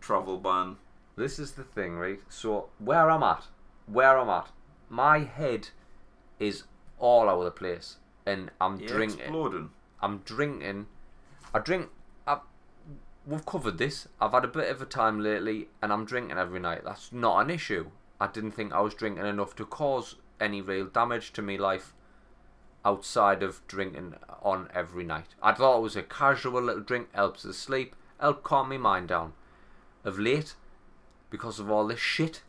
travel 0.00 0.38
ban. 0.38 0.76
this 1.16 1.38
is 1.38 1.52
the 1.52 1.64
thing, 1.64 1.96
right? 1.96 2.20
So 2.28 2.68
where 2.78 3.10
I'm 3.10 3.22
at, 3.22 3.44
where 3.86 4.18
I'm 4.18 4.28
at, 4.30 4.48
my 4.88 5.20
head 5.20 5.68
is 6.38 6.64
all 6.98 7.28
over 7.28 7.44
the 7.44 7.50
place, 7.50 7.96
and 8.26 8.50
I'm 8.60 8.78
Yeah, 8.80 8.88
drinking. 8.88 9.20
exploding. 9.20 9.70
I'm 10.04 10.18
drinking. 10.18 10.86
I 11.54 11.60
drink. 11.60 11.88
I, 12.26 12.40
we've 13.26 13.46
covered 13.46 13.78
this. 13.78 14.06
I've 14.20 14.32
had 14.32 14.44
a 14.44 14.48
bit 14.48 14.70
of 14.70 14.82
a 14.82 14.84
time 14.84 15.18
lately, 15.20 15.68
and 15.80 15.90
I'm 15.90 16.04
drinking 16.04 16.36
every 16.36 16.60
night. 16.60 16.82
That's 16.84 17.10
not 17.10 17.40
an 17.40 17.48
issue. 17.48 17.86
I 18.20 18.26
didn't 18.26 18.50
think 18.50 18.74
I 18.74 18.82
was 18.82 18.92
drinking 18.92 19.24
enough 19.24 19.56
to 19.56 19.64
cause 19.64 20.16
any 20.38 20.60
real 20.60 20.84
damage 20.84 21.32
to 21.32 21.42
my 21.42 21.56
life 21.56 21.94
outside 22.84 23.42
of 23.42 23.66
drinking 23.66 24.16
on 24.42 24.68
every 24.74 25.04
night. 25.04 25.28
I 25.42 25.52
thought 25.52 25.78
it 25.78 25.82
was 25.82 25.96
a 25.96 26.02
casual 26.02 26.60
little 26.60 26.82
drink, 26.82 27.08
helps 27.14 27.46
us 27.46 27.56
sleep, 27.56 27.96
help 28.20 28.42
calm 28.42 28.68
my 28.68 28.76
mind 28.76 29.08
down. 29.08 29.32
Of 30.04 30.18
late, 30.18 30.54
because 31.30 31.58
of 31.58 31.70
all 31.70 31.86
this 31.86 31.98
shit, 31.98 32.42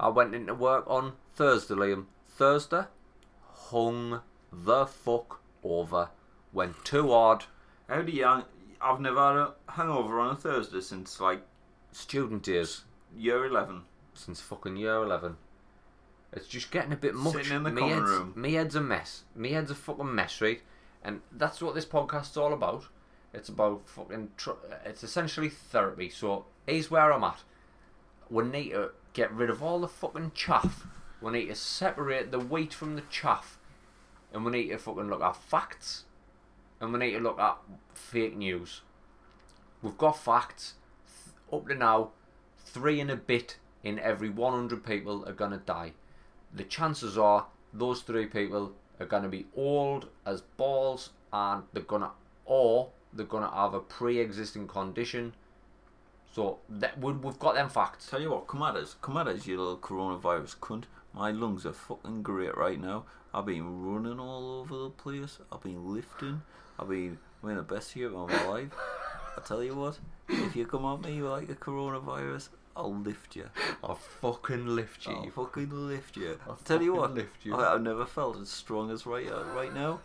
I 0.00 0.08
went 0.08 0.34
into 0.34 0.52
work 0.52 0.82
on 0.88 1.12
Thursday, 1.32 1.74
Liam. 1.74 2.06
Thursday, 2.28 2.86
hung 3.70 4.22
the 4.52 4.84
fuck 4.86 5.40
over. 5.62 6.08
Went 6.52 6.84
too 6.84 7.08
hard. 7.08 7.44
How 7.88 8.02
do 8.02 8.12
you? 8.12 8.26
I've 8.80 9.00
never 9.00 9.18
had 9.20 9.36
a 9.36 9.54
hangover 9.72 10.20
on 10.20 10.30
a 10.32 10.36
Thursday 10.36 10.80
since 10.80 11.20
like 11.20 11.42
Student 11.92 12.42
days 12.42 12.82
year 13.16 13.44
eleven. 13.44 13.82
since 14.14 14.40
fucking 14.40 14.76
year 14.76 14.96
eleven. 14.96 15.36
It's 16.32 16.46
just 16.48 16.70
getting 16.70 16.92
a 16.92 16.96
bit 16.96 17.14
much. 17.14 17.34
Sitting 17.34 17.56
in 17.56 17.62
the 17.62 17.70
me 17.70 17.80
common 17.82 18.02
room. 18.04 18.32
Me 18.36 18.54
head's 18.54 18.74
a 18.74 18.80
mess. 18.80 19.24
Me 19.34 19.52
head's 19.52 19.70
a 19.70 19.74
fucking 19.74 20.14
mess, 20.14 20.40
right? 20.40 20.62
And 21.04 21.20
that's 21.30 21.60
what 21.60 21.74
this 21.74 21.84
podcast's 21.84 22.36
all 22.36 22.52
about. 22.52 22.84
It's 23.34 23.48
about 23.48 23.88
fucking. 23.88 24.30
Tr- 24.36 24.50
it's 24.84 25.02
essentially 25.02 25.48
therapy. 25.48 26.08
So 26.08 26.46
here's 26.66 26.90
where 26.90 27.12
I'm 27.12 27.24
at. 27.24 27.40
We 28.30 28.44
need 28.44 28.70
to 28.70 28.90
get 29.12 29.32
rid 29.32 29.50
of 29.50 29.62
all 29.62 29.80
the 29.80 29.88
fucking 29.88 30.32
chaff. 30.34 30.86
We 31.20 31.32
need 31.32 31.46
to 31.46 31.54
separate 31.54 32.30
the 32.30 32.38
wheat 32.38 32.72
from 32.74 32.96
the 32.96 33.02
chaff, 33.10 33.58
and 34.32 34.44
we 34.44 34.52
need 34.52 34.68
to 34.68 34.78
fucking 34.78 35.08
look 35.08 35.22
at 35.22 35.36
facts, 35.36 36.04
and 36.82 36.92
we 36.92 36.98
need 36.98 37.12
to 37.12 37.20
look 37.20 37.38
at 37.38 37.58
fake 37.94 38.36
news. 38.36 38.82
We've 39.80 39.96
got 39.96 40.18
facts. 40.18 40.74
Up 41.52 41.68
to 41.68 41.74
now, 41.74 42.10
three 42.58 42.98
and 42.98 43.10
a 43.10 43.16
bit 43.16 43.56
in 43.84 44.00
every 44.00 44.28
100 44.28 44.84
people 44.84 45.24
are 45.26 45.32
gonna 45.32 45.58
die. 45.58 45.92
The 46.52 46.64
chances 46.64 47.16
are 47.16 47.46
those 47.72 48.02
three 48.02 48.26
people 48.26 48.74
are 48.98 49.06
gonna 49.06 49.28
be 49.28 49.46
old 49.56 50.08
as 50.26 50.42
balls, 50.42 51.10
and 51.32 51.62
they're 51.72 51.84
gonna, 51.84 52.10
or 52.44 52.90
they're 53.12 53.26
gonna 53.26 53.54
have 53.54 53.74
a 53.74 53.80
pre-existing 53.80 54.66
condition. 54.66 55.34
So 56.32 56.58
that 56.68 56.98
we- 56.98 57.12
we've 57.12 57.38
got 57.38 57.54
them 57.54 57.68
facts. 57.68 58.10
Tell 58.10 58.20
you 58.20 58.30
what, 58.30 58.48
come 58.48 58.62
at 58.62 58.74
us, 58.74 58.96
come 59.00 59.16
at 59.18 59.28
us, 59.28 59.46
you 59.46 59.56
little 59.56 59.76
coronavirus 59.76 60.56
cunt. 60.60 60.84
My 61.12 61.30
lungs 61.30 61.64
are 61.64 61.72
fucking 61.72 62.22
great 62.22 62.56
right 62.56 62.80
now. 62.80 63.04
I've 63.32 63.46
been 63.46 63.84
running 63.84 64.18
all 64.18 64.60
over 64.60 64.76
the 64.76 64.90
place. 64.90 65.38
I've 65.52 65.62
been 65.62 65.94
lifting. 65.94 66.42
I've 66.78 66.88
been 66.88 67.18
having 67.40 67.56
the 67.56 67.62
best 67.62 67.94
year 67.96 68.08
of 68.08 68.28
my 68.28 68.46
life. 68.48 68.68
I 69.36 69.40
tell 69.40 69.62
you 69.62 69.74
what, 69.74 69.98
if 70.28 70.54
you 70.56 70.66
come 70.66 70.84
at 70.84 71.00
me 71.08 71.22
like 71.22 71.48
a 71.48 71.54
coronavirus, 71.54 72.48
I'll 72.76 72.94
lift 72.94 73.36
you. 73.36 73.48
I'll 73.84 73.94
fucking 73.94 74.66
lift 74.66 75.06
you. 75.06 75.12
I'll 75.12 75.30
fucking 75.30 75.70
lift 75.70 76.16
you. 76.16 76.38
I'll 76.48 76.56
tell 76.56 76.82
you 76.82 76.94
what, 76.94 77.14
lift 77.14 77.44
you. 77.44 77.54
I, 77.54 77.74
I've 77.74 77.82
never 77.82 78.06
felt 78.06 78.38
as 78.40 78.48
strong 78.48 78.90
as 78.90 79.06
right 79.06 79.28
uh, 79.30 79.44
right 79.54 79.74
now. 79.74 80.00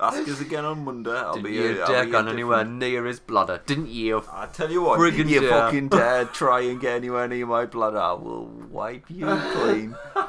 Ask 0.00 0.26
us 0.28 0.40
again 0.40 0.64
on 0.64 0.84
Monday. 0.84 1.12
I'll 1.12 1.34
Didn't 1.34 1.50
be. 1.50 1.52
you 1.52 1.80
I'll 1.80 1.86
dare 1.86 2.06
gone 2.06 2.26
a 2.26 2.32
anywhere 2.32 2.64
near 2.64 3.04
his 3.06 3.20
bladder? 3.20 3.60
Didn't 3.66 3.88
you? 3.88 4.24
I 4.32 4.46
tell 4.46 4.70
you 4.70 4.82
what, 4.82 4.98
Friggin' 4.98 5.28
you 5.28 5.40
dare. 5.40 5.50
fucking 5.50 5.88
dare 5.90 6.24
try 6.24 6.60
and 6.62 6.80
get 6.80 6.96
anywhere 6.96 7.28
near 7.28 7.46
my 7.46 7.66
blood, 7.66 7.94
I 7.94 8.12
will 8.14 8.46
wipe 8.46 9.08
you 9.10 9.26
clean. 9.26 9.94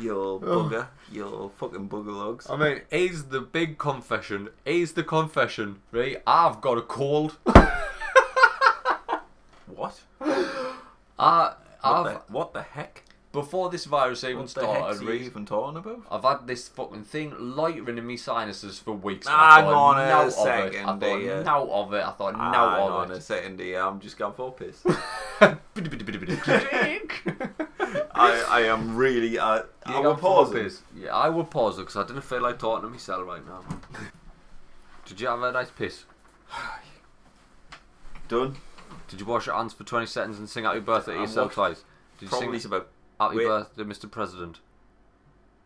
you 0.00 0.40
bugger. 0.42 0.86
You 1.14 1.24
little 1.26 1.48
fucking 1.58 1.88
bugger 1.88 2.12
lugs. 2.16 2.46
I 2.50 2.56
mean, 2.56 2.80
here's 2.90 3.24
the 3.24 3.40
big 3.40 3.78
confession. 3.78 4.48
Here's 4.64 4.92
the 4.92 5.04
confession, 5.04 5.80
right? 5.92 6.20
I've 6.26 6.60
got 6.60 6.76
a 6.78 6.82
cold. 6.82 7.38
What? 9.66 10.00
I, 10.20 10.26
What 11.18 11.58
I've 11.82 12.04
the, 12.04 12.20
what 12.32 12.52
the 12.52 12.62
heck? 12.62 13.02
before 13.32 13.70
this 13.70 13.84
virus 13.86 14.22
even 14.22 14.38
What 14.42 14.48
the 14.54 14.60
heck 14.66 14.76
started, 14.78 15.00
are 15.00 15.14
you 15.14 15.24
even 15.24 15.44
talking 15.46 15.76
about? 15.78 16.02
I've 16.10 16.22
had 16.22 16.46
this 16.46 16.68
fucking 16.68 17.02
thing 17.04 17.34
loitering 17.38 17.98
in 17.98 18.06
my 18.06 18.14
sinuses 18.16 18.78
for 18.78 18.92
weeks. 18.92 19.26
and 19.26 19.34
Hang 19.34 19.64
I 19.64 19.70
thought 19.70 19.96
on 19.96 20.00
a 20.00 20.06
now 20.06 20.20
of 20.22 20.28
it. 20.28 20.32
second, 20.32 20.88
I 20.88 20.98
thought 20.98 21.44
now 21.44 21.68
of 21.70 21.92
it. 21.94 22.04
I 22.04 22.10
thought 22.12 22.36
Hang 22.36 22.52
now 22.52 22.66
on 22.86 23.04
of 23.04 23.10
a 23.10 23.14
it. 23.14 23.22
second, 23.22 23.56
dear. 23.58 23.80
I'm 23.82 23.98
just 24.00 24.16
going 24.16 24.34
for 24.34 24.48
a 24.48 24.52
piss. 24.52 24.84
I, 28.14 28.44
I, 28.48 28.60
am 28.62 28.96
really. 28.96 29.38
I, 29.38 29.62
I 29.84 30.00
will 30.00 30.16
pause 30.16 30.54
it. 30.54 30.80
Yeah, 30.96 31.14
I 31.14 31.28
will 31.28 31.44
pause 31.44 31.78
it 31.78 31.82
because 31.82 31.96
I 31.96 32.06
didn't 32.06 32.22
feel 32.22 32.40
like 32.40 32.58
talking 32.58 32.82
to 32.82 32.88
myself 32.88 33.26
right 33.26 33.44
now. 33.46 33.64
Did 35.06 35.20
you 35.20 35.26
have 35.26 35.42
a 35.42 35.52
nice 35.52 35.70
piss? 35.70 36.04
Done. 38.28 38.56
Did 39.08 39.20
you 39.20 39.26
wash 39.26 39.46
your 39.46 39.56
hands 39.56 39.74
for 39.74 39.84
20 39.84 40.06
seconds 40.06 40.38
and 40.38 40.48
sing 40.48 40.64
happy 40.64 40.80
birthday 40.80 41.12
to 41.12 41.18
I 41.18 41.22
yourself 41.22 41.46
washed 41.46 41.54
twice? 41.54 41.84
Did 42.18 42.26
you 42.26 42.28
Probably 42.30 42.58
sing 42.58 42.72
about. 42.72 42.88
happy 43.20 43.36
wait. 43.36 43.46
birthday, 43.46 43.82
Mr. 43.82 44.10
President? 44.10 44.60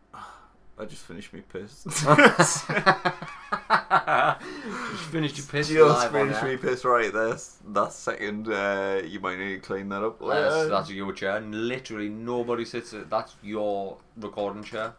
I 0.13 0.85
just 0.85 1.03
finished 1.03 1.31
my 1.31 1.41
piss. 1.41 1.85
Just 3.69 5.03
finished 5.11 5.37
your 5.37 5.45
piss 5.47 5.69
Just 5.69 6.11
finished 6.11 6.43
me 6.43 6.57
piss 6.57 6.83
right 6.85 7.13
there. 7.13 7.37
That 7.67 7.93
second, 7.93 8.47
uh, 8.47 9.01
you 9.05 9.19
might 9.19 9.37
need 9.37 9.55
to 9.55 9.59
clean 9.59 9.89
that 9.89 10.03
up. 10.03 10.19
That's, 10.19 10.55
later. 10.55 10.69
that's 10.69 10.89
your 10.89 11.13
chair. 11.13 11.37
and 11.37 11.67
Literally 11.67 12.09
nobody 12.09 12.65
sits 12.65 12.93
at 12.93 13.09
That's 13.09 13.35
your 13.43 13.97
recording 14.17 14.63
chair. 14.63 14.93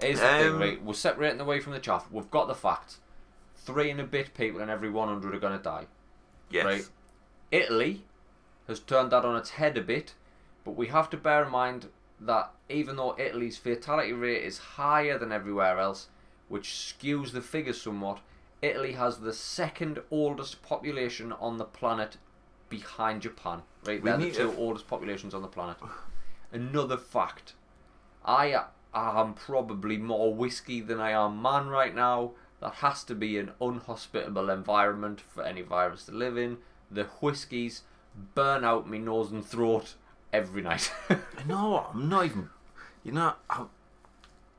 Here's 0.00 0.20
the 0.20 0.26
thing, 0.26 0.48
Um, 0.52 0.60
right? 0.60 0.84
We're 0.84 0.94
separating 0.94 1.40
away 1.40 1.60
from 1.60 1.72
the 1.72 1.78
chaff. 1.80 2.06
We've 2.10 2.30
got 2.30 2.46
the 2.48 2.54
facts. 2.54 2.98
Three 3.56 3.90
and 3.90 4.00
a 4.00 4.04
bit 4.04 4.34
people 4.34 4.60
in 4.60 4.70
every 4.70 4.90
100 4.90 5.34
are 5.34 5.38
going 5.38 5.56
to 5.56 5.62
die. 5.62 5.86
yes. 6.50 6.64
right. 6.64 6.88
Italy 7.50 8.04
has 8.68 8.80
turned 8.80 9.10
that 9.12 9.24
on 9.24 9.36
its 9.36 9.50
head 9.50 9.76
a 9.78 9.80
bit, 9.80 10.14
but 10.64 10.72
we 10.72 10.88
have 10.88 11.08
to 11.10 11.16
bear 11.16 11.44
in 11.44 11.50
mind 11.50 11.86
that 12.20 12.50
even 12.68 12.96
though 12.96 13.14
Italy's 13.18 13.56
fatality 13.56 14.12
rate 14.12 14.42
is 14.42 14.58
higher 14.58 15.16
than 15.18 15.30
everywhere 15.32 15.78
else, 15.78 16.08
which 16.48 16.68
skews 16.68 17.32
the 17.32 17.40
figures 17.40 17.80
somewhat, 17.80 18.20
Italy 18.62 18.92
has 18.92 19.18
the 19.18 19.32
second 19.32 20.00
oldest 20.10 20.62
population 20.62 21.32
on 21.32 21.58
the 21.58 21.64
planet 21.64 22.16
behind 22.68 23.22
Japan. 23.22 23.62
Right, 23.84 24.02
We 24.02 24.10
they're 24.10 24.18
the 24.18 24.30
two 24.30 24.54
oldest 24.56 24.88
populations 24.88 25.34
on 25.34 25.42
the 25.42 25.48
planet. 25.48 25.76
another 26.52 26.96
fact. 26.96 27.54
I 28.24 28.64
am 28.94 29.34
probably 29.34 29.98
more 29.98 30.34
whiskey 30.34 30.80
than 30.80 31.00
I 31.00 31.10
am 31.10 31.40
man 31.40 31.68
right 31.68 31.94
now. 31.94 32.32
That 32.60 32.74
has 32.76 33.04
to 33.04 33.14
be 33.14 33.38
an 33.38 33.52
unhospitable 33.60 34.48
environment 34.50 35.20
for 35.20 35.42
any 35.44 35.60
virus 35.62 36.06
to 36.06 36.12
live 36.12 36.36
in. 36.38 36.58
The 36.90 37.04
whiskies 37.04 37.82
burn 38.34 38.64
out 38.64 38.88
my 38.88 38.96
nose 38.96 39.30
and 39.30 39.44
throat 39.44 39.94
every 40.32 40.62
night. 40.62 40.90
No, 41.46 41.86
I'm 41.92 42.08
not 42.08 42.24
even. 42.24 42.48
You 43.04 43.12
know, 43.12 43.34
I, 43.48 43.66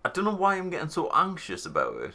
I 0.05 0.09
don't 0.09 0.25
know 0.25 0.35
why 0.35 0.55
I'm 0.55 0.69
getting 0.69 0.89
so 0.89 1.11
anxious 1.13 1.65
about 1.65 2.01
it. 2.01 2.13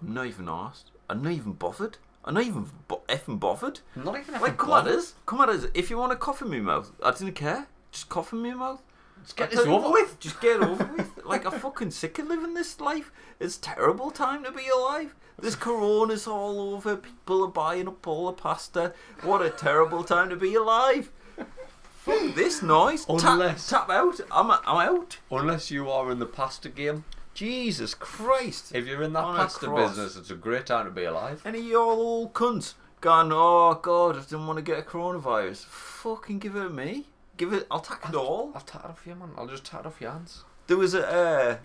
I'm 0.00 0.14
not 0.14 0.26
even 0.26 0.48
asked. 0.48 0.90
I'm 1.08 1.22
not 1.22 1.32
even 1.32 1.52
bothered. 1.52 1.98
I'm 2.24 2.34
not 2.34 2.44
even 2.44 2.70
bo- 2.88 3.02
effing 3.08 3.38
bothered. 3.38 3.80
Not 3.94 4.18
even 4.18 4.40
Like, 4.40 4.56
come 4.56 4.70
at 4.70 4.86
us. 4.86 5.14
Come 5.26 5.40
at 5.42 5.50
us. 5.50 5.66
If 5.74 5.90
you 5.90 5.98
want 5.98 6.12
to 6.12 6.16
cough 6.16 6.40
in 6.40 6.48
my 6.50 6.58
mouth, 6.60 6.90
I 7.02 7.10
didn't 7.10 7.34
care. 7.34 7.66
Just 7.92 8.08
cough 8.08 8.32
in 8.32 8.40
my 8.42 8.54
mouth. 8.54 8.82
Let's 9.18 9.32
get 9.34 9.52
I 9.52 9.56
this 9.56 9.66
over 9.66 9.90
with. 9.90 10.18
Just 10.20 10.40
get 10.40 10.60
over 10.60 10.84
with. 10.96 11.24
Like, 11.24 11.44
I'm 11.44 11.52
fucking 11.58 11.90
sick 11.90 12.18
of 12.18 12.26
living 12.28 12.54
this 12.54 12.80
life. 12.80 13.12
It's 13.40 13.58
a 13.58 13.60
terrible 13.60 14.10
time 14.10 14.42
to 14.44 14.52
be 14.52 14.68
alive. 14.68 15.14
There's 15.38 15.56
coronas 15.56 16.26
all 16.26 16.74
over. 16.74 16.96
People 16.96 17.44
are 17.44 17.48
buying 17.48 17.88
up 17.88 18.06
all 18.06 18.26
the 18.26 18.32
pasta. 18.32 18.94
What 19.22 19.42
a 19.42 19.50
terrible 19.50 20.04
time 20.04 20.30
to 20.30 20.36
be 20.36 20.54
alive. 20.54 21.10
Fuck 21.98 22.34
this 22.34 22.62
noise. 22.62 23.04
Tap- 23.04 23.58
Tap, 23.66 23.90
out. 23.90 24.20
I'm, 24.30 24.50
I'm 24.50 24.88
out. 24.88 25.18
Unless 25.30 25.70
you 25.70 25.90
are 25.90 26.10
in 26.10 26.18
the 26.18 26.26
pasta 26.26 26.68
game. 26.68 27.04
Jesus 27.34 27.94
Christ. 27.94 28.74
If 28.74 28.86
you're 28.86 29.02
in 29.02 29.12
that 29.14 29.24
On 29.24 29.34
a 29.34 29.38
pasta 29.38 29.66
cross. 29.66 29.90
business, 29.90 30.16
it's 30.16 30.30
a 30.30 30.34
great 30.36 30.66
time 30.66 30.84
to 30.86 30.90
be 30.90 31.04
alive. 31.04 31.42
Any 31.44 31.58
of 31.58 31.64
y'all 31.66 31.90
old 31.90 32.32
cunts 32.32 32.74
going, 33.00 33.30
oh 33.32 33.74
God, 33.82 34.16
I 34.16 34.20
didn't 34.20 34.46
want 34.46 34.58
to 34.58 34.62
get 34.62 34.78
a 34.78 34.82
coronavirus. 34.82 35.64
Fucking 35.66 36.38
give 36.38 36.56
it 36.56 36.62
to 36.62 36.70
me. 36.70 37.06
Give 37.36 37.52
it, 37.52 37.66
I'll 37.70 37.80
tack 37.80 38.08
it 38.08 38.14
all. 38.14 38.52
I'll 38.54 38.60
tat 38.60 38.82
it 38.84 38.90
off 38.90 39.02
you, 39.06 39.14
man. 39.16 39.30
I'll 39.36 39.48
just 39.48 39.64
tat 39.64 39.80
it 39.80 39.86
off 39.86 40.00
your 40.00 40.12
hands. 40.12 40.44
There 40.68 40.76
was 40.76 40.94
a 40.94 41.06
uh, 41.06 41.56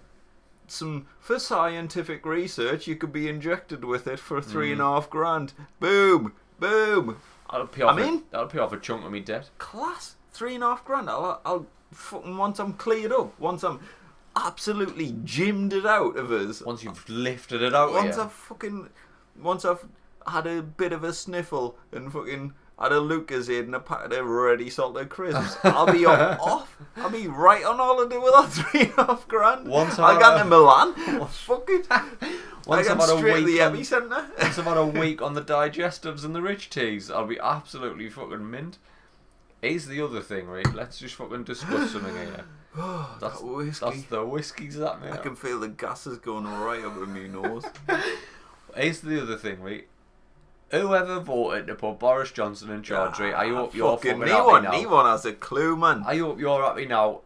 some 0.67 1.05
for 1.19 1.37
scientific 1.39 2.25
research. 2.25 2.87
You 2.87 2.95
could 2.95 3.13
be 3.13 3.27
injected 3.29 3.85
with 3.85 4.07
it 4.07 4.19
for 4.19 4.41
three 4.41 4.71
and 4.71 4.81
a 4.81 4.85
half 4.85 5.09
grand. 5.09 5.53
Boom, 5.79 6.33
boom. 6.59 7.17
I'll 7.49 7.67
pay 7.67 7.83
off. 7.83 7.93
I 7.97 8.01
mean- 8.01 8.23
a, 8.33 8.37
I'll 8.37 8.47
pay 8.47 8.59
off 8.59 8.73
a 8.73 8.79
chunk 8.79 9.05
of 9.05 9.11
me 9.11 9.19
debt. 9.19 9.49
Class. 9.59 10.15
Three 10.33 10.55
and 10.55 10.63
a 10.63 10.67
half 10.67 10.83
grand. 10.85 11.09
I'll, 11.09 11.39
I'll 11.45 11.65
fucking 11.91 12.35
once 12.37 12.59
I'm 12.59 12.73
cleared 12.73 13.11
up. 13.11 13.39
Once 13.39 13.63
I'm 13.63 13.79
absolutely 14.35 15.15
gymmed 15.23 15.73
it 15.73 15.85
out 15.85 16.17
of 16.17 16.31
us. 16.31 16.61
Once 16.61 16.83
you've 16.83 17.07
lifted 17.09 17.61
it 17.61 17.73
out. 17.73 17.91
Once 17.91 18.17
yeah. 18.17 18.23
I've 18.23 18.31
fucking, 18.31 18.89
once 19.41 19.65
I've 19.65 19.85
had 20.27 20.47
a 20.47 20.61
bit 20.61 20.93
of 20.93 21.03
a 21.03 21.13
sniffle 21.13 21.77
and 21.91 22.11
fucking 22.11 22.53
had 22.79 22.91
a 22.93 22.95
Lucozade 22.95 23.63
and 23.63 23.75
a 23.75 23.79
packet 23.79 24.13
of 24.13 24.25
ready 24.25 24.69
salted 24.69 25.09
crisps, 25.09 25.57
I'll 25.63 25.91
be 25.91 26.05
on, 26.05 26.19
off. 26.39 26.77
I'll 26.95 27.09
be 27.09 27.27
right 27.27 27.63
on 27.65 27.77
holiday 27.77 28.17
with 28.17 28.33
that 28.33 28.49
three 28.71 28.81
and 28.83 28.93
a 28.97 29.05
half 29.05 29.27
grand. 29.27 29.67
Once 29.67 29.99
I 29.99 30.13
I've 30.13 30.19
got 30.19 30.37
to 30.37 30.43
a- 30.43 30.45
Milan. 30.45 30.93
Fuck 31.27 31.65
it. 31.69 31.87
Once 32.65 32.87
I 32.87 32.91
I've 32.91 32.99
got 32.99 33.09
had 33.09 33.15
a 33.15 33.17
straight 33.17 33.39
to 33.39 33.45
the 33.45 33.51
week 33.53 33.61
on- 33.61 33.75
epicenter. 33.75 34.41
Once 34.43 34.59
I've 34.59 34.65
had 34.65 34.77
a 34.77 34.85
week 34.85 35.21
on 35.21 35.33
the 35.33 35.41
digestives 35.41 36.23
and 36.23 36.35
the 36.35 36.41
rich 36.41 36.69
teas, 36.69 37.09
I'll 37.09 37.25
be 37.27 37.39
absolutely 37.39 38.09
fucking 38.09 38.49
mint. 38.49 38.77
Is 39.61 39.87
the 39.87 40.01
other 40.01 40.21
thing, 40.21 40.47
right? 40.47 40.73
Let's 40.73 40.99
just 40.99 41.15
fucking 41.15 41.43
discuss 41.43 41.91
something 41.91 42.15
here. 42.15 42.45
That's, 43.19 43.39
that 43.39 43.45
whiskey. 43.45 43.85
that's 43.85 44.03
the 44.03 44.25
whiskies 44.25 44.77
that 44.77 45.01
mate. 45.01 45.11
I 45.11 45.17
can 45.17 45.35
feel 45.35 45.59
the 45.59 45.67
gases 45.67 46.17
going 46.17 46.45
right 46.45 46.83
up 46.83 46.97
in 46.97 47.13
my 47.13 47.27
nose. 47.27 47.65
Here's 48.75 49.01
the 49.01 49.21
other 49.21 49.37
thing, 49.37 49.61
right? 49.61 49.87
Whoever 50.71 51.19
voted 51.19 51.67
to 51.67 51.75
put 51.75 51.97
Boris 51.99 52.31
Johnson 52.31 52.69
in 52.69 52.83
charge, 52.83 53.19
right? 53.19 53.33
I 53.33 53.47
hope 53.49 53.73
you're 53.73 53.97
fucking, 53.97 54.19
fucking 54.19 54.27
happy 54.27 54.31
no 54.31 54.47
one, 54.47 54.63
now. 54.63 54.71
no 54.71 54.89
one 54.89 55.05
has 55.07 55.25
a 55.25 55.33
clue, 55.33 55.75
man. 55.75 56.03
I 56.05 56.17
hope 56.17 56.39
you're 56.39 56.61
happy 56.63 56.85
now. 56.85 57.21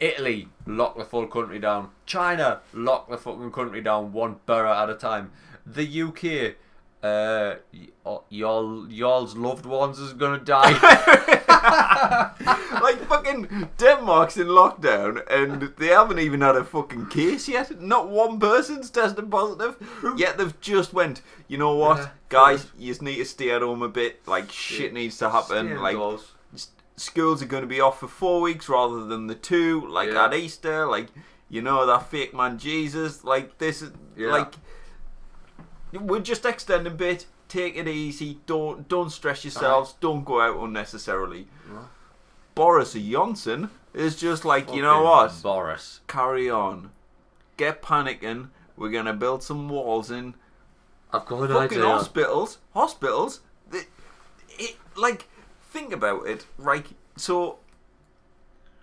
Italy, 0.00 0.48
lock 0.66 0.96
the 0.96 1.04
full 1.04 1.26
country 1.26 1.58
down. 1.58 1.90
China, 2.06 2.60
lock 2.72 3.10
the 3.10 3.18
fucking 3.18 3.50
country 3.50 3.82
down 3.82 4.12
one 4.12 4.36
borough 4.46 4.72
at 4.72 4.88
a 4.88 4.94
time. 4.94 5.32
The 5.66 6.02
UK, 6.02 6.54
uh, 7.02 7.56
y- 7.72 7.88
uh, 8.06 8.18
y'all, 8.30 8.88
y'all's 8.90 9.36
loved 9.36 9.66
ones 9.66 9.98
is 9.98 10.12
gonna 10.12 10.38
die. 10.38 10.72
like 12.82 12.98
fucking 13.08 13.68
Denmark's 13.78 14.36
in 14.36 14.48
lockdown 14.48 15.22
and 15.30 15.72
they 15.78 15.88
haven't 15.88 16.18
even 16.18 16.40
had 16.42 16.56
a 16.56 16.64
fucking 16.64 17.06
case 17.06 17.48
yet. 17.48 17.80
Not 17.80 18.08
one 18.08 18.38
person's 18.38 18.90
tested 18.90 19.30
positive. 19.30 19.76
Yet 20.16 20.36
they've 20.38 20.58
just 20.60 20.92
went, 20.92 21.22
you 21.48 21.58
know 21.58 21.74
what, 21.74 21.98
Yeah, 21.98 22.08
guys, 22.28 22.66
you 22.78 22.88
just 22.90 23.02
need 23.02 23.16
to 23.16 23.24
stay 23.24 23.50
at 23.50 23.62
home 23.62 23.82
a 23.82 23.88
bit. 23.88 24.26
Like 24.26 24.50
shit 24.50 24.92
needs 24.92 25.18
to 25.18 25.30
happen. 25.30 25.80
Like 25.80 25.94
indoors. 25.94 26.32
schools 26.96 27.42
are 27.42 27.46
going 27.46 27.62
to 27.62 27.66
be 27.68 27.80
off 27.80 28.00
for 28.00 28.08
four 28.08 28.40
weeks 28.40 28.68
rather 28.68 29.04
than 29.06 29.26
the 29.26 29.34
two. 29.34 29.86
Like 29.88 30.10
Yeah. 30.10 30.26
at 30.26 30.34
Easter, 30.34 30.86
like 30.86 31.08
you 31.48 31.62
know 31.62 31.86
that 31.86 32.10
fake 32.10 32.34
man 32.34 32.58
Jesus. 32.58 33.24
Like 33.24 33.58
this 33.58 33.82
is 33.82 33.92
Yeah. 34.16 34.28
like 34.32 34.54
we're 35.92 36.20
just 36.20 36.44
extending 36.44 36.92
a 36.92 36.96
bit. 36.96 37.26
Take 37.54 37.76
it 37.76 37.86
easy. 37.86 38.40
Don't 38.46 38.88
don't 38.88 39.10
stress 39.10 39.44
yourselves. 39.44 39.94
Don't 40.00 40.24
go 40.24 40.40
out 40.40 40.58
unnecessarily. 40.58 41.46
Right. 41.70 41.84
Boris 42.56 42.94
Johnson 42.94 43.70
is 43.92 44.16
just 44.16 44.44
like, 44.44 44.74
you 44.74 44.82
know 44.82 45.04
what? 45.04 45.40
Boris. 45.40 46.00
Carry 46.08 46.50
on. 46.50 46.90
Get 47.56 47.80
panicking. 47.80 48.48
We're 48.76 48.90
gonna 48.90 49.12
build 49.12 49.44
some 49.44 49.68
walls 49.68 50.10
in 50.10 50.34
I've 51.12 51.26
got 51.26 51.42
an 51.42 51.48
fucking 51.50 51.78
idea. 51.78 51.88
hospitals. 51.88 52.58
Hospitals. 52.72 53.38
It, 53.72 53.86
it, 54.58 54.76
like, 54.96 55.28
think 55.70 55.92
about 55.92 56.26
it. 56.26 56.46
Right. 56.58 56.86
So, 57.16 57.58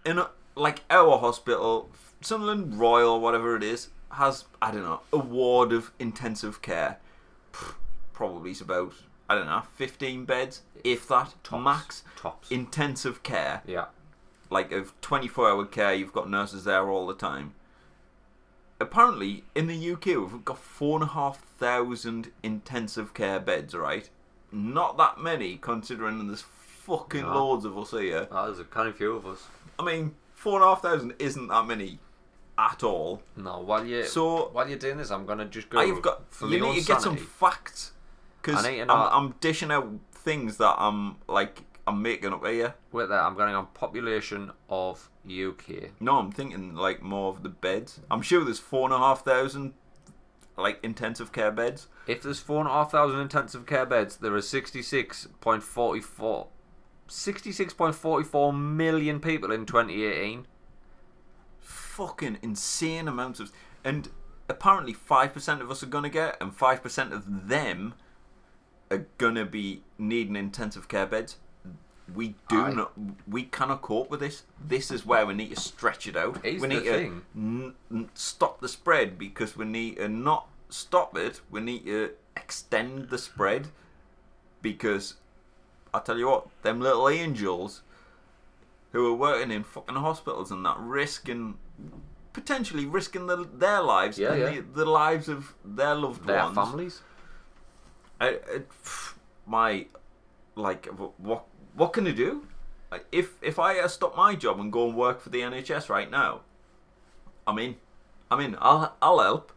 in 0.05 0.17
a, 0.17 0.29
like 0.55 0.83
our 0.89 1.17
hospital, 1.17 1.89
Sunderland 2.21 2.79
Royal, 2.79 3.19
whatever 3.19 3.57
it 3.57 3.63
is, 3.63 3.89
has 4.11 4.45
I 4.61 4.71
don't 4.71 4.83
know 4.83 5.01
a 5.11 5.17
ward 5.17 5.73
of 5.73 5.91
intensive 5.99 6.61
care. 6.61 6.99
Probably 8.21 8.51
it's 8.51 8.61
about 8.61 8.93
I 9.27 9.33
don't 9.33 9.47
know 9.47 9.63
fifteen 9.75 10.25
beds, 10.25 10.61
if 10.83 11.07
that 11.07 11.33
Tops. 11.43 11.63
max. 11.63 12.03
Tops. 12.15 12.51
Intensive 12.51 13.23
care 13.23 13.63
yeah. 13.65 13.85
like 14.51 14.71
of 14.71 14.93
24 15.01 15.49
hour 15.49 15.65
care 15.65 15.95
you've 15.95 16.13
got 16.13 16.29
nurses 16.29 16.63
there 16.65 16.87
all 16.87 17.07
the 17.07 17.15
time 17.15 17.55
apparently 18.79 19.43
in 19.55 19.65
the 19.65 19.91
uk 19.91 20.05
we've 20.05 20.45
got 20.45 20.59
four 20.59 20.99
and 20.99 21.09
a 21.09 21.13
half 21.13 21.39
thousand 21.57 22.31
intensive 22.43 23.13
care 23.15 23.39
beds 23.39 23.73
right 23.73 24.09
not 24.51 24.97
that 24.97 25.19
many 25.19 25.57
considering 25.57 26.27
there's 26.27 26.41
fucking 26.43 27.21
No. 27.23 27.47
loads 27.49 27.65
of 27.65 27.75
us 27.77 27.89
here 27.91 28.27
Ah, 28.31 28.45
there's 28.45 28.59
a 28.59 28.63
kind 28.65 28.87
of 28.87 28.95
few 28.97 29.13
of 29.15 29.25
us. 29.25 29.47
i 29.79 29.83
mean 29.83 30.13
four 30.35 30.55
and 30.55 30.63
a 30.63 30.67
half 30.67 30.83
thousand 30.83 31.13
isn't 31.17 31.47
that 31.47 31.65
many 31.65 31.97
at 32.57 32.83
all 32.83 33.23
No, 33.35 33.59
while 33.61 33.83
you 33.83 34.03
So- 34.05 34.49
while 34.49 34.67
you're 34.69 34.77
doing 34.77 34.97
this, 34.97 35.09
I'm 35.09 35.25
gonna 35.25 35.45
just 35.45 35.69
go. 35.71 35.79
i've 35.79 36.01
got 36.03 36.21
you 36.41 36.59
need 36.59 36.81
to 36.81 36.85
get 36.87 37.01
some 37.01 37.17
facts 37.17 37.93
because 38.41 38.63
to 38.63 38.81
I'm, 38.81 38.89
I'm 38.89 39.35
dishing 39.39 39.71
out 39.71 39.89
things 40.13 40.57
that 40.57 40.75
i'm 40.77 41.17
like 41.27 41.63
i'm 41.87 42.01
making 42.01 42.33
up 42.33 42.45
here 42.45 42.75
Wait 42.91 43.07
there, 43.07 43.21
I'm 43.21 43.35
going 43.35 43.55
on 43.55 43.67
population 43.67 44.51
of 44.69 45.09
UK. 45.25 45.91
No, 45.99 46.17
I'm 46.17 46.31
thinking 46.31 46.75
like 46.75 47.01
more 47.01 47.29
of 47.29 47.43
the 47.43 47.49
beds. 47.49 48.01
I'm 48.09 48.21
sure 48.21 48.43
there's 48.43 48.59
four 48.59 48.85
and 48.85 48.93
a 48.93 48.97
half 48.97 49.23
thousand 49.23 49.73
like 50.57 50.79
intensive 50.83 51.31
care 51.31 51.51
beds. 51.51 51.87
If 52.07 52.21
there's 52.23 52.39
four 52.39 52.59
and 52.59 52.67
a 52.67 52.71
half 52.71 52.91
thousand 52.91 53.19
intensive 53.19 53.65
care 53.65 53.85
beds, 53.85 54.17
there 54.17 54.35
are 54.35 54.41
sixty 54.41 54.81
six 54.81 55.27
point 55.39 55.63
forty 55.63 56.01
four. 56.01 56.47
66.44 57.07 58.57
million 58.57 59.19
people 59.19 59.51
in 59.51 59.65
2018. 59.65 60.47
Fucking 61.59 62.37
insane 62.41 63.09
amounts 63.09 63.41
of 63.41 63.51
and 63.83 64.07
apparently 64.47 64.93
five 64.93 65.33
percent 65.33 65.61
of 65.61 65.69
us 65.69 65.83
are 65.83 65.87
gonna 65.87 66.09
get 66.09 66.37
and 66.39 66.55
five 66.55 66.81
percent 66.81 67.11
of 67.11 67.49
them 67.49 67.95
are 68.91 69.05
gonna 69.17 69.45
be 69.45 69.81
needing 69.97 70.35
intensive 70.35 70.87
care 70.87 71.05
beds. 71.07 71.37
We 72.13 72.35
do 72.49 72.59
Aye. 72.61 72.73
not 72.73 72.91
we 73.27 73.43
cannot 73.43 73.81
cope 73.81 74.09
with 74.11 74.19
this. 74.19 74.43
This 74.63 74.91
is 74.91 75.05
where 75.05 75.25
we 75.25 75.33
need 75.33 75.55
to 75.55 75.59
stretch 75.61 76.07
it 76.07 76.17
out. 76.17 76.43
We 76.43 76.57
the 76.57 76.67
need 76.67 76.83
to 76.83 77.23
n- 77.35 78.09
stop 78.13 78.59
the 78.59 78.67
spread 78.67 79.17
because 79.17 79.55
we 79.55 79.65
need 79.65 79.95
to 79.97 80.09
not 80.09 80.47
stop 80.69 81.17
it. 81.17 81.39
We 81.49 81.61
need 81.61 81.85
to 81.85 82.11
extend 82.35 83.09
the 83.09 83.17
spread 83.17 83.69
because 84.61 85.15
I 85.93 85.99
tell 85.99 86.17
you 86.17 86.27
what, 86.27 86.47
them 86.63 86.81
little 86.81 87.07
angels 87.07 87.81
who 88.91 89.07
are 89.07 89.13
working 89.15 89.51
in 89.51 89.63
fucking 89.63 89.95
hospitals 89.95 90.51
and 90.51 90.65
that 90.65 90.77
risking 90.79 91.57
potentially 92.33 92.85
risking 92.85 93.27
the, 93.27 93.47
their 93.53 93.81
lives 93.81 94.17
Yeah, 94.17 94.33
and 94.33 94.39
yeah. 94.41 94.49
The, 94.73 94.83
the 94.83 94.85
lives 94.85 95.27
of 95.29 95.53
their 95.63 95.95
loved 95.95 96.25
Their 96.25 96.43
ones. 96.43 96.55
families. 96.55 97.01
I, 98.21 98.27
I, 98.29 98.61
my 99.45 99.85
like 100.55 100.85
what 101.17 101.43
what 101.73 101.93
can 101.93 102.07
I 102.07 102.11
do? 102.11 102.47
If 103.11 103.41
if 103.41 103.57
I 103.57 103.79
uh, 103.79 103.87
stop 103.87 104.15
my 104.15 104.35
job 104.35 104.59
and 104.59 104.71
go 104.71 104.87
and 104.87 104.95
work 104.95 105.21
for 105.21 105.29
the 105.29 105.39
NHS 105.39 105.89
right 105.89 106.09
now, 106.09 106.41
I'm 107.47 107.57
in. 107.59 107.75
I'm 108.29 108.39
in. 108.39 108.55
I'll 108.59 108.95
I'll 109.01 109.19
help. 109.19 109.51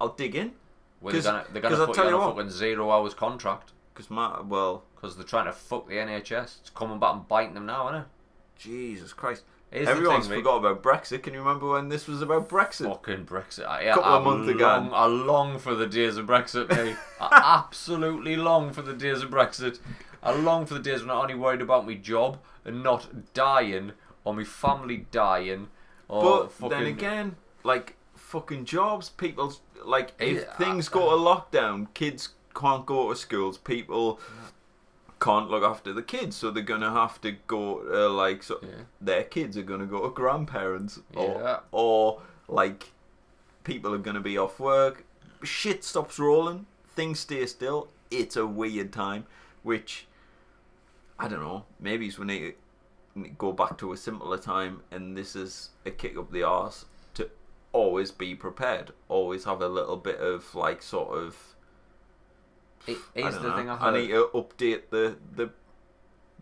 I'll 0.00 0.14
dig 0.14 0.34
in 0.34 0.52
Well, 1.00 1.12
they're 1.12 1.22
gonna, 1.22 1.44
they're 1.52 1.62
gonna 1.62 1.86
put 1.86 1.96
you 1.96 2.02
on 2.02 2.08
you 2.08 2.16
a 2.16 2.18
what. 2.18 2.36
fucking 2.36 2.50
zero 2.50 2.90
hours 2.90 3.14
contract 3.14 3.72
because 3.92 4.10
my 4.10 4.40
well 4.40 4.82
because 4.94 5.16
they're 5.16 5.26
trying 5.26 5.46
to 5.46 5.52
fuck 5.52 5.88
the 5.88 5.94
NHS. 5.94 6.60
It's 6.60 6.70
coming 6.70 6.98
back 6.98 7.14
and 7.14 7.28
biting 7.28 7.54
them 7.54 7.66
now, 7.66 7.88
isn't 7.88 8.00
it? 8.02 8.06
Jesus 8.58 9.12
Christ. 9.12 9.44
Here's 9.70 9.88
Everyone's 9.88 10.26
thing, 10.26 10.38
forgot 10.38 10.56
about 10.64 10.82
Brexit. 10.82 11.22
Can 11.22 11.32
you 11.32 11.38
remember 11.40 11.70
when 11.70 11.88
this 11.88 12.08
was 12.08 12.22
about 12.22 12.48
Brexit? 12.48 12.86
Fucking 12.90 13.24
Brexit. 13.24 13.66
I, 13.68 13.84
Couple 13.86 14.04
I 14.04 14.16
of 14.16 14.24
months 14.24 14.48
ago. 14.50 14.64
long, 14.66 14.90
I 14.92 15.04
long 15.06 15.58
for 15.60 15.74
the 15.76 15.86
days 15.86 16.16
of 16.16 16.26
Brexit, 16.26 16.68
mate. 16.70 16.96
I 17.20 17.28
absolutely 17.64 18.34
long 18.36 18.72
for 18.72 18.82
the 18.82 18.92
days 18.94 19.22
of 19.22 19.30
Brexit. 19.30 19.78
I 20.22 20.32
long 20.32 20.66
for 20.66 20.74
the 20.74 20.80
days 20.80 21.02
when 21.02 21.10
I'm 21.10 21.18
only 21.18 21.34
worried 21.36 21.60
about 21.62 21.86
my 21.86 21.94
job 21.94 22.38
and 22.64 22.82
not 22.82 23.32
dying 23.32 23.92
or 24.24 24.34
my 24.34 24.44
family 24.44 25.06
dying. 25.12 25.68
Or 26.08 26.22
But 26.22 26.52
fucking, 26.52 26.68
then 26.70 26.86
again, 26.86 27.36
like 27.62 27.94
fucking 28.16 28.64
jobs, 28.64 29.08
people's 29.10 29.60
like 29.84 30.12
if 30.18 30.42
Yeah, 30.42 30.56
things 30.56 30.88
I- 30.88 30.92
go 30.92 31.10
to 31.10 31.16
lockdown, 31.16 31.86
kids 31.94 32.30
can't 32.56 32.84
go 32.84 33.08
to 33.10 33.14
schools. 33.16 33.56
People 33.56 34.18
can't 35.20 35.50
look 35.50 35.62
after 35.62 35.92
the 35.92 36.02
kids, 36.02 36.36
so 36.36 36.50
they're 36.50 36.62
gonna 36.62 36.90
have 36.92 37.20
to 37.20 37.32
go 37.46 37.82
uh, 37.92 38.08
like 38.10 38.42
so. 38.42 38.58
Yeah. 38.62 38.68
Their 39.00 39.24
kids 39.24 39.56
are 39.56 39.62
gonna 39.62 39.86
go 39.86 40.02
to 40.02 40.10
grandparents, 40.14 41.00
or 41.14 41.40
Yeah. 41.42 41.60
or 41.72 42.22
like 42.48 42.92
people 43.64 43.94
are 43.94 43.98
gonna 43.98 44.20
be 44.20 44.38
off 44.38 44.58
work. 44.58 45.04
Shit 45.42 45.84
stops 45.84 46.18
rolling. 46.18 46.66
Things 46.88 47.20
stay 47.20 47.44
still. 47.46 47.88
It's 48.10 48.36
a 48.36 48.46
weird 48.46 48.92
time, 48.92 49.26
which 49.62 50.06
I 51.18 51.28
don't 51.28 51.40
know. 51.40 51.64
Maybe 51.78 52.06
it's 52.06 52.18
we 52.18 52.26
need 52.26 52.54
to 53.14 53.28
go 53.38 53.52
back 53.52 53.76
to 53.78 53.92
a 53.92 53.96
simpler 53.96 54.38
time, 54.38 54.82
and 54.90 55.16
this 55.16 55.36
is 55.36 55.70
a 55.84 55.90
kick 55.90 56.16
up 56.16 56.30
the 56.32 56.42
arse 56.42 56.86
to 57.14 57.28
always 57.72 58.10
be 58.10 58.34
prepared. 58.34 58.92
Always 59.08 59.44
have 59.44 59.60
a 59.60 59.68
little 59.68 59.96
bit 59.96 60.18
of 60.18 60.54
like 60.54 60.82
sort 60.82 61.16
of. 61.16 61.36
It- 62.86 62.98
I 63.16 63.30
the 63.30 63.40
know. 63.40 63.56
thing 63.56 63.68
I 63.70 63.76
I 63.88 63.92
need 63.92 64.08
to 64.08 64.28
update 64.34 64.90
the 64.90 65.16
the 65.34 65.50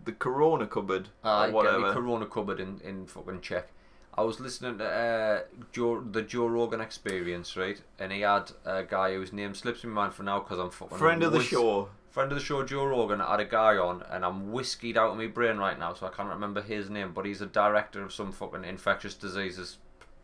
the 0.05 0.12
Corona 0.12 0.66
cupboard 0.66 1.09
I 1.22 1.45
or 1.45 1.47
get 1.47 1.55
whatever. 1.55 1.80
my 1.80 1.93
Corona 1.93 2.26
cupboard 2.26 2.61
in, 2.61 2.80
in 2.82 3.07
fucking 3.07 3.41
check. 3.43 3.68
I 4.14 4.22
was 4.22 4.41
listening 4.41 4.78
to 4.78 4.84
uh, 4.84 5.41
Joe, 5.70 6.01
the 6.01 6.22
Joe 6.22 6.47
Rogan 6.47 6.80
Experience, 6.80 7.57
right? 7.57 7.80
And 8.01 8.11
he 8.11 8.22
had 8.22 8.51
a 8.64 8.82
guy 8.82 9.12
whose 9.14 9.32
name 9.32 9.55
slips 9.55 9.84
my 9.84 9.91
mind 9.91 10.14
for 10.14 10.24
now 10.24 10.41
because 10.41 10.59
I'm 10.59 10.70
fucking 10.70 10.99
Friend 10.99 11.22
of 11.22 11.32
the 11.32 11.43
show. 11.43 11.91
Friend 12.11 12.32
of 12.32 12.36
the 12.39 12.43
show, 12.45 12.64
Joe 12.64 12.84
Rogan, 12.86 13.20
had 13.20 13.39
a 13.39 13.45
guy 13.45 13.76
on, 13.76 14.03
and 14.11 14.24
I'm 14.24 14.51
whiskied 14.51 14.97
out 14.97 15.11
of 15.12 15.18
my 15.18 15.26
brain 15.28 15.59
right 15.59 15.78
now, 15.78 15.93
so 15.95 16.07
I 16.07 16.11
can't 16.11 16.30
remember 16.30 16.62
his 16.62 16.89
name. 16.91 17.12
But 17.12 17.26
he's 17.26 17.41
a 17.43 17.47
director 17.47 18.03
of 18.03 18.12
some 18.12 18.32
fucking 18.32 18.64
infectious 18.64 19.14
diseases, 19.14 19.78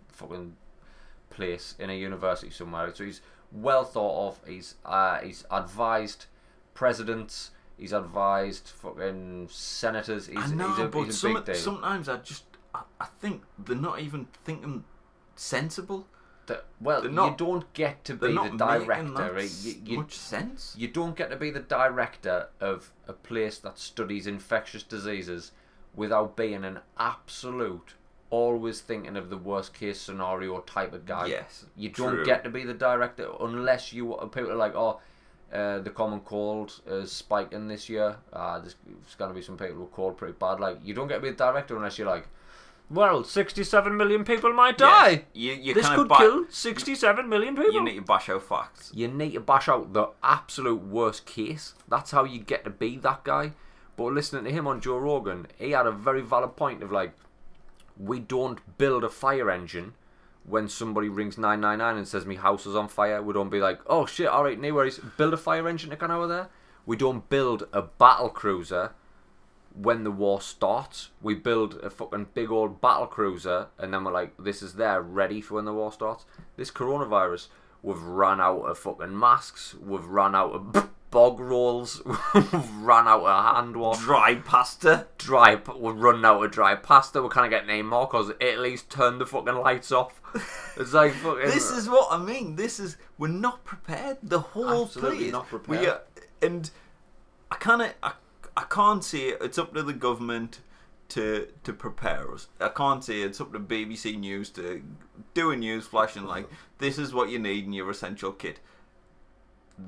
fucking 0.08 0.56
place 1.30 1.74
in 1.78 1.90
a 1.90 1.94
university 1.96 2.50
somewhere. 2.50 2.92
So 2.94 3.04
he's 3.04 3.20
well 3.54 3.84
thought 3.84 4.28
of. 4.28 4.40
He's 4.48 4.74
uh, 4.84 5.20
he's 5.20 5.44
advised 5.50 6.26
presidents. 6.74 7.52
He's 7.78 7.92
advised 7.92 8.68
fucking 8.68 9.48
senators. 9.50 10.26
He's, 10.28 10.36
I 10.38 10.46
know, 10.54 10.68
he's 10.70 10.78
a, 10.78 10.88
but 10.88 11.02
he's 11.04 11.18
some, 11.18 11.44
sometimes 11.54 12.08
I 12.08 12.16
just 12.18 12.44
I, 12.74 12.82
I 13.00 13.06
think 13.20 13.42
they're 13.58 13.74
not 13.76 14.00
even 14.00 14.26
thinking 14.44 14.84
sensible. 15.36 16.06
That, 16.46 16.66
well, 16.78 17.02
not- 17.04 17.30
you 17.40 17.46
don't 17.46 17.72
get 17.72 18.04
to 18.04 18.14
be 18.14 18.26
the 18.34 18.50
director, 18.58 19.12
that 19.14 19.34
right? 19.34 19.44
s- 19.44 19.64
You, 19.64 19.74
you, 19.86 19.96
much 19.98 20.14
sense. 20.14 20.74
you 20.76 20.88
don't 20.88 21.16
get 21.16 21.30
to 21.30 21.36
be 21.36 21.48
the 21.50 21.60
director 21.60 22.48
of 22.60 22.92
a 23.08 23.14
place 23.14 23.56
that 23.60 23.78
studies 23.78 24.26
infectious 24.26 24.82
diseases 24.82 25.52
without 25.94 26.36
being 26.36 26.62
an 26.64 26.80
absolute, 26.98 27.94
always 28.34 28.80
thinking 28.80 29.16
of 29.16 29.26
the 29.30 29.36
worst 29.50 29.70
case 29.80 30.00
scenario 30.00 30.60
type 30.60 30.92
of 30.92 31.04
guy. 31.06 31.26
Yes, 31.26 31.66
You 31.76 31.88
don't 31.90 32.14
true. 32.16 32.24
get 32.24 32.44
to 32.44 32.50
be 32.50 32.64
the 32.64 32.74
director 32.74 33.28
unless 33.40 33.92
you 33.92 34.04
people 34.32 34.50
are 34.52 34.56
like, 34.66 34.74
oh, 34.74 35.00
uh, 35.52 35.78
the 35.80 35.90
common 35.90 36.20
cold 36.20 36.80
is 36.86 37.12
spiking 37.12 37.68
this 37.68 37.88
year. 37.88 38.16
Uh, 38.32 38.58
there's, 38.60 38.76
there's 38.86 39.14
going 39.16 39.30
to 39.30 39.34
be 39.34 39.42
some 39.42 39.56
people 39.56 39.76
who 39.76 39.86
cold 39.92 40.16
pretty 40.16 40.34
bad. 40.38 40.58
Like, 40.58 40.78
you 40.82 40.94
don't 40.94 41.08
get 41.08 41.16
to 41.16 41.20
be 41.20 41.30
the 41.30 41.36
director 41.36 41.76
unless 41.76 41.96
you're 41.98 42.08
like, 42.08 42.26
well, 42.90 43.24
67 43.24 43.96
million 43.96 44.24
people 44.24 44.52
might 44.52 44.76
die. 44.76 45.10
Yes. 45.10 45.22
You 45.32 45.52
you 45.52 45.74
This 45.74 45.88
could 45.88 46.08
ba- 46.08 46.16
kill 46.18 46.44
67 46.50 47.28
million 47.28 47.54
people. 47.56 47.72
You 47.72 47.82
need 47.84 47.96
to 47.96 48.02
bash 48.02 48.28
out 48.28 48.42
facts. 48.42 48.90
You 48.94 49.08
need 49.08 49.32
to 49.34 49.40
bash 49.40 49.68
out 49.68 49.92
the 49.92 50.08
absolute 50.22 50.82
worst 50.82 51.24
case. 51.24 51.74
That's 51.88 52.10
how 52.10 52.24
you 52.24 52.40
get 52.40 52.64
to 52.64 52.70
be 52.70 52.96
that 52.98 53.24
guy. 53.24 53.52
But 53.96 54.12
listening 54.12 54.44
to 54.44 54.50
him 54.50 54.66
on 54.66 54.80
Joe 54.80 54.98
Rogan, 54.98 55.46
he 55.56 55.70
had 55.70 55.86
a 55.86 55.92
very 55.92 56.20
valid 56.20 56.56
point 56.56 56.82
of 56.82 56.90
like, 56.92 57.12
we 57.98 58.18
don't 58.20 58.78
build 58.78 59.04
a 59.04 59.08
fire 59.08 59.50
engine 59.50 59.94
when 60.44 60.68
somebody 60.68 61.08
rings 61.08 61.38
999 61.38 61.96
and 61.96 62.08
says, 62.08 62.26
my 62.26 62.34
house 62.34 62.66
is 62.66 62.76
on 62.76 62.88
fire. 62.88 63.22
We 63.22 63.32
don't 63.32 63.48
be 63.48 63.60
like, 63.60 63.80
oh 63.86 64.06
shit, 64.06 64.28
alright, 64.28 64.60
no 64.60 64.72
worries. 64.74 64.98
Build 65.16 65.34
a 65.34 65.38
fire 65.38 65.66
engine 65.68 65.90
to 65.90 65.96
get 65.96 66.10
over 66.10 66.26
there. 66.26 66.48
We 66.86 66.96
don't 66.96 67.28
build 67.30 67.66
a 67.72 67.82
battle 67.82 68.28
cruiser 68.28 68.92
when 69.74 70.04
the 70.04 70.10
war 70.10 70.40
starts. 70.40 71.10
We 71.22 71.34
build 71.34 71.80
a 71.82 71.88
fucking 71.88 72.28
big 72.34 72.50
old 72.50 72.80
battle 72.80 73.06
cruiser 73.06 73.68
and 73.78 73.92
then 73.92 74.04
we're 74.04 74.12
like, 74.12 74.34
this 74.38 74.62
is 74.62 74.74
there, 74.74 75.00
ready 75.00 75.40
for 75.40 75.54
when 75.54 75.64
the 75.64 75.72
war 75.72 75.92
starts. 75.92 76.26
This 76.56 76.70
coronavirus, 76.70 77.48
we've 77.82 78.02
run 78.02 78.40
out 78.40 78.62
of 78.62 78.78
fucking 78.78 79.18
masks, 79.18 79.74
we've 79.74 80.04
run 80.04 80.34
out 80.34 80.52
of 80.52 80.90
bog 81.14 81.38
rolls, 81.38 82.02
we've 82.34 82.88
out 82.88 83.22
of 83.22 83.56
hand 83.56 83.76
one. 83.76 83.96
Dry 83.98 84.34
pasta. 84.34 85.06
Dry, 85.16 85.54
we're 85.76 85.92
running 85.92 86.24
out 86.24 86.42
of 86.44 86.50
dry 86.50 86.74
pasta. 86.74 87.22
We 87.22 87.28
can't 87.28 87.50
get 87.50 87.68
any 87.68 87.82
more 87.82 88.06
because 88.06 88.32
Italy's 88.40 88.82
turned 88.82 89.20
the 89.20 89.26
fucking 89.26 89.54
lights 89.54 89.90
off. 89.92 90.20
It's 90.76 90.92
like 90.92 91.12
fucking. 91.12 91.46
This 91.50 91.70
is 91.70 91.88
what 91.88 92.08
I 92.10 92.18
mean. 92.18 92.56
This 92.56 92.80
is 92.80 92.96
we're 93.16 93.28
not 93.28 93.64
prepared. 93.64 94.18
The 94.24 94.40
whole 94.40 94.86
Absolutely 94.86 95.18
place. 95.18 95.32
not 95.32 95.52
We 95.52 95.58
prepared. 95.60 95.86
are, 95.88 96.00
and 96.42 96.68
I 97.48 97.54
kind 97.54 97.82
of 97.82 97.94
I, 98.02 98.14
I 98.56 98.64
can't 98.68 99.04
say 99.04 99.28
it. 99.28 99.38
It's 99.40 99.56
up 99.56 99.72
to 99.74 99.84
the 99.84 99.92
government 99.92 100.58
to 101.10 101.46
to 101.62 101.72
prepare 101.72 102.34
us. 102.34 102.48
I 102.60 102.70
can't 102.70 103.04
say 103.04 103.22
it's 103.22 103.40
up 103.40 103.52
to 103.52 103.60
BBC 103.60 104.18
News 104.18 104.50
to 104.50 104.82
do 105.32 105.52
a 105.52 105.56
news 105.56 105.86
flash 105.86 106.16
and 106.16 106.26
like 106.26 106.48
this 106.78 106.98
is 106.98 107.14
what 107.14 107.30
you 107.30 107.38
need 107.38 107.66
in 107.66 107.72
your 107.72 107.88
essential 107.88 108.32
kit. 108.32 108.58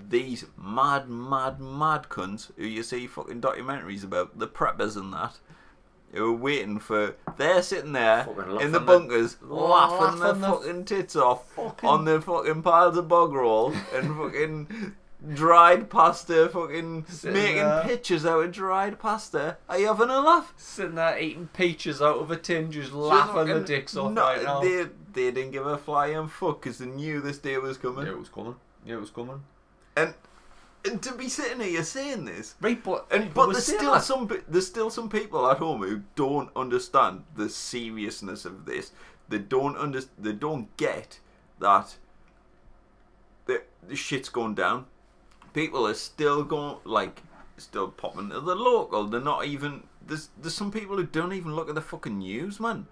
These 0.08 0.46
mad, 0.56 1.08
mad, 1.08 1.60
mad 1.60 2.06
cunts 2.08 2.50
who 2.56 2.64
you 2.64 2.82
see 2.82 3.06
fucking 3.06 3.40
documentaries 3.40 4.02
about, 4.04 4.38
the 4.38 4.48
preppers 4.48 4.96
and 4.96 5.12
that, 5.12 5.38
who 6.12 6.32
are 6.34 6.36
waiting 6.36 6.78
for. 6.80 7.14
They're 7.36 7.62
sitting 7.62 7.92
there 7.92 8.26
in 8.60 8.72
the 8.72 8.80
bunkers, 8.80 9.34
their- 9.36 9.48
laughing 9.50 10.18
their 10.18 10.28
laughing 10.32 10.40
their 10.40 10.50
fucking 10.50 10.84
tits 10.86 11.14
off 11.16 11.50
fucking- 11.52 11.88
on 11.88 12.04
the 12.04 12.20
fucking 12.20 12.62
piles 12.62 12.96
of 12.96 13.06
bog 13.08 13.32
roll 13.32 13.72
and 13.94 14.16
fucking 14.16 14.96
dried 15.34 15.88
pasta, 15.88 16.48
fucking 16.52 17.04
Sitting 17.08 17.34
making 17.40 17.56
there. 17.56 17.82
pictures 17.84 18.26
out 18.26 18.44
of 18.44 18.52
dried 18.52 18.98
pasta. 18.98 19.56
Are 19.68 19.78
you 19.78 19.86
having 19.86 20.10
a 20.10 20.20
laugh? 20.20 20.52
Sitting 20.56 20.96
there 20.96 21.18
eating 21.18 21.48
peaches 21.52 22.02
out 22.02 22.18
of 22.18 22.30
a 22.32 22.36
tin, 22.36 22.72
just 22.72 22.92
laughing 22.92 23.46
the 23.46 23.54
fucking- 23.54 23.64
dicks 23.64 23.96
off 23.96 24.12
no, 24.12 24.22
right 24.22 24.42
now. 24.42 24.60
They, 24.60 24.82
they 25.12 25.30
didn't 25.30 25.52
give 25.52 25.66
a 25.66 25.78
flying 25.78 26.26
fuck 26.28 26.60
because 26.62 26.78
they 26.78 26.86
knew 26.86 27.20
this 27.20 27.38
day 27.38 27.56
was 27.58 27.78
coming. 27.78 28.04
Yeah, 28.06 28.12
it 28.12 28.18
was 28.18 28.28
coming. 28.28 28.56
Yeah, 28.84 28.94
it 28.96 29.00
was 29.00 29.10
coming. 29.10 29.42
And 29.96 30.14
and 30.84 31.02
to 31.02 31.12
be 31.14 31.28
sitting 31.28 31.60
here 31.60 31.82
saying 31.82 32.26
this, 32.26 32.54
Right, 32.60 32.82
but 32.82 33.06
and 33.10 33.32
but 33.34 33.48
we're 33.48 33.54
there's 33.54 33.66
still 33.66 33.94
that. 33.94 34.04
some 34.04 34.28
there's 34.48 34.66
still 34.66 34.90
some 34.90 35.08
people 35.08 35.50
at 35.50 35.58
home 35.58 35.82
who 35.82 36.02
don't 36.14 36.50
understand 36.54 37.24
the 37.34 37.48
seriousness 37.48 38.44
of 38.44 38.66
this. 38.66 38.92
They 39.28 39.38
don't 39.38 39.76
under 39.76 40.02
they 40.18 40.32
don't 40.32 40.76
get 40.76 41.18
that 41.58 41.96
the 43.46 43.62
the 43.88 43.96
shit's 43.96 44.28
going 44.28 44.54
down. 44.54 44.86
People 45.52 45.86
are 45.86 45.94
still 45.94 46.44
going 46.44 46.76
like 46.84 47.22
still 47.56 47.88
popping 47.88 48.30
to 48.30 48.40
the 48.40 48.54
local. 48.54 49.06
They're 49.06 49.20
not 49.20 49.46
even 49.46 49.84
there's 50.06 50.28
there's 50.40 50.54
some 50.54 50.70
people 50.70 50.96
who 50.96 51.04
don't 51.04 51.32
even 51.32 51.56
look 51.56 51.68
at 51.68 51.74
the 51.74 51.80
fucking 51.80 52.18
news, 52.18 52.60
man. 52.60 52.86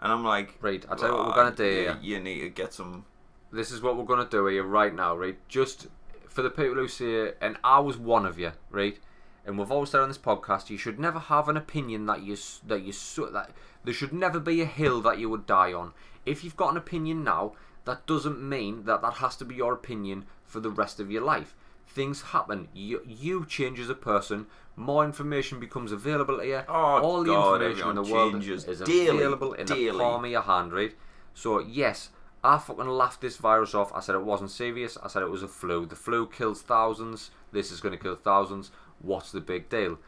And 0.00 0.12
I'm 0.12 0.24
like, 0.24 0.58
Right, 0.60 0.84
I'll 0.90 0.96
tell 0.96 1.10
you 1.10 1.14
what 1.16 1.26
we're 1.26 1.32
"Ah, 1.32 1.50
gonna 1.50 1.56
do 1.56 1.98
you, 2.02 2.14
you 2.16 2.20
need 2.20 2.40
to 2.40 2.48
get 2.50 2.74
some. 2.74 3.04
This 3.52 3.70
is 3.70 3.80
what 3.82 3.96
we're 3.96 4.04
gonna 4.04 4.28
do 4.28 4.46
here 4.46 4.64
right 4.64 4.94
now, 4.94 5.16
right? 5.16 5.38
Just 5.48 5.86
for 6.30 6.42
the 6.42 6.50
people 6.50 6.76
who 6.76 6.88
say, 6.88 7.32
and 7.40 7.56
I 7.62 7.80
was 7.80 7.98
one 7.98 8.24
of 8.24 8.38
you, 8.38 8.52
right? 8.70 8.98
And 9.44 9.58
we've 9.58 9.70
always 9.72 9.90
said 9.90 10.00
on 10.00 10.08
this 10.08 10.18
podcast, 10.18 10.70
you 10.70 10.78
should 10.78 10.98
never 10.98 11.18
have 11.18 11.48
an 11.48 11.56
opinion 11.56 12.06
that 12.06 12.22
you 12.22 12.36
that 12.66 12.82
you 12.82 12.92
that 13.32 13.50
there 13.84 13.94
should 13.94 14.12
never 14.12 14.38
be 14.38 14.60
a 14.60 14.66
hill 14.66 15.00
that 15.02 15.18
you 15.18 15.28
would 15.28 15.46
die 15.46 15.72
on. 15.72 15.92
If 16.24 16.44
you've 16.44 16.56
got 16.56 16.70
an 16.70 16.76
opinion 16.76 17.24
now, 17.24 17.52
that 17.84 18.06
doesn't 18.06 18.40
mean 18.40 18.84
that 18.84 19.02
that 19.02 19.14
has 19.14 19.36
to 19.36 19.44
be 19.44 19.56
your 19.56 19.72
opinion 19.72 20.26
for 20.44 20.60
the 20.60 20.70
rest 20.70 21.00
of 21.00 21.10
your 21.10 21.22
life. 21.22 21.54
Things 21.86 22.22
happen. 22.22 22.68
You 22.72 23.02
you 23.06 23.44
change 23.46 23.80
as 23.80 23.88
a 23.90 23.94
person. 23.94 24.46
More 24.76 25.04
information 25.04 25.58
becomes 25.58 25.90
available 25.90 26.38
to 26.38 26.46
you. 26.46 26.62
Oh, 26.68 26.72
All 27.02 27.24
the 27.24 27.32
God, 27.32 27.62
information 27.62 27.88
in 27.90 27.94
the 27.96 28.12
world 28.12 28.44
is 28.44 28.64
daily, 28.82 29.08
available 29.08 29.52
in 29.54 29.66
the 29.66 29.74
daily. 29.74 29.98
palm 29.98 30.24
of 30.24 30.30
your 30.30 30.42
hand, 30.42 30.72
right? 30.72 30.94
So 31.34 31.58
yes, 31.58 32.10
I 32.42 32.56
fucking 32.58 32.86
laughed 32.86 33.20
this 33.20 33.36
virus 33.36 33.74
off. 33.74 33.92
I 33.94 34.00
said 34.00 34.14
it 34.14 34.22
wasn't 34.22 34.50
serious. 34.50 34.96
I 35.02 35.08
said 35.08 35.22
it 35.22 35.30
was 35.30 35.42
a 35.42 35.48
flu. 35.48 35.84
The 35.84 35.96
flu 35.96 36.26
kills 36.26 36.62
thousands. 36.62 37.30
This 37.52 37.70
is 37.70 37.80
going 37.80 37.92
to 37.92 38.02
kill 38.02 38.16
thousands. 38.16 38.70
What's 39.00 39.30
the 39.30 39.40
big 39.40 39.68
deal? 39.68 39.98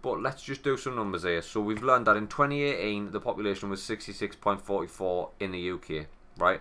But 0.00 0.20
let's 0.20 0.42
just 0.42 0.62
do 0.62 0.76
some 0.76 0.96
numbers 0.96 1.22
here. 1.22 1.42
So 1.42 1.60
we've 1.60 1.82
learned 1.82 2.06
that 2.06 2.16
in 2.16 2.26
2018 2.26 3.12
the 3.12 3.20
population 3.20 3.68
was 3.70 3.80
66.44 3.82 5.30
in 5.38 5.52
the 5.52 5.70
UK, 5.70 6.06
right? 6.38 6.60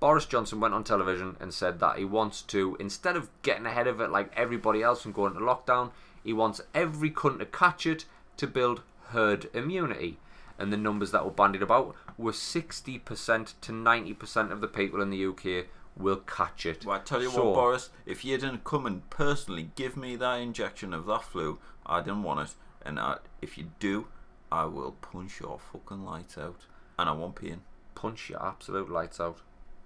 Boris 0.00 0.26
Johnson 0.26 0.60
went 0.60 0.74
on 0.74 0.84
television 0.84 1.36
and 1.40 1.52
said 1.52 1.80
that 1.80 1.98
he 1.98 2.04
wants 2.04 2.42
to, 2.42 2.76
instead 2.78 3.16
of 3.16 3.30
getting 3.42 3.66
ahead 3.66 3.88
of 3.88 4.00
it 4.00 4.10
like 4.10 4.32
everybody 4.36 4.82
else 4.82 5.04
and 5.04 5.12
going 5.12 5.34
into 5.34 5.44
lockdown, 5.44 5.90
he 6.22 6.32
wants 6.32 6.60
every 6.72 7.10
cunt 7.10 7.40
to 7.40 7.46
catch 7.46 7.84
it 7.84 8.04
to 8.36 8.46
build 8.46 8.82
herd 9.08 9.48
immunity. 9.54 10.18
And 10.58 10.72
the 10.72 10.76
numbers 10.76 11.10
that 11.12 11.24
were 11.24 11.30
bandied 11.30 11.62
about 11.62 11.94
were 12.16 12.32
60% 12.32 13.54
to 13.60 13.72
90% 13.72 14.50
of 14.50 14.60
the 14.60 14.68
people 14.68 15.00
in 15.00 15.10
the 15.10 15.24
UK 15.26 15.66
will 15.96 16.16
catch 16.16 16.66
it. 16.66 16.84
Well, 16.84 16.96
I 16.96 17.00
tell 17.00 17.22
you 17.22 17.30
So- 17.30 17.46
what, 17.46 17.54
Boris, 17.54 17.90
if 18.06 18.24
you 18.24 18.36
didn't 18.38 18.64
come 18.64 18.86
and 18.86 19.08
personally 19.10 19.70
give 19.74 19.96
me 19.96 20.16
that 20.16 20.36
injection 20.40 20.92
of 20.94 21.06
that 21.06 21.24
flu, 21.24 21.58
I 21.86 22.00
didn't 22.00 22.22
want 22.22 22.48
it. 22.50 22.54
And 22.82 22.98
I, 23.00 23.18
if 23.42 23.58
you 23.58 23.70
do, 23.80 24.08
I 24.50 24.64
will 24.64 24.92
punch 24.92 25.40
your 25.40 25.58
fucking 25.58 26.04
lights 26.04 26.38
out. 26.38 26.66
And 26.98 27.08
I 27.08 27.12
won't 27.12 27.34
pee 27.36 27.50
in. 27.50 27.62
Punch 27.94 28.30
your 28.30 28.44
absolute 28.44 28.88
lights 28.90 29.20
out. 29.20 29.38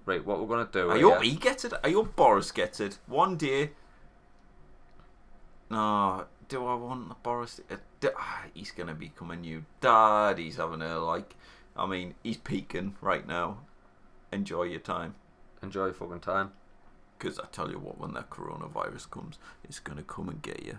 Right, 0.05 0.25
what 0.25 0.41
we're 0.41 0.47
going 0.49 0.67
to 0.67 0.73
do 0.73 0.91
I 0.91 0.97
here- 0.99 1.11
hope 1.15 1.23
he 1.23 1.37
gets 1.37 1.65
it. 1.65 1.73
I 1.85 1.91
hope 1.93 2.17
Boris 2.17 2.51
gets 2.51 2.81
it. 2.81 2.99
One 3.07 3.37
day. 3.37 3.73
No, 5.71 6.27
do 6.53 6.67
I 6.67 6.75
want 6.75 7.23
Boris? 7.23 7.63
Uh, 7.71 7.77
ah, 8.15 8.45
he's 8.53 8.73
going 8.73 8.89
to 8.89 8.95
become 8.95 9.31
a 9.31 9.37
new 9.37 9.65
dad. 9.81 10.37
He's 10.37 10.57
having 10.57 10.83
a, 10.83 10.99
like. 10.99 11.35
I 11.75 11.87
mean, 11.87 12.15
he's 12.23 12.37
peaking 12.37 12.97
right 13.01 13.27
now. 13.27 13.61
Enjoy 14.31 14.65
your 14.65 14.81
time. 14.81 15.15
Enjoy 15.63 15.87
your 15.87 15.95
fucking 15.95 16.21
time. 16.21 16.53
Because 17.19 17.39
I 17.39 17.47
tell 17.51 17.71
you 17.71 17.79
what, 17.79 17.99
when 17.99 18.13
that 18.13 18.29
coronavirus 18.29 19.11
comes, 19.11 19.39
it's 19.65 19.79
going 19.79 19.97
to 19.97 20.05
come 20.05 20.29
and 20.29 20.43
get 20.43 20.63
you 20.63 20.79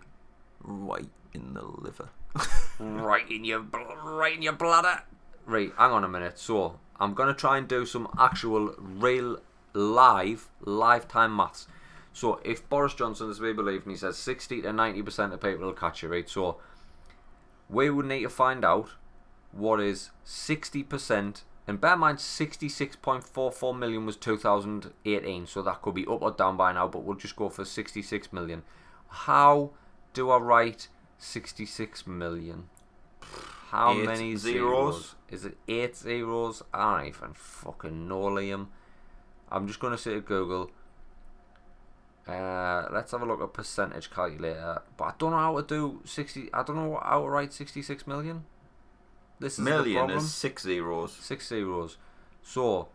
right 0.61 1.09
in 1.33 1.55
the 1.55 1.63
liver. 1.63 2.09
right 2.79 3.29
in 3.31 3.43
your 3.43 3.61
right 4.03 4.35
in 4.35 4.43
your 4.43 4.53
bladder. 4.53 5.01
Right, 5.45 5.71
hang 5.77 5.91
on 5.91 6.03
a 6.03 6.09
minute. 6.09 6.37
So 6.37 6.79
I'm 6.99 7.13
gonna 7.13 7.33
try 7.33 7.57
and 7.57 7.67
do 7.67 7.85
some 7.85 8.07
actual 8.17 8.75
real 8.77 9.39
live 9.73 10.49
lifetime 10.61 11.35
maths. 11.35 11.67
So 12.13 12.39
if 12.45 12.67
Boris 12.69 12.93
Johnson 12.93 13.29
is 13.29 13.39
we 13.39 13.53
believe 13.53 13.83
and 13.83 13.91
he 13.91 13.97
says 13.97 14.17
60 14.17 14.61
to 14.61 14.71
90 14.71 15.01
percent 15.01 15.33
of 15.33 15.41
people 15.41 15.65
will 15.65 15.73
catch 15.73 16.03
it, 16.03 16.09
right? 16.09 16.29
So 16.29 16.57
we 17.69 17.89
would 17.89 18.05
need 18.05 18.21
to 18.21 18.29
find 18.29 18.63
out 18.63 18.89
what 19.51 19.79
is 19.79 20.11
60 20.23 20.83
percent. 20.83 21.43
And 21.65 21.79
bear 21.79 21.93
in 21.93 21.99
mind, 21.99 22.17
66.44 22.17 23.79
million 23.79 24.05
was 24.05 24.17
2018, 24.17 25.47
so 25.47 25.61
that 25.61 25.81
could 25.81 25.95
be 25.95 26.05
up 26.05 26.21
or 26.21 26.31
down 26.31 26.57
by 26.57 26.73
now, 26.73 26.89
but 26.89 27.03
we'll 27.03 27.15
just 27.15 27.37
go 27.37 27.47
for 27.47 27.63
66 27.63 28.33
million. 28.33 28.63
How 29.07 29.71
do 30.11 30.29
I 30.29 30.37
write 30.39 30.89
66 31.19 32.05
million? 32.05 32.67
How 33.69 33.93
Eight 33.93 34.05
many 34.05 34.35
zeros. 34.35 34.93
zeros? 34.93 35.15
Is 35.29 35.45
it 35.45 35.57
eight 35.69 35.95
zeros? 35.95 36.63
I 36.73 36.97
don't 36.99 37.07
even 37.07 37.33
fucking 37.33 38.07
know, 38.09 38.23
Liam. 38.23 38.67
I'm 39.49 39.65
just 39.65 39.79
going 39.79 39.91
to 39.93 39.97
say 39.97 40.15
to 40.15 40.21
Google. 40.21 40.69
Uh, 42.27 42.87
let's 42.91 43.11
have 43.11 43.21
a 43.21 43.25
look 43.25 43.41
at 43.41 43.51
percentage 43.53 44.09
calculator. 44.09 44.81
But 44.97 45.03
I 45.05 45.13
don't 45.17 45.31
know 45.31 45.37
how 45.37 45.59
to 45.59 45.63
do 45.67 46.01
60. 46.05 46.49
I 46.53 46.63
don't 46.63 46.75
know 46.77 46.99
how 47.03 47.21
to 47.23 47.27
write 47.27 47.51
66 47.53 48.07
million. 48.07 48.45
This 49.39 49.53
is 49.53 49.57
the 49.57 49.63
Million 49.63 49.97
problem. 49.97 50.17
is 50.19 50.33
six 50.33 50.63
zeros. 50.63 51.11
Six 51.13 51.47
zeros. 51.49 51.97
So, 52.41 52.87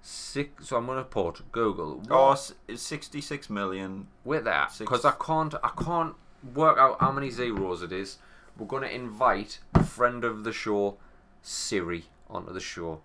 six. 0.00 0.68
So 0.68 0.76
I'm 0.76 0.86
going 0.86 0.98
to 0.98 1.04
put 1.04 1.50
Google. 1.52 2.02
Oh, 2.10 2.28
What- 2.28 2.52
s- 2.68 2.80
66 2.80 3.50
million. 3.50 4.06
with 4.24 4.44
that 4.44 4.74
because 4.78 5.04
I 5.04 5.12
can't 5.12 5.54
I 5.62 5.70
can't 5.82 6.14
work 6.54 6.78
out 6.78 7.00
how 7.00 7.12
many 7.12 7.30
zeros 7.30 7.82
it 7.82 7.92
is. 7.92 8.18
We're 8.56 8.66
gonna 8.66 8.86
invite 8.88 9.58
friend 9.84 10.24
of 10.24 10.44
the 10.44 10.52
show, 10.52 10.96
Siri, 11.42 12.04
onto 12.28 12.52
the 12.52 12.60
show. 12.60 13.00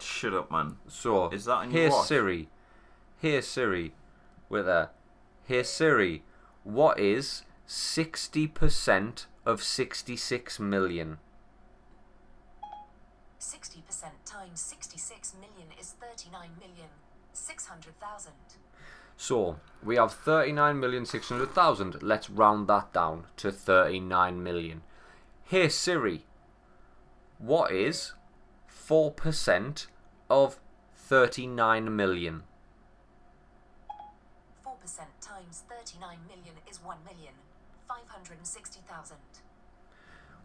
Shut 0.00 0.32
up, 0.34 0.50
man. 0.50 0.76
So 0.88 1.28
Is 1.30 1.44
that 1.46 1.54
on 1.56 1.70
your 1.70 1.80
here 1.82 1.90
watch? 1.90 2.06
Siri, 2.08 2.48
here 3.20 3.42
Siri, 3.42 3.94
with 4.52 4.68
a 4.68 4.90
here 5.48 5.64
Siri, 5.64 6.22
what 6.62 7.00
is 7.00 7.42
sixty 7.66 8.46
percent 8.46 9.26
of 9.44 9.62
sixty-six 9.62 10.60
million? 10.60 11.18
60% 13.40 13.82
times 14.24 14.60
66 14.60 15.34
million 15.34 15.68
is 15.80 15.96
39 16.00 16.50
million 16.60 16.88
600,000. 17.32 18.32
So 19.16 19.56
we 19.82 19.96
have 19.96 20.12
thirty-nine 20.12 20.78
million 20.78 21.06
six 21.06 21.28
hundred 21.28 21.52
thousand. 21.52 22.02
Let's 22.02 22.30
round 22.30 22.68
that 22.68 22.92
down 22.92 23.24
to 23.38 23.50
thirty-nine 23.50 24.42
million. 24.42 24.82
Here, 25.44 25.70
Siri, 25.70 26.24
what 27.38 27.72
is 27.72 28.12
four 28.66 29.10
percent 29.10 29.86
of 30.30 30.58
thirty-nine 30.96 31.94
million? 31.94 32.42
1.59 36.02 36.26
million 36.28 36.54
is 36.68 36.80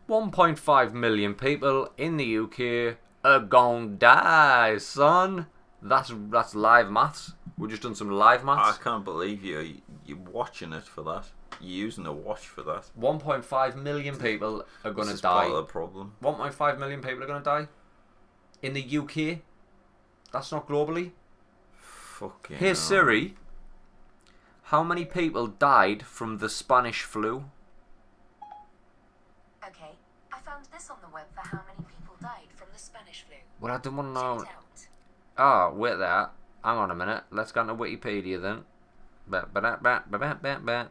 1.5 0.10 0.94
million 0.94 1.34
people 1.34 1.90
in 1.98 2.18
the 2.18 2.38
UK 2.38 2.98
are 3.24 3.40
gonna 3.40 3.88
die, 3.88 4.78
son. 4.78 5.48
That's 5.82 6.12
that's 6.30 6.56
live 6.56 6.92
maths. 6.92 7.34
We 7.58 7.68
just 7.70 7.82
done 7.82 7.96
some 7.96 8.10
live 8.10 8.44
maths. 8.44 8.80
I 8.80 8.84
can't 8.84 9.04
believe 9.04 9.44
you. 9.44 9.82
You're 10.06 10.18
watching 10.18 10.74
it 10.74 10.84
for 10.84 11.04
that. 11.04 11.26
You're 11.60 11.86
using 11.86 12.06
a 12.06 12.14
watch 12.14 12.48
for 12.48 12.62
that. 12.64 12.90
1.5 13.00 13.76
million 13.76 14.16
people 14.16 14.64
are 14.84 14.92
going 14.92 15.08
to 15.08 15.20
die. 15.20 15.46
Part 15.46 15.50
of 15.50 15.56
the 15.56 15.64
problem. 15.64 16.14
1.5 16.22 16.80
million 16.80 17.02
people 17.02 17.24
are 17.24 17.28
going 17.28 17.42
to 17.42 17.46
die 17.46 17.68
in 18.62 18.74
the 18.74 18.98
UK. 18.98 19.40
That's 20.32 20.52
not 20.52 20.68
globally. 20.68 21.12
Fucking. 21.80 22.58
Hey. 22.58 22.74
Siri, 22.74 23.36
how 24.68 24.84
many 24.84 25.06
people 25.06 25.48
died 25.48 26.06
from 26.06 26.40
the 26.40 26.50
Spanish 26.50 27.04
flu? 27.04 27.46
Okay, 29.66 29.92
I 30.34 30.40
found 30.40 30.66
this 30.74 30.90
on 30.90 30.98
the 31.02 31.08
web 31.14 31.26
for 31.34 31.42
how 31.48 31.62
many 31.68 31.88
people 31.88 32.16
died 32.22 32.48
from 32.56 32.68
the 32.74 32.80
Spanish 32.80 33.24
flu. 33.28 33.38
Well, 33.62 33.74
I 33.74 33.78
don't 33.80 33.96
want 33.96 34.10
to 34.10 34.22
know. 34.22 34.42
it 34.42 34.48
out. 34.48 34.88
Ah, 35.38 35.70
wait 35.72 35.98
there. 35.98 36.30
Hang 36.64 36.78
on 36.78 36.92
a 36.92 36.96
minute. 36.96 37.24
Let's 37.32 37.52
go 37.54 37.62
into 37.62 37.76
Wikipedia 37.76 38.42
then. 38.42 38.66
Ba- 39.26 39.48
ba- 39.52 39.62
da- 39.62 39.78
ba- 39.78 40.04
ba- 40.10 40.18
ba- 40.20 40.40
ba- 40.42 40.60
ba. 40.62 40.90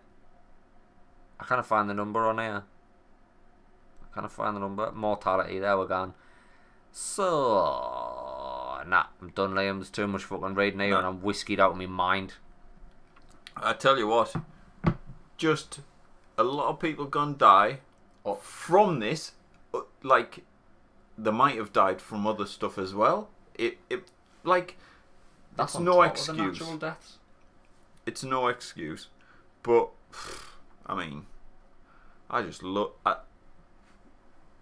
I 1.39 1.45
can't 1.45 1.67
find 1.67 1.91
the 1.91 1.95
number 1.95 2.27
on 2.27 2.39
here. 2.39 2.63
I 4.11 4.15
can't 4.21 4.33
find 4.33 4.57
the 4.57 4.61
number. 4.61 4.91
Mortality. 4.93 5.59
There 5.59 5.77
we're 5.77 5.87
gone. 5.87 6.15
So, 6.93 7.25
nah, 8.87 9.07
I'm 9.21 9.29
done, 9.35 9.53
Liam. 9.53 9.79
There's 9.79 9.91
too 9.91 10.07
much 10.07 10.25
fucking 10.25 10.55
reading 10.55 10.81
here, 10.81 10.91
No. 10.93 10.99
and 10.99 11.07
I'm 11.07 11.21
whiskied 11.23 11.61
out 11.61 11.73
of 11.73 11.77
my 11.77 11.85
mind. 11.85 12.35
I 13.57 13.73
tell 13.73 13.99
you 13.99 14.07
what. 14.07 14.35
Just 15.37 15.81
a 16.39 16.43
lot 16.45 16.69
of 16.69 16.81
people 16.81 17.05
gonna 17.07 17.35
die 17.35 17.81
Oh. 18.25 18.35
from 18.37 19.01
this. 19.01 19.33
uh, 19.75 19.81
Like, 20.03 20.45
they 21.19 21.31
might 21.31 21.57
have 21.57 21.73
died 21.73 22.01
from 22.03 22.27
other 22.27 22.47
stuff 22.47 22.79
as 22.79 22.95
well. 22.95 23.29
It, 23.55 23.79
it, 23.89 24.09
like, 24.45 24.77
That's 25.57 25.73
it's 25.73 25.77
on 25.77 25.85
no 25.85 25.93
top 25.93 26.01
of 26.01 26.05
the 26.05 26.11
excuse. 26.33 26.61
natural 26.61 26.77
deaths. 26.79 27.19
It's 28.05 28.23
no 28.23 28.49
excuse. 28.49 29.09
But, 29.63 29.89
I 30.87 30.95
mean, 30.95 31.27
I 32.31 32.43
just 32.43 32.63
look. 32.63 32.99
I, 33.07 33.17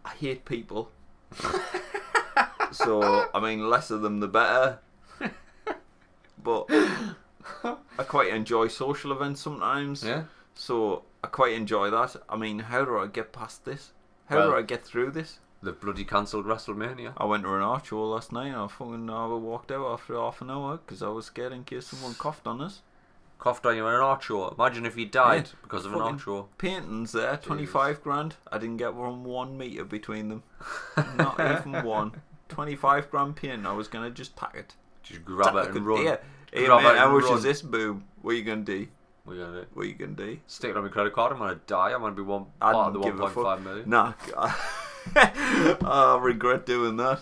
I 0.04 0.10
hate 0.10 0.44
people. 0.44 0.90
so, 2.72 3.28
I 3.34 3.40
mean, 3.40 3.68
less 3.68 3.90
of 3.90 4.02
them 4.02 4.20
the 4.20 4.28
better. 4.28 4.78
But 6.42 6.66
I 7.64 8.02
quite 8.04 8.32
enjoy 8.32 8.68
social 8.68 9.12
events 9.12 9.40
sometimes. 9.40 10.02
Yeah. 10.02 10.24
So 10.54 11.02
I 11.22 11.28
quite 11.28 11.54
enjoy 11.54 11.90
that. 11.90 12.16
I 12.28 12.36
mean, 12.36 12.60
how 12.60 12.84
do 12.84 12.98
I 12.98 13.06
get 13.06 13.32
past 13.32 13.64
this? 13.64 13.92
How 14.26 14.46
do 14.46 14.56
I 14.56 14.62
get 14.62 14.84
through 14.84 15.10
this? 15.10 15.40
The 15.62 15.72
bloody 15.72 16.04
cancelled 16.04 16.46
WrestleMania. 16.46 17.14
I 17.16 17.24
went 17.24 17.44
to 17.44 17.54
an 17.54 17.62
art 17.62 17.86
show 17.86 18.04
last 18.04 18.32
night 18.32 18.48
and 18.48 18.56
I 18.56 18.66
fucking 18.66 19.08
I 19.08 19.26
walked 19.26 19.70
out 19.72 19.92
after 19.92 20.14
half 20.14 20.40
an 20.42 20.50
hour 20.50 20.78
because 20.78 21.02
I 21.02 21.08
was 21.08 21.26
scared 21.26 21.52
in 21.52 21.64
case 21.64 21.86
someone 21.86 22.14
coughed 22.14 22.46
on 22.46 22.60
us. 22.60 22.82
Coughed 23.38 23.66
on 23.66 23.76
you 23.76 23.86
in 23.86 23.94
an 23.94 24.00
art 24.00 24.22
show. 24.22 24.48
Imagine 24.48 24.86
if 24.86 24.96
you 24.96 25.06
died 25.06 25.46
Yeah, 25.46 25.58
because 25.62 25.86
of 25.86 25.94
an 25.94 26.00
art 26.00 26.20
show. 26.20 26.48
Paintings 26.58 27.12
there, 27.12 27.36
25 27.36 28.02
grand. 28.02 28.36
I 28.52 28.58
didn't 28.58 28.76
get 28.76 28.94
one 28.94 29.24
one 29.24 29.56
metre 29.58 29.84
between 29.84 30.28
them. 30.28 30.42
Not 31.16 31.40
even 31.40 31.82
one. 31.84 32.20
25 32.48 33.10
grand 33.10 33.36
painting. 33.36 33.66
I 33.66 33.72
was 33.72 33.88
going 33.88 34.04
to 34.04 34.10
just 34.14 34.36
pack 34.36 34.54
it. 34.54 34.74
Just 35.02 35.24
grab 35.24 35.54
it 35.56 35.74
and 35.74 35.86
run. 35.86 36.04
Yeah. 36.04 36.16
Hey, 36.54 36.68
mate, 36.68 36.68
how 36.70 37.06
and 37.06 37.14
much 37.14 37.24
run. 37.24 37.36
is 37.38 37.42
this 37.42 37.62
boom? 37.62 38.04
What 38.22 38.30
are 38.30 38.34
you 38.34 38.44
to 38.44 38.56
do? 38.56 38.86
What 39.24 39.32
are 39.32 39.36
you 39.36 39.44
gonna 39.44 39.60
do? 39.62 39.66
What 39.74 39.82
are 39.82 39.88
you 39.88 39.94
to 39.94 40.06
do? 40.06 40.38
Stick 40.46 40.70
it 40.70 40.76
on 40.76 40.84
my 40.84 40.88
credit 40.88 41.12
card. 41.12 41.32
I'm 41.32 41.38
gonna 41.38 41.58
die. 41.66 41.92
I'm 41.92 42.00
gonna 42.00 42.14
be 42.14 42.22
one 42.22 42.46
part 42.60 42.76
of 42.76 42.92
the 42.94 43.00
a 43.00 43.12
1.5 43.12 43.30
fuck. 43.32 43.60
million. 43.60 43.90
Nah. 43.90 44.12
I 45.16 46.18
regret 46.22 46.64
doing 46.64 46.96
that 46.98 47.18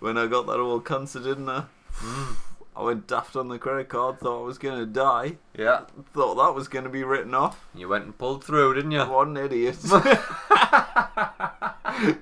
when 0.00 0.18
I 0.18 0.26
got 0.26 0.46
that 0.46 0.58
all 0.58 0.80
cancer, 0.80 1.20
didn't 1.20 1.48
I? 1.48 1.64
Mm. 2.00 2.34
I 2.74 2.82
went 2.82 3.06
daft 3.06 3.36
on 3.36 3.48
the 3.48 3.58
credit 3.58 3.88
card, 3.88 4.18
thought 4.18 4.40
I 4.42 4.44
was 4.46 4.58
going 4.58 4.78
to 4.78 4.86
die, 4.86 5.36
Yeah. 5.56 5.82
thought 6.14 6.36
that 6.36 6.54
was 6.54 6.68
going 6.68 6.84
to 6.84 6.90
be 6.90 7.04
written 7.04 7.34
off. 7.34 7.66
You 7.74 7.86
went 7.88 8.04
and 8.06 8.16
pulled 8.16 8.42
through, 8.44 8.74
didn't 8.74 8.92
you? 8.92 9.04
What 9.04 9.28
an 9.28 9.36
idiot. 9.36 9.76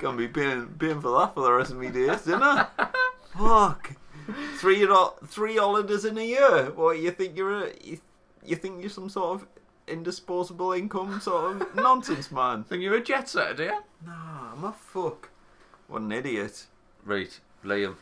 Gonna 0.00 0.16
be 0.16 0.26
paying, 0.28 0.66
paying 0.78 1.00
for 1.00 1.16
that 1.20 1.34
for 1.34 1.42
the 1.44 1.52
rest 1.52 1.70
of 1.70 1.78
my 1.78 1.88
days, 1.88 2.22
didn't 2.22 2.42
I? 2.42 2.66
Fuck. 3.38 3.92
Three, 4.58 4.86
three 5.26 5.56
holidays 5.56 6.04
in 6.04 6.18
a 6.18 6.24
year. 6.24 6.70
What, 6.70 6.98
you 6.98 7.10
think 7.10 7.36
you're 7.36 7.66
a, 7.66 7.72
you, 7.82 8.00
you 8.44 8.56
think 8.56 8.80
you're 8.80 8.90
some 8.90 9.08
sort 9.08 9.40
of 9.40 9.48
indisposable 9.86 10.72
income 10.72 11.20
sort 11.20 11.56
of 11.56 11.74
nonsense 11.74 12.30
man? 12.30 12.64
Think 12.64 12.82
you're 12.82 12.96
a 12.96 13.02
jet 13.02 13.28
setter, 13.28 13.54
do 13.54 13.62
you? 13.64 13.78
Nah, 14.06 14.52
I'm 14.52 14.64
a 14.64 14.72
fuck. 14.72 15.30
What 15.88 16.02
an 16.02 16.12
idiot. 16.12 16.66
Right, 17.04 17.38
Liam. 17.64 17.96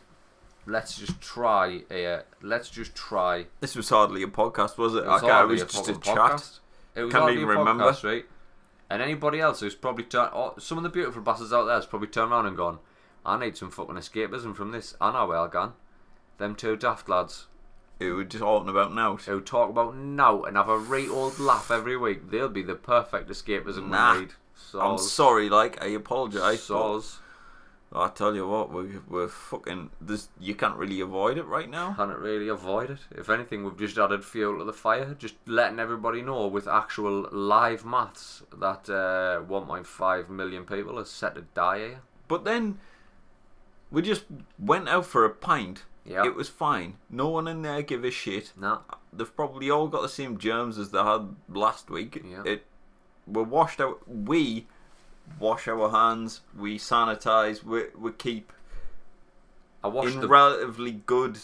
Let's 0.65 0.97
just 0.97 1.19
try. 1.19 1.81
Uh, 1.89 2.21
let's 2.43 2.69
just 2.69 2.93
try. 2.93 3.47
This 3.59 3.75
was 3.75 3.89
hardly 3.89 4.21
a 4.23 4.27
podcast, 4.27 4.77
was 4.77 4.93
it? 4.93 4.99
It 4.99 5.07
was 5.07 5.23
okay, 5.23 5.39
it 5.41 5.47
was 5.47 5.61
just 5.63 5.75
a 5.89 5.93
fucking 5.93 6.01
chat. 6.01 6.15
podcast. 6.15 6.59
It 6.95 7.03
was 7.03 7.11
Can't 7.11 7.23
hardly 7.23 7.41
even 7.41 7.55
a 7.55 7.59
remember. 7.59 7.85
podcast, 7.85 8.03
right? 8.03 8.25
And 8.89 9.01
anybody 9.01 9.39
else 9.39 9.59
who's 9.61 9.75
probably 9.75 10.03
turned, 10.03 10.31
oh, 10.33 10.53
some 10.59 10.77
of 10.77 10.83
the 10.83 10.89
beautiful 10.89 11.21
bastards 11.21 11.53
out 11.53 11.65
there 11.65 11.75
has 11.75 11.85
probably 11.85 12.07
turned 12.07 12.31
around 12.31 12.47
and 12.47 12.57
gone, 12.57 12.79
I 13.25 13.39
need 13.39 13.55
some 13.57 13.71
fucking 13.71 13.95
escapism 13.95 14.55
from 14.55 14.71
this. 14.71 14.95
I 14.99 15.11
know 15.11 15.27
where 15.27 15.37
I 15.39 15.47
can. 15.47 15.73
Them 16.39 16.55
two 16.55 16.75
daft 16.75 17.07
lads 17.07 17.45
It 17.99 18.11
was 18.11 18.25
just 18.29 18.41
talking 18.41 18.69
about 18.69 18.93
now. 18.93 19.17
who 19.17 19.39
talk 19.41 19.69
about 19.69 19.95
now 19.95 20.43
and 20.43 20.57
have 20.57 20.69
a 20.69 20.77
right 20.77 21.09
old 21.09 21.37
laugh 21.39 21.69
every 21.69 21.95
week, 21.97 22.31
they'll 22.31 22.49
be 22.49 22.63
the 22.63 22.75
perfect 22.75 23.29
escapism 23.29 23.89
Nah. 23.89 24.13
we 24.13 24.19
need. 24.21 24.33
I'm 24.73 24.97
sorry, 24.97 25.49
like 25.49 25.81
I 25.83 25.87
apologise. 25.87 26.67
but 26.67 26.75
Soz. 26.75 27.17
I 27.91 28.07
tell 28.09 28.35
you 28.35 28.47
what, 28.47 28.71
we're, 28.71 29.01
we're 29.07 29.27
fucking. 29.27 29.89
This 29.99 30.29
you 30.39 30.53
can't 30.53 30.75
really 30.75 30.99
avoid 30.99 31.37
it 31.39 31.45
right 31.45 31.67
now. 31.69 31.93
Can't 31.95 32.15
really 32.19 32.47
avoid 32.47 32.91
it. 32.91 32.99
If 33.09 33.29
anything, 33.31 33.63
we've 33.63 33.77
just 33.79 33.97
added 33.97 34.23
fuel 34.23 34.59
to 34.59 34.63
the 34.63 34.73
fire, 34.73 35.15
just 35.17 35.35
letting 35.47 35.79
everybody 35.79 36.21
know 36.21 36.45
with 36.45 36.67
actual 36.67 37.27
live 37.31 37.83
maths 37.85 38.43
that 38.59 38.87
uh, 38.89 39.41
1.5 39.49 40.29
million 40.29 40.65
people 40.65 40.99
are 40.99 41.05
set 41.05 41.33
to 41.35 41.41
die 41.55 41.79
here. 41.79 42.01
But 42.27 42.43
then 42.45 42.77
we 43.89 44.03
just 44.03 44.25
went 44.59 44.87
out 44.87 45.07
for 45.07 45.25
a 45.25 45.29
pint. 45.31 45.83
Yeah. 46.09 46.25
It 46.25 46.35
was 46.35 46.49
fine. 46.49 46.95
No 47.09 47.29
one 47.29 47.47
in 47.47 47.61
there 47.61 47.83
give 47.83 48.03
a 48.03 48.09
shit. 48.09 48.51
No. 48.59 48.81
They've 49.13 49.35
probably 49.35 49.69
all 49.69 49.87
got 49.87 50.01
the 50.01 50.09
same 50.09 50.39
germs 50.39 50.79
as 50.79 50.89
they 50.89 50.97
had 50.97 51.35
last 51.47 51.89
week. 51.91 52.21
Yeah. 52.25 52.43
It 52.43 52.65
we're 53.27 53.43
washed 53.43 53.79
out. 53.79 54.01
We 54.09 54.65
wash 55.39 55.67
our 55.67 55.91
hands. 55.91 56.41
We 56.57 56.79
sanitize. 56.79 57.63
We 57.63 57.83
we 57.97 58.11
keep 58.11 58.51
I 59.83 59.87
washed 59.87 60.15
in 60.15 60.21
the 60.21 60.27
relatively 60.27 60.91
good 60.91 61.37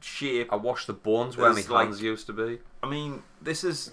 shape. 0.00 0.52
I 0.52 0.56
wash 0.56 0.84
the 0.84 0.92
bones 0.92 1.38
where 1.38 1.48
my 1.48 1.54
There's, 1.54 1.66
hands 1.66 2.02
used 2.02 2.26
to 2.26 2.34
be. 2.34 2.58
I 2.82 2.88
mean, 2.88 3.22
this 3.40 3.64
is. 3.64 3.92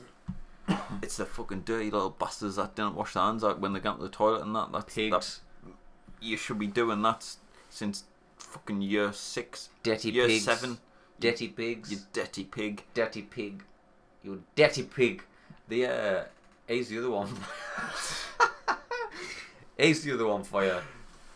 It's 1.01 1.17
the 1.17 1.25
fucking 1.25 1.61
dirty 1.61 1.91
little 1.91 2.09
bastards 2.09 2.57
that 2.57 2.75
didn't 2.75 2.95
wash 2.95 3.13
their 3.13 3.23
hands 3.23 3.43
out 3.43 3.59
when 3.59 3.71
they 3.71 3.79
got 3.79 3.97
to 3.97 4.03
the 4.03 4.09
toilet 4.09 4.41
and 4.41 4.53
that. 4.55 4.71
That's 4.73 4.93
Pigs. 4.93 5.41
That, 5.63 5.73
you 6.19 6.35
should 6.35 6.59
be 6.59 6.67
doing 6.67 7.01
that 7.03 7.25
since 7.69 8.03
fucking 8.51 8.81
year 8.81 9.11
six, 9.13 9.69
Dirty 9.83 10.11
year 10.11 10.27
pigs. 10.27 10.45
seven. 10.45 10.77
Dirty 11.19 11.47
pigs. 11.47 11.91
You 11.91 11.97
dirty 12.13 12.43
pig. 12.43 12.83
dirty 12.93 13.21
pig. 13.23 13.63
You 14.23 14.43
dirty 14.55 14.83
pig. 14.83 15.23
The 15.67 15.85
uh 15.87 16.23
he's 16.67 16.89
the 16.89 16.99
other 16.99 17.09
one. 17.09 17.27
he's 19.77 20.03
the 20.03 20.13
other 20.13 20.27
one 20.27 20.43
for 20.43 20.63
you. 20.63 20.77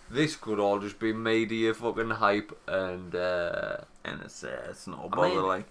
This 0.10 0.36
could 0.36 0.60
all 0.60 0.80
just 0.80 1.00
be 1.00 1.14
media 1.14 1.74
fucking 1.74 2.12
hype 2.12 2.52
and 2.68 3.16
uh 3.16 3.78
And 4.04 4.22
it's 4.22 4.44
uh, 4.44 4.68
it's 4.70 4.88
not 4.88 5.00
a 5.00 5.06
I 5.06 5.10
bother. 5.10 5.30
mean, 5.36 5.48
like 5.48 5.66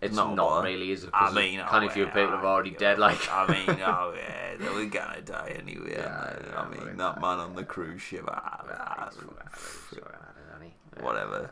it's 0.00 0.16
Not 0.16 0.34
not, 0.34 0.64
really, 0.64 0.90
is 0.90 1.04
it? 1.04 1.10
I 1.14 1.30
mean, 1.30 1.60
kind 1.60 1.84
oh, 1.84 1.86
of 1.86 1.92
few 1.92 2.06
people 2.06 2.30
have 2.34 2.44
already 2.44 2.70
yeah, 2.70 2.78
dead. 2.78 2.98
Like, 2.98 3.20
I 3.30 3.46
mean, 3.46 3.80
oh 3.86 4.12
yeah, 4.16 4.56
we're 4.74 4.86
gonna 4.86 5.20
die 5.22 5.54
anyway. 5.56 5.92
Yeah, 5.92 6.34
yeah, 6.44 6.60
I 6.60 6.68
mean, 6.68 6.96
that 6.96 7.20
man 7.20 7.38
on 7.38 7.54
the 7.54 7.62
cruise 7.62 8.02
ship. 8.02 8.24
ah, 8.26 8.64
ah, 8.68 9.10
Whatever. 11.02 11.50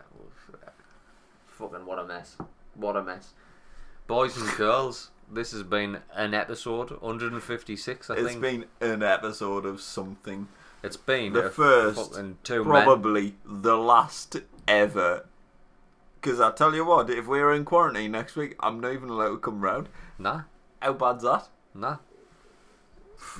Fucking 1.47 1.85
what 1.87 1.99
a 1.99 2.05
mess. 2.07 2.37
What 2.75 2.97
a 2.97 3.03
mess. 3.03 3.35
Boys 4.07 4.37
and 4.37 4.49
girls, 4.57 5.11
this 5.31 5.53
has 5.53 5.63
been 5.63 5.99
an 6.15 6.35
episode 6.35 6.91
156, 7.03 8.11
I 8.11 8.15
It's 8.15 8.23
think. 8.29 8.41
been 8.41 8.65
an 8.81 9.03
episode 9.03 9.67
of 9.67 9.81
something. 9.81 10.49
it's 10.83 10.97
been 10.97 11.33
the 11.35 11.47
a 11.47 11.51
first, 11.51 12.13
fucking 12.15 12.39
two 12.43 12.65
men. 12.65 12.85
Probably 12.85 13.35
the 13.45 13.77
last 13.77 14.37
ever. 14.67 15.27
Because 16.21 16.41
I 16.41 16.51
tell 16.53 16.75
you 16.75 16.85
what, 16.85 17.09
if 17.11 17.27
we're 17.27 17.53
in 17.53 17.65
quarantine 17.65 18.13
next 18.13 18.37
week, 18.37 18.55
I'm 18.61 18.81
not 18.81 18.93
even 18.93 19.09
allowed 19.11 19.31
to 19.31 19.39
come 19.39 19.61
round. 19.61 19.89
Nah, 20.19 20.43
How 20.81 20.93
bad's 20.95 21.23
that? 21.25 21.49
nah. 21.75 21.97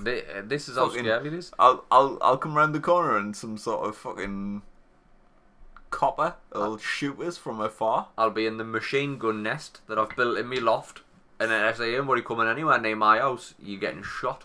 Thi- 0.05 0.23
uh, 0.23 0.43
This 0.45 0.69
is 0.69 0.77
how 0.77 0.87
Fucking- 0.89 1.05
scary 1.05 1.29
it 1.29 1.35
is. 1.35 1.53
I'll 1.59 1.85
I'll 1.91 2.19
I'll 2.21 2.37
come 2.39 2.55
round 2.55 2.75
the 2.75 2.81
corner 2.81 3.17
and 3.17 3.35
some 3.35 3.57
sort 3.57 3.87
of 3.89 3.97
fucking 3.97 4.61
copper 5.91 6.35
will 6.53 6.79
shoot 6.79 7.21
us 7.21 7.37
from 7.37 7.61
afar. 7.61 8.09
I'll 8.17 8.31
be 8.31 8.47
in 8.47 8.57
the 8.57 8.65
machine 8.65 9.19
gun 9.19 9.43
nest 9.43 9.81
that 9.89 9.99
I've 9.99 10.17
built 10.17 10.39
in 10.39 10.47
my 10.47 10.57
loft, 10.57 11.01
and 11.39 11.51
then 11.51 11.65
if 11.67 11.77
they 11.79 11.95
anybody 11.95 12.23
coming 12.23 12.49
anywhere 12.49 12.81
near 12.81 12.97
my 12.97 13.19
house, 13.19 13.55
you're 13.63 13.81
getting 13.81 14.03
shot. 14.03 14.45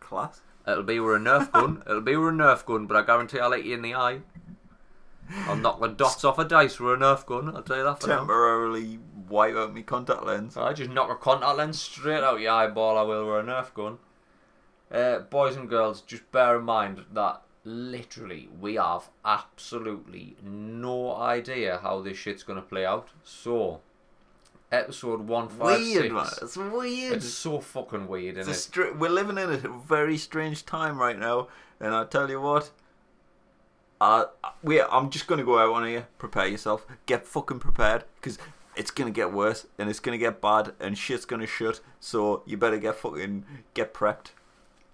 Class. 0.00 0.40
It'll 0.66 0.82
be 0.82 1.00
with 1.00 1.16
a 1.16 1.18
Nerf 1.18 1.52
gun. 1.52 1.82
It'll 1.86 2.00
be 2.00 2.16
with 2.16 2.34
a 2.34 2.36
Nerf 2.36 2.64
gun, 2.64 2.86
but 2.86 2.96
I 2.96 3.02
guarantee 3.02 3.38
I'll 3.38 3.52
hit 3.52 3.64
you 3.64 3.74
in 3.74 3.82
the 3.82 3.94
eye. 3.94 4.20
I'll 5.46 5.56
knock 5.56 5.80
the 5.80 5.88
dots 5.88 6.24
off 6.24 6.38
a 6.38 6.44
dice 6.44 6.78
with 6.78 6.94
a 6.94 6.96
Nerf 6.96 7.26
gun. 7.26 7.54
I'll 7.54 7.62
tell 7.62 7.76
you 7.76 7.84
that 7.84 8.00
for 8.00 8.08
now. 8.08 8.18
Temporarily 8.18 8.98
wipe 9.28 9.54
out 9.54 9.74
my 9.74 9.82
contact 9.82 10.24
lens. 10.24 10.56
I 10.56 10.72
just 10.72 10.90
knock 10.90 11.10
a 11.10 11.16
contact 11.16 11.56
lens 11.56 11.80
straight 11.80 12.22
out 12.22 12.40
your 12.40 12.52
eyeball. 12.52 12.98
I 12.98 13.02
will 13.02 13.26
with 13.26 13.48
a 13.48 13.48
Nerf 13.48 13.74
gun. 13.74 13.98
Uh, 14.90 15.18
boys 15.18 15.56
and 15.56 15.68
girls, 15.68 16.00
just 16.00 16.30
bear 16.30 16.58
in 16.58 16.64
mind 16.64 17.04
that 17.12 17.42
literally 17.66 18.48
we 18.60 18.76
have 18.76 19.08
absolutely 19.24 20.36
no 20.42 21.14
idea 21.16 21.80
how 21.82 22.00
this 22.00 22.16
shit's 22.16 22.44
gonna 22.44 22.62
play 22.62 22.86
out. 22.86 23.08
So, 23.24 23.80
episode 24.70 25.20
one 25.26 25.48
five 25.48 25.82
six. 25.82 26.00
Weird, 26.00 26.12
man. 26.12 26.26
It's 26.40 26.56
weird. 26.56 27.12
It's 27.14 27.28
so 27.28 27.60
fucking 27.60 28.06
weird, 28.06 28.38
isn't 28.38 28.52
it? 28.52 28.56
str- 28.56 28.92
we're 28.96 29.10
living 29.10 29.36
in 29.36 29.50
a 29.50 29.56
very 29.56 30.16
strange 30.16 30.64
time 30.64 30.98
right 30.98 31.18
now, 31.18 31.48
and 31.80 31.92
I 31.94 32.04
tell 32.04 32.30
you 32.30 32.40
what, 32.40 32.70
uh, 34.00 34.26
we 34.62 34.80
I'm 34.80 35.10
just 35.10 35.26
gonna 35.26 35.44
go 35.44 35.58
out 35.58 35.74
on 35.74 35.86
here. 35.88 36.06
Prepare 36.18 36.46
yourself. 36.46 36.86
Get 37.06 37.26
fucking 37.26 37.58
prepared, 37.58 38.04
because 38.14 38.38
it's 38.76 38.92
gonna 38.92 39.10
get 39.10 39.32
worse, 39.32 39.66
and 39.76 39.90
it's 39.90 40.00
gonna 40.00 40.18
get 40.18 40.40
bad, 40.40 40.72
and 40.78 40.96
shit's 40.96 41.24
gonna 41.24 41.46
shut. 41.48 41.80
So 41.98 42.44
you 42.46 42.56
better 42.56 42.78
get 42.78 42.94
fucking 42.94 43.44
get 43.74 43.92
prepped. 43.92 44.28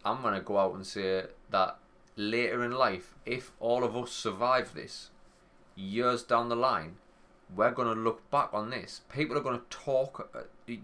I'm 0.05 0.23
gonna 0.23 0.41
go 0.41 0.57
out 0.59 0.75
and 0.75 0.87
say 0.87 1.25
that 1.51 1.79
later 2.17 2.63
in 2.65 2.73
life, 2.73 3.15
if 3.25 3.53
all 3.61 3.85
of 3.85 3.97
us 3.97 4.11
survive 4.11 4.75
this, 4.75 5.11
years 5.75 6.23
down 6.23 6.49
the 6.49 6.57
line, 6.57 6.97
we're 7.55 7.71
gonna 7.71 7.95
look 7.95 8.29
back 8.31 8.51
on 8.53 8.71
this. 8.71 9.03
People 9.13 9.37
are 9.37 9.43
gonna 9.43 9.63
talk. 9.71 10.31
Uh, 10.35 10.43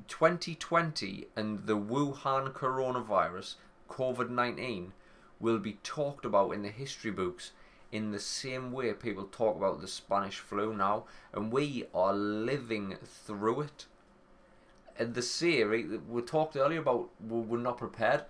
2020 0.09 1.29
and 1.37 1.66
the 1.66 1.76
Wuhan 1.76 2.53
coronavirus, 2.53 3.55
COVID 3.89 4.29
19, 4.29 4.93
will 5.41 5.59
be 5.59 5.79
talked 5.83 6.24
about 6.24 6.51
in 6.51 6.62
the 6.62 6.70
history 6.70 7.11
books 7.11 7.53
in 7.91 8.11
the 8.11 8.18
same 8.18 8.72
way 8.72 8.93
people 8.93 9.24
talk 9.24 9.57
about 9.57 9.81
the 9.81 9.89
Spanish 9.89 10.39
flu 10.39 10.74
now, 10.74 11.05
and 11.33 11.51
we 11.51 11.87
are 11.95 12.12
living 12.12 12.97
through 13.03 13.62
it. 13.62 13.87
And 14.99 15.14
the 15.14 15.22
theory 15.22 15.85
we 15.85 16.22
talked 16.22 16.57
earlier 16.57 16.81
about 16.81 17.09
we- 17.20 17.41
we're 17.41 17.59
not 17.59 17.79
prepared 17.79 18.24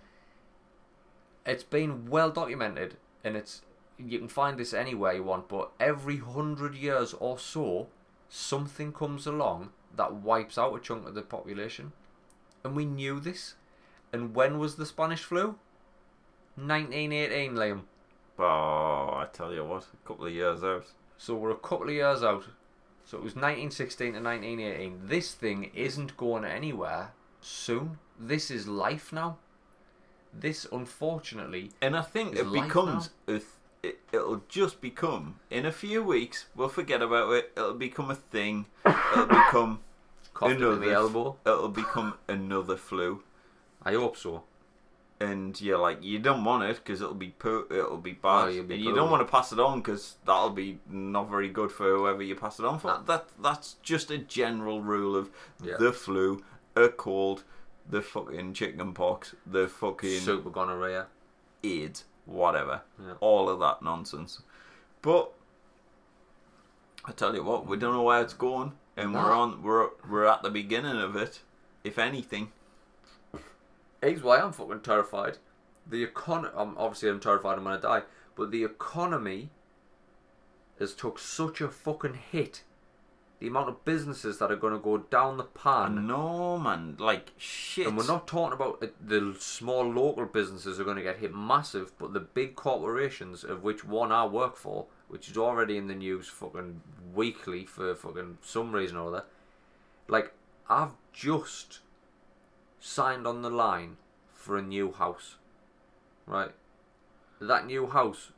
it's 1.47 1.65
been 1.65 2.09
well 2.09 2.31
documented 2.31 2.97
and 3.25 3.37
it's 3.37 3.63
you 3.99 4.19
can 4.19 4.29
find 4.29 4.59
this 4.59 4.73
anywhere 4.73 5.13
you 5.13 5.25
want 5.25 5.49
but 5.49 5.73
every 5.81 6.19
hundred 6.19 6.75
years 6.75 7.15
or 7.15 7.39
so 7.39 7.89
something 8.29 8.93
comes 8.93 9.27
along 9.27 9.71
that 9.97 10.15
wipes 10.15 10.59
out 10.59 10.75
a 10.75 10.81
chunk 10.81 11.07
of 11.07 11.15
the 11.15 11.23
population. 11.23 11.93
And 12.65 12.75
we 12.75 12.85
knew 12.85 13.21
this. 13.21 13.55
And 14.13 14.35
when 14.35 14.59
was 14.59 14.77
the 14.77 14.87
spanish 14.87 15.23
flu? 15.23 15.57
1918 16.57 17.55
liam. 17.55 17.83
Oh, 18.39 18.45
I 18.45 19.27
tell 19.33 19.53
you 19.53 19.65
what, 19.65 19.87
a 19.93 20.09
couple 20.09 20.27
of 20.27 20.33
years 20.33 20.63
out. 20.63 20.87
so 21.17 21.35
we're 21.35 21.51
a 21.51 21.57
couple 21.57 21.89
of 21.89 21.95
years 21.95 22.23
out. 22.23 22.45
So 23.05 23.17
it 23.17 23.25
was 23.25 23.35
1916 23.35 24.13
to 24.15 24.21
1918 24.21 25.09
this 25.09 25.33
thing 25.35 25.71
isn't 25.75 26.17
going 26.17 26.45
anywhere 26.45 27.13
soon. 27.41 27.99
This 28.19 28.51
is 28.51 28.69
life 28.69 29.13
now 29.13 29.39
this 30.33 30.67
unfortunately 30.73 31.71
And 31.81 31.97
I 31.97 32.03
think 32.03 32.35
Is 32.35 32.41
it 32.41 32.47
life 32.47 32.65
becomes 32.65 33.11
a 33.27 33.33
th- 33.33 33.45
it, 33.83 34.01
it'll 34.13 34.43
just 34.49 34.81
become 34.81 35.37
in 35.51 35.65
a 35.65 35.71
few 35.73 36.03
weeks. 36.03 36.47
We'll 36.57 36.69
forget 36.69 37.01
about 37.01 37.33
it. 37.33 37.53
It'll 37.57 37.75
become 37.75 38.11
a 38.11 38.17
thing. 38.17 38.67
It'll 38.85 39.27
become 39.45 39.81
coughed 40.35 40.57
another 40.57 40.77
the 40.77 40.93
elbow 40.93 41.37
It'll 41.47 41.69
become 41.69 42.15
another 42.29 42.77
flu. 42.77 43.23
i 43.85 43.93
hope 43.95 44.17
so 44.17 44.43
and 45.21 45.61
you're 45.61 45.79
like 45.79 46.03
you 46.03 46.19
don't 46.21 46.45
want 46.45 46.63
it 46.63 46.77
because 46.77 47.01
it'll 47.01 47.15
be 47.15 47.31
po- 47.31 47.67
it'll 47.71 47.97
be 47.97 48.13
bad, 48.13 48.45
Oh, 48.45 48.49
you'll 48.49 48.65
be 48.65 48.75
and 48.75 48.85
you 48.85 48.95
don't 48.95 49.11
want 49.11 49.27
to 49.27 49.31
pass 49.31 49.51
it 49.53 49.59
on 49.59 49.81
because 49.81 50.17
that'll 50.25 50.51
be 50.51 50.79
not 50.89 51.29
very 51.29 51.49
good 51.49 51.73
for 51.73 51.85
whoever 51.97 52.23
you 52.23 52.37
pass 52.37 52.59
it 52.61 52.65
on 52.65 52.79
for. 52.79 53.01
That 53.07 53.27
that's 53.43 53.75
just 53.83 54.11
a 54.13 54.19
general 54.19 54.81
rule 54.81 55.17
of 55.17 55.31
Yeah. 55.63 55.75
the 55.79 55.93
flu, 55.93 56.45
a 56.77 56.89
cold, 56.89 57.43
the 57.89 58.03
fucking 58.03 58.53
chicken 58.55 58.93
pox, 58.93 59.35
the 59.47 59.67
fucking 59.69 60.21
super 60.21 60.51
gonorrhea 60.51 61.07
AIDS, 61.65 62.05
whatever, 62.27 62.83
Yeah. 63.01 63.15
all 63.21 63.49
of 63.49 63.61
that 63.61 63.83
nonsense. 63.83 64.43
But 65.03 65.33
I 67.05 67.13
tell 67.13 67.35
you 67.35 67.43
what, 67.43 67.67
we 67.67 67.77
don't 67.77 67.95
know 67.95 68.03
where 68.03 68.21
it's 68.23 68.35
going, 68.35 68.73
and 68.97 69.15
we're 69.15 69.33
on 69.33 69.63
we're 69.63 69.89
we're 70.09 70.25
at 70.27 70.43
the 70.43 70.51
beginning 70.51 71.01
of 71.01 71.17
it, 71.17 71.41
if 71.85 71.99
anything. 71.99 72.53
Here's 74.03 74.23
why 74.23 74.39
I'm 74.41 74.53
fucking 74.53 74.81
terrified. 74.81 75.39
The 75.87 76.07
econ. 76.07 76.51
I'm 76.55 76.77
obviously 76.77 77.09
I'm 77.09 77.21
terrified 77.21 77.57
I'm 77.59 77.65
gonna 77.65 77.81
die, 77.81 78.03
but 78.37 78.51
the 78.51 78.63
economy 78.65 79.51
has 80.79 80.95
took 80.95 81.19
such 81.19 81.61
a 81.61 81.69
fucking 81.69 82.15
hit. 82.31 82.63
The 83.41 83.47
amount 83.47 83.69
of 83.69 83.85
businesses 83.85 84.39
that 84.39 84.51
are 84.51 84.57
going 84.57 84.73
to 84.73 84.81
go 84.81 84.99
down 84.99 85.37
the 85.37 85.45
pan. 85.45 86.09
No, 86.09 86.59
man. 86.59 86.97
Like 86.99 87.33
shit. 87.37 87.87
And 87.87 87.97
we're 87.97 88.07
not 88.07 88.27
talking 88.27 88.53
about 88.53 88.83
uh, 88.83 88.89
the 89.01 89.37
small 89.39 89.85
local 89.85 90.27
businesses 90.27 90.81
are 90.81 90.85
going 90.85 90.97
to 90.97 91.03
get 91.03 91.19
hit 91.19 91.35
massive, 91.35 91.97
but 91.99 92.13
the 92.13 92.21
big 92.21 92.57
corporations, 92.57 93.45
of 93.45 93.63
which 93.63 93.85
one 93.85 94.11
I 94.11 94.27
work 94.27 94.57
for, 94.57 94.87
which 95.07 95.31
is 95.31 95.39
already 95.39 95.77
in 95.77 95.87
the 95.87 95.95
news 95.95 96.29
fucking 96.29 96.81
weekly 97.15 97.65
for 97.65 97.95
fucking 97.95 98.39
some 98.43 98.73
reason 98.73 98.97
or 98.97 99.09
other. 99.09 99.25
Like, 100.09 100.33
I've 100.69 100.95
just 101.13 101.81
signed 102.81 103.27
on 103.27 103.43
the 103.43 103.51
line 103.51 103.99
for 104.33 104.57
a 104.57 104.63
new 104.63 104.93
house. 104.93 105.37
Right? 106.27 106.51
That 107.41 107.67
new 107.67 107.87
house 107.87 108.33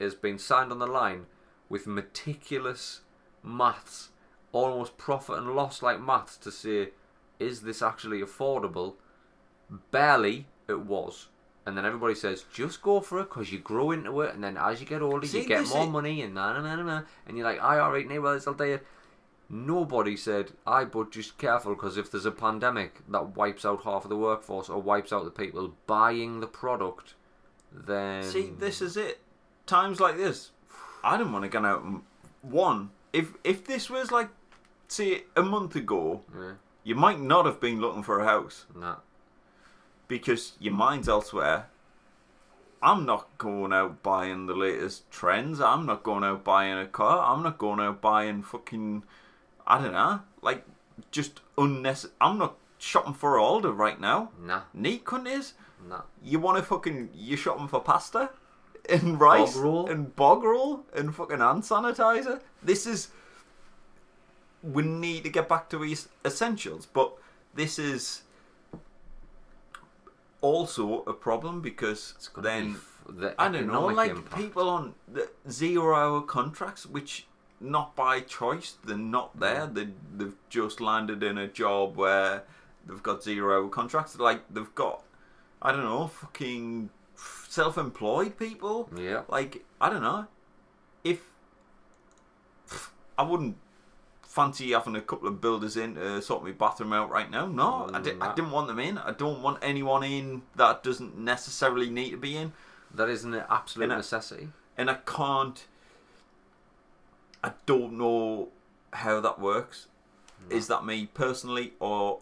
has 0.00 0.14
been 0.14 0.38
signed 0.38 0.72
on 0.72 0.78
the 0.78 0.86
line 0.86 1.26
with 1.68 1.86
meticulous 1.86 3.02
maths, 3.42 4.10
almost 4.52 4.96
profit 4.98 5.38
and 5.38 5.54
loss 5.54 5.82
like 5.82 6.00
maths 6.00 6.36
to 6.38 6.50
say, 6.50 6.88
is 7.38 7.62
this 7.62 7.82
actually 7.82 8.20
affordable? 8.20 8.94
Barely 9.90 10.46
it 10.68 10.80
was. 10.80 11.28
And 11.66 11.76
then 11.76 11.84
everybody 11.84 12.14
says, 12.14 12.44
just 12.52 12.80
go 12.80 13.00
for 13.00 13.20
it 13.20 13.24
because 13.28 13.52
you 13.52 13.58
grow 13.58 13.90
into 13.90 14.22
it. 14.22 14.34
And 14.34 14.42
then 14.42 14.56
as 14.56 14.80
you 14.80 14.86
get 14.86 15.02
older, 15.02 15.26
See, 15.26 15.42
you 15.42 15.48
get 15.48 15.68
more 15.68 15.84
is- 15.84 15.90
money 15.90 16.22
and 16.22 16.34
na 16.34 16.58
na 16.58 16.76
na. 16.76 17.02
And 17.26 17.36
you're 17.36 17.46
like, 17.46 17.62
I 17.62 17.78
alright, 17.78 18.08
well, 18.22 18.32
it's 18.32 18.46
all 18.46 18.54
day. 18.54 18.80
Nobody 19.50 20.16
said, 20.16 20.52
I 20.66 20.84
but 20.84 21.10
just 21.10 21.38
careful 21.38 21.74
because 21.74 21.96
if 21.96 22.10
there's 22.10 22.26
a 22.26 22.30
pandemic 22.30 23.00
that 23.08 23.36
wipes 23.36 23.64
out 23.64 23.82
half 23.84 24.04
of 24.04 24.10
the 24.10 24.16
workforce 24.16 24.68
or 24.68 24.80
wipes 24.80 25.12
out 25.12 25.24
the 25.24 25.30
people 25.30 25.74
buying 25.86 26.40
the 26.40 26.46
product, 26.46 27.14
then. 27.72 28.24
See, 28.24 28.50
this 28.58 28.82
is 28.82 28.96
it. 28.96 29.20
Times 29.66 30.00
like 30.00 30.16
this, 30.16 30.50
I 31.04 31.16
don't 31.16 31.32
want 31.32 31.44
to 31.44 31.48
go 31.48 31.64
out. 31.64 31.82
One, 32.42 32.90
if 33.12 33.34
if 33.44 33.64
this 33.64 33.88
was 33.88 34.10
like, 34.10 34.28
say, 34.88 35.24
a 35.36 35.42
month 35.42 35.76
ago, 35.76 36.22
Yeah, 36.34 36.52
you 36.84 36.94
might 36.94 37.20
not 37.20 37.46
have 37.46 37.60
been 37.60 37.80
looking 37.80 38.02
for 38.02 38.20
a 38.20 38.24
house 38.24 38.64
nah. 38.74 38.96
because 40.08 40.52
your 40.58 40.74
mind's 40.74 41.08
elsewhere. 41.08 41.66
I'm 42.80 43.04
not 43.04 43.26
going 43.38 43.72
out 43.72 44.02
buying 44.04 44.46
the 44.46 44.54
latest 44.54 45.10
trends. 45.10 45.60
I'm 45.60 45.84
not 45.84 46.02
going 46.04 46.22
out 46.22 46.44
buying 46.44 46.78
a 46.78 46.86
car. 46.86 47.24
I'm 47.32 47.42
not 47.42 47.58
going 47.58 47.80
out 47.80 48.00
buying 48.00 48.42
fucking, 48.42 49.02
I 49.66 49.82
don't 49.82 49.92
know, 49.92 50.20
like 50.42 50.64
just 51.10 51.40
unnecessary. 51.56 52.14
I'm 52.20 52.38
not 52.38 52.56
shopping 52.78 53.14
for 53.14 53.36
Alder 53.38 53.72
right 53.72 54.00
now. 54.00 54.30
Nah, 54.40 54.62
Neat 54.72 55.04
cunt 55.04 55.26
is. 55.26 55.54
nah. 55.88 56.02
You 56.22 56.38
want 56.38 56.58
to 56.58 56.62
fucking 56.62 57.10
you 57.14 57.36
shopping 57.36 57.66
for 57.66 57.80
pasta 57.80 58.30
and 58.88 59.20
rice 59.20 59.54
Bog 59.54 59.64
roll? 59.64 59.90
and 59.90 60.14
bog 60.14 60.44
roll 60.44 60.84
and 60.94 61.12
fucking 61.14 61.40
hand 61.40 61.64
sanitizer. 61.64 62.40
This 62.62 62.86
is 62.86 63.08
we 64.62 64.82
need 64.82 65.24
to 65.24 65.30
get 65.30 65.48
back 65.48 65.68
to 65.70 65.78
these 65.78 66.08
essentials, 66.24 66.86
but 66.86 67.12
this 67.54 67.78
is 67.78 68.22
also 70.40 71.02
a 71.02 71.12
problem 71.12 71.60
because 71.60 72.14
It's 72.16 72.30
then 72.36 72.76
the 73.08 73.34
I 73.40 73.48
don't 73.48 73.66
know, 73.66 73.86
like 73.86 74.10
impact. 74.10 74.36
people 74.36 74.68
on 74.68 74.94
the 75.12 75.28
zero 75.50 75.94
hour 75.94 76.20
contracts, 76.22 76.86
which 76.86 77.26
not 77.60 77.96
by 77.96 78.20
choice, 78.20 78.76
they're 78.84 78.96
not 78.96 79.38
there. 79.38 79.66
Mm. 79.66 79.74
They 79.74 79.88
they've 80.16 80.36
just 80.48 80.80
landed 80.80 81.22
in 81.22 81.38
a 81.38 81.48
job 81.48 81.96
where 81.96 82.44
they've 82.86 83.02
got 83.02 83.22
zero 83.22 83.62
hour 83.62 83.68
contracts. 83.68 84.18
Like 84.18 84.42
they've 84.52 84.74
got, 84.74 85.02
I 85.62 85.72
don't 85.72 85.84
know, 85.84 86.06
fucking 86.08 86.90
self 87.48 87.78
employed 87.78 88.36
people. 88.36 88.90
Yeah. 88.96 89.22
Like 89.28 89.64
I 89.80 89.90
don't 89.90 90.02
know, 90.02 90.26
if 91.02 91.30
I 93.16 93.22
wouldn't 93.22 93.56
fancy 94.38 94.70
having 94.70 94.94
a 94.94 95.00
couple 95.00 95.26
of 95.26 95.40
builders 95.40 95.76
in 95.76 95.96
to 95.96 96.22
sort 96.22 96.44
my 96.44 96.52
bathroom 96.52 96.92
out 96.92 97.10
right 97.10 97.28
now. 97.28 97.46
No, 97.46 97.90
I, 97.92 98.00
di- 98.00 98.14
I 98.20 98.32
didn't 98.36 98.52
want 98.52 98.68
them 98.68 98.78
in. 98.78 98.96
I 98.96 99.10
don't 99.12 99.42
want 99.42 99.58
anyone 99.62 100.04
in 100.04 100.42
that 100.54 100.84
doesn't 100.84 101.18
necessarily 101.18 101.90
need 101.90 102.10
to 102.12 102.16
be 102.16 102.36
in 102.36 102.52
That 102.94 103.08
isn't 103.08 103.34
an 103.34 103.42
absolute 103.50 103.84
And 103.84 103.92
I- 103.94 103.96
necessity. 103.96 104.48
and 104.76 104.88
I 104.88 104.94
can't. 105.04 105.66
I 107.42 107.50
don't 107.66 107.94
know 107.94 108.48
how 108.92 109.20
that 109.20 109.40
works. 109.40 109.86
Is 110.50 110.68
that 110.68 110.84
me 110.84 111.06
personally, 111.12 111.72
or 111.80 112.20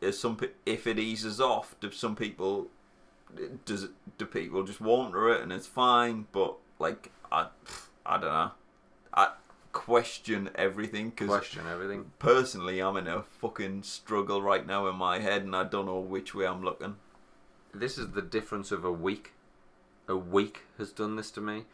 is 0.00 0.18
some 0.20 0.38
if 0.64 0.86
it 0.86 0.98
eases 1.00 1.40
off, 1.40 1.74
do 1.80 1.90
some 1.90 2.14
people 2.14 2.68
does 3.64 3.82
it, 3.82 3.90
do 4.18 4.24
people 4.24 4.62
just 4.62 4.80
wander 4.80 5.28
it 5.30 5.42
and 5.42 5.52
it's 5.52 5.66
fine? 5.66 6.26
But 6.32 6.54
like 6.78 7.10
I, 7.32 7.48
I 8.06 8.18
don't 8.18 8.30
know. 8.32 8.50
I 9.12 9.30
question 9.76 10.48
everything 10.54 11.10
because 11.10 11.28
Question 11.28 11.66
everything. 11.70 12.10
personally 12.18 12.80
I'm 12.80 12.96
in 12.96 13.06
a 13.06 13.22
fucking 13.22 13.82
struggle 13.82 14.40
right 14.42 14.66
now 14.66 14.86
in 14.88 14.96
my 14.96 15.18
head 15.18 15.42
and 15.42 15.54
I 15.54 15.64
don't 15.64 15.86
know 15.86 16.00
which 16.00 16.34
way 16.34 16.46
I'm 16.46 16.62
looking. 16.64 16.96
This 17.74 17.98
is 17.98 18.12
the 18.12 18.22
difference 18.22 18.72
of 18.72 18.84
a 18.84 18.90
week. 18.92 19.32
A 20.08 20.16
week 20.16 20.62
has 20.78 20.92
done 20.92 21.16
this 21.16 21.30
to 21.32 21.40
me. 21.40 21.64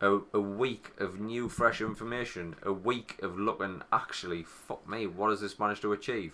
A, 0.00 0.18
a 0.34 0.40
week 0.40 0.90
of 0.98 1.20
new, 1.20 1.48
fresh 1.48 1.80
information. 1.80 2.56
A 2.64 2.72
week 2.72 3.20
of 3.22 3.38
looking, 3.38 3.82
actually, 3.92 4.42
fuck 4.42 4.88
me, 4.88 5.06
what 5.06 5.30
has 5.30 5.40
this 5.40 5.60
managed 5.60 5.82
to 5.82 5.92
achieve? 5.92 6.32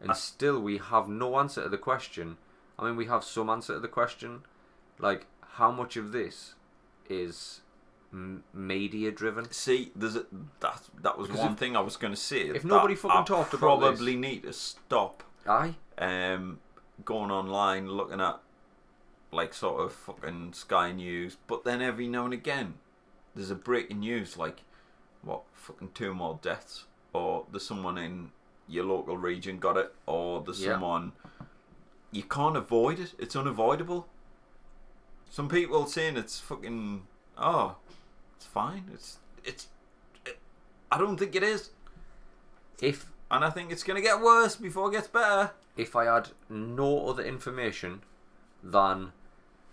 And 0.00 0.10
I- 0.10 0.14
still, 0.14 0.58
we 0.60 0.78
have 0.78 1.08
no 1.08 1.38
answer 1.38 1.62
to 1.62 1.68
the 1.68 1.78
question. 1.78 2.38
I 2.78 2.84
mean, 2.86 2.96
we 2.96 3.06
have 3.06 3.22
some 3.22 3.48
answer 3.48 3.74
to 3.74 3.80
the 3.80 3.86
question. 3.88 4.42
Like, 4.98 5.26
how 5.52 5.70
much 5.70 5.96
of 5.96 6.10
this 6.10 6.54
is 7.08 7.60
m- 8.12 8.44
media 8.52 9.10
driven? 9.10 9.50
See, 9.52 9.92
there's 9.96 10.16
a, 10.16 10.24
that 10.60 10.82
that 11.02 11.18
was 11.18 11.28
Because 11.28 11.42
one 11.42 11.52
if- 11.52 11.58
thing 11.58 11.76
I 11.76 11.80
was 11.80 11.96
going 11.96 12.12
to 12.12 12.20
say. 12.20 12.42
if 12.42 12.62
that 12.62 12.64
nobody 12.68 12.94
fucking 12.94 13.16
I 13.18 13.24
talked 13.24 13.54
about 13.54 13.80
this- 13.80 13.88
probably 13.90 14.16
need 14.16 14.42
to 14.44 14.52
stop 14.52 15.22
Aye? 15.46 15.74
um, 15.98 16.58
going 17.04 17.30
online 17.30 17.88
looking 17.88 18.20
at 18.20 18.40
like 19.32 19.54
sort 19.54 19.80
of 19.80 19.92
fucking 19.92 20.52
Sky 20.54 20.92
News, 20.92 21.36
but 21.46 21.64
then 21.64 21.80
every 21.80 22.08
now 22.08 22.24
and 22.24 22.34
again 22.34 22.74
there's 23.34 23.50
a 23.50 23.54
breaking 23.54 24.00
news 24.00 24.36
like 24.36 24.62
what 25.22 25.42
fucking 25.54 25.90
two 25.94 26.12
more 26.14 26.38
deaths, 26.42 26.84
or 27.12 27.46
there's 27.50 27.64
someone 27.64 27.96
in 27.96 28.30
your 28.68 28.84
local 28.84 29.16
region 29.16 29.58
got 29.58 29.76
it, 29.76 29.94
or 30.06 30.42
there's 30.42 30.60
Yeah. 30.64 30.72
someone 30.72 31.12
you 32.12 32.22
can't 32.24 32.56
avoid 32.56 32.98
it. 32.98 33.14
It's 33.20 33.36
unavoidable. 33.36 34.08
Some 35.28 35.48
people 35.48 35.86
saying 35.86 36.16
it's 36.16 36.40
fucking 36.40 37.06
oh, 37.38 37.76
it's 38.40 38.46
fine. 38.46 38.84
It's 38.94 39.18
it's. 39.44 39.68
It, 40.24 40.38
I 40.90 40.96
don't 40.96 41.18
think 41.18 41.34
it 41.36 41.42
is, 41.42 41.70
If 42.80 43.12
and 43.30 43.44
I 43.44 43.50
think 43.50 43.70
it's 43.70 43.82
gonna 43.82 44.00
get 44.00 44.22
worse 44.22 44.56
before 44.56 44.88
it 44.88 44.92
gets 44.92 45.08
better. 45.08 45.50
if 45.76 45.94
I 45.94 46.06
had 46.06 46.30
no 46.48 47.06
other 47.08 47.22
information 47.22 48.00
than 48.62 49.12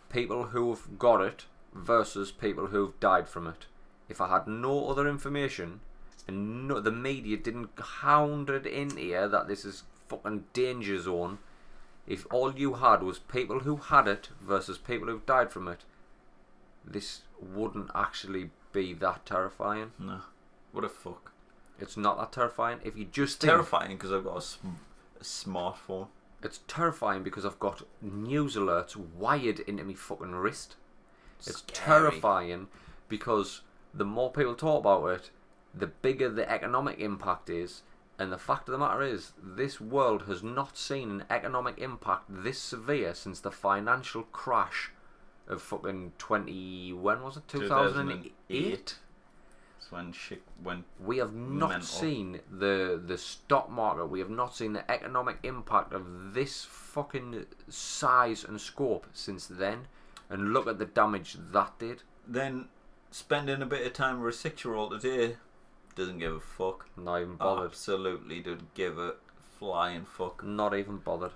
people 0.09 0.47
who've 0.47 0.99
got 0.99 1.21
it 1.21 1.45
versus 1.73 2.29
people 2.33 2.67
who've 2.67 2.99
died 2.99 3.29
from 3.29 3.47
it, 3.47 3.67
if 4.09 4.19
I 4.19 4.27
had 4.27 4.47
no 4.47 4.89
other 4.89 5.07
information 5.07 5.79
and 6.27 6.67
no, 6.67 6.81
the 6.81 6.91
media 6.91 7.37
didn't 7.37 7.69
hound 8.01 8.49
it 8.49 8.65
in 8.65 8.97
here 8.97 9.29
that 9.29 9.47
this 9.47 9.63
is 9.63 9.83
fucking 10.09 10.43
danger 10.51 10.99
zone, 10.99 11.37
if 12.05 12.27
all 12.31 12.53
you 12.53 12.73
had 12.73 13.01
was 13.01 13.19
people 13.19 13.61
who 13.61 13.77
had 13.77 14.09
it 14.09 14.27
versus 14.41 14.77
people 14.77 15.07
who've 15.07 15.25
died 15.25 15.51
from 15.53 15.69
it, 15.69 15.85
this 16.85 17.21
wouldn't 17.41 17.91
actually 17.95 18.49
be 18.81 18.93
that 18.93 19.25
terrifying. 19.25 19.91
No, 19.99 20.21
what 20.71 20.83
a 20.85 20.89
fuck. 20.89 21.31
It's 21.79 21.97
not 21.97 22.17
that 22.17 22.31
terrifying. 22.31 22.79
If 22.83 22.97
you 22.97 23.05
just 23.05 23.39
think- 23.39 23.51
terrifying 23.51 23.97
because 23.97 24.11
I've 24.11 24.23
got 24.23 24.37
a, 24.37 24.41
sm- 24.41 24.67
a 25.19 25.23
smartphone. 25.23 26.07
It's 26.43 26.59
terrifying 26.67 27.23
because 27.23 27.45
I've 27.45 27.59
got 27.59 27.81
news 28.01 28.55
alerts 28.55 28.95
wired 28.95 29.59
into 29.61 29.83
me 29.83 29.93
fucking 29.95 30.35
wrist. 30.35 30.75
It's 31.39 31.57
Scary. 31.59 31.73
terrifying 32.11 32.67
because 33.09 33.61
the 33.93 34.05
more 34.05 34.31
people 34.31 34.55
talk 34.55 34.81
about 34.81 35.05
it, 35.07 35.31
the 35.73 35.87
bigger 35.87 36.29
the 36.29 36.49
economic 36.49 36.99
impact 36.99 37.49
is. 37.49 37.81
And 38.19 38.31
the 38.31 38.37
fact 38.39 38.67
of 38.67 38.71
the 38.73 38.79
matter 38.79 39.03
is, 39.03 39.33
this 39.43 39.79
world 39.79 40.23
has 40.23 40.41
not 40.41 40.75
seen 40.77 41.11
an 41.11 41.23
economic 41.29 41.77
impact 41.77 42.25
this 42.29 42.57
severe 42.59 43.13
since 43.13 43.39
the 43.39 43.51
financial 43.51 44.23
crash 44.23 44.91
of 45.47 45.61
fucking 45.61 46.13
20. 46.17 46.93
When 46.93 47.21
was 47.21 47.37
it? 47.37 47.47
2008? 47.47 48.33
2008. 48.49 48.95
That's 49.79 49.91
when 49.91 50.11
shit 50.11 50.43
went. 50.63 50.85
We 50.99 51.17
have 51.17 51.33
not 51.33 51.69
Mental. 51.69 51.87
seen 51.87 52.39
the 52.51 53.01
the 53.03 53.17
stock 53.17 53.69
market. 53.69 54.07
We 54.07 54.19
have 54.19 54.29
not 54.29 54.55
seen 54.55 54.73
the 54.73 54.89
economic 54.91 55.37
impact 55.43 55.93
of 55.93 56.33
this 56.33 56.65
fucking 56.65 57.45
size 57.69 58.43
and 58.43 58.59
scope 58.59 59.07
since 59.13 59.47
then. 59.47 59.87
And 60.29 60.51
look 60.53 60.67
at 60.67 60.77
the 60.77 60.85
damage 60.85 61.37
that 61.53 61.79
did. 61.79 62.03
Then 62.27 62.67
spending 63.11 63.61
a 63.61 63.65
bit 63.65 63.87
of 63.87 63.93
time 63.93 64.21
with 64.21 64.35
a 64.35 64.37
six-year-old 64.37 64.99
today 64.99 65.37
doesn't 65.95 66.19
give 66.19 66.35
a 66.35 66.39
fuck. 66.39 66.89
Not 66.97 67.21
even 67.21 67.35
bothered. 67.35 67.71
Absolutely, 67.71 68.41
did 68.41 68.73
give 68.73 68.99
a 68.99 69.15
flying 69.57 70.05
fuck. 70.05 70.43
Not 70.43 70.75
even 70.75 70.97
bothered. 70.97 71.31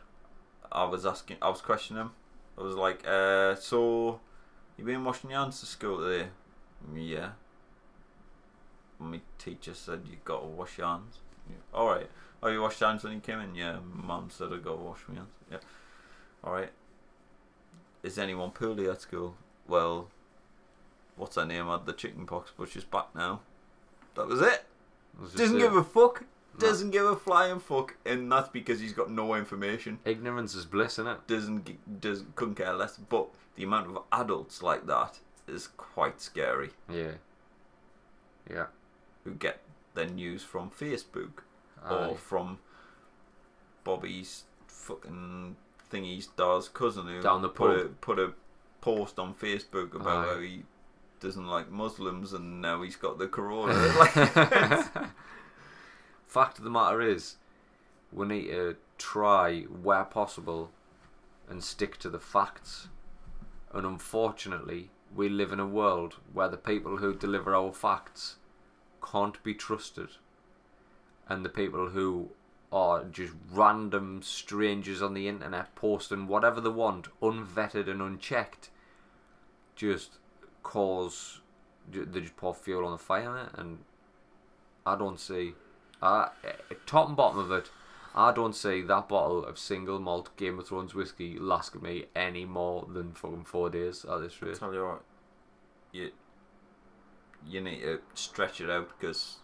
I 0.72 0.86
was 0.86 1.06
asking, 1.06 1.38
I 1.42 1.50
was 1.50 1.62
questioning 1.62 2.02
him. 2.02 2.12
I 2.58 2.62
was 2.62 2.76
like, 2.76 3.08
uh, 3.08 3.56
so 3.56 4.20
you 4.78 4.84
been 4.86 5.04
washing 5.04 5.30
your 5.30 5.40
hands 5.40 5.60
to 5.62 5.66
school 5.66 6.00
today? 6.00 6.28
Yeah. 6.96 7.32
my 9.00 9.20
teacher 9.38 9.74
said 9.74 10.02
you 10.10 10.18
got 10.24 10.42
to 10.42 10.48
wash 10.48 10.78
your 10.78 10.88
hands. 10.88 11.20
Yeah. 11.50 11.56
All 11.74 11.88
right. 11.90 12.10
Oh, 12.44 12.50
you 12.50 12.62
washed 12.62 12.82
your 12.82 12.90
hands 12.90 13.04
when 13.04 13.14
you 13.14 13.20
came 13.20 13.40
in? 13.40 13.56
Yeah. 13.56 13.78
Mum 13.94 14.30
said 14.30 14.48
I 14.52 14.58
got 14.58 14.76
to 14.76 14.82
wash 14.84 15.00
my 15.08 15.16
hands. 15.16 15.30
Yeah. 15.52 15.58
All 16.44 16.54
right. 16.54 16.72
Is 18.04 18.18
anyone 18.18 18.52
poorly 18.52 18.90
at 18.90 19.02
school? 19.02 19.36
Well, 19.68 20.08
what's 21.16 21.36
her 21.36 21.46
name? 21.46 21.68
Had 21.68 21.86
the 21.86 21.94
chicken 21.94 22.26
pox, 22.26 22.52
but 22.58 22.70
she's 22.70 22.84
back 22.84 23.14
now. 23.16 23.42
That 24.16 24.28
was 24.28 24.42
it. 24.42 24.66
Was 25.20 25.34
Doesn't 25.34 25.60
give 25.60 25.76
a 25.76 25.84
fuck. 25.84 26.24
Doesn't 26.60 26.92
give 26.92 27.06
a 27.06 27.16
flying 27.16 27.60
fuck, 27.60 27.96
and 28.06 28.32
that's 28.32 28.50
because 28.50 28.80
he's 28.80 28.94
got 28.94 29.10
no 29.10 29.36
information. 29.36 30.00
ignorance 30.06 30.54
is 30.54 30.66
bliss, 30.66 30.94
isn't 30.94 31.08
it? 31.08 31.28
Doesn't 31.28 31.66
gi- 31.66 31.80
does 32.00 32.24
couldn't 32.36 32.56
care 32.56 32.74
less. 32.74 32.98
But 32.98 33.28
the 33.56 33.64
amount 33.64 33.88
of 33.88 34.04
adults 34.12 34.62
like 34.62 34.86
that 34.88 35.20
is 35.48 35.68
quite 35.68 36.22
scary. 36.22 36.72
Yeah. 36.92 37.14
Yeah. 38.50 38.66
Who 39.24 39.32
get 39.32 39.62
their 39.94 40.08
news 40.08 40.44
from 40.44 40.70
Facebook 40.72 41.44
Aye. 41.84 42.08
or 42.08 42.16
from 42.16 42.60
Bobby's 43.84 44.44
fucking 44.68 45.56
thingy's 45.92 46.28
dad's 46.28 46.70
cousin 46.70 47.08
who 47.08 47.22
Down 47.22 47.42
the 47.42 47.50
put 47.50 47.80
a, 47.80 47.84
put 47.86 48.20
a 48.20 48.34
post 48.82 49.20
on 49.20 49.34
Facebook 49.34 49.94
about 49.94 50.28
Aye. 50.28 50.34
how 50.34 50.40
he 50.40 50.64
doesn't 51.20 51.48
like 51.48 51.70
Muslims 51.72 52.34
and 52.34 52.62
now 52.62 52.82
he's 52.82 52.96
got 52.96 53.20
the 53.20 53.28
corona. 53.28 53.74
like, 54.00 54.16
Fact 56.32 56.60
of 56.60 56.64
the 56.64 56.70
matter 56.70 57.02
is, 57.02 57.36
we 58.10 58.26
need 58.26 58.48
to 58.52 58.78
try 58.98 59.64
where 59.64 60.06
possible 60.06 60.72
and 61.50 61.62
stick 61.62 61.98
to 61.98 62.10
the 62.10 62.22
facts. 62.22 62.88
And 63.74 63.86
unfortunately, 63.86 64.92
we 65.14 65.28
live 65.28 65.52
in 65.52 65.60
a 65.60 65.68
world 65.68 66.20
where 66.32 66.48
the 66.48 66.56
people 66.56 66.96
who 66.96 67.14
deliver 67.14 67.54
our 67.54 67.74
facts 67.74 68.38
can't 69.06 69.44
be 69.44 69.54
trusted. 69.54 70.08
And 71.28 71.44
the 71.44 71.50
people 71.50 71.90
who 71.90 72.30
are 72.72 73.04
just 73.04 73.34
random 73.52 74.22
strangers 74.24 75.02
on 75.02 75.14
the 75.14 75.28
internet 75.28 75.76
posting 75.76 76.28
whatever 76.28 76.62
they 76.62 76.70
want, 76.70 77.10
unvetted 77.22 77.90
and 77.90 78.02
unchecked, 78.02 78.70
just 79.76 80.12
cause 80.64 81.42
they 81.92 82.22
just 82.22 82.38
pour 82.38 82.54
fuel 82.54 82.86
on 82.86 82.94
the 82.94 82.98
fire, 82.98 83.50
and 83.56 83.80
I 84.86 84.96
don't 84.96 85.20
see. 85.20 85.56
Uh, 86.02 86.30
top 86.86 87.08
and 87.08 87.18
bottom 87.18 87.40
of 87.40 87.52
it, 87.52 87.70
I 88.16 88.32
don't 88.32 88.56
see 88.56 88.82
that 88.82 89.08
bottle 89.08 89.46
of 89.46 89.60
single 89.60 90.00
malt 90.00 90.36
Game 90.36 90.60
of 90.60 90.68
Thrones 90.68 90.94
whiskey 90.96 91.38
lasting 91.40 91.82
me 91.82 92.06
any 92.16 92.46
more 92.46 92.88
than 92.92 93.14
fucking 93.14 93.46
four 93.46 93.70
days 93.70 94.06
at 94.06 94.20
this 94.20 94.42
rate. 94.42 94.56
I 94.56 94.60
tell 94.60 94.74
you 94.74 94.86
what, 94.86 95.02
you 95.92 96.12
you 97.48 97.62
need 97.62 97.82
to 97.82 98.00
stretch 98.14 98.62
it 98.62 98.70
out 98.70 98.90
because 99.00 99.38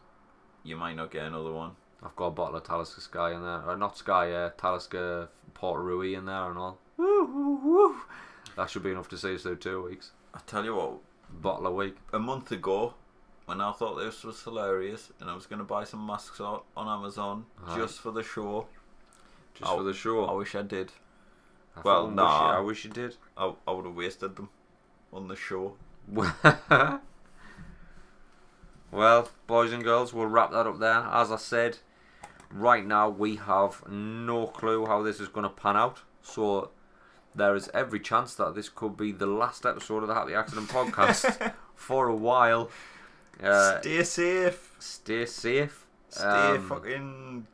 you 0.64 0.76
might 0.76 0.96
not 0.96 1.12
get 1.12 1.26
another 1.26 1.52
one. 1.52 1.72
I've 2.04 2.16
got 2.16 2.26
a 2.28 2.32
bottle 2.32 2.58
of 2.58 2.64
Talisker 2.64 3.02
Skye 3.02 3.34
in 3.34 3.42
there, 3.42 3.64
or 3.68 3.76
not 3.76 3.98
Skye, 3.98 4.32
uh, 4.32 4.50
Talisker 4.58 5.30
Port 5.54 5.82
Ruighe 5.82 6.16
in 6.16 6.26
there 6.26 6.50
and 6.50 6.58
all. 6.58 6.78
Woo, 6.98 7.26
woo, 7.26 7.60
woo. 7.64 7.96
That 8.56 8.70
should 8.70 8.84
be 8.84 8.92
enough 8.92 9.10
to 9.10 9.18
see 9.18 9.34
us 9.36 9.44
through 9.44 9.56
two 9.58 9.84
weeks. 9.84 10.12
I 10.34 10.40
tell 10.46 10.64
you 10.64 10.76
what, 10.76 10.98
Bottle 11.30 11.68
a 11.68 11.72
week. 11.72 11.98
a 12.14 12.20
month 12.20 12.52
ago, 12.52 12.94
when 13.48 13.62
I 13.62 13.72
thought 13.72 13.96
this 13.96 14.26
was 14.26 14.44
hilarious 14.44 15.10
and 15.22 15.30
I 15.30 15.34
was 15.34 15.46
going 15.46 15.60
to 15.60 15.66
buy 15.66 15.86
some 15.86 16.06
masks 16.06 16.42
on, 16.42 16.60
on 16.76 17.00
Amazon 17.00 17.46
Aye. 17.66 17.78
just 17.78 18.00
for 18.00 18.12
the 18.12 18.22
show, 18.22 18.68
Just 19.56 19.72
Oh, 19.72 19.78
for 19.78 19.84
the 19.84 19.94
show. 19.94 20.26
I 20.26 20.34
wish 20.34 20.54
I 20.54 20.64
did. 20.64 20.92
I 21.78 21.80
well, 21.82 22.04
fucking 22.04 22.16
nah. 22.18 22.50
Wish 22.50 22.58
I 22.58 22.60
wish 22.60 22.84
you 22.84 22.92
did. 22.92 23.16
I, 23.38 23.54
I 23.66 23.72
would 23.72 23.86
have 23.86 23.96
wasted 23.96 24.36
them 24.36 24.50
on 25.14 25.30
the 25.30 25.38
show. 25.38 25.78
well, 28.92 29.30
boys 29.48 29.72
and 29.72 29.82
girls, 29.82 30.14
we'll 30.14 30.26
wrap 30.26 30.52
that 30.52 30.68
up 30.68 30.80
there. 30.80 31.08
As 31.10 31.32
I 31.32 31.38
said, 31.38 31.78
right 32.52 32.86
now 32.86 33.08
we 33.08 33.38
have 33.38 33.82
no 33.90 34.48
clue 34.48 34.86
how 34.88 35.02
this 35.04 35.22
is 35.22 35.30
going 35.30 35.46
to 35.46 35.50
pan 35.50 35.78
out. 35.78 36.02
So 36.22 36.72
there 37.34 37.56
is 37.56 37.70
every 37.74 38.02
chance 38.02 38.36
that 38.36 38.56
this 38.56 38.68
could 38.68 38.98
be 38.98 39.14
the 39.14 39.26
last 39.26 39.66
episode 39.66 40.04
of 40.04 40.10
the 40.10 40.16
Happy 40.16 40.34
Accident 40.34 40.68
podcast 40.70 41.54
for 41.76 42.10
a 42.10 42.16
while. 42.16 42.70
Uh, 43.42 43.80
Stay 43.82 44.04
safe. 44.04 44.76
stay 44.80 45.26
safe. 45.26 45.86
Stay 46.10 46.26
Um, 46.26 46.68
fucking. 46.70 47.48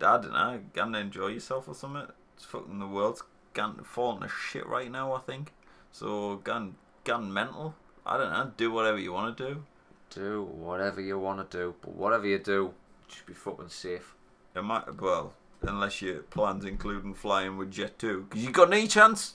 I 0.00 0.16
don't 0.18 0.32
know. 0.32 0.60
Gonna 0.74 0.98
enjoy 0.98 1.28
yourself 1.28 1.68
or 1.68 1.74
something. 1.74 2.06
It's 2.36 2.44
fucking 2.44 2.78
the 2.78 2.86
world's 2.86 3.22
gonna 3.54 3.82
falling 3.82 4.20
to 4.22 4.28
shit 4.28 4.66
right 4.66 4.90
now. 4.90 5.12
I 5.12 5.20
think. 5.20 5.52
So 5.90 6.36
gun 6.36 6.76
gone 7.04 7.32
mental. 7.32 7.74
I 8.06 8.16
don't 8.16 8.30
know. 8.30 8.52
Do 8.56 8.70
whatever 8.70 8.98
you 8.98 9.12
want 9.12 9.36
to 9.36 9.54
do. 9.54 9.64
Do 10.10 10.42
whatever 10.42 11.00
you 11.00 11.18
want 11.18 11.50
to 11.50 11.56
do, 11.58 11.74
but 11.82 11.94
whatever 11.94 12.26
you 12.26 12.38
do, 12.38 12.72
just 13.08 13.26
be 13.26 13.34
fucking 13.34 13.68
safe. 13.68 14.14
It 14.54 14.62
might 14.62 15.00
well, 15.00 15.34
unless 15.62 16.00
your 16.00 16.20
plans 16.22 16.64
including 16.64 17.12
flying 17.14 17.56
with 17.58 17.70
Jet2. 17.72 18.28
Because 18.28 18.44
you 18.44 18.50
got 18.50 18.72
any 18.72 18.86
chance? 18.86 19.34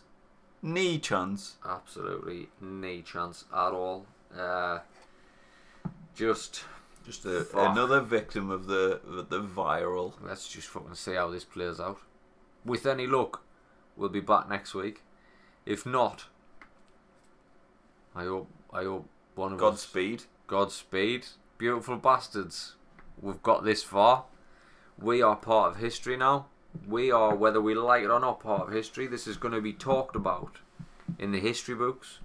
Knee 0.63 0.97
chance. 0.97 1.57
Absolutely 1.63 2.49
no 2.59 3.01
chance 3.01 3.45
at 3.53 3.71
all. 3.71 4.05
Uh, 4.35 4.79
just 6.15 6.65
Just 7.05 7.25
another 7.25 7.99
victim 8.01 8.49
of 8.49 8.67
the 8.67 9.01
of 9.07 9.29
the 9.29 9.41
viral. 9.41 10.13
let's 10.23 10.47
just 10.47 10.67
fucking 10.69 10.95
see 10.95 11.15
how 11.15 11.29
this 11.29 11.43
plays 11.43 11.79
out. 11.79 11.99
With 12.63 12.85
any 12.85 13.07
luck, 13.07 13.41
we'll 13.97 14.09
be 14.09 14.21
back 14.21 14.47
next 14.47 14.73
week. 14.73 15.03
If 15.65 15.85
not, 15.85 16.25
I 18.15 18.23
hope 18.23 18.47
I 18.71 18.83
hope 18.83 19.07
one 19.35 19.53
of 19.53 19.59
us 19.59 19.85
Godspeed. 19.85 20.23
Godspeed. 20.47 21.27
Beautiful 21.57 21.97
bastards. 21.97 22.75
We've 23.21 23.43
got 23.43 23.63
this 23.63 23.83
far. 23.83 24.25
We 24.97 25.21
are 25.21 25.35
part 25.35 25.71
of 25.73 25.77
history 25.79 26.17
now. 26.17 26.47
We 26.87 27.11
are, 27.11 27.35
whether 27.35 27.61
we 27.61 27.75
like 27.75 28.03
it 28.03 28.09
or 28.09 28.19
not, 28.19 28.39
part 28.39 28.67
of 28.67 28.73
history. 28.73 29.07
This 29.07 29.27
is 29.27 29.37
going 29.37 29.53
to 29.53 29.61
be 29.61 29.73
talked 29.73 30.15
about 30.15 30.57
in 31.19 31.31
the 31.31 31.39
history 31.39 31.75
books 31.75 32.19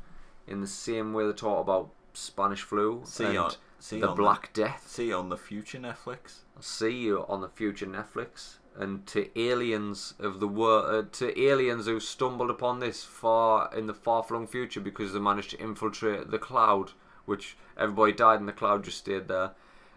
in 0.46 0.60
the 0.60 0.66
same 0.66 1.12
way 1.12 1.26
they 1.26 1.32
talk 1.32 1.60
about 1.60 1.90
Spanish 2.14 2.62
flu 2.62 3.02
See 3.04 3.24
and 3.24 3.56
see 3.78 4.00
the 4.00 4.08
Black 4.08 4.52
Death. 4.52 4.84
The, 4.84 4.90
see 4.90 5.12
on 5.12 5.28
the 5.28 5.36
future 5.36 5.78
Netflix. 5.78 6.40
see 6.60 6.90
you 6.90 7.24
on 7.28 7.40
the 7.40 7.48
future 7.48 7.86
Netflix. 7.86 8.56
And 8.76 9.04
to 9.08 9.28
aliens 9.38 10.14
of 10.20 10.38
the 10.38 10.46
world, 10.46 11.06
uh, 11.06 11.08
to 11.18 11.40
aliens 11.40 11.86
who 11.86 11.98
stumbled 11.98 12.48
upon 12.48 12.78
this 12.78 13.02
far 13.02 13.74
in 13.76 13.86
the 13.86 13.94
far-flung 13.94 14.46
future 14.46 14.80
because 14.80 15.12
they 15.12 15.18
managed 15.18 15.50
to 15.50 15.58
infiltrate 15.60 16.30
the 16.30 16.38
cloud, 16.38 16.92
which 17.24 17.56
everybody 17.76 18.12
died 18.12 18.38
and 18.38 18.48
the 18.48 18.52
cloud 18.52 18.84
just 18.84 18.98
stayed 18.98 19.26
there, 19.26 19.50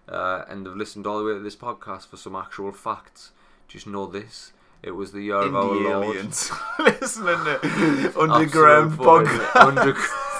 uh, 0.09 0.45
and 0.47 0.65
they've 0.65 0.75
listened 0.75 1.05
all 1.05 1.19
the 1.19 1.25
way 1.25 1.33
to 1.33 1.39
this 1.39 1.55
podcast 1.55 2.07
for 2.07 2.17
some 2.17 2.35
actual 2.35 2.71
facts. 2.71 3.33
Just 3.67 3.85
know 3.85 4.07
this: 4.07 4.51
it 4.81 4.91
was 4.91 5.11
the 5.11 5.21
year 5.21 5.35
of 5.35 5.55
our 5.55 5.63
Indie 5.65 5.83
Lord. 5.83 6.07
aliens 6.07 6.51
listening 6.79 7.35
to 7.61 8.13
underground 8.19 8.93
podcast. 8.93 10.27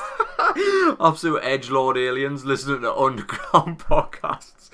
absolute 0.99 1.41
edge 1.43 1.69
lord 1.69 1.97
aliens 1.97 2.45
listening 2.45 2.81
to 2.81 2.95
underground 2.95 3.79
podcasts. 3.79 4.69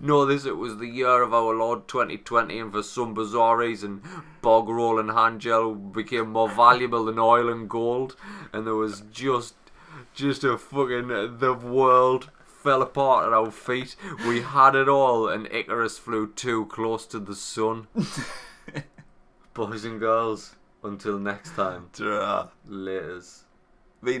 Know 0.00 0.26
this: 0.26 0.44
it 0.44 0.56
was 0.56 0.76
the 0.76 0.86
year 0.86 1.22
of 1.22 1.32
our 1.32 1.54
Lord 1.54 1.88
2020, 1.88 2.58
and 2.58 2.72
for 2.72 2.82
some 2.82 3.14
bizarre 3.14 3.56
reason, 3.56 4.02
bog 4.42 4.68
roll 4.68 4.98
and 4.98 5.10
hand 5.10 5.40
gel 5.40 5.74
became 5.74 6.30
more 6.30 6.48
valuable 6.50 7.06
than 7.06 7.18
oil 7.18 7.48
and 7.48 7.68
gold, 7.70 8.14
and 8.52 8.66
there 8.66 8.74
was 8.74 9.02
just, 9.10 9.54
just 10.14 10.44
a 10.44 10.58
fucking 10.58 11.08
the 11.38 11.54
world 11.54 12.30
fell 12.44 12.82
apart 12.82 13.26
at 13.26 13.32
our 13.32 13.50
feet. 13.50 13.96
We 14.26 14.42
had 14.42 14.74
it 14.74 14.88
all, 14.88 15.28
and 15.28 15.48
Icarus 15.50 15.98
flew 15.98 16.26
too 16.32 16.66
close 16.66 17.06
to 17.06 17.18
the 17.18 17.34
sun. 17.34 17.86
Boys 19.54 19.84
and 19.84 19.98
girls, 19.98 20.56
until 20.82 21.18
next 21.18 21.54
time, 21.54 21.88
laters. 21.94 23.44